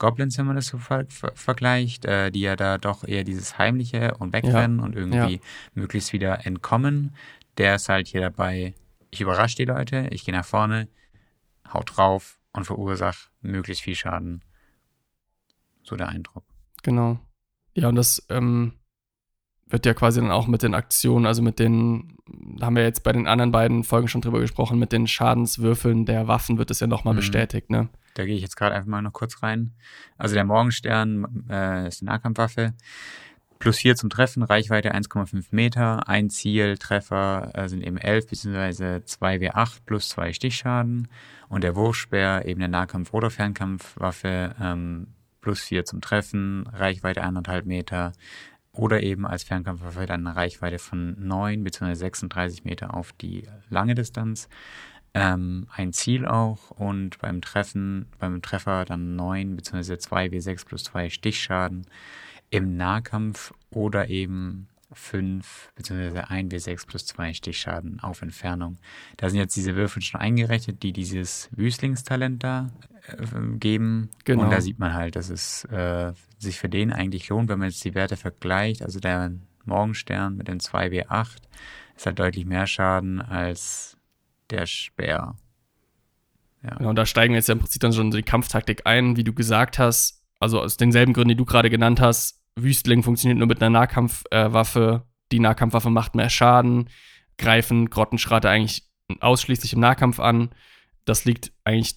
Goblins, 0.00 0.36
wenn 0.38 0.46
man 0.46 0.56
das 0.56 0.66
so 0.66 0.78
ver 0.78 1.04
ver 1.08 1.30
vergleicht, 1.34 2.04
äh, 2.06 2.32
die 2.32 2.40
ja 2.40 2.56
da 2.56 2.78
doch 2.78 3.04
eher 3.04 3.22
dieses 3.22 3.58
Heimliche 3.58 4.16
und 4.18 4.32
wegrennen 4.32 4.78
ja. 4.78 4.84
und 4.84 4.96
irgendwie 4.96 5.34
ja. 5.34 5.40
möglichst 5.74 6.12
wieder 6.12 6.44
entkommen. 6.44 7.14
Der 7.58 7.76
ist 7.76 7.88
halt 7.88 8.08
hier 8.08 8.22
dabei, 8.22 8.74
ich 9.10 9.20
überrasche 9.20 9.56
die 9.56 9.66
Leute, 9.66 10.08
ich 10.10 10.24
gehe 10.24 10.34
nach 10.34 10.44
vorne, 10.44 10.88
haut 11.72 11.96
drauf 11.96 12.40
und 12.52 12.64
verursache 12.64 13.28
möglichst 13.42 13.84
viel 13.84 13.94
Schaden. 13.94 14.42
So 15.82 15.96
der 15.96 16.08
Eindruck. 16.08 16.44
Genau. 16.82 17.20
Ja, 17.74 17.88
und 17.88 17.96
das 17.96 18.26
ähm, 18.30 18.72
wird 19.66 19.84
ja 19.84 19.92
quasi 19.94 20.20
dann 20.20 20.30
auch 20.30 20.46
mit 20.46 20.62
den 20.62 20.74
Aktionen, 20.74 21.26
also 21.26 21.42
mit 21.42 21.58
den, 21.58 22.16
da 22.26 22.66
haben 22.66 22.76
wir 22.76 22.84
jetzt 22.84 23.04
bei 23.04 23.12
den 23.12 23.26
anderen 23.26 23.52
beiden 23.52 23.84
Folgen 23.84 24.08
schon 24.08 24.22
drüber 24.22 24.40
gesprochen, 24.40 24.78
mit 24.78 24.92
den 24.92 25.06
Schadenswürfeln 25.06 26.06
der 26.06 26.26
Waffen 26.26 26.56
wird 26.56 26.70
es 26.70 26.80
ja 26.80 26.86
nochmal 26.86 27.14
mhm. 27.14 27.18
bestätigt, 27.18 27.68
ne? 27.68 27.90
Da 28.14 28.24
gehe 28.24 28.36
ich 28.36 28.42
jetzt 28.42 28.56
gerade 28.56 28.74
einfach 28.74 28.88
mal 28.88 29.02
noch 29.02 29.12
kurz 29.12 29.42
rein. 29.42 29.72
Also 30.18 30.34
der 30.34 30.44
Morgenstern 30.44 31.46
äh, 31.48 31.88
ist 31.88 32.02
eine 32.02 32.10
Nahkampfwaffe. 32.10 32.74
Plus 33.60 33.76
4 33.76 33.94
zum 33.94 34.08
Treffen, 34.08 34.42
Reichweite 34.42 34.94
1,5 34.94 35.48
Meter. 35.50 36.08
Ein 36.08 36.30
Ziel, 36.30 36.78
Treffer 36.78 37.50
äh, 37.52 37.68
sind 37.68 37.82
eben 37.82 37.98
11 37.98 38.26
bzw. 38.28 39.00
2W8 39.04 39.80
plus 39.84 40.08
2 40.08 40.32
Stichschaden. 40.32 41.08
Und 41.50 41.62
der 41.62 41.76
Wurfspeer, 41.76 42.46
eben 42.46 42.62
eine 42.62 42.74
Nahkampf- 42.74 43.12
oder 43.12 43.28
Fernkampfwaffe, 43.28 44.54
ähm, 44.58 45.08
plus 45.42 45.60
4 45.60 45.84
zum 45.84 46.00
Treffen, 46.00 46.66
Reichweite 46.72 47.22
1,5 47.22 47.66
Meter. 47.66 48.12
Oder 48.72 49.02
eben 49.02 49.26
als 49.26 49.42
Fernkampfwaffe 49.42 50.06
dann 50.06 50.26
eine 50.26 50.36
Reichweite 50.36 50.78
von 50.78 51.14
9 51.18 51.62
bzw. 51.62 51.94
36 51.94 52.64
Meter 52.64 52.94
auf 52.94 53.12
die 53.12 53.46
lange 53.68 53.94
Distanz 53.94 54.48
ähm, 55.14 55.66
ein 55.74 55.92
Ziel 55.92 56.26
auch 56.26 56.70
und 56.70 57.18
beim 57.18 57.40
Treffen, 57.40 58.06
beim 58.18 58.42
Treffer 58.42 58.84
dann 58.84 59.16
9 59.16 59.56
bzw. 59.56 59.98
2 59.98 60.26
W6 60.26 60.66
plus 60.66 60.84
2 60.84 61.10
Stichschaden 61.10 61.86
im 62.50 62.76
Nahkampf 62.76 63.52
oder 63.70 64.08
eben 64.08 64.68
5 64.92 65.72
bzw. 65.76 66.20
1 66.20 66.52
W6 66.52 66.86
plus 66.86 67.06
2 67.06 67.34
Stichschaden 67.34 68.00
auf 68.00 68.22
Entfernung. 68.22 68.78
Da 69.16 69.30
sind 69.30 69.38
jetzt 69.38 69.56
diese 69.56 69.76
Würfel 69.76 70.02
schon 70.02 70.20
eingerechnet, 70.20 70.82
die 70.82 70.92
dieses 70.92 71.48
Wüstlingstalent 71.52 72.42
da 72.42 72.70
äh, 73.06 73.56
geben. 73.58 74.10
Genau. 74.24 74.44
Und 74.44 74.50
da 74.50 74.60
sieht 74.60 74.78
man 74.78 74.94
halt, 74.94 75.16
dass 75.16 75.30
es 75.30 75.64
äh, 75.64 76.12
sich 76.38 76.58
für 76.58 76.68
den 76.68 76.92
eigentlich 76.92 77.28
lohnt, 77.28 77.48
wenn 77.48 77.58
man 77.58 77.68
jetzt 77.68 77.84
die 77.84 77.94
Werte 77.94 78.16
vergleicht. 78.16 78.82
Also 78.82 79.00
der 79.00 79.32
Morgenstern 79.64 80.36
mit 80.36 80.48
den 80.48 80.60
2 80.60 80.88
W8 80.88 81.36
ist 81.96 82.06
halt 82.06 82.18
deutlich 82.18 82.46
mehr 82.46 82.66
Schaden 82.66 83.20
als 83.20 83.96
der 84.50 84.66
Speer. 84.66 85.36
Ja. 86.62 86.74
Genau, 86.76 86.92
da 86.92 87.06
steigen 87.06 87.32
wir 87.32 87.38
jetzt 87.38 87.48
ja 87.48 87.54
im 87.54 87.60
Prinzip 87.60 87.80
dann 87.80 87.92
schon 87.92 88.10
die 88.10 88.22
Kampftaktik 88.22 88.82
ein, 88.84 89.16
wie 89.16 89.24
du 89.24 89.32
gesagt 89.32 89.78
hast. 89.78 90.24
Also 90.38 90.60
aus 90.60 90.76
denselben 90.76 91.12
Gründen, 91.12 91.30
die 91.30 91.36
du 91.36 91.44
gerade 91.44 91.70
genannt 91.70 92.00
hast. 92.00 92.42
Wüstling 92.56 93.02
funktioniert 93.02 93.38
nur 93.38 93.46
mit 93.46 93.62
einer 93.62 93.70
Nahkampfwaffe. 93.70 95.02
Äh, 95.04 95.10
die 95.32 95.40
Nahkampfwaffe 95.40 95.90
macht 95.90 96.14
mehr 96.14 96.30
Schaden. 96.30 96.90
Greifen 97.38 97.88
Grottenschrate 97.88 98.48
eigentlich 98.48 98.84
ausschließlich 99.20 99.72
im 99.72 99.80
Nahkampf 99.80 100.20
an. 100.20 100.50
Das 101.04 101.24
liegt 101.24 101.52
eigentlich 101.64 101.96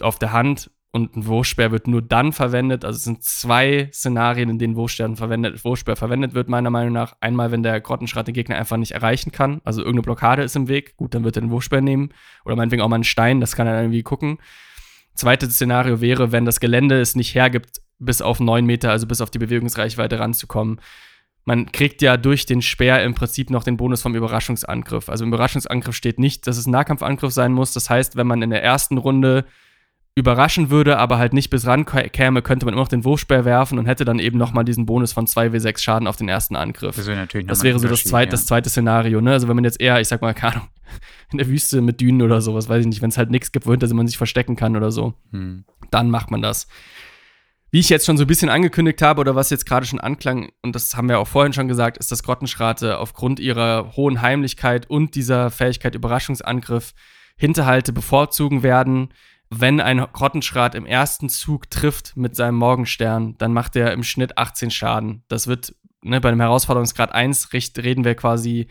auf 0.00 0.18
der 0.18 0.32
Hand. 0.32 0.70
Und 0.96 1.14
ein 1.14 1.26
Wurfspeer 1.26 1.72
wird 1.72 1.88
nur 1.88 2.00
dann 2.00 2.32
verwendet. 2.32 2.82
Also 2.82 2.96
es 2.96 3.04
sind 3.04 3.22
zwei 3.22 3.90
Szenarien, 3.92 4.48
in 4.48 4.58
denen 4.58 4.76
Wurfspeer 4.76 5.14
verwendet, 5.14 5.62
Wurfspeer 5.62 5.94
verwendet 5.94 6.32
wird, 6.32 6.48
meiner 6.48 6.70
Meinung 6.70 6.94
nach. 6.94 7.16
Einmal, 7.20 7.50
wenn 7.50 7.62
der 7.62 7.82
Grottenschrat 7.82 8.28
den 8.28 8.34
Gegner 8.34 8.56
einfach 8.56 8.78
nicht 8.78 8.92
erreichen 8.92 9.30
kann. 9.30 9.60
Also 9.62 9.82
irgendeine 9.82 10.04
Blockade 10.04 10.42
ist 10.42 10.56
im 10.56 10.68
Weg. 10.68 10.96
Gut, 10.96 11.12
dann 11.12 11.22
wird 11.22 11.36
er 11.36 11.42
den 11.42 11.50
Wurfspeer 11.50 11.82
nehmen. 11.82 12.14
Oder 12.46 12.56
meinetwegen 12.56 12.80
auch 12.80 12.88
mal 12.88 12.94
einen 12.94 13.04
Stein, 13.04 13.42
das 13.42 13.54
kann 13.54 13.66
er 13.66 13.74
dann 13.74 13.84
irgendwie 13.84 14.04
gucken. 14.04 14.38
Zweites 15.12 15.52
Szenario 15.52 16.00
wäre, 16.00 16.32
wenn 16.32 16.46
das 16.46 16.60
Gelände 16.60 16.98
es 16.98 17.14
nicht 17.14 17.34
hergibt, 17.34 17.82
bis 17.98 18.22
auf 18.22 18.40
neun 18.40 18.64
Meter, 18.64 18.90
also 18.90 19.06
bis 19.06 19.20
auf 19.20 19.28
die 19.28 19.38
Bewegungsreichweite 19.38 20.18
ranzukommen. 20.18 20.80
Man 21.44 21.72
kriegt 21.72 22.00
ja 22.00 22.16
durch 22.16 22.46
den 22.46 22.62
Speer 22.62 23.04
im 23.04 23.12
Prinzip 23.12 23.50
noch 23.50 23.64
den 23.64 23.76
Bonus 23.76 24.00
vom 24.00 24.14
Überraschungsangriff. 24.14 25.10
Also 25.10 25.24
im 25.24 25.28
Überraschungsangriff 25.28 25.94
steht 25.94 26.18
nicht, 26.18 26.46
dass 26.46 26.56
es 26.56 26.66
ein 26.66 26.70
Nahkampfangriff 26.70 27.34
sein 27.34 27.52
muss. 27.52 27.74
Das 27.74 27.90
heißt, 27.90 28.16
wenn 28.16 28.26
man 28.26 28.40
in 28.40 28.48
der 28.48 28.62
ersten 28.62 28.96
Runde 28.96 29.44
überraschen 30.16 30.70
würde, 30.70 30.96
aber 30.96 31.18
halt 31.18 31.34
nicht 31.34 31.50
bis 31.50 31.66
ran 31.66 31.84
käme, 31.84 32.40
könnte 32.40 32.64
man 32.64 32.72
immer 32.72 32.82
noch 32.82 32.88
den 32.88 33.04
Wurfspeer 33.04 33.44
werfen 33.44 33.78
und 33.78 33.84
hätte 33.84 34.06
dann 34.06 34.18
eben 34.18 34.38
nochmal 34.38 34.64
diesen 34.64 34.86
Bonus 34.86 35.12
von 35.12 35.26
2w6 35.26 35.78
Schaden 35.78 36.08
auf 36.08 36.16
den 36.16 36.28
ersten 36.28 36.56
Angriff. 36.56 36.96
Das, 36.96 37.06
wäre 37.06 37.18
natürlich 37.18 37.46
das 37.46 37.62
wäre 37.62 37.78
so 37.78 37.86
das 37.86 38.02
zweite, 38.02 38.28
ja. 38.28 38.30
das 38.30 38.46
zweite 38.46 38.70
Szenario, 38.70 39.20
ne? 39.20 39.32
Also 39.32 39.46
wenn 39.46 39.56
man 39.56 39.64
jetzt 39.64 39.78
eher, 39.78 40.00
ich 40.00 40.08
sag 40.08 40.22
mal, 40.22 40.32
keine 40.32 40.54
Ahnung, 40.54 40.68
in 41.32 41.38
der 41.38 41.46
Wüste 41.48 41.82
mit 41.82 42.00
Dünen 42.00 42.22
oder 42.22 42.40
sowas, 42.40 42.66
weiß 42.66 42.80
ich 42.80 42.86
nicht, 42.86 43.02
wenn 43.02 43.10
es 43.10 43.18
halt 43.18 43.30
nichts 43.30 43.52
gibt, 43.52 43.66
wo 43.66 43.72
hinter 43.72 43.92
man 43.92 44.06
sich 44.06 44.16
verstecken 44.16 44.56
kann 44.56 44.74
oder 44.74 44.90
so, 44.90 45.12
hm. 45.32 45.66
dann 45.90 46.10
macht 46.10 46.30
man 46.30 46.40
das. 46.40 46.66
Wie 47.70 47.80
ich 47.80 47.90
jetzt 47.90 48.06
schon 48.06 48.16
so 48.16 48.24
ein 48.24 48.28
bisschen 48.28 48.48
angekündigt 48.48 49.02
habe 49.02 49.20
oder 49.20 49.34
was 49.34 49.50
jetzt 49.50 49.66
gerade 49.66 49.84
schon 49.84 50.00
anklang, 50.00 50.50
und 50.62 50.74
das 50.74 50.96
haben 50.96 51.10
wir 51.10 51.18
auch 51.18 51.28
vorhin 51.28 51.52
schon 51.52 51.68
gesagt, 51.68 51.98
ist, 51.98 52.10
dass 52.10 52.22
Grottenschrate 52.22 52.96
aufgrund 52.96 53.38
ihrer 53.38 53.92
hohen 53.96 54.22
Heimlichkeit 54.22 54.88
und 54.88 55.14
dieser 55.14 55.50
Fähigkeit 55.50 55.94
Überraschungsangriff 55.94 56.94
Hinterhalte 57.36 57.92
bevorzugen 57.92 58.62
werden 58.62 59.10
wenn 59.50 59.80
ein 59.80 59.98
Grottenschrat 60.12 60.74
im 60.74 60.86
ersten 60.86 61.28
Zug 61.28 61.70
trifft 61.70 62.16
mit 62.16 62.34
seinem 62.34 62.56
Morgenstern, 62.56 63.36
dann 63.38 63.52
macht 63.52 63.76
er 63.76 63.92
im 63.92 64.02
Schnitt 64.02 64.38
18 64.38 64.70
Schaden. 64.70 65.22
Das 65.28 65.46
wird, 65.46 65.74
ne, 66.02 66.20
bei 66.20 66.30
dem 66.30 66.40
Herausforderungsgrad 66.40 67.12
1 67.12 67.52
reden 67.52 68.04
wir 68.04 68.14
quasi 68.14 68.66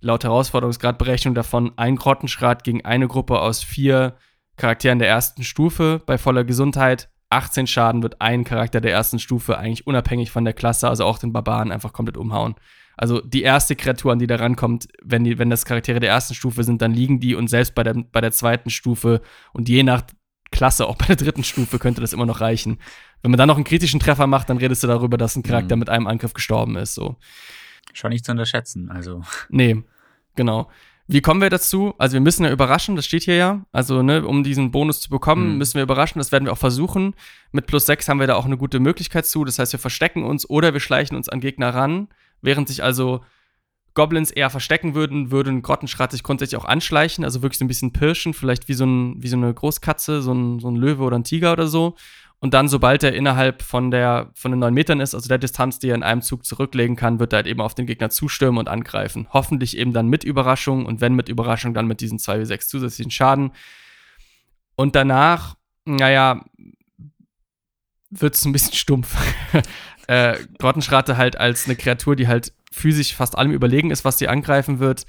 laut 0.00 0.24
Herausforderungsgradberechnung 0.24 1.34
davon, 1.34 1.72
ein 1.76 1.96
Grottenschrat 1.96 2.64
gegen 2.64 2.84
eine 2.84 3.08
Gruppe 3.08 3.40
aus 3.40 3.62
vier 3.62 4.16
Charakteren 4.56 4.98
der 4.98 5.08
ersten 5.08 5.42
Stufe 5.42 6.00
bei 6.04 6.18
voller 6.18 6.44
Gesundheit. 6.44 7.10
18 7.30 7.66
Schaden 7.66 8.02
wird 8.02 8.20
ein 8.20 8.44
Charakter 8.44 8.80
der 8.80 8.92
ersten 8.92 9.18
Stufe 9.18 9.58
eigentlich 9.58 9.86
unabhängig 9.86 10.30
von 10.30 10.44
der 10.44 10.54
Klasse, 10.54 10.88
also 10.88 11.04
auch 11.04 11.18
den 11.18 11.32
Barbaren, 11.32 11.72
einfach 11.72 11.92
komplett 11.92 12.16
umhauen. 12.16 12.54
Also 12.96 13.20
die 13.20 13.42
erste 13.42 13.76
Kreatur, 13.76 14.12
an 14.12 14.18
die 14.18 14.26
da 14.26 14.36
rankommt, 14.36 14.88
wenn, 15.02 15.24
die, 15.24 15.38
wenn 15.38 15.50
das 15.50 15.64
Charaktere 15.64 16.00
der 16.00 16.10
ersten 16.10 16.34
Stufe 16.34 16.64
sind, 16.64 16.82
dann 16.82 16.92
liegen 16.92 17.20
die 17.20 17.34
und 17.34 17.48
selbst 17.48 17.74
bei 17.74 17.82
der, 17.82 17.94
bei 17.94 18.20
der 18.20 18.32
zweiten 18.32 18.70
Stufe 18.70 19.20
und 19.52 19.68
je 19.68 19.82
nach 19.82 20.02
Klasse, 20.50 20.86
auch 20.86 20.96
bei 20.96 21.06
der 21.06 21.16
dritten 21.16 21.44
Stufe, 21.44 21.78
könnte 21.78 22.00
das 22.00 22.12
immer 22.12 22.26
noch 22.26 22.40
reichen. 22.40 22.78
Wenn 23.22 23.30
man 23.30 23.38
dann 23.38 23.48
noch 23.48 23.56
einen 23.56 23.64
kritischen 23.64 24.00
Treffer 24.00 24.26
macht, 24.26 24.50
dann 24.50 24.58
redest 24.58 24.82
du 24.82 24.86
darüber, 24.86 25.16
dass 25.16 25.34
ein 25.34 25.42
Charakter 25.42 25.76
mhm. 25.76 25.80
mit 25.80 25.90
einem 25.90 26.06
Angriff 26.06 26.32
gestorben 26.32 26.76
ist. 26.76 26.94
So. 26.94 27.16
Schon 27.92 28.10
nicht 28.10 28.24
zu 28.24 28.32
unterschätzen, 28.32 28.90
also. 28.90 29.22
Nee, 29.48 29.82
genau. 30.36 30.70
Wie 31.06 31.20
kommen 31.20 31.42
wir 31.42 31.50
dazu? 31.50 31.94
Also 31.98 32.14
wir 32.14 32.20
müssen 32.20 32.44
ja 32.44 32.50
überraschen, 32.50 32.96
das 32.96 33.04
steht 33.04 33.24
hier 33.24 33.34
ja. 33.34 33.66
Also, 33.72 34.02
ne, 34.02 34.26
um 34.26 34.42
diesen 34.42 34.70
Bonus 34.70 35.00
zu 35.00 35.10
bekommen, 35.10 35.52
mhm. 35.52 35.58
müssen 35.58 35.74
wir 35.74 35.82
überraschen. 35.82 36.18
Das 36.18 36.32
werden 36.32 36.46
wir 36.46 36.52
auch 36.52 36.58
versuchen. 36.58 37.14
Mit 37.52 37.66
plus 37.66 37.84
6 37.86 38.08
haben 38.08 38.20
wir 38.20 38.26
da 38.26 38.36
auch 38.36 38.46
eine 38.46 38.56
gute 38.56 38.80
Möglichkeit 38.80 39.26
zu. 39.26 39.44
Das 39.44 39.58
heißt, 39.58 39.72
wir 39.72 39.80
verstecken 39.80 40.24
uns 40.24 40.48
oder 40.48 40.72
wir 40.72 40.80
schleichen 40.80 41.16
uns 41.16 41.28
an 41.28 41.40
Gegner 41.40 41.74
ran. 41.74 42.08
Während 42.44 42.68
sich 42.68 42.82
also 42.82 43.24
Goblins 43.94 44.30
eher 44.30 44.50
verstecken 44.50 44.94
würden, 44.94 45.30
würden 45.30 45.62
Grottenschrat 45.62 46.10
sich 46.12 46.22
grundsätzlich 46.22 46.60
auch 46.60 46.64
anschleichen, 46.64 47.24
also 47.24 47.42
wirklich 47.42 47.58
so 47.58 47.64
ein 47.64 47.68
bisschen 47.68 47.92
pirschen, 47.92 48.34
vielleicht 48.34 48.68
wie 48.68 48.74
so, 48.74 48.84
ein, 48.84 49.22
wie 49.22 49.28
so 49.28 49.36
eine 49.36 49.54
Großkatze, 49.54 50.20
so 50.20 50.32
ein, 50.32 50.58
so 50.58 50.68
ein 50.68 50.76
Löwe 50.76 51.04
oder 51.04 51.16
ein 51.16 51.24
Tiger 51.24 51.52
oder 51.52 51.68
so. 51.68 51.94
Und 52.40 52.52
dann, 52.52 52.68
sobald 52.68 53.02
er 53.02 53.14
innerhalb 53.14 53.62
von, 53.62 53.90
der, 53.90 54.30
von 54.34 54.50
den 54.50 54.58
neun 54.58 54.74
Metern 54.74 55.00
ist, 55.00 55.14
also 55.14 55.28
der 55.28 55.38
Distanz, 55.38 55.78
die 55.78 55.88
er 55.88 55.94
in 55.94 56.02
einem 56.02 56.20
Zug 56.20 56.44
zurücklegen 56.44 56.96
kann, 56.96 57.18
wird 57.18 57.32
er 57.32 57.38
halt 57.38 57.46
eben 57.46 57.62
auf 57.62 57.74
den 57.74 57.86
Gegner 57.86 58.10
zustürmen 58.10 58.58
und 58.58 58.68
angreifen. 58.68 59.28
Hoffentlich 59.32 59.78
eben 59.78 59.94
dann 59.94 60.08
mit 60.08 60.24
Überraschung 60.24 60.84
und 60.84 61.00
wenn 61.00 61.14
mit 61.14 61.30
Überraschung, 61.30 61.72
dann 61.72 61.86
mit 61.86 62.02
diesen 62.02 62.18
2 62.18 62.40
wie 62.40 62.44
6 62.44 62.68
zusätzlichen 62.68 63.10
Schaden. 63.10 63.52
Und 64.76 64.94
danach, 64.94 65.54
naja, 65.86 66.44
wird 68.10 68.34
es 68.34 68.44
ein 68.44 68.52
bisschen 68.52 68.74
stumpf. 68.74 69.16
äh, 70.06 70.36
Grottenschrate 70.58 71.16
halt 71.16 71.36
als 71.36 71.66
eine 71.66 71.76
Kreatur, 71.76 72.16
die 72.16 72.28
halt 72.28 72.52
physisch 72.70 73.14
fast 73.14 73.38
allem 73.38 73.52
überlegen 73.52 73.90
ist, 73.90 74.04
was 74.04 74.18
sie 74.18 74.28
angreifen 74.28 74.78
wird, 74.78 75.06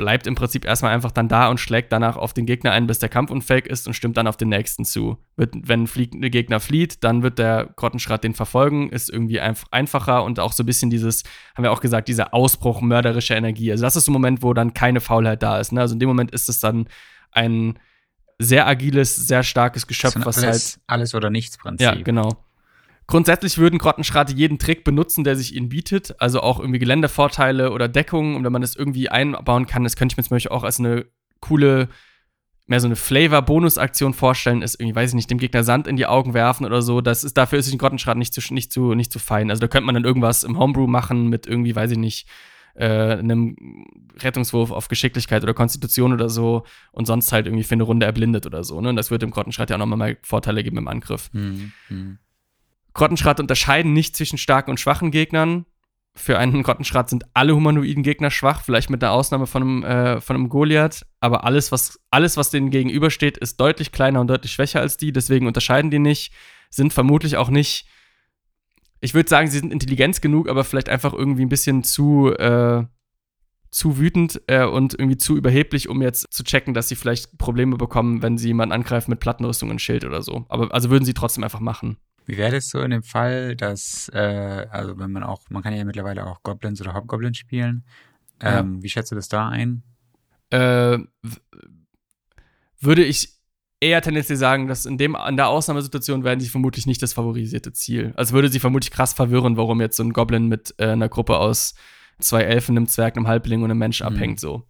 bleibt 0.00 0.26
im 0.26 0.34
Prinzip 0.34 0.64
erstmal 0.64 0.94
einfach 0.94 1.10
dann 1.10 1.28
da 1.28 1.48
und 1.48 1.60
schlägt 1.60 1.92
danach 1.92 2.16
auf 2.16 2.32
den 2.32 2.46
Gegner 2.46 2.72
ein, 2.72 2.86
bis 2.86 3.00
der 3.00 3.10
Kampf 3.10 3.30
unfähig 3.30 3.66
ist 3.66 3.86
und 3.86 3.92
stimmt 3.92 4.16
dann 4.16 4.26
auf 4.26 4.38
den 4.38 4.48
nächsten 4.48 4.86
zu. 4.86 5.18
Wird, 5.36 5.54
wenn 5.54 5.82
ein 5.84 6.30
Gegner 6.30 6.58
flieht, 6.58 7.04
dann 7.04 7.22
wird 7.22 7.38
der 7.38 7.68
Grottenschrat 7.76 8.24
den 8.24 8.32
verfolgen, 8.32 8.88
ist 8.88 9.10
irgendwie 9.10 9.40
einfach 9.40 9.68
einfacher 9.72 10.24
und 10.24 10.40
auch 10.40 10.52
so 10.52 10.62
ein 10.62 10.66
bisschen 10.66 10.88
dieses, 10.88 11.22
haben 11.54 11.64
wir 11.64 11.70
auch 11.70 11.82
gesagt, 11.82 12.08
dieser 12.08 12.32
Ausbruch 12.32 12.80
mörderischer 12.80 13.36
Energie. 13.36 13.70
Also 13.70 13.84
das 13.84 13.94
ist 13.94 14.06
so 14.06 14.10
ein 14.10 14.14
Moment, 14.14 14.42
wo 14.42 14.54
dann 14.54 14.72
keine 14.72 15.00
Faulheit 15.00 15.42
da 15.42 15.60
ist. 15.60 15.72
Ne? 15.72 15.82
Also 15.82 15.92
in 15.92 16.00
dem 16.00 16.08
Moment 16.08 16.30
ist 16.30 16.48
es 16.48 16.60
dann 16.60 16.88
ein 17.32 17.78
sehr 18.38 18.66
agiles, 18.66 19.16
sehr 19.16 19.42
starkes 19.42 19.86
Geschöpf, 19.86 20.16
was 20.24 20.38
alles, 20.38 20.46
halt. 20.46 20.84
Alles 20.86 21.14
oder 21.14 21.28
nichts 21.28 21.58
Prinzip. 21.58 21.84
Ja, 21.84 21.94
genau. 21.94 22.42
Grundsätzlich 23.10 23.58
würden 23.58 23.80
Grottenschrate 23.80 24.32
jeden 24.34 24.60
Trick 24.60 24.84
benutzen, 24.84 25.24
der 25.24 25.34
sich 25.34 25.56
ihnen 25.56 25.68
bietet. 25.68 26.14
Also 26.20 26.42
auch 26.42 26.60
irgendwie 26.60 26.78
Geländevorteile 26.78 27.72
oder 27.72 27.88
Deckungen. 27.88 28.36
Und 28.36 28.44
wenn 28.44 28.52
man 28.52 28.62
das 28.62 28.76
irgendwie 28.76 29.08
einbauen 29.08 29.66
kann, 29.66 29.82
das 29.82 29.96
könnte 29.96 30.12
ich 30.12 30.16
mir 30.16 30.22
zum 30.22 30.36
Beispiel 30.36 30.52
auch 30.52 30.62
als 30.62 30.78
eine 30.78 31.06
coole, 31.40 31.88
mehr 32.68 32.78
so 32.78 32.86
eine 32.86 32.94
Flavor-Bonus-Aktion 32.94 34.14
vorstellen, 34.14 34.62
ist 34.62 34.76
irgendwie, 34.76 34.94
weiß 34.94 35.10
ich 35.10 35.16
nicht, 35.16 35.28
dem 35.28 35.38
Gegner 35.38 35.64
Sand 35.64 35.88
in 35.88 35.96
die 35.96 36.06
Augen 36.06 36.34
werfen 36.34 36.64
oder 36.64 36.82
so. 36.82 37.00
Das 37.00 37.24
ist, 37.24 37.36
dafür 37.36 37.58
ist 37.58 37.72
ein 37.72 37.78
Grottenschrat 37.78 38.16
nicht 38.16 38.32
zu, 38.32 38.40
nicht, 38.54 38.72
zu, 38.72 38.94
nicht 38.94 39.12
zu 39.12 39.18
fein. 39.18 39.50
Also 39.50 39.58
da 39.60 39.66
könnte 39.66 39.86
man 39.86 39.96
dann 39.96 40.04
irgendwas 40.04 40.44
im 40.44 40.56
Homebrew 40.56 40.86
machen 40.86 41.26
mit 41.26 41.48
irgendwie, 41.48 41.74
weiß 41.74 41.90
ich 41.90 41.98
nicht, 41.98 42.28
äh, 42.74 42.86
einem 42.86 43.56
Rettungswurf 44.20 44.70
auf 44.70 44.86
Geschicklichkeit 44.86 45.42
oder 45.42 45.52
Konstitution 45.52 46.12
oder 46.12 46.28
so 46.28 46.64
und 46.92 47.06
sonst 47.06 47.32
halt 47.32 47.46
irgendwie 47.46 47.64
für 47.64 47.74
eine 47.74 47.82
Runde 47.82 48.06
erblindet 48.06 48.46
oder 48.46 48.62
so. 48.62 48.80
Ne? 48.80 48.90
Und 48.90 48.96
das 48.96 49.10
würde 49.10 49.26
dem 49.26 49.32
Grottenschrat 49.32 49.68
ja 49.68 49.74
auch 49.74 49.80
nochmal 49.80 50.16
Vorteile 50.22 50.62
geben 50.62 50.78
im 50.78 50.86
Angriff. 50.86 51.28
Mhm. 51.32 51.72
Grottenschrat 53.00 53.40
unterscheiden 53.40 53.94
nicht 53.94 54.14
zwischen 54.14 54.36
starken 54.36 54.70
und 54.70 54.78
schwachen 54.78 55.10
Gegnern. 55.10 55.64
Für 56.14 56.38
einen 56.38 56.62
Grottenschrat 56.62 57.08
sind 57.08 57.24
alle 57.32 57.56
humanoiden 57.56 58.02
Gegner 58.02 58.30
schwach, 58.30 58.62
vielleicht 58.62 58.90
mit 58.90 59.00
der 59.00 59.12
Ausnahme 59.12 59.46
von 59.46 59.62
einem, 59.62 59.84
äh, 59.84 60.20
von 60.20 60.36
einem 60.36 60.50
Goliath. 60.50 61.06
Aber 61.18 61.44
alles 61.44 61.72
was, 61.72 61.98
alles, 62.10 62.36
was 62.36 62.50
denen 62.50 62.68
gegenübersteht, 62.68 63.38
ist 63.38 63.58
deutlich 63.58 63.90
kleiner 63.90 64.20
und 64.20 64.26
deutlich 64.26 64.52
schwächer 64.52 64.82
als 64.82 64.98
die. 64.98 65.12
Deswegen 65.12 65.46
unterscheiden 65.46 65.90
die 65.90 65.98
nicht. 65.98 66.34
Sind 66.68 66.92
vermutlich 66.92 67.38
auch 67.38 67.48
nicht. 67.48 67.88
Ich 69.00 69.14
würde 69.14 69.30
sagen, 69.30 69.48
sie 69.48 69.60
sind 69.60 69.72
intelligent 69.72 70.20
genug, 70.20 70.50
aber 70.50 70.62
vielleicht 70.62 70.90
einfach 70.90 71.14
irgendwie 71.14 71.46
ein 71.46 71.48
bisschen 71.48 71.82
zu, 71.82 72.34
äh, 72.34 72.84
zu 73.70 73.96
wütend 73.98 74.42
äh, 74.46 74.66
und 74.66 74.92
irgendwie 74.92 75.16
zu 75.16 75.38
überheblich, 75.38 75.88
um 75.88 76.02
jetzt 76.02 76.30
zu 76.34 76.44
checken, 76.44 76.74
dass 76.74 76.90
sie 76.90 76.96
vielleicht 76.96 77.38
Probleme 77.38 77.78
bekommen, 77.78 78.20
wenn 78.20 78.36
sie 78.36 78.48
jemanden 78.48 78.74
angreifen 78.74 79.10
mit 79.10 79.20
Plattenrüstung 79.20 79.70
und 79.70 79.80
Schild 79.80 80.04
oder 80.04 80.20
so. 80.20 80.44
Aber 80.50 80.74
also 80.74 80.90
würden 80.90 81.06
sie 81.06 81.14
trotzdem 81.14 81.44
einfach 81.44 81.60
machen. 81.60 81.96
Wie 82.30 82.36
wäre 82.36 82.52
das 82.52 82.68
so 82.68 82.80
in 82.80 82.92
dem 82.92 83.02
Fall, 83.02 83.56
dass, 83.56 84.08
äh, 84.14 84.66
also 84.70 84.96
wenn 85.00 85.10
man 85.10 85.24
auch, 85.24 85.42
man 85.50 85.64
kann 85.64 85.74
ja 85.74 85.84
mittlerweile 85.84 86.24
auch 86.24 86.44
Goblins 86.44 86.80
oder 86.80 86.94
Hobgoblins 86.94 87.38
spielen. 87.38 87.82
Ähm, 88.40 88.76
ja. 88.76 88.82
Wie 88.84 88.88
schätzt 88.88 89.10
du 89.10 89.16
das 89.16 89.28
da 89.28 89.48
ein? 89.48 89.82
Äh, 90.50 90.98
würde 92.78 93.04
ich 93.04 93.30
eher 93.80 94.00
tendenziell 94.00 94.38
sagen, 94.38 94.68
dass 94.68 94.86
in 94.86 94.96
dem, 94.96 95.16
an 95.16 95.36
der 95.36 95.48
Ausnahmesituation 95.48 96.22
werden 96.22 96.38
sie 96.38 96.48
vermutlich 96.48 96.86
nicht 96.86 97.02
das 97.02 97.14
favorisierte 97.14 97.72
Ziel. 97.72 98.12
Also 98.14 98.32
würde 98.32 98.48
sie 98.48 98.60
vermutlich 98.60 98.92
krass 98.92 99.12
verwirren, 99.12 99.56
warum 99.56 99.80
jetzt 99.80 99.96
so 99.96 100.04
ein 100.04 100.12
Goblin 100.12 100.46
mit 100.46 100.72
äh, 100.78 100.90
einer 100.90 101.08
Gruppe 101.08 101.36
aus 101.36 101.74
zwei 102.20 102.42
Elfen, 102.42 102.76
einem 102.76 102.86
Zwerg, 102.86 103.16
einem 103.16 103.26
Halbling 103.26 103.64
und 103.64 103.72
einem 103.72 103.80
Mensch 103.80 104.02
mhm. 104.02 104.06
abhängt, 104.06 104.38
so. 104.38 104.68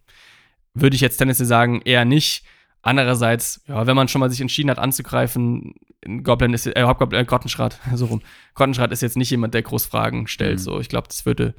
Würde 0.73 0.95
ich 0.95 1.01
jetzt 1.01 1.17
tendenziell 1.17 1.47
sagen, 1.47 1.83
eher 1.83 2.05
nicht. 2.05 2.43
Andererseits, 2.81 3.61
ja, 3.67 3.85
wenn 3.85 3.95
man 3.95 4.07
schon 4.07 4.19
mal 4.19 4.29
sich 4.29 4.41
entschieden 4.41 4.71
hat 4.71 4.79
anzugreifen, 4.79 5.75
Goblin 6.23 6.53
ist, 6.53 6.65
äh, 6.65 6.83
Hauptgoblin, 6.83 7.21
äh, 7.21 7.25
Grottenschrat, 7.25 7.79
so 7.95 8.05
rum. 8.05 8.21
Grottenschrat 8.55 8.91
ist 8.91 9.01
jetzt 9.01 9.17
nicht 9.17 9.29
jemand, 9.29 9.53
der 9.53 9.61
groß 9.61 9.85
Fragen 9.85 10.27
stellt. 10.27 10.59
Mhm. 10.59 10.63
So, 10.63 10.79
ich 10.79 10.89
glaube, 10.89 11.07
das 11.07 11.25
würde 11.25 11.53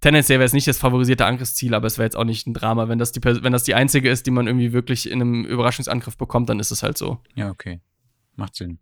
tendenziell 0.00 0.38
wäre 0.38 0.46
es 0.46 0.52
nicht 0.52 0.68
das 0.68 0.78
favorisierte 0.78 1.26
Angriffsziel, 1.26 1.74
aber 1.74 1.86
es 1.86 1.98
wäre 1.98 2.06
jetzt 2.06 2.16
auch 2.16 2.24
nicht 2.24 2.46
ein 2.46 2.54
Drama. 2.54 2.88
Wenn 2.88 2.98
das, 2.98 3.12
die, 3.12 3.22
wenn 3.22 3.52
das 3.52 3.64
die 3.64 3.74
einzige 3.74 4.10
ist, 4.10 4.26
die 4.26 4.30
man 4.30 4.46
irgendwie 4.46 4.72
wirklich 4.72 5.10
in 5.10 5.20
einem 5.20 5.44
Überraschungsangriff 5.44 6.16
bekommt, 6.16 6.48
dann 6.48 6.60
ist 6.60 6.70
es 6.70 6.82
halt 6.82 6.98
so. 6.98 7.18
Ja, 7.34 7.50
okay. 7.50 7.80
Macht 8.36 8.54
Sinn. 8.54 8.78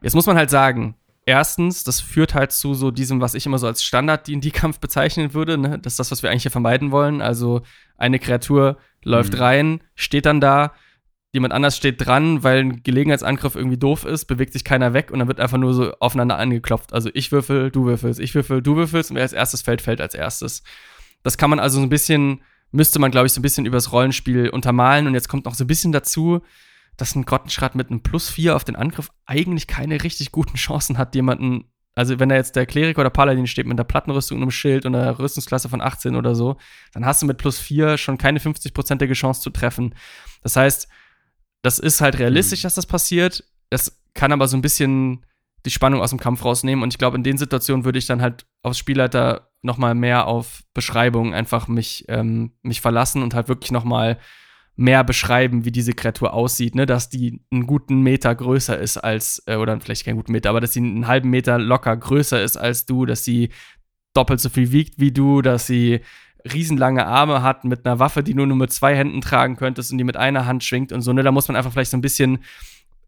Jetzt 0.00 0.14
muss 0.14 0.26
man 0.26 0.36
halt 0.36 0.50
sagen, 0.50 0.94
erstens, 1.26 1.84
das 1.84 2.00
führt 2.00 2.34
halt 2.34 2.52
zu 2.52 2.74
so 2.74 2.90
diesem, 2.90 3.20
was 3.20 3.34
ich 3.34 3.44
immer 3.46 3.58
so 3.58 3.66
als 3.66 3.82
Standard-D&D-Kampf 3.84 4.78
bezeichnen 4.80 5.34
würde. 5.34 5.58
Ne? 5.58 5.78
Das 5.78 5.94
ist 5.94 6.00
das, 6.00 6.10
was 6.10 6.22
wir 6.22 6.30
eigentlich 6.30 6.42
hier 6.42 6.50
vermeiden 6.50 6.90
wollen. 6.90 7.20
Also 7.20 7.62
eine 7.96 8.18
Kreatur 8.18 8.78
läuft 9.02 9.34
mhm. 9.34 9.40
rein, 9.40 9.80
steht 9.94 10.26
dann 10.26 10.40
da, 10.40 10.72
jemand 11.32 11.52
anders 11.52 11.76
steht 11.76 12.04
dran, 12.04 12.42
weil 12.42 12.60
ein 12.60 12.82
Gelegenheitsangriff 12.82 13.54
irgendwie 13.54 13.76
doof 13.76 14.04
ist, 14.04 14.24
bewegt 14.26 14.52
sich 14.52 14.64
keiner 14.64 14.94
weg 14.94 15.10
und 15.10 15.18
dann 15.18 15.28
wird 15.28 15.40
einfach 15.40 15.58
nur 15.58 15.74
so 15.74 15.92
aufeinander 16.00 16.38
angeklopft. 16.38 16.92
Also 16.92 17.10
ich 17.12 17.32
würfel, 17.32 17.70
du 17.70 17.84
würfelst, 17.84 18.20
ich 18.20 18.34
würfel, 18.34 18.62
du 18.62 18.76
würfelst 18.76 19.10
und 19.10 19.16
wer 19.16 19.22
als 19.22 19.34
erstes 19.34 19.62
fällt, 19.62 19.82
fällt 19.82 20.00
als 20.00 20.14
erstes. 20.14 20.62
Das 21.22 21.36
kann 21.36 21.50
man 21.50 21.58
also 21.58 21.78
so 21.78 21.82
ein 21.82 21.90
bisschen, 21.90 22.40
müsste 22.70 22.98
man, 22.98 23.10
glaube 23.10 23.26
ich, 23.26 23.32
so 23.32 23.40
ein 23.40 23.42
bisschen 23.42 23.66
übers 23.66 23.92
Rollenspiel 23.92 24.48
untermalen 24.48 25.06
und 25.06 25.14
jetzt 25.14 25.28
kommt 25.28 25.44
noch 25.44 25.54
so 25.54 25.64
ein 25.64 25.68
bisschen 25.68 25.92
dazu, 25.92 26.40
dass 26.96 27.14
ein 27.14 27.24
Grottenschrat 27.24 27.74
mit 27.74 27.90
einem 27.90 28.02
Plus 28.02 28.30
4 28.30 28.56
auf 28.56 28.64
den 28.64 28.76
Angriff 28.76 29.10
eigentlich 29.26 29.66
keine 29.66 30.02
richtig 30.02 30.32
guten 30.32 30.56
Chancen 30.56 30.98
hat, 30.98 31.14
jemanden 31.14 31.64
also 31.98 32.20
wenn 32.20 32.28
da 32.28 32.36
jetzt 32.36 32.54
der 32.54 32.64
Kleriker 32.64 33.00
oder 33.00 33.10
Paladin 33.10 33.48
steht 33.48 33.66
mit 33.66 33.76
einer 33.76 33.82
Plattenrüstung 33.82 34.36
und 34.38 34.42
einem 34.42 34.52
Schild 34.52 34.86
und 34.86 34.94
einer 34.94 35.18
Rüstungsklasse 35.18 35.68
von 35.68 35.80
18 35.80 36.14
oder 36.14 36.36
so, 36.36 36.56
dann 36.92 37.04
hast 37.04 37.22
du 37.22 37.26
mit 37.26 37.38
plus 37.38 37.58
4 37.58 37.98
schon 37.98 38.18
keine 38.18 38.38
50-prozentige 38.38 39.14
Chance 39.14 39.40
zu 39.40 39.50
treffen. 39.50 39.96
Das 40.44 40.54
heißt, 40.54 40.86
das 41.62 41.78
ist 41.78 42.00
halt 42.00 42.18
realistisch, 42.18 42.60
mhm. 42.60 42.62
dass 42.64 42.74
das 42.74 42.86
passiert. 42.86 43.44
Das 43.70 44.00
kann 44.14 44.32
aber 44.32 44.48
so 44.48 44.56
ein 44.56 44.62
bisschen 44.62 45.24
die 45.66 45.70
Spannung 45.70 46.00
aus 46.00 46.10
dem 46.10 46.20
Kampf 46.20 46.44
rausnehmen. 46.44 46.82
Und 46.82 46.94
ich 46.94 46.98
glaube, 46.98 47.16
in 47.16 47.24
den 47.24 47.38
Situationen 47.38 47.84
würde 47.84 47.98
ich 47.98 48.06
dann 48.06 48.22
halt 48.22 48.46
aufs 48.62 48.78
Spielleiter 48.78 49.50
noch 49.62 49.76
mal 49.76 49.94
mehr 49.94 50.26
auf 50.26 50.62
Beschreibung 50.72 51.34
einfach 51.34 51.68
mich, 51.68 52.04
ähm, 52.08 52.52
mich 52.62 52.80
verlassen 52.80 53.22
und 53.22 53.34
halt 53.34 53.48
wirklich 53.48 53.72
noch 53.72 53.84
mal 53.84 54.18
mehr 54.76 55.02
beschreiben, 55.02 55.64
wie 55.64 55.72
diese 55.72 55.92
Kreatur 55.92 56.32
aussieht, 56.32 56.76
ne? 56.76 56.86
dass 56.86 57.08
die 57.08 57.40
einen 57.50 57.66
guten 57.66 58.00
Meter 58.02 58.32
größer 58.32 58.78
ist 58.78 58.96
als, 58.96 59.42
äh, 59.46 59.56
oder 59.56 59.78
vielleicht 59.80 60.04
keinen 60.04 60.16
guten 60.16 60.30
Meter, 60.30 60.50
aber 60.50 60.60
dass 60.60 60.72
sie 60.72 60.80
einen 60.80 61.08
halben 61.08 61.30
Meter 61.30 61.58
locker 61.58 61.96
größer 61.96 62.40
ist 62.40 62.56
als 62.56 62.86
du, 62.86 63.04
dass 63.04 63.24
sie 63.24 63.48
doppelt 64.14 64.38
so 64.38 64.48
viel 64.48 64.70
wiegt 64.70 65.00
wie 65.00 65.10
du, 65.10 65.42
dass 65.42 65.66
sie 65.66 66.00
riesenlange 66.52 67.06
Arme 67.06 67.42
hat 67.42 67.64
mit 67.64 67.86
einer 67.86 67.98
Waffe, 67.98 68.22
die 68.22 68.34
du 68.34 68.46
nur 68.46 68.56
mit 68.56 68.72
zwei 68.72 68.96
Händen 68.96 69.20
tragen 69.20 69.56
könntest 69.56 69.92
und 69.92 69.98
die 69.98 70.04
mit 70.04 70.16
einer 70.16 70.46
Hand 70.46 70.64
schwingt 70.64 70.92
und 70.92 71.02
so, 71.02 71.12
ne, 71.12 71.22
da 71.22 71.32
muss 71.32 71.48
man 71.48 71.56
einfach 71.56 71.72
vielleicht 71.72 71.90
so 71.90 71.96
ein 71.96 72.02
bisschen 72.02 72.38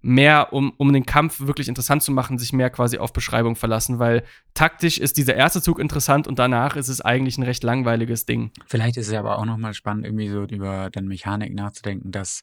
mehr, 0.03 0.53
um, 0.53 0.72
um 0.78 0.93
den 0.93 1.05
Kampf 1.05 1.41
wirklich 1.41 1.68
interessant 1.68 2.03
zu 2.03 2.12
machen, 2.12 2.38
sich 2.38 2.53
mehr 2.53 2.70
quasi 2.70 2.99
auf 2.99 3.12
Beschreibung 3.12 3.57
verlassen, 3.57 3.99
weil 3.99 4.24
taktisch 4.55 4.99
ist 4.99 5.16
dieser 5.16 5.34
erste 5.34 5.61
Zug 5.61 5.78
interessant 5.78 6.26
und 6.26 6.38
danach 6.38 6.76
ist 6.76 6.88
es 6.88 7.01
eigentlich 7.01 7.36
ein 7.38 7.43
recht 7.43 7.62
langweiliges 7.62 8.24
Ding. 8.24 8.51
Vielleicht 8.66 8.97
ist 8.97 9.09
es 9.09 9.14
aber 9.14 9.38
auch 9.38 9.45
nochmal 9.45 9.74
spannend, 9.74 10.07
irgendwie 10.07 10.28
so 10.28 10.45
über 10.45 10.88
dann 10.91 11.07
Mechanik 11.07 11.55
nachzudenken, 11.55 12.12
dass 12.12 12.43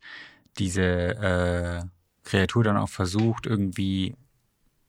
diese 0.60 0.84
äh, 0.84 1.82
Kreatur 2.24 2.64
dann 2.64 2.78
auch 2.78 2.90
versucht, 2.90 3.48
irgendwie 3.48 4.16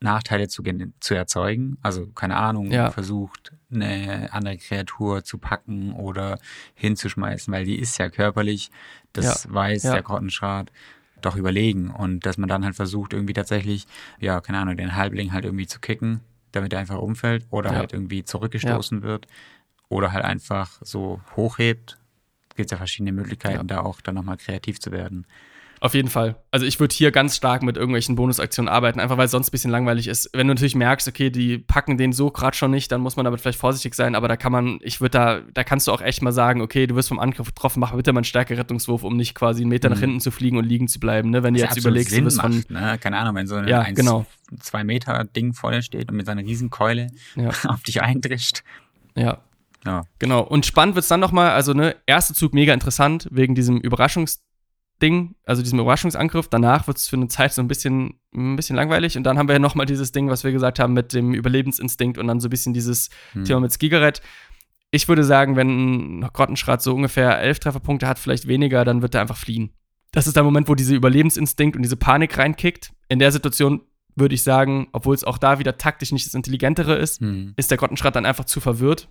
Nachteile 0.01 0.49
zu, 0.49 0.63
zu 1.01 1.15
erzeugen. 1.15 1.79
Also, 1.83 2.07
keine 2.07 2.37
Ahnung, 2.37 2.71
ja. 2.71 2.91
versucht, 2.91 3.53
eine 3.73 4.29
andere 4.33 4.57
Kreatur 4.57 5.25
zu 5.25 5.39
packen 5.39 5.93
oder 5.93 6.39
hinzuschmeißen, 6.75 7.53
weil 7.53 7.65
die 7.65 7.79
ist 7.79 7.99
ja 7.99 8.09
körperlich, 8.09 8.71
das 9.13 9.45
ja. 9.45 9.55
weiß 9.55 9.83
ja. 9.85 9.93
der 9.95 10.03
Grottenschrat. 10.03 10.71
doch 11.21 11.35
überlegen 11.35 11.91
und 11.91 12.25
dass 12.27 12.39
man 12.39 12.49
dann 12.49 12.65
halt 12.65 12.77
versucht, 12.77 13.13
irgendwie 13.13 13.33
tatsächlich, 13.33 13.87
ja, 14.21 14.41
keine 14.41 14.59
Ahnung, 14.59 14.77
den 14.77 14.95
Halbling 14.95 15.33
halt 15.33 15.45
irgendwie 15.45 15.67
zu 15.67 15.81
kicken, 15.81 16.21
damit 16.53 16.73
er 16.73 16.79
einfach 16.79 16.99
umfällt 16.99 17.45
oder 17.51 17.71
halt 17.75 17.93
irgendwie 17.93 18.23
zurückgestoßen 18.23 19.03
wird 19.03 19.27
oder 19.89 20.13
halt 20.13 20.25
einfach 20.25 20.79
so 20.83 21.21
hochhebt. 21.37 21.99
Gibt 22.55 22.67
es 22.67 22.71
ja 22.71 22.77
verschiedene 22.77 23.13
Möglichkeiten, 23.13 23.67
da 23.67 23.81
auch 23.81 24.01
dann 24.01 24.15
nochmal 24.15 24.37
kreativ 24.37 24.79
zu 24.81 24.93
werden. 24.93 25.27
Auf 25.81 25.95
jeden 25.95 26.09
Fall. 26.09 26.37
Also 26.51 26.67
ich 26.67 26.81
würde 26.81 26.95
hier 26.95 27.11
ganz 27.11 27.37
stark 27.37 27.63
mit 27.63 27.77
irgendwelchen 27.77 28.17
Bonusaktionen 28.17 28.69
arbeiten, 28.69 29.01
einfach 29.01 29.17
weil 29.17 29.27
es 29.27 29.31
sonst 29.31 29.49
ein 29.49 29.53
bisschen 29.53 29.71
langweilig 29.71 30.09
ist. 30.09 30.31
Wenn 30.33 30.47
du 30.49 30.55
natürlich 30.55 30.75
merkst, 30.75 31.07
okay, 31.09 31.31
die 31.31 31.59
packen 31.59 31.97
den 31.99 32.13
so 32.13 32.31
gerade 32.31 32.57
schon 32.57 32.71
nicht, 32.71 32.91
dann 32.91 33.01
muss 33.01 33.17
man 33.17 33.25
damit 33.25 33.41
vielleicht 33.41 33.59
vorsichtig 33.59 33.95
sein, 33.95 34.15
aber 34.15 34.29
da 34.29 34.37
kann 34.37 34.51
man, 34.53 34.79
ich 34.83 35.01
würde 35.01 35.11
da, 35.19 35.41
da 35.55 35.65
kannst 35.65 35.87
du 35.87 35.93
auch 35.93 36.01
echt 36.01 36.23
mal 36.23 36.33
sagen, 36.33 36.61
okay, 36.63 36.87
du 36.87 36.95
wirst 36.97 37.09
vom 37.09 37.19
Angriff 37.19 37.49
getroffen, 37.49 37.81
mach 37.81 37.93
bitte 37.95 38.13
mal 38.13 38.19
einen 38.21 38.25
Stärke-Rettungswurf, 38.25 39.05
um 39.05 39.17
nicht 39.17 39.35
quasi 39.35 39.63
einen 39.63 39.71
Meter 39.71 39.89
nach 39.89 39.97
Mhm. 39.97 40.01
hinten 40.01 40.21
zu 40.21 40.31
fliegen 40.31 40.57
und 40.59 40.65
liegen 40.65 40.89
zu 40.89 40.99
bleiben, 41.01 41.31
ne? 41.31 41.43
Wenn 41.43 41.55
du 41.55 41.61
Was 41.61 41.69
ja 41.71 41.75
jetzt 41.75 41.79
überlegst, 41.85 42.11
Sinn 42.15 42.25
du 42.25 42.31
von. 42.31 42.57
macht, 42.57 42.71
ne? 42.71 42.99
Keine 43.01 43.19
Ahnung, 43.19 43.35
wenn 43.37 43.47
so 43.47 43.57
ein 43.57 43.69
Ja, 43.69 43.83
genau. 43.91 44.27
zwei 44.61 44.85
Meter 44.85 45.25
Ding 45.25 45.53
vor 45.55 45.71
dir 45.73 45.83
steht 45.83 46.11
und 46.11 46.17
mit 46.17 46.27
seiner 46.27 46.43
Riesenkeule 46.43 47.09
Ja. 47.37 47.51
auf 47.69 47.83
dich 47.83 48.03
eindrischt. 48.03 48.63
Ja, 49.15 49.39
Ja. 49.85 50.03
Genau. 50.19 50.43
Und 50.43 50.67
spannend 50.67 50.95
wird 50.97 51.05
es 51.05 51.09
dann 51.09 51.21
nochmal, 51.21 51.51
also 51.51 51.73
ne, 51.73 51.95
erster 52.07 52.35
Zug 52.35 52.53
mega 52.55 52.75
interessant 52.75 53.29
wegen 53.31 53.55
diesem 53.55 53.81
Überraschungsding, 55.01 55.35
also 55.45 55.63
diesem 55.63 55.79
Überraschungsangriff. 55.79 56.49
Danach 56.49 56.87
wird 56.87 56.99
es 56.99 57.09
für 57.09 57.17
eine 57.17 57.29
Zeit 57.29 57.53
so 57.53 57.63
ein 57.63 57.69
bisschen, 57.69 58.21
ein 58.35 58.57
bisschen 58.57 58.77
langweilig. 58.77 59.17
Und 59.17 59.25
dann 59.25 59.39
haben 59.39 59.49
wir 59.49 59.55
ja 59.55 59.59
nochmal 59.59 59.87
dieses 59.87 60.13
Ding, 60.13 60.29
was 60.29 60.45
wir 60.45 60.53
gesagt 60.53 60.79
haben 60.79 60.93
mit 60.93 61.13
dem 61.13 61.35
Überlebensinstinkt 61.35 62.19
und 62.19 62.27
dann 62.27 62.41
so 62.41 62.49
ein 62.49 62.51
bisschen 62.51 62.75
dieses 62.75 63.09
Hm. 63.33 63.45
Thema 63.45 63.61
mit 63.61 63.73
Skigarett. 63.73 64.21
Ich 64.91 65.09
würde 65.09 65.25
sagen, 65.25 65.57
wenn 65.57 66.21
ein 66.21 66.29
Grottenschrat 66.33 66.83
so 66.83 66.95
ungefähr 66.95 67.39
elf 67.41 67.59
Trefferpunkte 67.59 68.07
hat, 68.09 68.19
vielleicht 68.19 68.49
weniger, 68.49 68.85
dann 68.85 69.03
wird 69.03 69.15
er 69.15 69.21
einfach 69.21 69.37
fliehen. 69.37 69.71
Das 70.13 70.27
ist 70.27 70.37
der 70.37 70.43
Moment, 70.45 70.69
wo 70.69 70.75
dieser 70.75 70.95
Überlebensinstinkt 70.95 71.77
und 71.77 71.83
diese 71.83 71.97
Panik 71.97 72.39
reinkickt. 72.39 72.93
In 73.09 73.19
der 73.19 73.31
Situation 73.31 73.83
würde 74.17 74.35
ich 74.35 74.43
sagen, 74.43 74.89
obwohl 74.93 75.15
es 75.15 75.23
auch 75.25 75.39
da 75.39 75.59
wieder 75.59 75.77
taktisch 75.77 76.11
nicht 76.13 76.27
das 76.27 76.35
Intelligentere 76.35 76.97
ist, 76.97 77.21
Hm. 77.21 77.53
ist 77.57 77.71
der 77.71 77.79
Grottenschrat 77.79 78.17
dann 78.17 78.27
einfach 78.27 78.47
zu 78.47 78.61
verwirrt, 78.61 79.09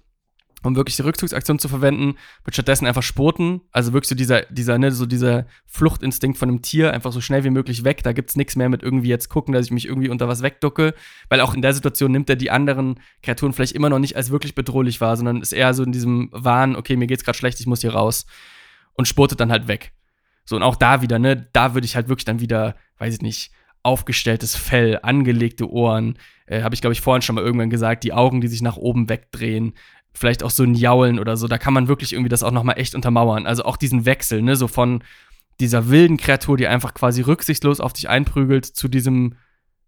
um 0.63 0.75
wirklich 0.75 0.95
die 0.95 1.03
Rückzugsaktion 1.03 1.59
zu 1.59 1.69
verwenden, 1.69 2.15
wird 2.43 2.55
stattdessen 2.55 2.87
einfach 2.87 3.03
spurten. 3.03 3.61
Also 3.71 3.93
wirklich 3.93 4.09
so 4.09 4.15
dieser, 4.15 4.41
dieser, 4.43 4.77
ne, 4.77 4.91
so 4.91 5.05
dieser 5.05 5.45
Fluchtinstinkt 5.65 6.37
von 6.37 6.49
einem 6.49 6.61
Tier, 6.61 6.93
einfach 6.93 7.11
so 7.11 7.21
schnell 7.21 7.43
wie 7.43 7.49
möglich 7.49 7.83
weg. 7.83 8.01
Da 8.03 8.11
gibt's 8.11 8.35
nichts 8.35 8.55
mehr 8.55 8.69
mit 8.69 8.81
irgendwie 8.81 9.09
jetzt 9.09 9.29
gucken, 9.29 9.53
dass 9.53 9.67
ich 9.67 9.71
mich 9.71 9.85
irgendwie 9.85 10.09
unter 10.09 10.27
was 10.27 10.41
wegducke. 10.41 10.93
Weil 11.29 11.41
auch 11.41 11.53
in 11.53 11.61
der 11.61 11.73
Situation 11.73 12.11
nimmt 12.11 12.29
er 12.29 12.35
die 12.35 12.51
anderen 12.51 12.99
Kreaturen 13.21 13.53
vielleicht 13.53 13.73
immer 13.73 13.89
noch 13.89 13.99
nicht 13.99 14.15
als 14.15 14.31
wirklich 14.31 14.55
bedrohlich 14.55 14.99
wahr, 14.99 15.15
sondern 15.15 15.41
ist 15.41 15.53
eher 15.53 15.73
so 15.73 15.83
in 15.83 15.91
diesem 15.91 16.29
Wahn, 16.31 16.75
okay, 16.75 16.95
mir 16.95 17.07
geht's 17.07 17.23
gerade 17.23 17.37
schlecht, 17.37 17.59
ich 17.59 17.67
muss 17.67 17.81
hier 17.81 17.93
raus. 17.93 18.25
Und 18.93 19.07
spurtet 19.07 19.39
dann 19.39 19.51
halt 19.51 19.67
weg. 19.67 19.93
So, 20.43 20.55
und 20.55 20.63
auch 20.63 20.75
da 20.75 21.01
wieder, 21.01 21.19
ne, 21.19 21.47
da 21.53 21.75
würde 21.75 21.85
ich 21.85 21.95
halt 21.95 22.09
wirklich 22.09 22.25
dann 22.25 22.39
wieder, 22.39 22.75
weiß 22.97 23.15
ich 23.15 23.21
nicht, 23.21 23.51
aufgestelltes 23.83 24.55
Fell, 24.55 24.99
angelegte 25.01 25.69
Ohren, 25.69 26.17
äh, 26.45 26.61
habe 26.61 26.75
ich, 26.75 26.81
glaube 26.81 26.93
ich, 26.93 27.01
vorhin 27.01 27.21
schon 27.21 27.35
mal 27.35 27.43
irgendwann 27.43 27.69
gesagt, 27.69 28.03
die 28.03 28.13
Augen, 28.13 28.41
die 28.41 28.47
sich 28.47 28.61
nach 28.61 28.77
oben 28.77 29.09
wegdrehen, 29.09 29.73
vielleicht 30.17 30.43
auch 30.43 30.51
so 30.51 30.63
ein 30.63 30.73
Jaulen 30.73 31.19
oder 31.19 31.37
so, 31.37 31.47
da 31.47 31.57
kann 31.57 31.73
man 31.73 31.87
wirklich 31.87 32.13
irgendwie 32.13 32.29
das 32.29 32.43
auch 32.43 32.51
nochmal 32.51 32.79
echt 32.79 32.95
untermauern. 32.95 33.45
Also 33.45 33.63
auch 33.63 33.77
diesen 33.77 34.05
Wechsel, 34.05 34.41
ne, 34.41 34.55
so 34.55 34.67
von 34.67 35.03
dieser 35.59 35.89
wilden 35.89 36.17
Kreatur, 36.17 36.57
die 36.57 36.67
einfach 36.67 36.93
quasi 36.93 37.21
rücksichtslos 37.21 37.79
auf 37.79 37.93
dich 37.93 38.09
einprügelt, 38.09 38.65
zu 38.65 38.87
diesem 38.87 39.35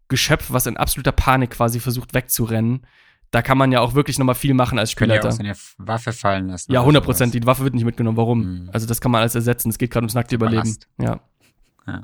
Geschöpf, 0.08 0.48
was 0.50 0.66
in 0.66 0.78
absoluter 0.78 1.12
Panik 1.12 1.52
quasi 1.52 1.80
versucht 1.80 2.14
wegzurennen. 2.14 2.86
Da 3.32 3.44
kann 3.44 3.60
man 3.60 3.72
ja 3.72 3.80
auch 3.80 3.94
wirklich 3.94 4.18
nochmal 4.18 4.34
viel 4.34 4.56
machen 4.56 4.80
als 4.80 4.96
Können 4.96 5.14
ja 5.14 5.32
seine 5.32 5.56
Waffe 5.78 6.12
fallen 6.14 6.48
lassen. 6.48 6.72
Ja, 6.72 6.80
oder 6.80 6.86
100 6.86 7.06
Prozent. 7.06 7.34
Die 7.36 7.46
Waffe 7.46 7.64
wird 7.64 7.76
nicht 7.76 7.86
mitgenommen. 7.86 8.18
Warum? 8.18 8.40
Mhm. 8.40 8.70
Also, 8.74 8.88
das 8.88 9.02
kann 9.02 9.12
man 9.12 9.22
alles 9.22 9.36
ersetzen. 9.36 9.70
Es 9.70 9.78
geht 9.78 9.92
gerade 9.92 10.06
ums 10.06 10.16
nackte 10.16 10.34
Überleben. 10.34 10.76
Ja. 11.00 11.20
Ja. 11.86 12.04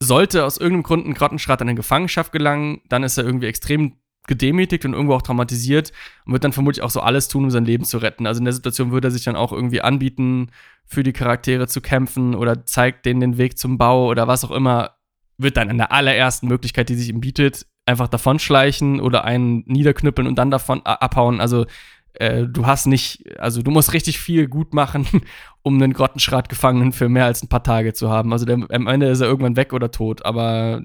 Sollte 0.00 0.44
aus 0.44 0.58
irgendeinem 0.58 0.82
Grund 0.82 1.06
ein 1.06 1.14
Grottenschrat 1.14 1.60
in 1.60 1.68
eine 1.68 1.76
Gefangenschaft 1.76 2.30
gelangen, 2.30 2.82
dann 2.88 3.02
ist 3.02 3.18
er 3.18 3.24
irgendwie 3.24 3.46
extrem 3.46 3.96
gedemütigt 4.26 4.84
und 4.84 4.92
irgendwo 4.92 5.14
auch 5.14 5.22
traumatisiert 5.22 5.92
und 6.24 6.32
wird 6.32 6.44
dann 6.44 6.52
vermutlich 6.52 6.82
auch 6.82 6.90
so 6.90 7.00
alles 7.00 7.28
tun, 7.28 7.44
um 7.44 7.50
sein 7.50 7.64
Leben 7.64 7.84
zu 7.84 7.98
retten. 7.98 8.26
Also 8.26 8.38
in 8.38 8.44
der 8.44 8.54
Situation 8.54 8.92
würde 8.92 9.08
er 9.08 9.10
sich 9.10 9.24
dann 9.24 9.36
auch 9.36 9.52
irgendwie 9.52 9.80
anbieten, 9.80 10.50
für 10.84 11.02
die 11.02 11.12
Charaktere 11.12 11.66
zu 11.66 11.80
kämpfen 11.80 12.34
oder 12.34 12.64
zeigt 12.64 13.06
denen 13.06 13.20
den 13.20 13.38
Weg 13.38 13.58
zum 13.58 13.78
Bau 13.78 14.06
oder 14.08 14.28
was 14.28 14.44
auch 14.44 14.50
immer. 14.50 14.92
Wird 15.38 15.56
dann 15.56 15.70
in 15.70 15.78
der 15.78 15.92
allerersten 15.92 16.46
Möglichkeit, 16.46 16.88
die 16.88 16.94
sich 16.94 17.08
ihm 17.08 17.20
bietet, 17.20 17.66
einfach 17.86 18.06
davonschleichen 18.08 19.00
oder 19.00 19.24
einen 19.24 19.64
niederknüppeln 19.66 20.28
und 20.28 20.36
dann 20.36 20.50
davon 20.50 20.82
a- 20.84 20.94
abhauen. 20.94 21.40
Also 21.40 21.66
äh, 22.14 22.46
du 22.46 22.66
hast 22.66 22.86
nicht, 22.86 23.24
also 23.40 23.62
du 23.62 23.70
musst 23.70 23.92
richtig 23.92 24.20
viel 24.20 24.46
gut 24.46 24.74
machen, 24.74 25.06
um 25.62 25.82
einen 25.82 25.94
Grottenschrat-Gefangenen 25.94 26.92
für 26.92 27.08
mehr 27.08 27.24
als 27.24 27.42
ein 27.42 27.48
paar 27.48 27.62
Tage 27.64 27.92
zu 27.92 28.10
haben. 28.10 28.32
Also 28.32 28.44
der, 28.44 28.58
am 28.70 28.86
Ende 28.86 29.08
ist 29.08 29.20
er 29.20 29.26
irgendwann 29.26 29.56
weg 29.56 29.72
oder 29.72 29.90
tot, 29.90 30.24
aber 30.24 30.82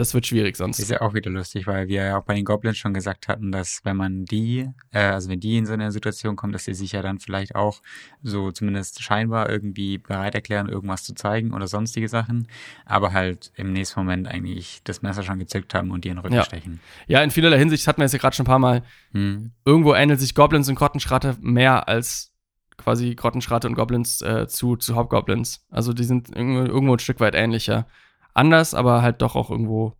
das 0.00 0.14
wird 0.14 0.26
schwierig 0.26 0.56
sonst. 0.56 0.78
Ist 0.78 0.90
ja 0.90 1.02
auch 1.02 1.12
wieder 1.14 1.30
lustig, 1.30 1.66
weil 1.66 1.88
wir 1.88 2.04
ja 2.04 2.18
auch 2.18 2.24
bei 2.24 2.34
den 2.34 2.44
Goblins 2.44 2.78
schon 2.78 2.94
gesagt 2.94 3.28
hatten, 3.28 3.52
dass 3.52 3.80
wenn 3.84 3.96
man 3.96 4.24
die, 4.24 4.68
äh, 4.92 4.98
also 4.98 5.28
wenn 5.28 5.40
die 5.40 5.58
in 5.58 5.66
so 5.66 5.74
eine 5.74 5.92
Situation 5.92 6.36
kommen, 6.36 6.52
dass 6.52 6.64
sie 6.64 6.74
sich 6.74 6.92
ja 6.92 7.02
dann 7.02 7.18
vielleicht 7.18 7.54
auch 7.54 7.82
so 8.22 8.50
zumindest 8.50 9.02
scheinbar 9.02 9.50
irgendwie 9.50 9.98
bereit 9.98 10.34
erklären, 10.34 10.68
irgendwas 10.68 11.04
zu 11.04 11.14
zeigen 11.14 11.52
oder 11.52 11.66
sonstige 11.66 12.08
Sachen, 12.08 12.48
aber 12.86 13.12
halt 13.12 13.52
im 13.56 13.72
nächsten 13.72 14.00
Moment 14.00 14.26
eigentlich 14.26 14.80
das 14.84 15.02
Messer 15.02 15.22
schon 15.22 15.38
gezückt 15.38 15.74
haben 15.74 15.90
und 15.90 16.04
die 16.04 16.08
in 16.08 16.16
den 16.16 16.22
Rücken 16.22 16.34
Ja. 16.36 16.44
stechen. 16.44 16.80
Ja, 17.06 17.22
in 17.22 17.30
vielerlei 17.30 17.58
Hinsicht 17.58 17.86
hatten 17.86 18.00
wir 18.00 18.04
jetzt 18.04 18.12
ja 18.12 18.18
gerade 18.18 18.34
schon 18.34 18.44
ein 18.44 18.46
paar 18.46 18.58
Mal. 18.58 18.82
Hm. 19.12 19.52
Irgendwo 19.66 19.92
ähnelt 19.94 20.18
sich 20.18 20.34
Goblins 20.34 20.68
und 20.68 20.76
Grottenschrate 20.76 21.36
mehr 21.40 21.88
als 21.88 22.32
quasi 22.78 23.14
Grottenschrate 23.14 23.66
und 23.68 23.74
Goblins 23.74 24.22
äh, 24.22 24.48
zu, 24.48 24.76
zu 24.76 24.94
Hauptgoblins. 24.94 25.66
Also 25.70 25.92
die 25.92 26.04
sind 26.04 26.34
irgendwo, 26.34 26.60
irgendwo 26.64 26.94
ein 26.94 26.98
Stück 26.98 27.20
weit 27.20 27.34
ähnlicher. 27.34 27.86
Anders, 28.34 28.74
aber 28.74 29.02
halt 29.02 29.22
doch 29.22 29.36
auch 29.36 29.50
irgendwo, 29.50 29.94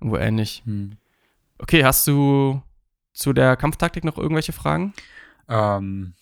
irgendwo 0.00 0.16
ähnlich. 0.18 0.62
Hm. 0.64 0.96
Okay, 1.58 1.84
hast 1.84 2.06
du 2.06 2.62
zu 3.12 3.32
der 3.32 3.56
Kampftaktik 3.56 4.04
noch 4.04 4.18
irgendwelche 4.18 4.52
Fragen? 4.52 4.94
Ähm, 5.48 6.14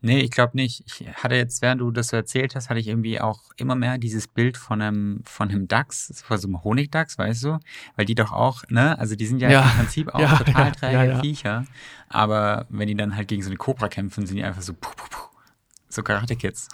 nee, 0.00 0.20
ich 0.20 0.30
glaube 0.30 0.56
nicht. 0.56 0.84
Ich 0.86 1.08
hatte 1.22 1.34
jetzt, 1.34 1.62
während 1.62 1.80
du 1.80 1.90
das 1.90 2.08
so 2.08 2.16
erzählt 2.16 2.54
hast, 2.54 2.70
hatte 2.70 2.78
ich 2.80 2.88
irgendwie 2.88 3.20
auch 3.20 3.40
immer 3.56 3.74
mehr 3.74 3.98
dieses 3.98 4.28
Bild 4.28 4.56
von 4.56 4.80
einem, 4.82 5.22
von 5.24 5.48
einem 5.48 5.68
Dachs, 5.68 6.22
von 6.24 6.38
so 6.38 6.48
einem 6.48 6.62
Honigdachs, 6.64 7.18
weißt 7.18 7.44
du? 7.44 7.58
Weil 7.96 8.04
die 8.06 8.14
doch 8.14 8.32
auch, 8.32 8.62
ne, 8.68 8.98
also 8.98 9.16
die 9.16 9.26
sind 9.26 9.40
ja, 9.40 9.50
Ja. 9.50 9.62
im 9.62 9.78
Prinzip 9.78 10.14
auch 10.14 10.20
Ja, 10.20 10.36
total 10.38 10.66
ja, 10.66 10.70
träge. 10.72 11.20
Viecher. 11.20 11.66
Aber 12.08 12.66
wenn 12.68 12.88
die 12.88 12.94
dann 12.96 13.16
halt 13.16 13.28
gegen 13.28 13.42
so 13.42 13.48
eine 13.48 13.56
Cobra 13.56 13.88
kämpfen, 13.88 14.26
sind 14.26 14.36
die 14.36 14.44
einfach 14.44 14.62
so, 14.62 14.74
puh, 14.74 14.90
puh, 14.96 15.06
puh, 15.10 15.28
so 15.88 16.02
Karate-Kids. 16.02 16.68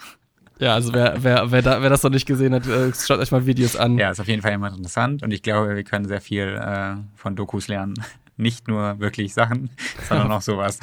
Ja, 0.59 0.73
also 0.73 0.93
wer, 0.93 1.15
wer, 1.23 1.51
wer, 1.51 1.61
da, 1.61 1.81
wer 1.81 1.89
das 1.89 2.03
noch 2.03 2.11
nicht 2.11 2.25
gesehen 2.25 2.53
hat, 2.53 2.67
äh, 2.67 2.91
schaut 2.93 3.19
euch 3.19 3.31
mal 3.31 3.45
Videos 3.45 3.77
an. 3.77 3.97
Ja, 3.97 4.11
ist 4.11 4.19
auf 4.19 4.27
jeden 4.27 4.41
Fall 4.41 4.51
immer 4.51 4.67
interessant 4.67 5.23
und 5.23 5.31
ich 5.31 5.41
glaube, 5.41 5.75
wir 5.75 5.83
können 5.85 6.05
sehr 6.05 6.19
viel 6.19 6.47
äh, 6.47 6.95
von 7.15 7.35
Dokus 7.35 7.67
lernen. 7.67 7.93
Nicht 8.37 8.69
nur 8.69 8.99
wirklich 8.99 9.33
Sachen, 9.33 9.69
sondern 10.07 10.31
auch 10.31 10.41
sowas. 10.41 10.79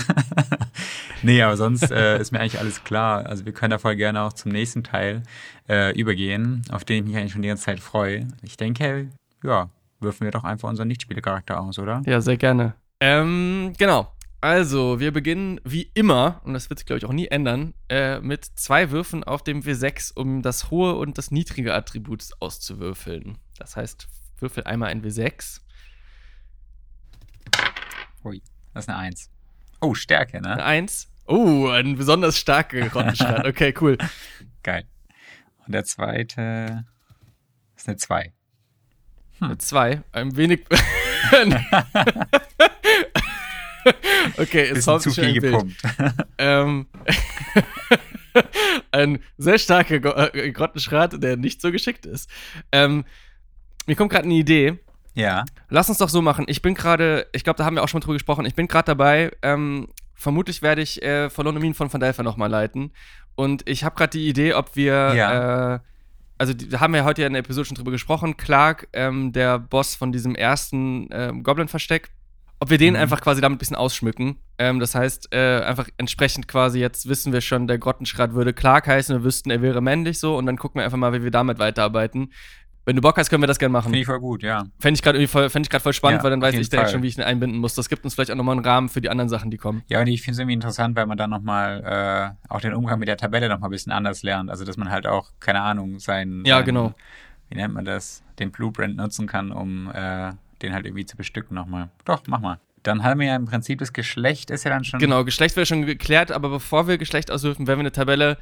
nee, 1.23 1.41
aber 1.41 1.57
sonst 1.57 1.91
äh, 1.91 2.19
ist 2.19 2.31
mir 2.31 2.41
eigentlich 2.41 2.59
alles 2.59 2.85
klar. 2.85 3.25
Also 3.25 3.47
wir 3.47 3.53
können 3.53 3.71
da 3.71 3.79
voll 3.79 3.97
gerne 3.97 4.23
auch 4.23 4.35
zum 4.35 4.53
nächsten 4.53 4.85
Teil 4.85 5.23
äh, 5.69 5.99
übergehen, 5.99 6.63
auf 6.71 6.85
den 6.85 6.99
ich 6.99 7.05
mich 7.05 7.17
eigentlich 7.17 7.33
schon 7.33 7.41
die 7.41 7.49
ganze 7.49 7.65
Zeit 7.65 7.81
freue. 7.81 8.29
Ich 8.43 8.59
denke, 8.59 9.09
ja, 9.43 9.71
würfen 10.01 10.25
wir 10.25 10.33
doch 10.33 10.45
einfach 10.45 10.69
unseren 10.69 10.89
Nichtspielercharakter 10.89 11.59
aus, 11.59 11.79
oder? 11.79 12.03
Ja, 12.05 12.21
sehr 12.21 12.37
gerne. 12.37 12.75
Ähm, 13.01 13.73
genau. 13.79 14.13
Also, 14.41 15.01
wir 15.01 15.13
beginnen 15.13 15.61
wie 15.65 15.91
immer, 15.95 16.41
und 16.45 16.53
das 16.53 16.69
wird 16.69 16.79
sich, 16.79 16.87
glaube 16.87 16.99
ich, 16.99 17.05
auch 17.07 17.13
nie 17.13 17.29
ändern, 17.29 17.75
äh, 17.89 18.21
mit 18.21 18.45
zwei 18.45 18.91
Würfen 18.91 19.25
auf 19.25 19.43
dem 19.43 19.63
W6, 19.63 20.13
um 20.15 20.43
das 20.43 20.71
hohe 20.71 20.95
und 20.95 21.19
das 21.19 21.31
niedrige 21.31 21.75
Attribut 21.75 22.23
auszuwürfeln. 22.39 23.39
Das 23.59 23.77
heißt, 23.77 24.07
würfel 24.39 24.65
einmal 24.65 24.91
ein 24.91 25.03
W6. 25.03 25.61
Ui, 28.25 28.43
das 28.75 28.85
ist 28.85 28.89
eine 28.89 28.99
Eins. 28.99 29.31
Oh, 29.81 29.95
Stärke, 29.95 30.39
Eine 30.39 30.57
ne? 30.57 30.65
1. 30.65 31.09
Oh, 31.27 31.69
ein 31.69 31.97
besonders 31.97 32.39
starker 32.39 32.93
Rottenschrei. 32.93 33.43
Okay, 33.49 33.75
cool. 33.81 33.99
Geil. 34.63 34.85
Und 35.67 35.73
der 35.73 35.85
zweite 35.85 36.85
ist 37.77 37.89
eine 37.89 37.97
Zwei. 37.97 38.33
Eine 39.41 39.59
2. 39.59 40.03
Ein 40.13 40.37
wenig. 40.37 40.67
okay, 44.39 44.71
es 44.75 44.87
haut 44.87 45.03
zu 45.03 45.11
viel 45.11 45.33
gepumpt. 45.41 45.77
Ähm, 46.39 46.87
ein 48.93 49.19
sehr 49.39 49.59
starker 49.59 50.35
äh, 50.35 50.53
Grottenschrat, 50.53 51.23
der 51.23 51.37
nicht 51.37 51.61
so 51.61 51.73
geschickt 51.73 52.07
ist. 52.07 52.29
Ähm, 52.73 53.05
mir 53.87 53.97
kommt 53.97 54.11
gerade 54.13 54.25
eine 54.25 54.35
Idee. 54.35 54.79
ja. 55.15 55.45
Lass 55.69 55.89
uns 55.89 55.99
doch 55.99 56.09
so 56.09 56.23
machen. 56.23 56.45
Ich 56.49 56.63
bin 56.63 56.75
gerade, 56.75 57.27
ich 57.33 57.43
glaube, 57.45 57.57
da 57.57 57.65
haben 57.65 57.75
wir 57.77 57.83
auch 57.83 57.89
schon 57.89 57.99
mal 57.99 58.05
drüber 58.05 58.15
gesprochen. 58.15 58.45
Ich 58.47 58.55
bin 58.55 58.69
gerade 58.69 58.87
dabei. 58.87 59.31
Ähm, 59.43 59.89
vermutlich 60.15 60.63
werde 60.63 60.83
ich 60.83 61.03
äh, 61.03 61.31
Verlorene 61.31 61.61
Minen 61.61 61.75
von 61.75 61.93
Van 61.93 62.01
Delfer 62.01 62.23
nochmal 62.23 62.51
leiten. 62.51 62.93
Und 63.35 63.69
ich 63.69 63.85
habe 63.85 63.97
gerade 63.97 64.11
die 64.11 64.29
Idee, 64.29 64.55
ob 64.55 64.77
wir, 64.77 65.15
Ja. 65.15 65.75
äh, 65.75 65.79
also 66.39 66.53
da 66.55 66.81
haben 66.81 66.93
wir 66.95 67.05
heute 67.05 67.23
ja 67.23 67.27
in 67.27 67.33
der 67.33 67.41
Episode 67.41 67.65
schon 67.67 67.75
drüber 67.77 67.91
gesprochen. 67.91 68.37
Clark, 68.37 68.89
ähm, 68.93 69.33
der 69.33 69.59
Boss 69.59 69.95
von 69.95 70.13
diesem 70.13 70.35
ersten 70.35 71.09
ähm, 71.11 71.43
Goblin-Versteck, 71.43 72.11
ob 72.61 72.71
wir 72.71 72.79
den 72.79 72.95
Mhm. 72.95 73.01
einfach 73.01 73.21
quasi 73.21 73.41
damit 73.41 73.57
ein 73.57 73.59
bisschen 73.59 73.77
ausschmücken. 73.77 74.37
Ähm, 74.59 74.81
das 74.81 74.95
heißt, 74.95 75.29
äh, 75.35 75.61
einfach 75.61 75.89
entsprechend 75.99 76.49
quasi, 76.49 76.79
jetzt 76.81 77.09
wissen 77.09 77.33
wir 77.33 77.41
schon, 77.41 77.67
der 77.67 77.79
Grottenschrat 77.79 78.33
würde 78.35 78.53
Clark 78.55 78.87
heißen, 78.87 79.17
wir 79.17 79.25
wüssten, 79.25 79.51
er 79.51 79.61
wäre 79.63 79.81
männlich 79.83 80.19
so 80.19 80.37
und 80.37 80.47
dann 80.47 80.57
gucken 80.57 80.79
wir 80.81 80.85
einfach 80.85 80.99
mal, 80.99 81.13
wie 81.13 81.23
wir 81.23 81.31
damit 81.31 81.59
weiterarbeiten. 81.59 82.33
Wenn 82.89 82.95
du 82.95 83.03
Bock 83.03 83.17
hast, 83.19 83.31
können 83.31 83.43
wir 83.43 83.49
das 83.49 83.59
gerne 83.59 83.73
machen. 83.73 83.87
Finde 83.87 83.99
ich 83.99 84.07
voll 84.07 84.21
gut, 84.21 84.45
ja. 84.45 84.63
Fände 84.79 84.97
ich 84.97 85.03
gerade 85.03 85.27
voll, 85.27 85.51
fänd 85.51 85.67
ich 85.67 85.71
grad 85.71 85.83
voll 85.83 85.93
spannend, 85.93 86.21
Ja, 86.21 86.23
weil 86.25 86.31
dann 86.31 86.41
weiß 86.41 86.55
ich 86.55 86.69
direkt 86.69 86.91
schon, 86.91 87.03
wie 87.03 87.09
ich 87.09 87.19
ihn 87.19 87.25
einbinden 87.25 87.59
muss. 87.59 87.75
Das 87.75 87.89
gibt 87.89 88.05
uns 88.05 88.15
vielleicht 88.15 88.31
auch 88.31 88.37
nochmal 88.37 88.55
einen 88.57 88.65
Rahmen 88.65 88.89
für 88.89 89.01
die 89.01 89.11
anderen 89.11 89.29
Sachen, 89.29 89.51
die 89.51 89.57
kommen. 89.57 89.83
Ja, 89.89 90.01
und 90.01 90.07
ich 90.07 90.23
finde 90.23 90.35
es 90.35 90.39
irgendwie 90.39 90.55
interessant, 90.55 90.95
weil 90.95 91.05
man 91.07 91.19
dann 91.19 91.31
nochmal 91.31 91.83
äh, 91.85 92.49
auch 92.49 92.61
den 92.61 92.75
Umgang 92.75 93.01
mit 93.01 93.09
der 93.09 93.17
Tabelle 93.17 93.49
nochmal 93.49 93.71
ein 93.71 93.73
bisschen 93.73 93.91
anders 93.91 94.23
lernt. 94.23 94.51
Also, 94.51 94.65
dass 94.65 94.77
man 94.77 94.89
halt 94.89 95.05
auch, 95.09 95.33
keine 95.41 95.63
Ahnung, 95.63 95.99
sein, 95.99 96.45
Ja, 96.47 96.59
sein 96.59 96.65
genau. 96.65 96.95
wie 97.49 97.57
nennt 97.57 97.75
man 97.75 97.85
das, 97.85 98.23
den 98.39 98.53
Blueprint 98.53 98.97
nutzen 98.97 99.27
kann, 99.27 99.51
um 99.51 99.91
äh, 99.93 100.31
den 100.63 100.73
halt 100.73 100.87
irgendwie 100.87 101.07
zu 101.07 101.17
bestücken 101.17 101.55
nochmal. 101.55 101.91
Doch, 102.05 102.23
mach 102.27 102.41
mal. 102.41 102.61
Dann 102.83 103.03
haben 103.03 103.21
wir 103.21 103.27
ja 103.27 103.37
im 103.37 103.47
Prinzip 103.47 103.79
das 103.81 103.93
Geschlecht 103.93 104.51
ist 104.51 104.65
ja 104.65 104.71
dann 104.71 104.85
schon. 104.85 105.01
Genau, 105.01 105.25
Geschlecht 105.25 105.57
wäre 105.57 105.67
schon 105.67 105.87
geklärt, 105.87 106.31
aber 106.31 106.49
bevor 106.49 106.87
wir 106.87 106.99
Geschlecht 106.99 107.31
auswürfen, 107.31 107.67
werden 107.67 107.79
wir 107.79 107.83
eine 107.83 107.93
Tabelle 107.93 108.39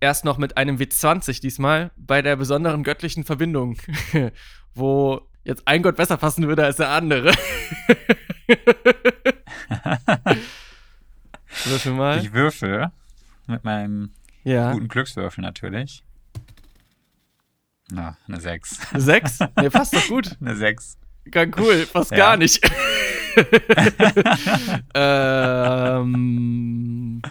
erst 0.00 0.24
noch 0.24 0.38
mit 0.38 0.56
einem 0.56 0.76
W20 0.76 1.40
diesmal 1.40 1.92
bei 1.96 2.20
der 2.22 2.36
besonderen 2.36 2.82
göttlichen 2.82 3.24
Verbindung, 3.24 3.76
wo 4.74 5.22
jetzt 5.44 5.66
ein 5.66 5.82
Gott 5.82 5.96
besser 5.96 6.16
passen 6.16 6.48
würde 6.48 6.64
als 6.64 6.76
der 6.76 6.90
andere. 6.90 7.32
Würfel 11.64 11.92
mal. 11.92 12.18
Ich 12.18 12.32
würfel 12.32 12.90
mit 13.46 13.62
meinem 13.64 14.10
ja. 14.42 14.72
guten 14.72 14.88
Glückswürfel 14.88 15.42
natürlich. 15.42 16.02
Na, 17.90 18.16
eine 18.26 18.40
6. 18.40 18.80
Sechs? 18.96 19.38
Nee, 19.56 19.70
passt 19.70 19.94
doch 19.94 20.06
gut. 20.08 20.36
Eine 20.40 20.56
6. 20.56 20.98
Ganz 21.30 21.56
cool, 21.58 21.86
fast 21.86 22.10
Ja. 22.12 22.16
gar 22.18 22.36
nicht. 22.36 22.60
ähm, 25.94 27.22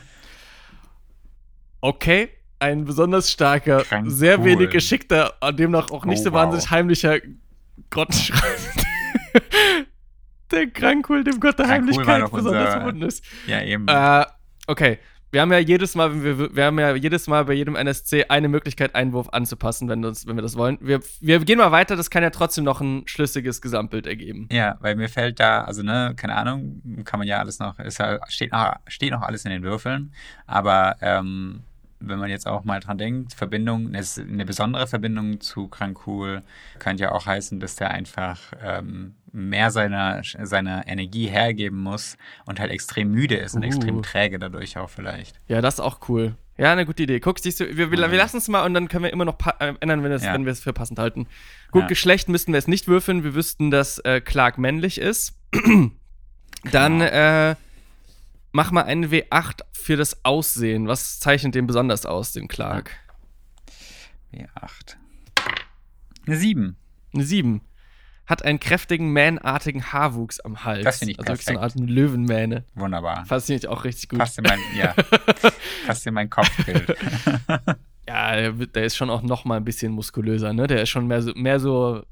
okay, 1.82 2.30
ein 2.60 2.86
besonders 2.86 3.32
starker, 3.32 3.84
Krank 3.84 4.10
sehr 4.10 4.40
cool. 4.40 4.45
wenig 4.45 4.70
geschickter, 4.72 5.34
an 5.41 5.56
dem 5.57 5.72
noch 5.72 5.91
auch 5.91 6.06
nicht 6.06 6.20
Oh, 6.22 6.24
so 6.24 6.32
wow. 6.32 6.40
wahnsinnig 6.41 6.70
heimlicher 6.72 7.20
Grottenschrein. 7.90 8.40
der 10.52 10.68
Krankul, 10.68 11.24
dem 11.24 11.40
Gott 11.40 11.57
der 11.60 11.65
Krankul 11.65 11.94
Heimlichkeit 11.94 12.22
doch 12.24 12.32
besonders 12.32 12.74
verbunden 12.74 13.02
ist. 13.03 13.24
Ja, 13.48 13.61
eben. 13.61 13.88
Äh, 13.88 14.26
okay. 14.68 14.99
Wir 15.34 15.41
haben 15.41 15.51
ja 15.51 15.57
jedes 15.57 15.95
Mal, 15.95 16.23
wir, 16.23 16.55
wir 16.55 16.65
haben 16.65 16.77
ja 16.77 16.93
jedes 16.93 17.26
Mal 17.26 17.45
bei 17.45 17.53
jedem 17.53 17.76
NSC 17.76 18.26
eine 18.30 18.49
Möglichkeit, 18.49 18.93
Einwurf 18.93 19.30
anzupassen, 19.31 19.89
wenn, 19.89 20.05
uns, 20.05 20.27
wenn 20.27 20.35
wir 20.35 20.43
das 20.43 20.55
wollen. 20.55 20.77
Wir, 20.80 20.99
wir 21.22 21.39
gehen 21.39 21.57
mal 21.57 21.72
weiter, 21.72 21.95
das 21.95 22.11
kann 22.11 22.22
ja 22.22 22.30
trotzdem 22.30 22.64
noch 22.64 22.81
ein 22.81 23.01
schlüssiges 23.07 23.60
Gesamtbild 23.60 24.05
ergeben. 24.05 24.47
Ja, 24.51 24.77
weil 24.80 24.95
mir 24.95 25.10
fällt 25.10 25.39
da, 25.39 25.64
also 25.64 25.81
ne, 25.81 26.14
keine 26.15 26.35
Ahnung, 26.35 26.84
kann 27.03 27.18
man 27.18 27.27
ja 27.27 27.39
alles 27.39 27.57
noch, 27.57 27.80
ist 27.80 27.97
ja, 27.97 28.19
steht 28.27 28.51
noch, 28.51 28.76
steht 28.85 29.11
noch 29.11 29.23
alles 29.23 29.43
in 29.43 29.49
den 29.49 29.64
Würfeln, 29.64 30.14
aber 30.45 30.97
ähm, 31.01 31.64
wenn 31.99 32.19
man 32.19 32.30
jetzt 32.30 32.45
auch 32.45 32.64
mal 32.64 32.80
dran 32.80 32.99
denkt, 32.99 33.34
Verbindung, 33.34 33.91
eine 33.91 34.45
besondere 34.45 34.85
Verbindung 34.85 35.41
zu 35.41 35.68
Krankul 35.68 36.43
kann 36.77 36.99
ja 36.99 37.11
auch 37.11 37.26
heißen, 37.26 37.60
dass 37.60 37.76
der 37.76 37.89
einfach 37.89 38.38
ähm, 38.61 39.15
mehr 39.34 39.72
seiner, 39.72 40.22
seiner 40.43 40.88
Energie 40.88 41.27
hergeben 41.27 41.80
muss 41.80 42.18
und 42.45 42.60
halt 42.60 42.72
extrem 42.72 43.10
müde 43.11 43.35
ist 43.35 43.55
und 43.55 43.64
Uh. 43.64 43.68
extrem 43.68 44.01
träge 44.03 44.39
dadurch 44.39 44.77
auch 44.77 44.89
vielleicht. 44.89 45.35
Ja, 45.47 45.60
das 45.61 45.76
ist 45.76 45.80
auch 45.80 46.07
cool. 46.07 46.35
Ja, 46.55 46.72
eine 46.72 46.85
gute 46.85 47.01
Idee. 47.03 47.19
Guck, 47.19 47.39
siehst 47.39 47.60
du, 47.60 47.65
wir, 47.76 47.89
wir, 47.89 47.97
wir 48.11 48.18
lassen 48.18 48.38
es 48.38 48.47
mal 48.47 48.64
und 48.64 48.76
dann 48.76 48.88
können 48.88 49.03
wir 49.05 49.11
immer 49.11 49.26
noch 49.26 49.38
äh, 49.60 49.73
ändern, 49.80 50.03
wenn, 50.03 50.11
es, 50.11 50.23
Ja. 50.23 50.34
wenn 50.35 50.45
wir 50.45 50.51
es 50.51 50.60
für 50.60 50.72
passend 50.72 50.99
halten. 50.99 51.26
Gut, 51.72 51.81
Ja. 51.81 51.88
Geschlecht 51.88 52.30
müssten 52.30 52.53
wir 52.53 52.60
es 52.60 52.68
nicht 52.68 52.88
würfeln. 52.88 53.23
Wir 53.23 53.34
wüssten, 53.34 53.72
dass 53.72 53.97
äh, 53.99 54.22
Clark 54.22 54.60
männlich 54.60 54.99
ist. 55.01 55.34
dann 56.72 56.99
Genau. 56.99 57.05
äh, 57.05 57.55
mach 58.51 58.69
mal 58.72 58.84
einen 58.84 59.10
W8 59.10 59.61
für 59.72 59.97
das 59.97 60.23
Aussehen. 60.23 60.88
Was 60.88 61.19
zeichnet 61.19 61.55
den 61.55 61.65
besonders 61.65 62.05
aus, 62.05 62.34
den 62.34 62.47
Clark? 62.47 62.91
W8. 64.31 64.95
Eine 66.27 66.38
7. 66.38 66.77
Eine 67.15 67.23
7. 67.23 67.61
Hat 68.34 68.43
einen 68.45 68.60
kräftigen, 68.60 69.14
mähnartigen 69.14 69.93
Haarwuchs 69.93 70.39
am 70.39 70.64
Hals. 70.65 70.84
Das 70.84 70.97
finde 70.97 71.11
ich 71.11 71.19
Also 71.19 71.34
wirklich 71.34 71.45
so 71.45 71.51
eine 71.51 71.60
Art 71.61 71.73
perfekt. 71.73 71.91
Löwenmähne. 71.91 72.64
Wunderbar. 72.73 73.27
Fasziniert 73.27 73.68
auch 73.68 73.84
richtig 73.84 74.10
gut. 74.10 74.18
Passt 74.18 74.39
in 74.39 74.43
mein, 74.43 74.57
ja, 74.76 74.95
passt 75.85 76.07
in 76.07 76.15
mein 76.15 76.31
Kopfbild. 76.31 76.97
Ja, 78.07 78.35
der, 78.35 78.51
der 78.51 78.85
ist 78.85 78.97
schon 78.97 79.11
auch 79.11 79.22
noch 79.22 79.45
mal 79.45 79.57
ein 79.57 79.64
bisschen 79.64 79.91
muskulöser, 79.91 80.51
ne? 80.51 80.65
Der 80.65 80.81
ist 80.81 80.89
schon 80.89 81.05
mehr 81.05 81.22
so, 81.22 81.31
mehr 81.35 81.60
so 81.60 82.03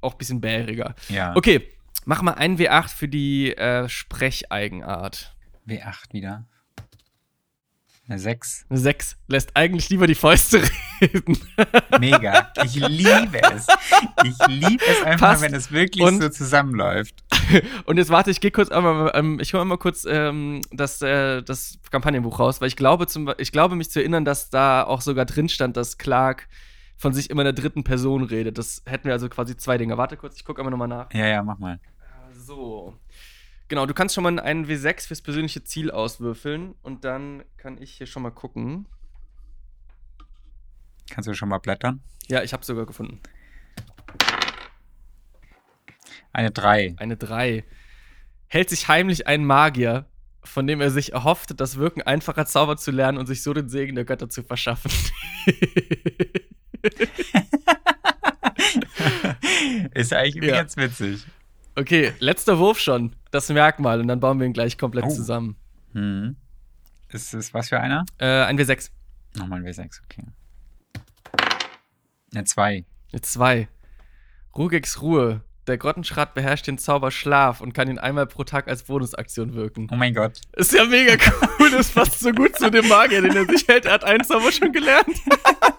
auch 0.00 0.12
ein 0.12 0.18
bisschen 0.18 0.40
bäriger. 0.40 0.94
Ja. 1.10 1.36
Okay, 1.36 1.68
mach 2.06 2.22
mal 2.22 2.32
einen 2.32 2.56
W8 2.56 2.88
für 2.88 3.06
die 3.06 3.54
äh, 3.54 3.86
Sprecheigenart. 3.86 5.36
W8 5.68 6.12
wieder. 6.12 6.46
Eine 8.08 8.18
6. 8.20 8.66
Eine 8.68 8.78
6 8.78 9.16
lässt 9.26 9.50
eigentlich 9.56 9.88
lieber 9.88 10.06
die 10.06 10.14
Fäuste 10.14 10.62
reden. 11.00 11.38
Mega. 11.98 12.52
Ich 12.64 12.74
liebe 12.76 13.40
es. 13.52 13.66
Ich 14.24 14.46
liebe 14.46 14.84
es 14.84 15.02
einfach, 15.02 15.28
Passt. 15.30 15.42
wenn 15.42 15.54
es 15.54 15.72
wirklich 15.72 16.04
Und- 16.04 16.22
so 16.22 16.28
zusammenläuft. 16.28 17.24
Und 17.84 17.96
jetzt 17.96 18.10
warte, 18.10 18.30
ich 18.30 18.40
gehe 18.40 18.50
kurz 18.52 18.70
einmal, 18.70 19.10
ähm, 19.14 19.38
ich 19.40 19.54
hole 19.54 19.64
mal 19.64 19.76
kurz 19.78 20.06
ähm, 20.08 20.60
das, 20.70 21.02
äh, 21.02 21.42
das 21.42 21.78
Kampagnenbuch 21.90 22.38
raus, 22.38 22.60
weil 22.60 22.68
ich 22.68 22.76
glaube, 22.76 23.06
zum, 23.08 23.32
ich 23.38 23.50
glaube 23.52 23.74
mich 23.76 23.90
zu 23.90 23.98
erinnern, 24.00 24.24
dass 24.24 24.50
da 24.50 24.84
auch 24.84 25.00
sogar 25.00 25.24
drin 25.24 25.48
stand, 25.48 25.76
dass 25.76 25.98
Clark 25.98 26.48
von 26.96 27.12
sich 27.12 27.28
immer 27.30 27.42
in 27.42 27.46
der 27.46 27.52
dritten 27.54 27.84
Person 27.84 28.22
redet. 28.24 28.56
Das 28.56 28.82
hätten 28.86 29.04
wir 29.06 29.12
also 29.12 29.28
quasi 29.28 29.56
zwei 29.56 29.78
Dinge. 29.78 29.98
Warte 29.98 30.16
kurz, 30.16 30.36
ich 30.36 30.44
gucke 30.44 30.60
einmal 30.60 30.70
nochmal 30.70 30.88
nach. 30.88 31.12
Ja, 31.12 31.26
ja, 31.26 31.42
mach 31.42 31.58
mal. 31.58 31.78
So. 32.32 32.94
Genau, 33.68 33.84
du 33.86 33.94
kannst 33.94 34.14
schon 34.14 34.22
mal 34.24 34.38
einen 34.38 34.66
W6 34.66 35.08
fürs 35.08 35.22
persönliche 35.22 35.64
Ziel 35.64 35.90
auswürfeln 35.90 36.74
und 36.82 37.04
dann 37.04 37.42
kann 37.56 37.78
ich 37.82 37.92
hier 37.92 38.06
schon 38.06 38.22
mal 38.22 38.30
gucken. 38.30 38.86
Kannst 41.10 41.28
du 41.28 41.34
schon 41.34 41.48
mal 41.48 41.58
blättern? 41.58 42.00
Ja, 42.28 42.42
ich 42.42 42.52
habe 42.52 42.64
sogar 42.64 42.86
gefunden. 42.86 43.20
Eine 46.32 46.50
3. 46.50 46.94
Eine 46.98 47.16
3. 47.16 47.64
Hält 48.48 48.70
sich 48.70 48.86
heimlich 48.88 49.26
ein 49.26 49.44
Magier, 49.44 50.06
von 50.44 50.66
dem 50.66 50.80
er 50.80 50.90
sich 50.90 51.12
erhofft, 51.12 51.58
das 51.60 51.76
Wirken 51.76 52.02
einfacher 52.02 52.46
Zauber 52.46 52.76
zu 52.76 52.90
lernen 52.92 53.18
und 53.18 53.26
sich 53.26 53.42
so 53.42 53.52
den 53.52 53.68
Segen 53.68 53.96
der 53.96 54.04
Götter 54.04 54.28
zu 54.28 54.42
verschaffen. 54.44 54.92
Ist 59.94 60.12
eigentlich 60.12 60.44
Ja. 60.50 60.56
ganz 60.56 60.76
witzig. 60.76 61.24
okay, 61.74 62.12
letzter 62.18 62.58
Wurf 62.58 62.78
schon. 62.78 63.14
Das 63.36 63.50
Merkmal 63.50 64.00
und 64.00 64.08
dann 64.08 64.18
bauen 64.18 64.40
wir 64.40 64.46
ihn 64.46 64.54
gleich 64.54 64.78
komplett 64.78 65.04
Oh. 65.04 65.10
zusammen. 65.10 65.56
Hm. 65.92 66.36
Ist 67.10 67.34
es 67.34 67.52
was 67.52 67.68
für 67.68 67.78
einer? 67.78 68.06
Äh, 68.16 68.24
ein 68.44 68.58
W6. 68.58 68.88
Nochmal 69.36 69.58
ein 69.60 69.66
W6, 69.66 70.00
okay. 70.04 70.22
Eine 72.34 72.44
2. 72.44 72.86
Eine 73.12 73.20
2. 73.20 73.68
Rugex 74.56 75.02
Ruhe. 75.02 75.42
Der 75.66 75.76
Grottenschrat 75.76 76.32
beherrscht 76.32 76.66
den 76.66 76.78
Zauber 76.78 77.10
Schlaf 77.10 77.60
und 77.60 77.74
kann 77.74 77.88
ihn 77.90 77.98
einmal 77.98 78.26
pro 78.26 78.44
Tag 78.44 78.68
als 78.68 78.84
Bonusaktion 78.84 79.52
wirken. 79.52 79.88
Oh 79.92 79.96
mein 79.96 80.14
Gott. 80.14 80.40
Ist 80.52 80.72
ja 80.72 80.86
mega 80.86 81.12
cool, 81.60 81.70
das 81.72 81.90
passt 81.90 82.20
so 82.20 82.30
gut 82.32 82.56
zu 82.56 82.70
dem 82.70 82.88
Magier, 82.88 83.20
den 83.20 83.36
er 83.36 83.44
sich 83.44 83.68
hält. 83.68 83.84
Er 83.84 83.92
hat 83.92 84.04
einen 84.04 84.24
Zauber 84.24 84.50
schon 84.50 84.72
gelernt. 84.72 85.08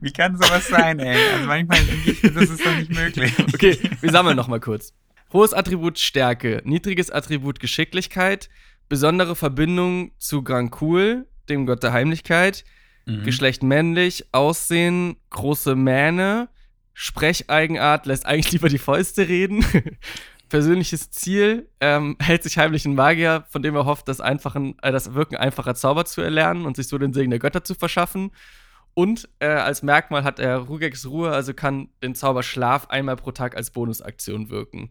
Wie 0.00 0.12
kann 0.12 0.36
sowas 0.36 0.68
sein, 0.68 0.98
ey? 0.98 1.16
Also 1.34 1.46
manchmal 1.46 1.78
denke 1.84 2.10
ich, 2.10 2.20
das 2.20 2.50
ist 2.50 2.64
doch 2.64 2.76
nicht 2.76 2.92
möglich. 2.92 3.32
Okay, 3.54 3.78
wir 4.00 4.10
sammeln 4.10 4.36
nochmal 4.36 4.60
kurz. 4.60 4.92
Hohes 5.32 5.52
Attribut 5.54 5.98
Stärke, 5.98 6.62
niedriges 6.64 7.10
Attribut 7.10 7.60
Geschicklichkeit, 7.60 8.50
besondere 8.88 9.34
Verbindung 9.36 10.12
zu 10.18 10.42
Grankul, 10.42 11.26
dem 11.48 11.66
Gott 11.66 11.82
der 11.82 11.92
Heimlichkeit, 11.92 12.64
Mhm. 13.06 13.24
Geschlecht 13.24 13.62
männlich, 13.62 14.26
Aussehen, 14.32 15.16
große 15.30 15.74
Mähne, 15.74 16.48
Sprecheigenart, 16.94 18.06
lässt 18.06 18.26
eigentlich 18.26 18.52
lieber 18.52 18.68
die 18.68 18.78
Fäuste 18.78 19.28
reden. 19.28 19.64
Persönliches 20.48 21.10
Ziel, 21.10 21.68
ähm, 21.80 22.16
hält 22.20 22.42
sich 22.42 22.58
heimlich 22.58 22.84
ein 22.84 22.94
Magier, 22.94 23.44
von 23.48 23.62
dem 23.62 23.74
er 23.74 23.86
hofft, 23.86 24.06
das, 24.08 24.20
einfachen, 24.20 24.76
äh, 24.82 24.92
das 24.92 25.14
Wirken 25.14 25.36
einfacher 25.36 25.74
Zauber 25.74 26.04
zu 26.04 26.20
erlernen 26.20 26.66
und 26.66 26.76
sich 26.76 26.88
so 26.88 26.98
den 26.98 27.14
Segen 27.14 27.30
der 27.30 27.40
Götter 27.40 27.64
zu 27.64 27.74
verschaffen. 27.74 28.32
Und 28.94 29.28
äh, 29.38 29.46
als 29.46 29.82
Merkmal 29.82 30.22
hat 30.24 30.38
er 30.38 30.56
Rugex 30.58 31.06
Ruhe, 31.06 31.30
also 31.30 31.54
kann 31.54 31.88
den 32.02 32.14
Zauber 32.14 32.42
Schlaf 32.42 32.88
einmal 32.90 33.16
pro 33.16 33.30
Tag 33.32 33.56
als 33.56 33.70
Bonusaktion 33.70 34.50
wirken. 34.50 34.90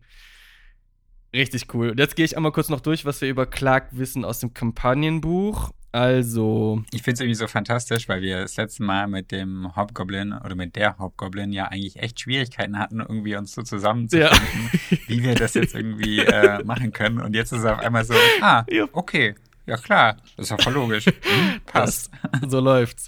Richtig 1.34 1.74
cool. 1.74 1.92
Und 1.92 2.00
jetzt 2.00 2.16
gehe 2.16 2.26
ich 2.26 2.36
einmal 2.36 2.52
kurz 2.52 2.70
noch 2.70 2.82
durch, 2.82 3.06
was 3.06 3.22
wir 3.22 3.30
über 3.30 3.46
Clark 3.46 3.90
wissen 3.92 4.26
aus 4.26 4.40
dem 4.40 4.54
Kampagnenbuch. 4.54 5.72
Also, 5.94 6.84
Ich 6.92 7.04
finde 7.04 7.16
es 7.16 7.20
irgendwie 7.20 7.36
so 7.36 7.48
fantastisch, 7.48 8.08
weil 8.08 8.22
wir 8.22 8.40
das 8.42 8.56
letzte 8.58 8.84
Mal 8.84 9.08
mit 9.08 9.32
dem 9.32 9.76
Hobgoblin 9.76 10.34
oder 10.34 10.56
mit 10.56 10.76
der 10.78 10.98
Hobgoblin 10.98 11.52
ja 11.52 11.66
eigentlich 11.66 11.98
echt 11.98 12.20
Schwierigkeiten 12.22 12.80
hatten, 12.80 13.02
irgendwie 13.02 13.36
uns 13.36 13.52
so 13.54 13.62
zusammenzufinden, 13.62 14.40
wie 15.08 15.22
wir 15.24 15.36
das 15.36 15.54
jetzt 15.54 15.76
irgendwie 15.76 16.20
äh, 16.20 16.64
machen 16.64 16.92
können. 16.94 17.20
Und 17.20 17.34
jetzt 17.36 17.52
ist 17.52 17.60
es 17.60 17.66
auf 17.66 17.80
einmal 17.80 18.06
so, 18.06 18.14
ah, 18.42 18.66
Ja. 18.70 18.86
okay, 18.94 19.36
ja 19.66 19.76
klar, 19.78 20.18
das 20.38 20.46
ist 20.46 20.50
ja 20.52 20.58
voll 20.58 20.74
logisch. 20.74 21.06
Hm, 21.06 21.62
passt. 21.66 22.10
so 22.48 22.60
läuft's. 22.62 23.08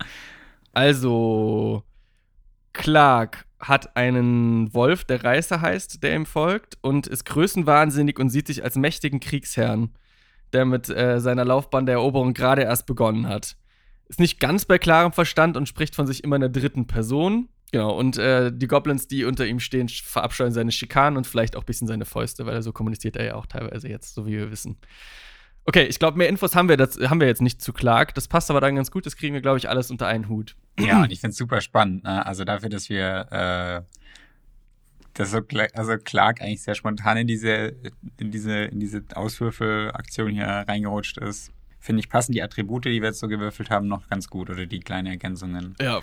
Also, 0.73 1.83
Clark 2.73 3.45
hat 3.59 3.95
einen 3.95 4.73
Wolf, 4.73 5.05
der 5.05 5.23
Reißer 5.23 5.61
heißt, 5.61 6.03
der 6.03 6.15
ihm 6.15 6.25
folgt 6.25 6.77
und 6.81 7.07
ist 7.07 7.25
größenwahnsinnig 7.25 8.19
und 8.19 8.29
sieht 8.29 8.47
sich 8.47 8.63
als 8.63 8.75
mächtigen 8.75 9.19
Kriegsherrn, 9.19 9.91
der 10.51 10.65
mit 10.65 10.89
äh, 10.89 11.21
seiner 11.21 11.45
Laufbahn 11.45 11.85
der 11.85 11.95
Eroberung 11.95 12.33
gerade 12.33 12.63
erst 12.63 12.85
begonnen 12.85 13.27
hat. 13.27 13.55
Ist 14.09 14.19
nicht 14.19 14.39
ganz 14.39 14.65
bei 14.65 14.77
klarem 14.79 15.13
Verstand 15.13 15.55
und 15.55 15.67
spricht 15.67 15.95
von 15.95 16.07
sich 16.07 16.23
immer 16.23 16.35
in 16.35 16.41
der 16.41 16.49
dritten 16.49 16.87
Person. 16.87 17.47
Genau, 17.71 17.97
und 17.97 18.17
äh, 18.17 18.51
die 18.53 18.67
Goblins, 18.67 19.07
die 19.07 19.25
unter 19.25 19.47
ihm 19.47 19.59
stehen, 19.59 19.89
verabscheuen 19.89 20.51
seine 20.51 20.71
Schikanen 20.71 21.17
und 21.17 21.25
vielleicht 21.25 21.55
auch 21.55 21.63
ein 21.63 21.65
bisschen 21.65 21.87
seine 21.87 22.05
Fäuste, 22.05 22.45
weil 22.45 22.53
er 22.53 22.61
so 22.61 22.71
kommuniziert 22.71 23.15
er 23.15 23.25
ja 23.25 23.35
auch 23.35 23.45
teilweise 23.45 23.87
jetzt, 23.87 24.13
so 24.13 24.27
wie 24.27 24.37
wir 24.37 24.51
wissen. 24.51 24.77
Okay, 25.65 25.83
ich 25.83 25.97
glaube, 25.97 26.17
mehr 26.17 26.27
Infos 26.27 26.55
haben 26.55 26.67
wir, 26.67 26.75
das, 26.75 26.97
haben 26.97 27.19
wir 27.19 27.27
jetzt 27.27 27.41
nicht 27.41 27.61
zu 27.61 27.71
Clark. 27.71 28.13
Das 28.15 28.27
passt 28.27 28.49
aber 28.49 28.59
dann 28.59 28.75
ganz 28.75 28.91
gut. 28.91 29.05
Das 29.05 29.15
kriegen 29.15 29.33
wir, 29.33 29.41
glaube 29.41 29.57
ich, 29.57 29.69
alles 29.69 29.91
unter 29.91 30.07
einen 30.07 30.27
Hut. 30.27 30.55
Ja, 30.79 31.03
und 31.03 31.11
ich 31.11 31.21
finde 31.21 31.31
es 31.31 31.37
super 31.37 31.61
spannend. 31.61 32.03
Ne? 32.03 32.25
Also 32.25 32.43
dafür, 32.43 32.69
dass 32.69 32.89
wir 32.89 33.27
äh, 33.31 33.81
das 35.13 35.31
so 35.31 35.41
also 35.73 35.97
Clark 36.03 36.41
eigentlich 36.41 36.63
sehr 36.63 36.75
spontan 36.75 37.17
in 37.17 37.27
diese, 37.27 37.75
in 38.19 38.31
diese, 38.31 38.65
in 38.65 38.79
diese 38.79 39.03
Auswürfelaktion 39.13 40.31
hier 40.31 40.47
reingerutscht 40.47 41.17
ist, 41.19 41.51
finde 41.79 41.99
ich, 41.99 42.09
passen 42.09 42.31
die 42.31 42.41
Attribute, 42.41 42.85
die 42.85 43.01
wir 43.01 43.09
jetzt 43.09 43.19
so 43.19 43.27
gewürfelt 43.27 43.69
haben, 43.69 43.87
noch 43.87 44.07
ganz 44.09 44.29
gut 44.29 44.49
oder 44.49 44.65
die 44.65 44.79
kleinen 44.79 45.07
Ergänzungen. 45.07 45.75
Ja, 45.81 46.01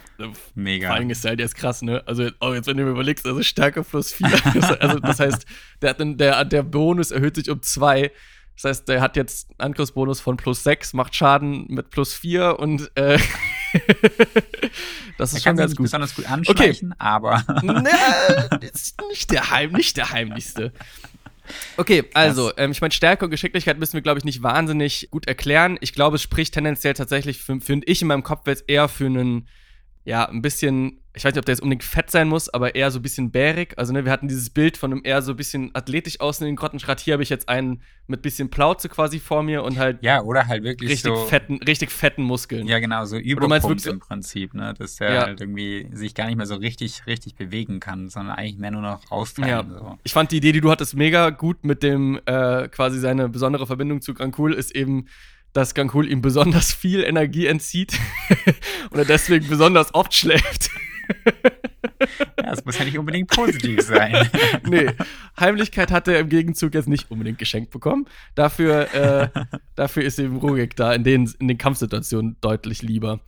mega. 0.55 0.89
Vor 0.89 0.97
allem 0.97 1.11
ist 1.11 1.24
halt 1.24 1.41
jetzt 1.41 1.55
krass, 1.55 1.81
ne? 1.81 2.03
Also, 2.07 2.28
auch 2.39 2.53
jetzt, 2.55 2.66
wenn 2.66 2.77
du 2.77 2.85
mir 2.85 2.91
überlegst, 2.91 3.27
also 3.27 3.43
Stärke 3.43 3.82
plus 3.82 4.12
4. 4.12 4.28
also, 4.81 4.99
das 4.99 5.20
heißt, 5.20 5.47
der, 5.81 5.95
der, 5.95 6.45
der 6.45 6.62
Bonus 6.62 7.11
erhöht 7.11 7.37
sich 7.37 7.51
um 7.51 7.62
2 7.62 8.11
das 8.62 8.78
heißt, 8.78 8.89
der 8.89 9.01
hat 9.01 9.16
jetzt 9.16 9.49
einen 9.51 9.70
Angriffsbonus 9.70 10.20
von 10.20 10.37
plus 10.37 10.62
6, 10.65 10.93
macht 10.93 11.15
Schaden 11.15 11.65
mit 11.69 11.89
plus 11.89 12.12
4 12.12 12.59
und 12.59 12.91
äh, 12.95 13.19
das 15.19 15.32
ist 15.32 15.39
er 15.39 15.51
schon 15.51 15.57
ganz 15.57 15.74
gut. 15.74 15.85
besonders 15.85 16.15
gut 16.15 16.31
anschleichen, 16.31 16.93
okay. 16.93 16.97
aber. 16.99 17.45
ne, 17.62 17.91
ist 18.73 19.01
nicht 19.09 19.31
der, 19.31 19.51
Heim, 19.51 19.73
nicht 19.73 19.97
der 19.97 20.11
heimlichste. 20.11 20.73
Okay, 21.78 22.05
also, 22.12 22.53
ähm, 22.59 22.70
ich 22.70 22.81
meine, 22.81 22.93
Stärke 22.93 23.24
und 23.24 23.31
Geschicklichkeit 23.31 23.78
müssen 23.78 23.95
wir, 23.95 24.03
glaube 24.03 24.19
ich, 24.19 24.24
nicht 24.24 24.43
wahnsinnig 24.43 25.09
gut 25.11 25.27
erklären. 25.27 25.78
Ich 25.81 25.95
glaube, 25.95 26.16
es 26.16 26.23
spricht 26.23 26.55
tendenziell 26.55 26.95
tatsächlich, 26.95 27.41
finde 27.43 27.87
ich 27.87 28.03
in 28.03 28.09
meinem 28.09 28.23
Kopf 28.23 28.47
jetzt 28.47 28.65
eher 28.69 28.89
für 28.89 29.07
einen, 29.07 29.49
ja, 30.05 30.28
ein 30.28 30.43
bisschen 30.43 31.00
ich 31.12 31.24
weiß 31.24 31.35
nicht, 31.35 31.41
ob 31.41 31.45
der 31.45 31.55
jetzt 31.55 31.62
unbedingt 31.62 31.82
fett 31.82 32.09
sein 32.11 32.28
muss, 32.28 32.49
aber 32.49 32.77
eher 32.77 32.91
so 32.93 33.01
ein 33.01 33.03
bisschen 33.03 33.32
bärig. 33.32 33.77
Also, 33.77 33.93
ne, 33.93 34.05
wir 34.05 34.12
hatten 34.12 34.28
dieses 34.28 34.49
Bild 34.51 34.77
von 34.77 34.93
einem 34.93 35.01
eher 35.05 35.23
so 35.23 35.32
ein 35.32 35.37
bisschen 35.37 35.70
athletisch 35.74 36.20
aussehenden 36.20 36.55
Grottenschrat. 36.55 37.01
Hier 37.01 37.15
habe 37.15 37.23
ich 37.24 37.31
jetzt 37.31 37.49
einen 37.49 37.82
mit 38.07 38.23
bisschen 38.23 38.49
Plauze 38.49 38.89
quasi 38.89 39.19
vor 39.19 39.43
mir 39.43 39.65
und 39.65 39.77
halt. 39.77 39.99
Ja, 40.03 40.23
oder 40.23 40.47
halt 40.47 40.62
wirklich 40.62 40.91
richtig 40.91 41.12
so, 41.12 41.27
fetten, 41.27 41.57
richtig 41.57 41.91
fetten 41.91 42.23
Muskeln. 42.23 42.66
Ja, 42.69 42.78
genau, 42.78 43.05
so 43.07 43.16
Überpumpt 43.16 43.87
im 43.87 43.99
Prinzip, 43.99 44.55
ne? 44.55 44.73
Dass 44.78 44.97
der 44.97 45.12
ja. 45.12 45.23
halt 45.27 45.41
irgendwie 45.41 45.89
sich 45.93 46.15
gar 46.15 46.27
nicht 46.27 46.37
mehr 46.37 46.47
so 46.47 46.55
richtig, 46.55 47.07
richtig 47.09 47.35
bewegen 47.35 47.81
kann, 47.81 48.09
sondern 48.09 48.37
eigentlich 48.37 48.59
mehr 48.59 48.70
nur 48.70 48.82
noch 48.82 49.11
austeilen. 49.11 49.49
Ja. 49.49 49.78
So. 49.78 49.99
Ich 50.05 50.12
fand 50.12 50.31
die 50.31 50.37
Idee, 50.37 50.53
die 50.53 50.61
du 50.61 50.70
hattest, 50.70 50.95
mega 50.95 51.31
gut 51.31 51.65
mit 51.65 51.82
dem, 51.82 52.20
äh, 52.27 52.69
quasi 52.69 53.01
seine 53.01 53.28
besondere 53.28 53.66
Verbindung 53.66 54.01
zu 54.01 54.15
Grankul 54.15 54.55
ist 54.55 54.77
eben 54.77 55.07
dass 55.53 55.75
Gankul 55.75 56.11
ihm 56.11 56.23
besonders 56.23 56.73
viel 56.73 57.03
Energie 57.03 57.47
entzieht 57.47 57.99
und 58.91 58.99
er 58.99 59.05
deswegen 59.05 59.49
besonders 59.49 59.95
oft 59.95 60.15
schläft. 60.15 60.71
Ja, 62.39 62.51
das 62.51 62.65
muss 62.65 62.79
ja 62.79 62.85
nicht 62.85 62.99
unbedingt 62.99 63.31
positiv 63.31 63.83
sein. 63.83 64.29
nee, 64.69 64.91
Heimlichkeit 65.39 65.91
hat 65.91 66.09
er 66.09 66.19
im 66.19 66.29
Gegenzug 66.29 66.75
jetzt 66.75 66.89
nicht 66.89 67.11
unbedingt 67.11 67.39
geschenkt 67.39 67.71
bekommen. 67.71 68.07
Dafür, 68.35 68.95
äh, 68.95 69.29
dafür 69.75 70.03
ist 70.05 70.19
eben 70.19 70.37
Rugek 70.37 70.77
da 70.77 70.93
in 70.95 71.05
den, 71.05 71.31
in 71.39 71.49
den 71.49 71.59
Kampfsituationen 71.59 72.37
deutlich 72.41 72.83
lieber. 72.83 73.21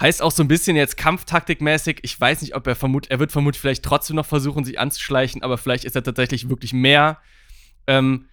Heißt 0.00 0.20
auch 0.20 0.30
so 0.30 0.42
ein 0.42 0.48
bisschen 0.48 0.76
jetzt 0.76 0.96
kampftaktikmäßig, 0.96 2.00
ich 2.02 2.20
weiß 2.20 2.42
nicht, 2.42 2.54
ob 2.54 2.66
er 2.66 2.74
vermutet, 2.74 3.10
er 3.10 3.18
wird 3.18 3.32
vermutlich 3.32 3.60
vielleicht 3.60 3.84
trotzdem 3.84 4.16
noch 4.16 4.26
versuchen, 4.26 4.64
sich 4.64 4.78
anzuschleichen, 4.78 5.42
aber 5.42 5.56
vielleicht 5.56 5.84
ist 5.84 5.96
er 5.96 6.02
tatsächlich 6.02 6.50
wirklich 6.50 6.74
mehr 6.74 7.18
ähm, 7.86 8.26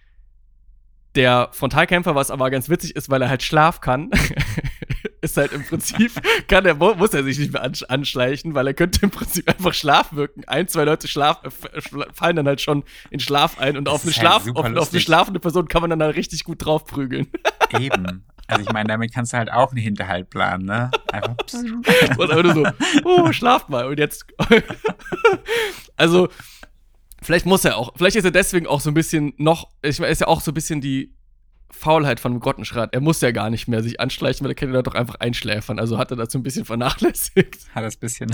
der 1.14 1.48
Frontalkämpfer, 1.52 2.14
was 2.14 2.30
aber 2.30 2.50
ganz 2.50 2.68
witzig 2.68 2.96
ist, 2.96 3.10
weil 3.10 3.22
er 3.22 3.28
halt 3.28 3.42
Schlaf 3.42 3.80
kann. 3.80 4.10
ist 5.24 5.36
halt 5.36 5.52
im 5.52 5.64
Prinzip, 5.64 6.12
kann 6.48 6.64
er, 6.66 6.74
muss 6.74 7.14
er 7.14 7.24
sich 7.24 7.38
nicht 7.38 7.52
mehr 7.52 7.62
anschleichen, 7.88 8.54
weil 8.54 8.66
er 8.66 8.74
könnte 8.74 9.00
im 9.02 9.10
Prinzip 9.10 9.48
einfach 9.48 9.74
Schlaf 9.74 10.12
wirken. 10.12 10.44
Ein, 10.46 10.68
zwei 10.68 10.84
Leute 10.84 11.08
schlaf, 11.08 11.40
äh, 11.44 11.80
fallen 12.12 12.36
dann 12.36 12.46
halt 12.46 12.60
schon 12.60 12.84
in 13.10 13.20
Schlaf 13.20 13.58
ein 13.58 13.76
und 13.76 13.88
auf 13.88 14.02
eine, 14.02 14.12
halt 14.12 14.20
Schlaf, 14.20 14.46
auf, 14.54 14.76
auf, 14.76 14.92
eine 14.92 15.00
schlafende 15.00 15.40
Person 15.40 15.66
kann 15.66 15.80
man 15.80 15.90
dann 15.90 16.02
halt 16.02 16.16
richtig 16.16 16.44
gut 16.44 16.64
drauf 16.64 16.84
prügeln. 16.84 17.28
Eben. 17.78 18.24
Also 18.46 18.62
ich 18.62 18.72
meine, 18.72 18.88
damit 18.88 19.12
kannst 19.14 19.32
du 19.32 19.38
halt 19.38 19.50
auch 19.50 19.70
einen 19.70 19.80
Hinterhalt 19.80 20.28
planen, 20.28 20.66
ne? 20.66 20.90
Einfach 21.10 21.34
pss. 21.46 21.64
Oder 22.18 22.54
so, 22.54 22.66
oh, 23.04 23.32
schlaf 23.32 23.68
mal. 23.68 23.86
Und 23.86 23.98
jetzt. 23.98 24.26
also, 25.96 26.28
vielleicht 27.24 27.46
muss 27.46 27.64
er 27.64 27.76
auch, 27.76 27.92
vielleicht 27.96 28.16
ist 28.16 28.24
er 28.24 28.30
deswegen 28.30 28.66
auch 28.66 28.80
so 28.80 28.90
ein 28.90 28.94
bisschen 28.94 29.34
noch, 29.36 29.68
ich 29.82 29.98
meine, 29.98 30.12
ist 30.12 30.20
ja 30.20 30.28
auch 30.28 30.40
so 30.40 30.50
ein 30.50 30.54
bisschen 30.54 30.80
die 30.80 31.14
Faulheit 31.70 32.20
von 32.20 32.32
einem 32.32 32.40
Grottenschrat. 32.40 32.94
Er 32.94 33.00
muss 33.00 33.20
ja 33.20 33.32
gar 33.32 33.50
nicht 33.50 33.66
mehr 33.66 33.82
sich 33.82 34.00
anschleichen, 34.00 34.44
weil 34.44 34.52
er 34.52 34.54
kann 34.54 34.72
ja 34.72 34.82
doch 34.82 34.94
einfach 34.94 35.16
einschläfern. 35.16 35.78
Also 35.78 35.98
hat 35.98 36.10
er 36.10 36.16
dazu 36.16 36.38
ein 36.38 36.42
bisschen 36.42 36.64
vernachlässigt. 36.64 37.58
Hat 37.74 37.84
ein 37.84 37.92
bisschen. 37.98 38.30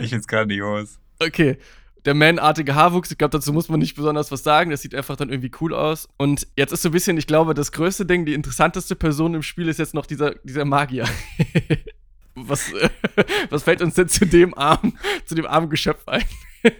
ich 0.00 0.10
find's 0.10 0.26
grandios. 0.26 0.98
Okay. 1.20 1.58
Der 2.04 2.14
manartige 2.14 2.74
Haarwuchs, 2.74 3.12
ich 3.12 3.18
glaube, 3.18 3.30
dazu 3.30 3.52
muss 3.52 3.68
man 3.68 3.78
nicht 3.78 3.94
besonders 3.94 4.32
was 4.32 4.42
sagen. 4.42 4.72
Das 4.72 4.82
sieht 4.82 4.92
einfach 4.92 5.14
dann 5.16 5.28
irgendwie 5.30 5.52
cool 5.60 5.72
aus. 5.72 6.08
Und 6.16 6.48
jetzt 6.56 6.72
ist 6.72 6.82
so 6.82 6.88
ein 6.88 6.92
bisschen, 6.92 7.16
ich 7.16 7.28
glaube, 7.28 7.54
das 7.54 7.70
größte 7.70 8.04
Ding, 8.04 8.26
die 8.26 8.34
interessanteste 8.34 8.96
Person 8.96 9.34
im 9.34 9.42
Spiel 9.42 9.68
ist 9.68 9.78
jetzt 9.78 9.94
noch 9.94 10.06
dieser, 10.06 10.34
dieser 10.42 10.64
Magier. 10.64 11.06
was, 12.34 12.72
was 13.50 13.62
fällt 13.62 13.82
uns 13.82 13.94
denn 13.94 14.08
zu 14.08 14.26
dem 14.26 14.56
armen, 14.56 14.98
zu 15.26 15.34
dem 15.34 15.46
armen 15.46 15.70
Geschöpf 15.70 16.06
ein? 16.06 16.24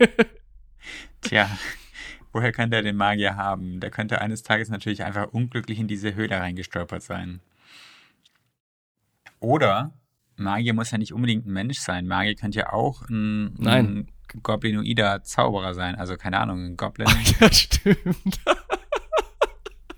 Tja, 1.20 1.48
Woher 2.32 2.52
könnte 2.52 2.76
er 2.76 2.82
den 2.82 2.96
Magier 2.96 3.36
haben? 3.36 3.80
Der 3.80 3.90
könnte 3.90 4.20
eines 4.20 4.42
Tages 4.42 4.70
natürlich 4.70 5.04
einfach 5.04 5.28
unglücklich 5.32 5.78
in 5.78 5.86
diese 5.86 6.14
Höhle 6.14 6.40
reingestolpert 6.40 7.02
sein. 7.02 7.40
Oder 9.38 9.92
Magier 10.36 10.72
muss 10.72 10.90
ja 10.90 10.98
nicht 10.98 11.12
unbedingt 11.12 11.46
ein 11.46 11.52
Mensch 11.52 11.78
sein. 11.78 12.06
Magier 12.06 12.34
könnte 12.34 12.60
ja 12.60 12.72
auch 12.72 13.08
ein, 13.10 13.54
Nein. 13.58 14.08
ein 14.32 14.42
Goblinoider 14.42 15.22
Zauberer 15.22 15.74
sein. 15.74 15.94
Also 15.94 16.16
keine 16.16 16.40
Ahnung, 16.40 16.64
ein 16.64 16.76
Goblin. 16.78 17.08
ja, 17.40 17.52
stimmt. 17.52 18.40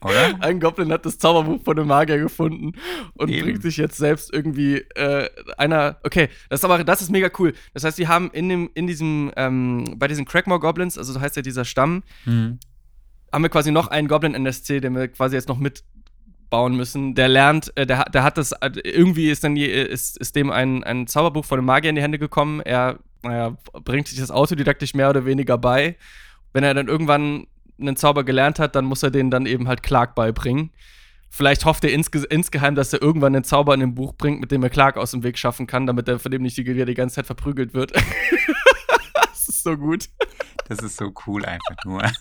Oder? 0.05 0.37
Ein 0.41 0.61
Goblin 0.61 0.93
hat 0.93 1.05
das 1.07 1.19
Zauberbuch 1.19 1.63
von 1.65 1.79
einem 1.79 1.89
Magier 1.89 2.19
gefunden 2.19 2.73
und 3.15 3.31
Eben. 3.31 3.43
bringt 3.43 3.63
sich 3.63 3.77
jetzt 3.77 3.97
selbst 3.97 4.33
irgendwie 4.33 4.77
äh, 4.95 5.29
einer. 5.57 5.97
Okay, 6.05 6.29
das 6.49 6.61
ist 6.61 6.65
aber 6.65 6.85
das 6.85 7.03
ist 7.03 7.11
mega 7.11 7.31
cool. 7.39 7.55
Das 7.73 7.85
heißt, 7.85 7.99
die 7.99 8.07
haben 8.07 8.31
in 8.33 8.49
dem 8.49 8.71
in 8.75 8.87
diesem 8.87 9.33
ähm, 9.37 9.97
bei 9.97 10.07
diesen 10.07 10.25
Crackmore 10.25 10.61
Goblins, 10.61 10.99
also 10.99 11.13
so 11.13 11.21
heißt 11.21 11.37
ja 11.37 11.43
dieser 11.43 11.65
Stamm, 11.65 12.03
mhm. 12.27 12.59
haben 13.33 13.43
wir 13.43 13.49
quasi 13.49 13.73
noch 13.73 13.89
einen 13.89 14.09
Goblin 14.09 14.35
NSC, 14.35 14.81
den 14.81 14.95
wir 14.95 15.09
quasi 15.09 15.37
jetzt 15.37 15.49
noch 15.49 15.59
mitbauen 15.59 16.77
müssen. 16.77 17.15
Der 17.15 17.29
lernt, 17.29 17.73
äh, 17.77 17.87
der, 17.87 18.05
der 18.05 18.23
hat 18.23 18.37
das 18.37 18.53
äh, 18.53 18.71
irgendwie 18.85 19.31
ist 19.31 19.43
dann 19.43 19.57
ist, 19.57 20.19
ist 20.19 20.37
dem 20.37 20.51
ein, 20.51 20.85
ein 20.85 21.07
Zauberbuch 21.07 21.45
von 21.45 21.59
einem 21.59 21.67
Magier 21.67 21.91
in 21.91 21.97
die 21.97 22.03
Hände 22.03 22.19
gekommen. 22.19 22.61
Er 22.61 22.99
naja, 23.23 23.57
bringt 23.85 24.09
sich 24.09 24.19
das 24.19 24.31
autodidaktisch 24.31 24.95
mehr 24.95 25.11
oder 25.11 25.25
weniger 25.25 25.57
bei. 25.57 25.97
Wenn 26.53 26.63
er 26.63 26.75
dann 26.75 26.89
irgendwann 26.89 27.47
einen 27.79 27.97
Zauber 27.97 28.25
gelernt 28.25 28.59
hat, 28.59 28.77
dann 28.77 28.85
muss 28.85 29.03
er 29.03 29.11
den 29.11 29.31
dann 29.31 29.47
eben 29.47 29.69
halt 29.69 29.83
Clark 29.83 30.15
beibringen. 30.15 30.71
Vielleicht 31.31 31.65
hofft 31.65 31.83
er 31.83 31.93
insge 31.93 32.21
insgeheim, 32.31 32.77
dass 32.77 32.93
er 32.93 33.03
irgendwann 33.03 33.35
einen 33.35 33.45
Zauber 33.45 33.75
in 33.75 33.81
dem 33.81 33.95
Buch 33.95 34.15
bringt, 34.15 34.41
mit 34.41 34.53
dem 34.53 34.63
er 34.63 34.71
Clark 34.71 34.97
aus 34.97 35.11
dem 35.11 35.25
Weg 35.25 35.37
schaffen 35.37 35.67
kann, 35.67 35.85
damit 35.87 36.09
er 36.09 36.21
von 36.21 36.31
dem 36.31 36.43
nicht 36.43 36.57
die, 36.57 36.63
die 36.63 36.95
ganze 36.95 37.17
Zeit 37.17 37.27
verprügelt 37.27 37.75
wird. 37.75 37.93
das 39.15 39.49
ist 39.49 39.65
so 39.65 39.77
gut. 39.77 40.09
Das 40.69 40.79
ist 40.79 40.97
so 40.97 41.13
cool 41.27 41.45
einfach 41.45 41.85
nur. 41.85 42.03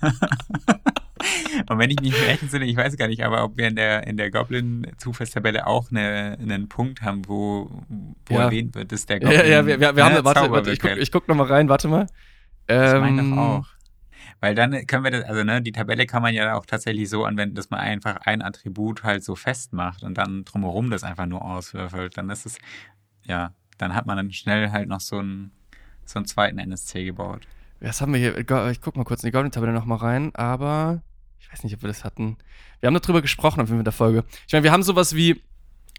Und 1.69 1.77
wenn 1.77 1.91
ich 1.91 1.99
mich 2.01 2.13
recht 2.27 2.41
entsinne, 2.41 2.65
ich 2.65 2.75
weiß 2.75 2.97
gar 2.97 3.07
nicht, 3.07 3.23
aber 3.23 3.43
ob 3.43 3.57
wir 3.57 3.67
in 3.67 3.75
der, 3.75 4.07
in 4.07 4.17
der 4.17 4.31
Goblin-Zufallstabelle 4.31 5.67
auch 5.67 5.91
eine, 5.91 6.37
einen 6.41 6.67
Punkt 6.67 7.01
haben, 7.01 7.21
wo, 7.27 7.69
wo 8.25 8.33
ja. 8.33 8.45
erwähnt 8.45 8.75
wird, 8.75 8.91
dass 8.91 9.05
der 9.05 9.19
Goblin. 9.19 9.39
Ja, 9.39 9.45
ja, 9.45 9.65
wir, 9.65 9.79
wir, 9.79 9.95
wir 9.95 10.05
haben, 10.05 10.25
warte, 10.25 10.51
warte, 10.51 10.71
ich 10.71 10.79
guck, 10.79 10.97
ich 10.97 11.11
guck 11.11 11.27
nochmal 11.27 11.47
rein, 11.47 11.69
warte 11.69 11.87
mal. 11.87 12.07
Ähm, 12.67 12.95
ich 12.95 13.11
meine 13.11 13.41
auch. 13.41 13.67
Weil 14.43 14.55
dann 14.55 14.85
können 14.87 15.05
wir 15.05 15.11
das, 15.11 15.23
also 15.23 15.41
ne, 15.45 15.61
die 15.61 15.71
Tabelle 15.71 16.05
kann 16.05 16.21
man 16.21 16.33
ja 16.33 16.55
auch 16.55 16.65
tatsächlich 16.65 17.07
so 17.07 17.23
anwenden, 17.23 17.55
dass 17.55 17.69
man 17.69 17.79
einfach 17.79 18.17
ein 18.25 18.41
Attribut 18.41 19.05
halt 19.05 19.23
so 19.23 19.37
festmacht 19.37 20.03
und 20.03 20.17
dann 20.17 20.43
drumherum 20.43 20.89
das 20.89 21.05
einfach 21.05 21.27
nur 21.27 21.45
auswürfelt. 21.45 22.17
Dann 22.17 22.29
ist 22.29 22.45
es, 22.45 22.57
ja, 23.23 23.53
dann 23.77 23.95
hat 23.95 24.05
man 24.05 24.17
dann 24.17 24.33
schnell 24.33 24.71
halt 24.71 24.89
noch 24.89 24.99
so 24.99 25.19
einen, 25.19 25.53
so 26.03 26.19
einen 26.19 26.25
zweiten 26.25 26.59
NSC 26.59 27.05
gebaut. 27.05 27.47
Was 27.79 28.01
haben 28.01 28.11
wir 28.11 28.19
hier? 28.19 28.37
Ich 28.69 28.81
guck 28.81 28.97
mal 28.97 29.05
kurz 29.05 29.23
in 29.23 29.27
die 29.27 29.31
Goblin-Tabelle 29.31 29.71
nochmal 29.71 29.99
rein, 29.99 30.35
aber 30.35 31.01
ich 31.39 31.49
weiß 31.49 31.63
nicht, 31.63 31.75
ob 31.75 31.81
wir 31.81 31.87
das 31.87 32.03
hatten. 32.03 32.35
Wir 32.81 32.87
haben 32.87 32.99
darüber 32.99 33.21
gesprochen 33.21 33.61
auf 33.61 33.69
jeden 33.69 33.77
Fall 33.77 33.79
in 33.79 33.85
der 33.85 33.93
Folge. 33.93 34.25
Ich 34.45 34.51
meine, 34.51 34.65
wir 34.65 34.73
haben 34.73 34.83
sowas 34.83 35.15
wie 35.15 35.41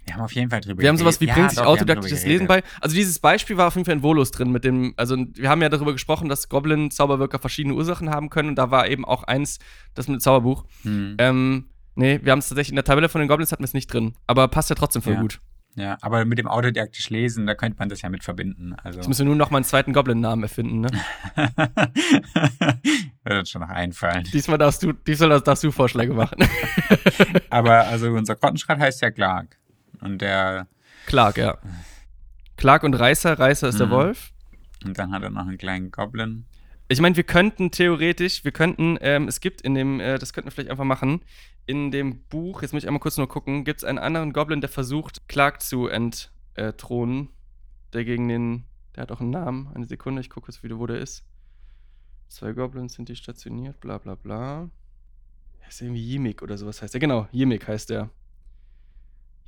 wir 0.04 0.14
haben 0.14 0.20
auf 0.20 0.32
jeden 0.32 0.50
Fall 0.50 0.60
drüber 0.60 0.82
Wir 0.82 0.88
haben 0.88 0.96
sowas 0.96 1.20
wie 1.20 1.26
ja, 1.26 1.34
bringt 1.34 1.50
sich 1.50 1.60
autodidaktisches 1.60 2.24
Lesen 2.26 2.46
bei. 2.46 2.62
Also 2.80 2.94
dieses 2.94 3.18
Beispiel 3.18 3.56
war 3.56 3.68
auf 3.68 3.74
jeden 3.74 3.86
Fall 3.86 3.94
in 3.94 4.02
Volus 4.02 4.30
drin 4.30 4.50
mit 4.52 4.64
dem, 4.64 4.94
also 4.96 5.16
wir 5.16 5.48
haben 5.48 5.62
ja 5.62 5.68
darüber 5.68 5.92
gesprochen, 5.92 6.28
dass 6.28 6.48
Goblin-Zauberwirker 6.48 7.38
verschiedene 7.38 7.74
Ursachen 7.74 8.10
haben 8.10 8.30
können 8.30 8.50
und 8.50 8.56
da 8.56 8.70
war 8.70 8.88
eben 8.88 9.04
auch 9.04 9.22
eins, 9.24 9.58
das 9.94 10.08
mit 10.08 10.18
dem 10.18 10.20
Zauberbuch. 10.20 10.64
Hm. 10.82 11.16
Ähm, 11.18 11.64
nee, 11.94 12.20
wir 12.22 12.32
haben 12.32 12.40
es 12.40 12.48
tatsächlich 12.48 12.72
in 12.72 12.76
der 12.76 12.84
Tabelle 12.84 13.08
von 13.08 13.20
den 13.20 13.28
Goblins 13.28 13.52
hatten 13.52 13.62
wir 13.62 13.66
es 13.66 13.74
nicht 13.74 13.92
drin, 13.92 14.14
aber 14.26 14.48
passt 14.48 14.70
ja 14.70 14.76
trotzdem 14.76 15.02
voll 15.02 15.14
ja. 15.14 15.20
gut. 15.20 15.40
Ja, 15.76 15.98
aber 16.02 16.24
mit 16.24 16.38
dem 16.38 16.46
autodidaktisch 16.46 17.10
lesen, 17.10 17.46
da 17.46 17.54
könnte 17.54 17.78
man 17.78 17.88
das 17.88 18.00
ja 18.02 18.08
mit 18.08 18.22
verbinden. 18.22 18.76
Also. 18.84 19.00
Jetzt 19.00 19.08
müssen 19.08 19.22
wir 19.22 19.26
nur 19.26 19.36
noch 19.36 19.50
mal 19.50 19.58
einen 19.58 19.64
zweiten 19.64 19.92
Goblin-Namen 19.92 20.44
erfinden, 20.44 20.82
ne? 20.82 20.88
Wird 23.24 23.48
schon 23.48 23.62
noch 23.62 23.70
einfallen. 23.70 24.22
Diesmal 24.32 24.58
darfst 24.58 24.84
du, 24.84 24.92
diesmal 24.92 25.40
darfst 25.40 25.64
du 25.64 25.72
Vorschläge 25.72 26.14
machen. 26.14 26.38
aber 27.50 27.86
also 27.88 28.08
unser 28.10 28.36
Grottenschrat 28.36 28.78
heißt 28.78 29.02
ja 29.02 29.10
Clark. 29.10 29.58
Und 30.00 30.20
der. 30.20 30.66
Clark, 31.06 31.36
ja. 31.36 31.58
Clark 32.56 32.82
und 32.82 32.94
Reißer. 32.94 33.38
Reißer 33.38 33.68
ist 33.68 33.74
mhm. 33.74 33.78
der 33.78 33.90
Wolf. 33.90 34.32
Und 34.84 34.98
dann 34.98 35.12
hat 35.12 35.22
er 35.22 35.30
noch 35.30 35.46
einen 35.46 35.58
kleinen 35.58 35.90
Goblin. 35.90 36.46
Ich 36.88 37.00
meine, 37.00 37.16
wir 37.16 37.24
könnten 37.24 37.70
theoretisch, 37.70 38.44
wir 38.44 38.52
könnten, 38.52 38.98
ähm, 39.00 39.26
es 39.26 39.40
gibt 39.40 39.62
in 39.62 39.74
dem, 39.74 40.00
äh, 40.00 40.18
das 40.18 40.34
könnten 40.34 40.48
wir 40.48 40.52
vielleicht 40.52 40.70
einfach 40.70 40.84
machen, 40.84 41.22
in 41.66 41.90
dem 41.90 42.20
Buch, 42.24 42.60
jetzt 42.60 42.72
muss 42.72 42.82
ich 42.82 42.88
einmal 42.88 43.00
kurz 43.00 43.16
nur 43.16 43.28
gucken, 43.28 43.64
gibt 43.64 43.78
es 43.78 43.84
einen 43.84 43.98
anderen 43.98 44.34
Goblin, 44.34 44.60
der 44.60 44.68
versucht, 44.68 45.26
Clark 45.28 45.62
zu 45.62 45.88
entthronen. 45.88 47.30
Der 47.94 48.04
gegen 48.04 48.28
den, 48.28 48.64
der 48.94 49.02
hat 49.02 49.12
auch 49.12 49.20
einen 49.20 49.30
Namen. 49.30 49.70
Eine 49.74 49.86
Sekunde, 49.86 50.20
ich 50.20 50.28
gucke 50.28 50.50
jetzt 50.50 50.62
wieder, 50.62 50.78
wo 50.78 50.86
der 50.86 50.98
ist. 50.98 51.24
Zwei 52.28 52.52
Goblins 52.52 52.94
sind 52.94 53.08
die 53.08 53.16
stationiert, 53.16 53.80
bla 53.80 53.98
bla 53.98 54.16
bla. 54.16 54.68
Er 55.62 55.68
ist 55.68 55.80
irgendwie 55.80 56.02
Yimik 56.02 56.42
oder 56.42 56.58
sowas 56.58 56.82
heißt 56.82 56.94
er. 56.94 57.00
Genau, 57.00 57.28
Yimik 57.32 57.66
heißt 57.66 57.90
der. 57.90 58.10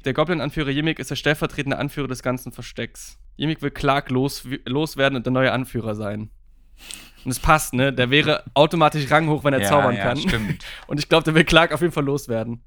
Der 0.07 0.15
Goblin-Anführer 0.15 0.71
Yimik 0.71 1.01
ist 1.01 1.11
der 1.11 1.17
stellvertretende 1.17 1.79
Anführer 1.79 2.07
des 2.07 2.23
ganzen 2.23 2.53
Verstecks. 2.53 3.19
Yimik 3.37 3.61
will 3.61 3.73
Clark 3.73 4.09
los, 4.09 4.47
loswerden 4.65 5.17
und 5.17 5.27
der 5.27 5.33
neue 5.33 5.51
Anführer 5.51 5.97
sein. 5.97 6.31
Und 7.25 7.33
es 7.33 7.41
passt, 7.41 7.75
ne? 7.75 7.93
Der 7.93 8.09
wäre 8.09 8.45
automatisch 8.55 9.11
ranghoch, 9.11 9.43
wenn 9.43 9.53
er 9.53 9.63
ja, 9.63 9.69
zaubern 9.69 9.97
ja, 9.97 10.05
kann. 10.05 10.17
Stimmt. 10.17 10.65
Und 10.87 11.01
ich 11.01 11.09
glaube, 11.09 11.25
der 11.25 11.35
will 11.35 11.43
Clark 11.43 11.73
auf 11.73 11.81
jeden 11.81 11.93
Fall 11.93 12.05
loswerden. 12.05 12.63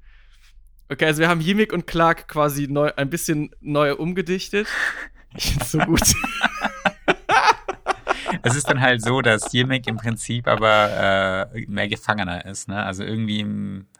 Okay, 0.90 1.06
also 1.06 1.20
wir 1.20 1.30
haben 1.30 1.40
Yimik 1.40 1.72
und 1.72 1.86
Clark 1.86 2.28
quasi 2.28 2.66
neu, 2.68 2.90
ein 2.94 3.08
bisschen 3.08 3.54
neu 3.60 3.94
umgedichtet. 3.94 4.68
Ich 5.36 5.44
finde 5.44 5.62
es 5.62 5.70
so 5.70 5.78
gut. 5.78 6.02
es 8.42 8.56
ist 8.56 8.68
dann 8.68 8.80
halt 8.80 9.00
so, 9.00 9.22
dass 9.22 9.52
Yimik 9.52 9.86
im 9.86 9.96
Prinzip 9.96 10.48
aber 10.48 11.48
äh, 11.54 11.66
mehr 11.68 11.86
Gefangener 11.86 12.44
ist, 12.46 12.66
ne? 12.66 12.82
Also 12.82 13.04
irgendwie 13.04 13.46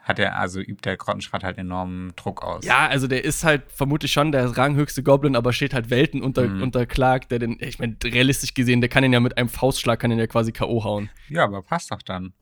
hat 0.02 0.18
er, 0.18 0.38
also 0.38 0.60
übt 0.60 0.82
der 0.84 0.96
Grottenschrat 0.96 1.44
halt 1.44 1.58
enormen 1.58 2.12
Druck 2.16 2.42
aus. 2.42 2.64
Ja, 2.64 2.88
also 2.88 3.06
der 3.06 3.24
ist 3.24 3.44
halt 3.44 3.70
vermutlich 3.72 4.12
schon 4.12 4.32
der 4.32 4.56
ranghöchste 4.56 5.02
Goblin, 5.02 5.36
aber 5.36 5.52
steht 5.52 5.74
halt 5.74 5.90
Welten 5.90 6.22
unter, 6.22 6.48
mhm. 6.48 6.62
unter 6.62 6.86
Clark, 6.86 7.28
der 7.28 7.38
den, 7.38 7.58
ich 7.60 7.78
meine, 7.78 7.96
realistisch 8.02 8.54
gesehen, 8.54 8.80
der 8.80 8.88
kann 8.88 9.04
ihn 9.04 9.12
ja 9.12 9.20
mit 9.20 9.36
einem 9.36 9.48
Faustschlag, 9.48 10.00
kann 10.00 10.10
ihn 10.10 10.18
ja 10.18 10.26
quasi 10.26 10.52
K.O. 10.52 10.84
hauen. 10.84 11.10
Ja, 11.28 11.44
aber 11.44 11.62
passt 11.62 11.90
doch 11.90 12.02
dann. 12.02 12.32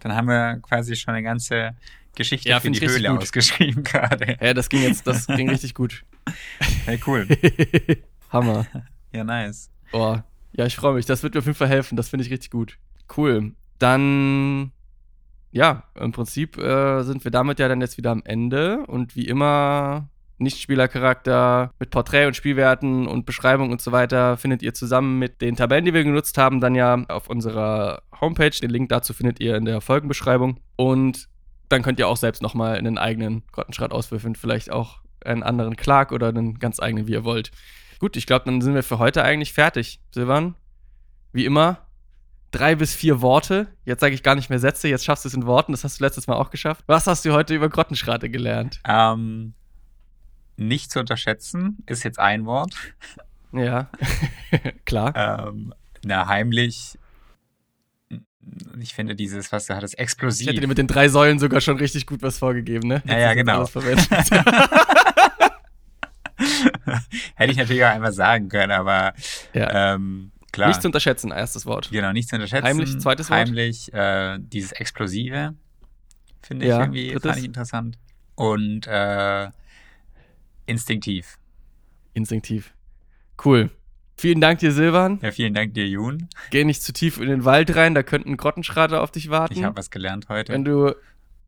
Dann 0.00 0.14
haben 0.14 0.28
wir 0.28 0.58
quasi 0.62 0.96
schon 0.96 1.14
eine 1.14 1.22
ganze 1.22 1.76
Geschichte 2.14 2.48
ja, 2.48 2.60
für 2.60 2.70
die 2.70 2.80
Höhle 2.80 3.10
gut. 3.10 3.22
ausgeschrieben 3.22 3.82
gerade. 3.84 4.36
Ja, 4.40 4.54
das 4.54 4.68
ging 4.68 4.82
jetzt, 4.82 5.06
das 5.06 5.26
ging 5.26 5.48
richtig 5.48 5.74
gut. 5.74 6.04
Hey, 6.84 7.00
cool. 7.06 7.26
Hammer. 8.30 8.66
Ja, 9.12 9.24
nice. 9.24 9.70
Boah, 9.90 10.24
ja, 10.52 10.66
ich 10.66 10.76
freue 10.76 10.94
mich. 10.94 11.06
Das 11.06 11.22
wird 11.22 11.34
mir 11.34 11.40
auf 11.40 11.46
jeden 11.46 11.56
Fall 11.56 11.68
helfen. 11.68 11.96
Das 11.96 12.08
finde 12.08 12.24
ich 12.24 12.30
richtig 12.30 12.50
gut. 12.50 12.78
Cool. 13.16 13.52
Dann, 13.78 14.72
ja, 15.52 15.84
im 15.94 16.12
Prinzip 16.12 16.58
äh, 16.58 17.02
sind 17.02 17.24
wir 17.24 17.30
damit 17.30 17.58
ja 17.58 17.68
dann 17.68 17.80
jetzt 17.80 17.98
wieder 17.98 18.10
am 18.10 18.22
Ende. 18.24 18.84
Und 18.86 19.14
wie 19.14 19.26
immer, 19.26 20.08
Nichtspielercharakter 20.38 21.70
mit 21.78 21.90
Porträt 21.90 22.26
und 22.26 22.34
Spielwerten 22.34 23.06
und 23.06 23.26
Beschreibung 23.26 23.70
und 23.70 23.80
so 23.80 23.92
weiter 23.92 24.36
findet 24.36 24.62
ihr 24.62 24.74
zusammen 24.74 25.18
mit 25.18 25.40
den 25.40 25.54
Tabellen, 25.54 25.84
die 25.84 25.94
wir 25.94 26.04
genutzt 26.04 26.38
haben, 26.38 26.60
dann 26.60 26.74
ja 26.74 27.04
auf 27.08 27.28
unserer 27.28 28.02
Homepage. 28.20 28.50
Den 28.50 28.70
Link 28.70 28.88
dazu 28.88 29.12
findet 29.12 29.40
ihr 29.40 29.56
in 29.56 29.66
der 29.66 29.80
Folgenbeschreibung. 29.80 30.58
Und 30.76 31.28
dann 31.68 31.82
könnt 31.82 31.98
ihr 31.98 32.08
auch 32.08 32.16
selbst 32.16 32.42
nochmal 32.42 32.76
einen 32.76 32.98
eigenen 32.98 33.42
Grottenschrat 33.52 33.92
auswürfeln. 33.92 34.34
Vielleicht 34.34 34.72
auch 34.72 35.00
einen 35.24 35.42
anderen 35.42 35.76
Clark 35.76 36.12
oder 36.12 36.28
einen 36.28 36.58
ganz 36.58 36.80
eigenen, 36.80 37.06
wie 37.06 37.12
ihr 37.12 37.24
wollt. 37.24 37.50
Gut, 37.98 38.16
ich 38.16 38.26
glaube, 38.26 38.46
dann 38.46 38.60
sind 38.60 38.74
wir 38.74 38.82
für 38.82 38.98
heute 38.98 39.22
eigentlich 39.22 39.52
fertig. 39.52 40.00
Silvan, 40.10 40.56
wie 41.32 41.44
immer, 41.44 41.78
drei 42.52 42.76
bis 42.76 42.94
vier 42.94 43.20
Worte. 43.20 43.66
Jetzt 43.84 44.00
sage 44.00 44.14
ich 44.14 44.22
gar 44.22 44.36
nicht 44.36 44.48
mehr 44.50 44.60
Sätze, 44.60 44.86
jetzt 44.88 45.04
schaffst 45.04 45.24
du 45.24 45.28
es 45.28 45.34
in 45.34 45.46
Worten. 45.46 45.72
Das 45.72 45.82
hast 45.82 45.98
du 45.98 46.04
letztes 46.04 46.28
Mal 46.28 46.36
auch 46.36 46.50
geschafft. 46.50 46.84
Was 46.86 47.08
hast 47.08 47.24
du 47.24 47.32
heute 47.32 47.54
über 47.54 47.68
Grottenschrate 47.68 48.30
gelernt? 48.30 48.80
Ähm, 48.86 49.54
nicht 50.56 50.92
zu 50.92 51.00
unterschätzen 51.00 51.78
ist 51.86 52.04
jetzt 52.04 52.20
ein 52.20 52.46
Wort. 52.46 52.74
Ja, 53.52 53.90
klar. 54.84 55.48
Ähm, 55.48 55.74
na, 56.04 56.28
heimlich. 56.28 56.98
Ich 58.80 58.94
finde 58.94 59.14
dieses, 59.14 59.52
was 59.52 59.66
du 59.66 59.76
hattest, 59.76 59.98
explosiv. 59.98 60.42
Ich 60.42 60.48
hätte 60.48 60.60
dir 60.60 60.66
mit 60.66 60.78
den 60.78 60.88
drei 60.88 61.08
Säulen 61.08 61.38
sogar 61.38 61.60
schon 61.60 61.76
richtig 61.76 62.06
gut 62.06 62.22
was 62.22 62.38
vorgegeben, 62.38 62.88
ne? 62.88 63.02
Ja, 63.06 63.18
ja, 63.18 63.34
genau. 63.34 63.66
Hätte 67.34 67.52
ich 67.52 67.56
natürlich 67.56 67.84
auch 67.84 67.90
einmal 67.90 68.12
sagen 68.12 68.48
können, 68.48 68.72
aber 68.72 69.14
ja. 69.54 69.94
ähm, 69.94 70.31
klar. 70.52 70.68
Nicht 70.68 70.82
zu 70.82 70.88
unterschätzen, 70.88 71.30
erstes 71.30 71.66
Wort. 71.66 71.90
Genau, 71.90 72.12
nicht 72.12 72.28
zu 72.28 72.36
unterschätzen. 72.36 72.64
Heimlich, 72.64 72.98
zweites 72.98 73.30
Wort. 73.30 73.40
Heimlich, 73.40 73.92
äh, 73.92 74.38
dieses 74.40 74.72
Explosive 74.72 75.54
finde 76.42 76.66
ich 76.66 76.70
ja, 76.70 76.80
irgendwie 76.80 77.08
drittes. 77.08 77.22
fand 77.22 77.38
ich 77.38 77.44
interessant. 77.44 77.98
Und 78.34 78.86
äh, 78.86 79.48
instinktiv. 80.66 81.38
Instinktiv. 82.14 82.74
Cool. 83.44 83.70
Vielen 84.16 84.40
Dank 84.40 84.60
dir, 84.60 84.72
Silvan. 84.72 85.18
Ja, 85.22 85.30
vielen 85.30 85.54
Dank 85.54 85.74
dir, 85.74 85.88
Jun. 85.88 86.28
Geh 86.50 86.64
nicht 86.64 86.82
zu 86.82 86.92
tief 86.92 87.18
in 87.18 87.28
den 87.28 87.44
Wald 87.44 87.74
rein, 87.74 87.94
da 87.94 88.02
könnten 88.02 88.36
Grottenschrater 88.36 89.02
auf 89.02 89.10
dich 89.10 89.30
warten. 89.30 89.54
Ich 89.54 89.64
habe 89.64 89.76
was 89.76 89.90
gelernt 89.90 90.28
heute. 90.28 90.52
Wenn 90.52 90.64
du 90.64 90.94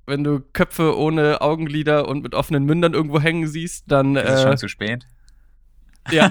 wenn 0.06 0.22
du 0.22 0.40
Köpfe 0.52 0.98
ohne 0.98 1.40
Augenlider 1.40 2.09
und 2.09 2.22
mit 2.22 2.35
offenen 2.35 2.64
Mündern 2.64 2.93
irgendwo 2.93 3.20
hängen 3.20 3.47
siehst, 3.47 3.90
dann. 3.90 4.16
Ist 4.16 4.28
es 4.28 4.40
äh, 4.40 4.43
schon 4.43 4.59
zu 4.59 4.68
spät? 4.68 5.06
Ja. 6.10 6.31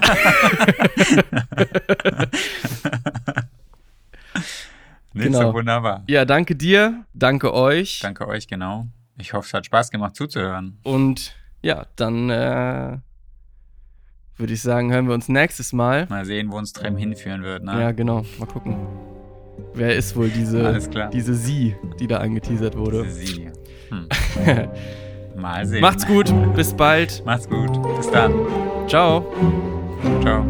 nee, 5.12 5.24
genau. 5.24 5.48
Ist 5.48 5.54
wunderbar. 5.54 6.04
Ja, 6.06 6.24
danke 6.24 6.54
dir, 6.56 7.04
danke 7.12 7.52
euch. 7.52 8.00
Danke 8.00 8.26
euch, 8.28 8.46
genau. 8.46 8.86
Ich 9.18 9.32
hoffe, 9.32 9.46
es 9.46 9.54
hat 9.54 9.66
Spaß 9.66 9.90
gemacht 9.90 10.16
zuzuhören. 10.16 10.78
Und 10.82 11.34
ja, 11.62 11.86
dann 11.96 12.30
äh, 12.30 12.98
würde 14.36 14.52
ich 14.52 14.62
sagen, 14.62 14.92
hören 14.92 15.06
wir 15.06 15.14
uns 15.14 15.28
nächstes 15.28 15.72
Mal. 15.72 16.06
Mal 16.08 16.24
sehen, 16.24 16.50
wo 16.50 16.58
uns 16.58 16.72
Trem 16.72 16.96
hinführen 16.96 17.42
wird. 17.42 17.62
Ne? 17.64 17.80
Ja, 17.80 17.92
genau. 17.92 18.24
Mal 18.38 18.46
gucken. 18.46 18.76
Wer 19.74 19.96
ist 19.96 20.14
wohl 20.16 20.28
diese, 20.28 20.78
diese 21.12 21.34
Sie, 21.34 21.76
die 21.98 22.06
da 22.06 22.18
angeteasert 22.18 22.76
wurde? 22.76 23.04
Diese 23.04 23.26
Sie. 23.26 23.50
Hm. 23.88 24.08
Mal 25.44 25.66
sehen. 25.66 25.82
Macht's 25.82 26.06
gut. 26.06 26.32
Bis 26.56 26.72
bald. 26.72 27.22
Macht's 27.26 27.46
gut. 27.46 27.70
Bis 27.98 28.10
dann. 28.10 28.32
Ciao. 28.88 29.26
Ciao. 30.22 30.42